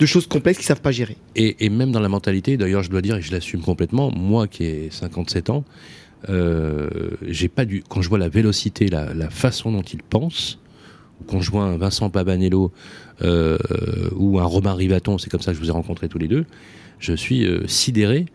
choses 0.06 0.28
complexes 0.28 0.58
qu'ils 0.58 0.66
ne 0.66 0.68
savent 0.68 0.80
pas 0.80 0.92
gérer. 0.92 1.16
Et, 1.34 1.68
même 1.68 1.90
dans 1.90 1.98
la 1.98 2.08
mentalité, 2.08 2.56
d'ailleurs, 2.56 2.84
je 2.84 2.90
dois 2.90 3.02
dire, 3.02 3.16
et 3.16 3.20
je 3.20 3.32
l'assume 3.32 3.62
complètement, 3.62 4.12
moi 4.12 4.46
qui 4.46 4.62
ai 4.62 4.90
57 4.92 5.50
ans, 5.50 5.64
euh, 6.28 6.88
j'ai 7.26 7.48
pas 7.48 7.64
dû. 7.64 7.82
Quand 7.88 8.00
je 8.00 8.08
vois 8.08 8.18
la 8.18 8.28
vélocité, 8.28 8.86
la, 8.86 9.28
façon 9.28 9.72
dont 9.72 9.82
ils 9.82 10.04
pensent, 10.04 10.60
quand 11.26 11.40
je 11.40 11.50
vois 11.50 11.64
un 11.64 11.76
Vincent 11.76 12.10
Pabanello 12.10 12.70
euh, 13.22 13.58
ou 14.14 14.38
un 14.38 14.44
Romain 14.44 14.74
Rivaton, 14.74 15.18
c'est 15.18 15.30
comme 15.30 15.42
ça 15.42 15.50
que 15.50 15.56
je 15.56 15.62
vous 15.64 15.70
ai 15.70 15.72
rencontrés 15.72 16.08
tous 16.08 16.18
les 16.18 16.28
deux, 16.28 16.44
je 17.00 17.12
suis 17.12 17.44
euh, 17.44 17.66
sidéré, 17.66 18.26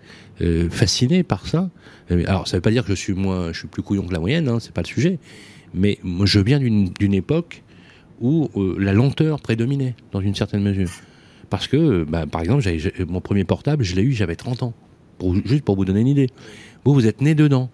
fasciné 0.69 1.23
par 1.23 1.47
ça. 1.47 1.69
Alors, 2.09 2.45
ça 2.45 2.55
ne 2.55 2.57
veut 2.57 2.61
pas 2.61 2.71
dire 2.71 2.83
que 2.83 2.93
je 2.93 2.99
suis 2.99 3.13
moins, 3.13 3.53
je 3.53 3.59
suis 3.59 3.69
plus 3.69 3.83
couillon 3.83 4.05
que 4.05 4.11
la 4.11 4.19
moyenne, 4.19 4.49
hein, 4.49 4.57
c'est 4.59 4.73
pas 4.73 4.81
le 4.81 4.87
sujet. 4.87 5.17
Mais 5.73 5.97
moi, 6.03 6.25
je 6.25 6.41
viens 6.41 6.59
d'une 6.59 7.13
époque 7.13 7.63
où 8.21 8.49
euh, 8.55 8.75
la 8.79 8.93
lenteur 8.93 9.41
prédominait 9.41 9.95
dans 10.11 10.21
une 10.21 10.35
certaine 10.35 10.63
mesure. 10.63 10.89
Parce 11.49 11.67
que, 11.67 12.03
bah, 12.03 12.25
par 12.25 12.41
exemple, 12.41 12.63
mon 13.07 13.21
premier 13.21 13.43
portable, 13.43 13.83
je 13.83 13.95
l'ai 13.95 14.01
eu, 14.01 14.13
j'avais 14.13 14.35
30 14.35 14.63
ans. 14.63 14.73
juste 15.45 15.63
pour 15.63 15.75
vous 15.75 15.85
donner 15.85 16.01
une 16.01 16.07
idée. 16.07 16.29
Vous, 16.83 16.93
vous 16.93 17.07
êtes 17.07 17.21
né 17.21 17.35
dedans. 17.35 17.69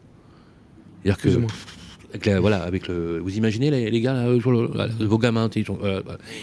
C'est-à-dire 1.03 1.47
que. 2.13 2.39
voilà, 2.39 2.63
avec 2.63 2.87
le, 2.87 3.19
vous 3.19 3.37
imaginez 3.37 3.71
les, 3.71 4.01
gars, 4.01 4.25
vos 4.99 5.17
gamins, 5.17 5.49
ils 5.55 5.71
ont, 5.71 5.79
euh, 5.83 6.01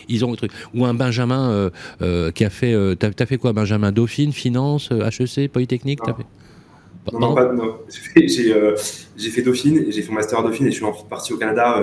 ils 0.09 0.25
ont 0.25 0.31
le 0.31 0.37
truc. 0.37 0.53
Ou 0.75 0.87
un 0.87 0.95
Benjamin 0.95 1.71
euh, 2.01 2.31
qui 2.33 2.45
a 2.45 2.51
fait, 2.51 2.75
t'as 2.97 3.11
as 3.19 3.27
fait 3.27 3.37
quoi, 3.37 3.53
Benjamin? 3.53 3.93
Dauphine, 3.93 4.33
finance, 4.33 4.91
HEC, 4.91 5.53
Polytechnique, 5.53 6.01
fait? 6.05 6.13
Non, 7.13 7.21
non, 7.21 7.35
pas, 7.35 7.53
non. 7.53 7.77
J'ai 7.89 9.31
fait, 9.31 9.43
Dauphine, 9.43 9.87
j'ai 9.91 10.03
fait 10.03 10.09
mon 10.09 10.17
master 10.17 10.41
à 10.41 10.43
Dauphine 10.43 10.67
et 10.67 10.71
je 10.71 10.77
suis 10.77 10.85
ensuite 10.85 11.09
parti 11.09 11.33
au 11.33 11.39
Canada 11.39 11.83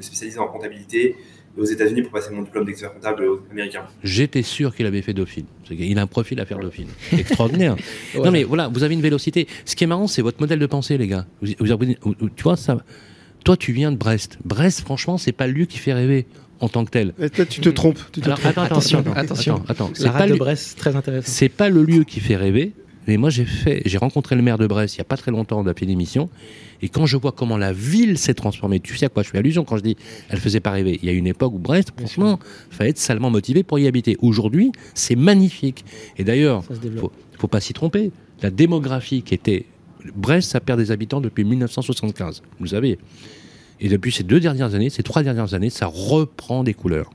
me 0.00 0.04
spécialiser 0.04 0.38
en 0.38 0.48
comptabilité 0.48 1.16
aux 1.58 1.64
États-Unis 1.64 2.02
pour 2.02 2.12
passer 2.12 2.30
mon 2.32 2.42
diplôme 2.42 2.64
d'expert 2.64 2.92
comptable 2.94 3.24
américain. 3.50 3.82
J'étais 4.02 4.42
sûr 4.42 4.74
qu'il 4.74 4.86
avait 4.86 5.02
fait 5.02 5.12
Dauphine. 5.12 5.46
Il 5.70 5.98
a 5.98 6.02
un 6.02 6.06
profil 6.06 6.40
à 6.40 6.46
faire 6.46 6.58
Dauphine. 6.58 6.88
Extraordinaire. 7.12 7.76
Non 8.14 8.30
mais 8.30 8.44
voilà, 8.44 8.68
vous 8.68 8.82
avez 8.82 8.94
une 8.94 9.00
vélocité. 9.02 9.46
Ce 9.64 9.76
qui 9.76 9.84
est 9.84 9.86
marrant, 9.86 10.06
c'est 10.06 10.22
votre 10.22 10.40
modèle 10.40 10.58
de 10.58 10.66
pensée, 10.66 10.96
les 10.98 11.06
gars. 11.06 11.26
Vous, 11.42 12.28
tu 12.36 12.42
vois 12.42 12.56
ça. 12.56 12.78
Toi, 13.44 13.56
tu 13.56 13.72
viens 13.72 13.90
de 13.92 13.96
Brest. 13.96 14.38
Brest, 14.44 14.80
franchement, 14.80 15.16
c'est 15.18 15.32
pas 15.32 15.46
le 15.46 15.52
lieu 15.54 15.64
qui 15.66 15.78
fait 15.78 15.92
rêver 15.92 16.26
en 16.60 16.68
tant 16.68 16.84
que 16.84 16.90
tel. 16.90 17.14
toi, 17.34 17.46
tu 17.46 17.60
te 17.60 17.68
trompes. 17.70 17.98
Attends, 18.44 18.62
attention, 18.62 19.04
attention. 19.16 19.62
attends, 19.68 19.90
La 20.00 20.10
pas 20.12 20.26
de 20.28 20.34
Brest, 20.34 20.78
très 20.78 20.94
intéressant. 20.94 21.30
C'est 21.30 21.48
pas 21.48 21.68
le 21.68 21.82
lieu 21.82 22.04
qui 22.04 22.20
fait 22.20 22.36
rêver. 22.36 22.72
mais 23.06 23.16
moi 23.16 23.30
j'ai 23.30 23.44
fait, 23.46 23.82
j'ai 23.86 23.98
rencontré 23.98 24.36
le 24.36 24.42
maire 24.42 24.58
de 24.58 24.66
Brest 24.66 24.94
il 24.96 24.98
n'y 24.98 25.02
a 25.02 25.04
pas 25.04 25.16
très 25.16 25.30
longtemps 25.30 25.64
d'appel 25.64 25.88
d'émission, 25.88 26.28
et 26.82 26.88
quand 26.88 27.06
je 27.06 27.16
vois 27.16 27.32
comment 27.32 27.56
la 27.56 27.72
ville 27.72 28.18
s'est 28.18 28.34
transformée, 28.34 28.80
tu 28.80 28.96
sais 28.96 29.06
à 29.06 29.08
quoi 29.08 29.22
je 29.22 29.30
fais 29.30 29.38
allusion 29.38 29.64
quand 29.64 29.76
je 29.76 29.82
dis 29.82 29.96
elle 30.28 30.38
faisait 30.38 30.60
pas 30.60 30.70
rêver. 30.70 30.98
Il 31.02 31.06
y 31.06 31.10
a 31.10 31.12
une 31.12 31.26
époque 31.26 31.54
où 31.54 31.58
Brest, 31.58 31.92
franchement, 31.96 32.38
il 32.70 32.76
fallait 32.76 32.90
être 32.90 32.98
salement 32.98 33.30
motivé 33.30 33.62
pour 33.62 33.78
y 33.78 33.86
habiter. 33.86 34.16
Aujourd'hui, 34.20 34.72
c'est 34.94 35.16
magnifique. 35.16 35.84
Et 36.16 36.24
d'ailleurs, 36.24 36.64
faut, 36.98 37.12
faut 37.38 37.48
pas 37.48 37.60
s'y 37.60 37.72
tromper. 37.72 38.10
La 38.42 38.50
démographie 38.50 39.22
qui 39.22 39.34
était 39.34 39.66
Brest, 40.14 40.50
ça 40.50 40.60
perd 40.60 40.78
des 40.78 40.90
habitants 40.90 41.20
depuis 41.20 41.44
1975. 41.44 42.42
Vous 42.58 42.68
savez. 42.68 42.98
Et 43.80 43.88
depuis 43.88 44.12
ces 44.12 44.22
deux 44.22 44.40
dernières 44.40 44.74
années, 44.74 44.90
ces 44.90 45.02
trois 45.02 45.22
dernières 45.22 45.54
années, 45.54 45.70
ça 45.70 45.86
reprend 45.86 46.64
des 46.64 46.74
couleurs. 46.74 47.10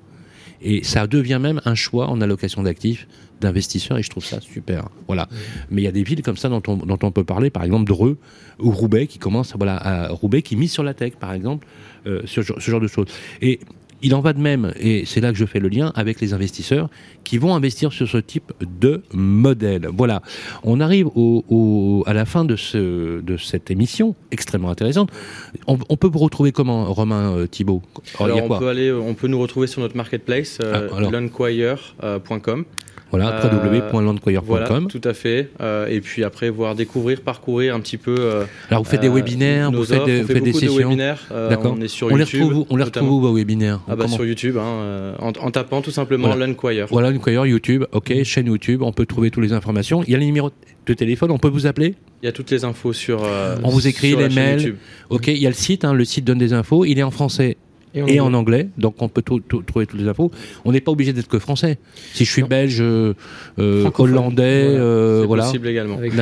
Et 0.62 0.84
ça 0.84 1.08
devient 1.08 1.40
même 1.42 1.62
un 1.66 1.76
choix 1.76 2.10
en 2.10 2.22
allocation 2.22 2.64
d'actifs 2.64 3.08
d'investisseurs 3.42 3.98
et 3.98 4.04
je 4.04 4.10
trouve 4.10 4.24
ça 4.24 4.40
super. 4.40 4.88
Voilà. 5.08 5.28
Mais 5.70 5.82
il 5.82 5.86
y 5.86 5.88
a 5.88 5.92
des 5.92 6.04
villes 6.04 6.22
comme 6.22 6.38
ça 6.38 6.50
dont 6.50 6.62
on, 6.68 6.78
dont 6.78 7.00
on 7.04 7.12
peut 7.12 7.24
parler, 7.24 7.50
par 7.50 7.64
exemple 7.64 7.86
Dreux 7.86 8.18
ou 8.60 8.72
Roubaix 8.72 9.08
qui 9.08 9.20
commence, 9.20 9.54
voilà, 9.56 9.76
à 9.76 10.08
Roubaix 10.10 10.42
qui 10.42 10.56
mise 10.56 10.72
sur 10.72 10.84
la 10.84 10.94
tech, 10.94 11.14
par 11.20 11.34
exemple, 11.34 11.68
euh, 12.08 12.22
ce, 12.26 12.42
ce, 12.42 12.60
genre 12.60 12.80
de 12.80 12.88
choses. 12.88 13.08
Et 13.42 13.60
il 14.02 14.14
en 14.14 14.22
va 14.22 14.34
de 14.34 14.40
même, 14.40 14.74
et 14.80 15.04
c'est 15.06 15.22
là 15.22 15.32
que 15.32 15.38
je 15.38 15.46
fais 15.46 15.60
le 15.60 15.68
lien 15.68 15.92
avec 15.96 16.22
les 16.22 16.34
investisseurs 16.34 16.90
qui 17.24 17.38
vont 17.38 17.56
investir 17.56 17.92
sur 17.92 18.08
ce 18.08 18.18
type 18.18 18.54
de 18.62 19.02
modèle. 19.14 19.88
Voilà, 19.92 20.22
on 20.64 20.80
arrive 20.80 21.08
au, 21.16 22.04
à 22.06 22.14
la 22.14 22.26
fin 22.26 22.46
de, 22.46 22.56
ce, 22.56 23.22
de 23.22 23.38
cette 23.38 23.72
émission 23.72 24.16
extrêmement 24.32 24.70
intéressante. 24.70 25.10
On, 25.68 25.78
peut 25.98 26.08
vous 26.08 26.20
retrouver 26.20 26.52
comment, 26.52 26.94
Romain 26.94 27.36
euh, 27.36 27.48
Thibault? 27.48 27.82
Alors, 28.20 28.44
on, 28.44 28.60
peut 28.60 28.68
aller, 28.68 28.92
on 28.92 29.14
peut 29.14 29.28
nous 29.28 29.40
retrouver 29.40 29.68
sur 29.68 29.82
notre 29.82 29.98
marketplace, 29.98 30.60
euh, 30.62 30.90
ah, 30.92 30.96
voilà, 33.12 33.46
euh, 33.46 33.50
www.landquire.com. 33.50 34.46
Voilà, 34.46 34.82
tout 34.90 35.02
à 35.04 35.14
fait. 35.14 35.50
Euh, 35.62 35.88
et 35.88 36.02
puis 36.02 36.24
après, 36.24 36.50
voir 36.50 36.76
découvrir, 36.76 37.22
parcourir 37.22 37.76
un 37.76 37.80
petit 37.80 37.98
peu. 37.98 38.16
Euh, 38.18 38.46
Alors, 38.70 38.84
vous 38.84 38.90
faites 38.90 39.02
des 39.02 39.10
webinaires, 39.10 39.72
vous 39.72 39.86
faites, 39.86 40.06
des, 40.06 40.54
sessions. 40.54 40.76
webinaires. 40.76 41.26
D'accord. 41.30 41.76
On 41.78 41.82
est 41.82 41.88
sur 41.88 42.12
YouTube. 42.12 42.28
Les 42.34 42.44
retrouve, 42.44 42.66
on 42.70 42.76
les 42.76 42.84
retrouve 42.84 43.22
vos 43.22 43.34
webinaires? 43.34 43.80
Ah 44.00 44.04
bah, 44.04 44.08
Sur 44.08 44.26
YouTube, 44.26 44.58
hein, 44.58 45.16
en, 45.20 45.30
en, 45.30 45.52
tapant 45.52 45.82
tout 45.82 45.92
simplement 45.92 46.28
voilà. 46.28 46.48
L'Unquire. 46.48 46.88
Voilà, 46.90 47.12
L'Unquire, 47.12 47.46
YouTube, 47.46 47.86
ok, 47.92 48.10
mm. 48.10 48.24
chaîne 48.24 48.48
YouTube, 48.48 48.82
on 48.82 48.94
peut 48.94 49.06
trouver 49.06 49.32
toutes 49.32 49.44
les 49.44 49.54
informations. 49.54 50.04
Il 50.04 50.12
y 50.12 50.16
a 50.16 50.18
les 50.18 50.26
numéros 50.26 50.52
de 50.86 50.94
téléphone, 50.94 51.32
on 51.32 51.40
peut 51.40 51.50
vous 51.50 51.68
appeler 51.68 51.96
il 52.22 52.26
y 52.26 52.30
a 52.30 52.32
toutes 52.32 52.50
les 52.50 52.64
infos 52.66 52.92
sur. 52.92 53.22
on 53.64 53.70
vous 53.70 53.88
écrit 53.88 54.16
les 54.16 54.30
mails. 54.30 54.78
Ok, 55.10 55.28
il 55.28 55.38
y 55.38 55.46
a 55.46 55.50
le 55.50 55.56
site, 55.56 55.86
hein, 55.86 55.94
le 55.94 56.06
site 56.06 56.26
donne 56.26 56.40
des 56.40 56.54
infos. 56.54 56.84
Il 56.86 56.98
est 56.98 57.04
en 57.04 57.12
français 57.12 57.58
et 57.96 58.20
en, 58.20 58.34
anglais. 58.34 58.70
Donc 58.78 58.96
on 59.00 59.10
peut 59.10 59.22
trouver 59.22 59.44
toutes 59.86 59.94
les 59.94 60.08
infos. 60.08 60.32
On 60.66 60.72
n'est 60.72 60.82
pas 60.82 60.92
obligé 60.92 61.14
d'être 61.14 61.28
que 61.28 61.40
français. 61.40 61.78
Si 62.14 62.26
je 62.26 62.32
suis 62.32 62.44
belge, 62.44 62.82
euh, 62.82 63.14
euh 63.60 63.90
hollandais, 63.98 64.70
voilà, 64.70 64.84
euh, 64.84 65.24
voilà. 65.28 65.44
possible 65.44 65.68
également. 65.68 65.98
Avec 65.98 66.14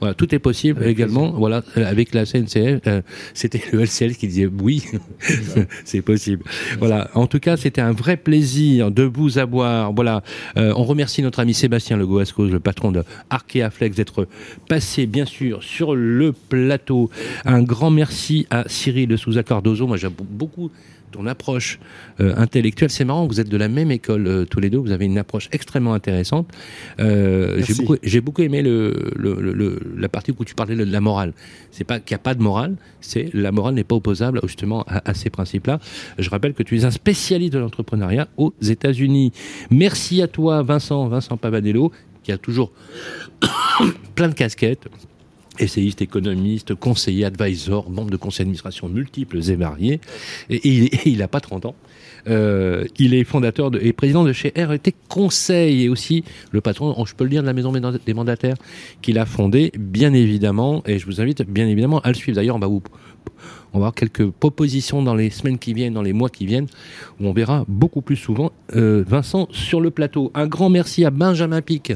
Voilà, 0.00 0.14
tout 0.14 0.34
est 0.34 0.38
possible 0.38 0.84
également. 0.86 1.30
Voilà, 1.32 1.62
avec 1.76 2.14
la 2.14 2.24
CNCF, 2.24 2.80
euh, 2.86 3.02
c'était 3.34 3.62
le 3.72 3.82
LCL 3.82 4.16
qui 4.16 4.28
disait 4.28 4.48
oui, 4.62 4.84
c'est 5.84 6.02
possible. 6.02 6.42
Voilà. 6.78 7.10
En 7.14 7.26
tout 7.26 7.40
cas, 7.40 7.56
c'était 7.56 7.82
un 7.82 7.92
vrai 7.92 8.16
plaisir 8.16 8.90
de 8.90 9.02
vous 9.02 9.38
avoir. 9.38 9.92
Voilà. 9.92 10.22
on 10.56 10.84
remercie 10.84 11.22
notre 11.22 11.40
ami 11.40 11.54
Sébastien 11.54 11.96
Le 11.96 12.06
le 12.10 12.60
patron 12.60 12.92
de 12.92 13.04
Arkea 13.30 13.70
Flex, 13.70 13.96
d'être 13.96 14.26
passé 14.68 15.06
bien 15.06 15.24
sûr 15.24 15.62
sur 15.62 15.94
le 15.94 16.32
plateau. 16.32 17.10
Un 17.44 17.62
grand 17.62 17.90
merci 17.90 18.46
à 18.50 18.64
Cyril 18.66 19.08
de 19.08 19.16
Souza 19.16 19.42
Cardozo. 19.42 19.86
Moi, 19.86 19.96
j'ai 19.96 20.08
beaucoup 20.08 20.70
ton 21.10 21.26
approche 21.26 21.78
euh, 22.20 22.34
intellectuelle. 22.36 22.90
C'est 22.90 23.04
marrant, 23.04 23.26
vous 23.26 23.40
êtes 23.40 23.48
de 23.48 23.56
la 23.56 23.68
même 23.68 23.90
école 23.90 24.26
euh, 24.26 24.44
tous 24.44 24.60
les 24.60 24.70
deux, 24.70 24.78
vous 24.78 24.92
avez 24.92 25.06
une 25.06 25.18
approche 25.18 25.48
extrêmement 25.52 25.94
intéressante. 25.94 26.48
Euh, 27.00 27.62
j'ai 28.02 28.20
beaucoup, 28.20 28.42
aimé 28.42 28.62
le, 28.62 29.80
la 29.96 30.08
partie 30.08 30.32
où 30.36 30.44
tu 30.44 30.54
parlais 30.54 30.76
de 30.76 30.84
la 30.84 31.00
morale. 31.00 31.32
C'est 31.70 31.84
pas 31.84 32.00
qu'il 32.00 32.14
n'y 32.14 32.20
a 32.20 32.22
pas 32.22 32.34
de 32.34 32.42
morale, 32.42 32.76
c'est 33.00 33.30
la 33.34 33.52
morale 33.52 33.74
n'est 33.74 33.84
pas 33.84 33.96
opposable 33.96 34.40
justement 34.44 34.84
à, 34.86 35.14
ces 35.14 35.30
principes-là. 35.30 35.80
Je 36.18 36.30
rappelle 36.30 36.54
que 36.54 36.62
tu 36.62 36.78
es 36.78 36.84
un 36.84 36.90
spécialiste 36.90 37.52
de 37.52 37.58
l'entrepreneuriat 37.58 38.28
aux 38.36 38.54
États-Unis. 38.62 39.32
Merci 39.70 40.22
à 40.22 40.28
toi, 40.28 40.62
Vincent, 40.62 41.08
Vincent 41.08 41.36
Pavadello, 41.36 41.92
qui 42.22 42.32
a 42.32 42.38
toujours 42.38 42.72
plein 44.14 44.28
de 44.28 44.34
casquettes 44.34 44.88
essayiste, 45.60 46.02
économiste, 46.02 46.74
conseiller, 46.74 47.24
advisor, 47.24 47.90
membre 47.90 48.10
de 48.10 48.16
conseils 48.16 48.44
d'administration 48.44 48.88
multiples 48.88 49.38
et 49.50 49.56
variés. 49.56 50.00
Et, 50.48 51.08
il 51.08 51.18
n'a 51.18 51.28
pas 51.28 51.40
30 51.40 51.66
ans. 51.66 51.74
Euh, 52.28 52.84
il 52.98 53.14
est 53.14 53.24
fondateur 53.24 53.70
et 53.80 53.92
président 53.92 54.24
de 54.24 54.32
chez 54.32 54.52
RET 54.54 54.94
Conseil 55.08 55.84
et 55.84 55.88
aussi 55.88 56.22
le 56.52 56.60
patron, 56.60 57.04
je 57.06 57.14
peux 57.14 57.24
le 57.24 57.30
dire, 57.30 57.42
de 57.42 57.46
la 57.46 57.54
maison 57.54 57.72
des 57.72 58.14
mandataires 58.14 58.56
qu'il 59.00 59.18
a 59.18 59.24
fondé, 59.24 59.72
bien 59.78 60.12
évidemment. 60.12 60.82
Et 60.86 60.98
je 60.98 61.06
vous 61.06 61.20
invite 61.20 61.42
bien 61.42 61.66
évidemment 61.66 62.00
à 62.00 62.08
le 62.08 62.14
suivre. 62.14 62.36
D'ailleurs, 62.36 62.56
on 62.56 62.60
va 62.60 62.66
vous 62.66 62.82
on 63.72 63.78
va 63.78 63.86
avoir 63.86 63.94
quelques 63.94 64.28
propositions 64.30 65.02
dans 65.02 65.14
les 65.14 65.30
semaines 65.30 65.58
qui 65.58 65.74
viennent, 65.74 65.94
dans 65.94 66.02
les 66.02 66.12
mois 66.12 66.28
qui 66.28 66.44
viennent, 66.44 66.66
où 67.20 67.26
on 67.26 67.32
verra 67.32 67.64
beaucoup 67.68 68.02
plus 68.02 68.16
souvent 68.16 68.50
euh, 68.74 69.04
Vincent 69.06 69.46
sur 69.52 69.80
le 69.80 69.90
plateau. 69.90 70.32
Un 70.34 70.48
grand 70.48 70.70
merci 70.70 71.04
à 71.04 71.10
Benjamin 71.10 71.62
Pic, 71.62 71.92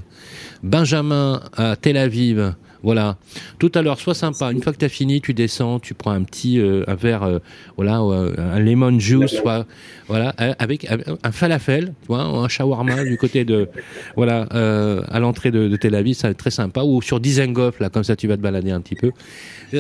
Benjamin 0.63 1.41
à 1.57 1.75
Tel 1.77 1.97
Aviv, 1.97 2.55
voilà. 2.85 3.17
Tout 3.59 3.73
à 3.75 3.83
l'heure, 3.83 3.99
sois 3.99 4.15
sympa. 4.15 4.53
Une 4.53 4.63
fois 4.63 4.73
que 4.73 4.79
tu 4.79 4.85
as 4.85 4.91
fini, 4.91 5.23
tu 5.23 5.33
descends, 5.33 5.81
tu 5.81 5.95
prends 5.95 6.11
un 6.11 6.23
petit 6.23 6.61
euh, 6.61 6.85
un 6.87 6.95
verre, 6.95 7.23
euh, 7.23 7.39
voilà, 7.77 8.01
euh, 8.01 8.35
un 8.37 8.61
lemon 8.61 8.99
juice, 8.99 9.33
soit, 9.33 9.67
voilà, 10.07 10.35
avec 10.59 10.87
un 11.23 11.33
falafel, 11.33 11.95
tu 12.03 12.09
vois, 12.09 12.21
un 12.21 12.47
shawarma 12.49 13.05
du 13.05 13.17
côté 13.17 13.47
de, 13.47 13.69
voilà, 14.17 14.43
à 14.43 15.19
l'entrée 15.19 15.51
de, 15.51 15.75
Tel 15.77 15.95
Aviv, 15.95 16.15
c'est 16.15 16.35
très 16.35 16.51
sympa. 16.51 16.83
Ou 16.83 17.01
sur 17.01 17.21
Dizengoff, 17.21 17.81
là, 17.81 17.89
comme 17.89 18.05
ça, 18.05 18.17
tu 18.17 18.29
vas 18.29 18.37
te 18.37 18.43
balader 18.43 18.71
un 18.71 18.83
petit 18.83 18.97
peu. 18.97 19.13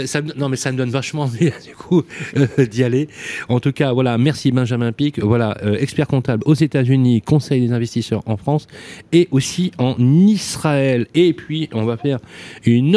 Ça, 0.07 0.22
non, 0.22 0.48
mais 0.48 0.57
ça 0.57 0.72
me 0.72 0.78
donne 0.78 0.90
vachement 0.90 1.22
envie, 1.22 1.52
du 1.64 1.74
coup, 1.76 2.02
d'y 2.59 2.82
aller. 2.82 3.09
En 3.50 3.61
tout 3.61 3.72
cas, 3.72 3.92
voilà, 3.92 4.16
merci 4.16 4.50
Benjamin 4.50 4.92
Pic. 4.92 5.20
Voilà, 5.20 5.59
expert 5.78 6.07
comptable 6.07 6.42
aux 6.46 6.55
États-Unis, 6.55 7.20
conseil 7.20 7.61
des 7.61 7.72
investisseurs 7.72 8.22
en 8.24 8.38
France 8.38 8.66
et 9.12 9.28
aussi 9.30 9.72
en 9.76 9.94
Israël. 9.98 11.07
Et 11.14 11.34
puis, 11.34 11.68
on 11.72 11.84
va 11.84 11.98
faire 11.98 12.18
une 12.64 12.93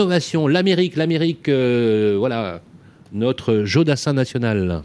l'Amérique, 0.48 0.96
l'Amérique, 0.96 1.50
euh, 1.50 2.16
voilà, 2.20 2.62
notre 3.12 3.64
Jodassin 3.64 4.14
national. 4.14 4.84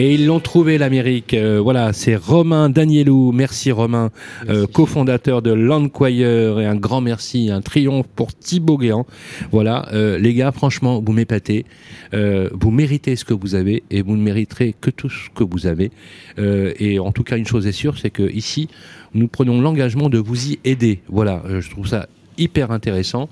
Et 0.00 0.14
ils 0.14 0.26
l'ont 0.26 0.38
trouvé 0.38 0.78
l'Amérique. 0.78 1.34
Euh, 1.34 1.60
voilà, 1.60 1.92
c'est 1.92 2.14
Romain 2.14 2.70
Danielou. 2.70 3.32
Merci 3.32 3.72
Romain, 3.72 4.12
euh, 4.48 4.64
cofondateur 4.68 5.42
de 5.42 5.50
Landquire. 5.50 6.60
Et 6.60 6.66
un 6.66 6.76
grand 6.76 7.00
merci, 7.00 7.50
un 7.50 7.60
triomphe 7.62 8.06
pour 8.14 8.32
Thibaut 8.32 8.78
Guéant. 8.78 9.06
Voilà, 9.50 9.88
euh, 9.92 10.16
les 10.16 10.34
gars, 10.34 10.52
franchement, 10.52 11.02
vous 11.04 11.12
m'épatez. 11.12 11.64
vous 12.12 12.70
méritez 12.70 13.16
ce 13.16 13.24
que 13.24 13.34
vous 13.34 13.56
avez 13.56 13.82
et 13.90 14.02
vous 14.02 14.16
ne 14.16 14.22
mériterez 14.22 14.72
que 14.80 14.90
tout 14.90 15.10
ce 15.10 15.30
que 15.34 15.42
vous 15.42 15.66
avez. 15.66 15.90
et 16.38 17.00
en 17.00 17.10
tout 17.10 17.24
cas, 17.24 17.36
une 17.36 17.46
chose 17.46 17.66
est 17.66 17.72
sûre, 17.72 17.98
c'est 17.98 18.10
que 18.10 18.30
ici, 18.30 18.68
nous 19.14 19.26
prenons 19.26 19.60
l'engagement 19.60 20.08
de 20.08 20.18
vous 20.18 20.52
y 20.52 20.60
aider. 20.64 21.00
Voilà, 21.08 21.42
je 21.58 21.68
trouve 21.70 21.88
ça 21.88 22.06
hyper 22.36 22.70
intéressant. 22.70 23.28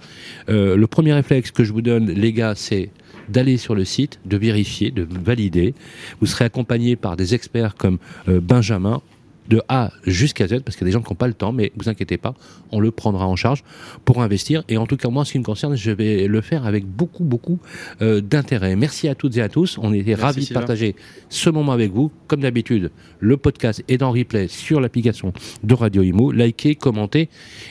le 0.48 0.84
premier 0.86 1.12
réflexe 1.12 1.52
que 1.52 1.62
je 1.62 1.72
vous 1.72 1.82
donne, 1.82 2.10
les 2.10 2.32
gars, 2.32 2.54
c'est 2.56 2.90
d'aller 3.28 3.56
sur 3.56 3.74
le 3.74 3.84
site, 3.84 4.20
de 4.24 4.36
vérifier, 4.36 4.90
de 4.90 5.06
valider. 5.08 5.74
Vous 6.20 6.26
serez 6.26 6.44
accompagné 6.44 6.96
par 6.96 7.16
des 7.16 7.34
experts 7.34 7.74
comme 7.74 7.98
euh, 8.28 8.40
Benjamin 8.40 9.02
de 9.48 9.62
A 9.68 9.92
jusqu'à 10.04 10.46
Z, 10.48 10.60
parce 10.60 10.76
qu'il 10.76 10.86
y 10.86 10.88
a 10.88 10.90
des 10.90 10.92
gens 10.92 11.02
qui 11.02 11.12
n'ont 11.12 11.16
pas 11.16 11.28
le 11.28 11.34
temps, 11.34 11.52
mais 11.52 11.72
vous 11.76 11.88
inquiétez 11.88 12.16
pas, 12.16 12.34
on 12.72 12.80
le 12.80 12.90
prendra 12.90 13.26
en 13.26 13.36
charge 13.36 13.62
pour 14.04 14.22
investir. 14.22 14.64
Et 14.68 14.76
en 14.76 14.86
tout 14.86 14.96
cas, 14.96 15.08
moi, 15.08 15.22
en 15.22 15.24
ce 15.24 15.32
qui 15.32 15.38
me 15.38 15.44
concerne, 15.44 15.76
je 15.76 15.90
vais 15.90 16.26
le 16.26 16.40
faire 16.40 16.66
avec 16.66 16.84
beaucoup, 16.84 17.24
beaucoup 17.24 17.58
euh, 18.02 18.20
d'intérêt. 18.20 18.76
Merci 18.76 19.08
à 19.08 19.14
toutes 19.14 19.36
et 19.36 19.42
à 19.42 19.48
tous. 19.48 19.78
On 19.78 19.92
était 19.92 20.14
ravis 20.14 20.48
de 20.48 20.54
partager 20.54 20.96
ce 21.28 21.50
moment 21.50 21.72
avec 21.72 21.92
vous. 21.92 22.10
Comme 22.26 22.40
d'habitude, 22.40 22.90
le 23.20 23.36
podcast 23.36 23.82
est 23.88 24.02
en 24.02 24.10
replay 24.10 24.48
sur 24.48 24.80
l'application 24.80 25.32
de 25.62 25.74
Radio 25.74 26.02
Imo. 26.02 26.32
Likez, 26.32 26.74
commentez, 26.74 27.28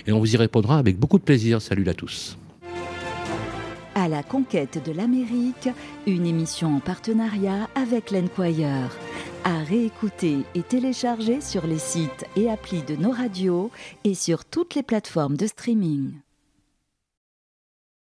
et 0.07 0.11
on 0.11 0.19
vous 0.19 0.33
y 0.33 0.37
répondra 0.37 0.77
avec 0.77 0.97
beaucoup 0.97 1.19
de 1.19 1.23
plaisir. 1.23 1.61
Salut 1.61 1.87
à 1.89 1.93
tous. 1.93 2.37
À 3.97 4.09
la 4.09 4.23
conquête 4.23 4.83
de 4.85 4.91
l'Amérique, 4.91 5.69
une 6.05 6.25
émission 6.25 6.75
en 6.75 6.79
partenariat 6.81 7.69
avec 7.75 8.11
l'Enquire. 8.11 8.91
À 9.45 9.59
réécouter 9.59 10.39
et 10.53 10.63
télécharger 10.63 11.39
sur 11.39 11.65
les 11.65 11.79
sites 11.79 12.25
et 12.35 12.49
applis 12.49 12.83
de 12.83 12.97
nos 12.97 13.11
radios 13.11 13.71
et 14.03 14.13
sur 14.13 14.43
toutes 14.43 14.75
les 14.75 14.83
plateformes 14.83 15.37
de 15.37 15.47
streaming. 15.47 16.11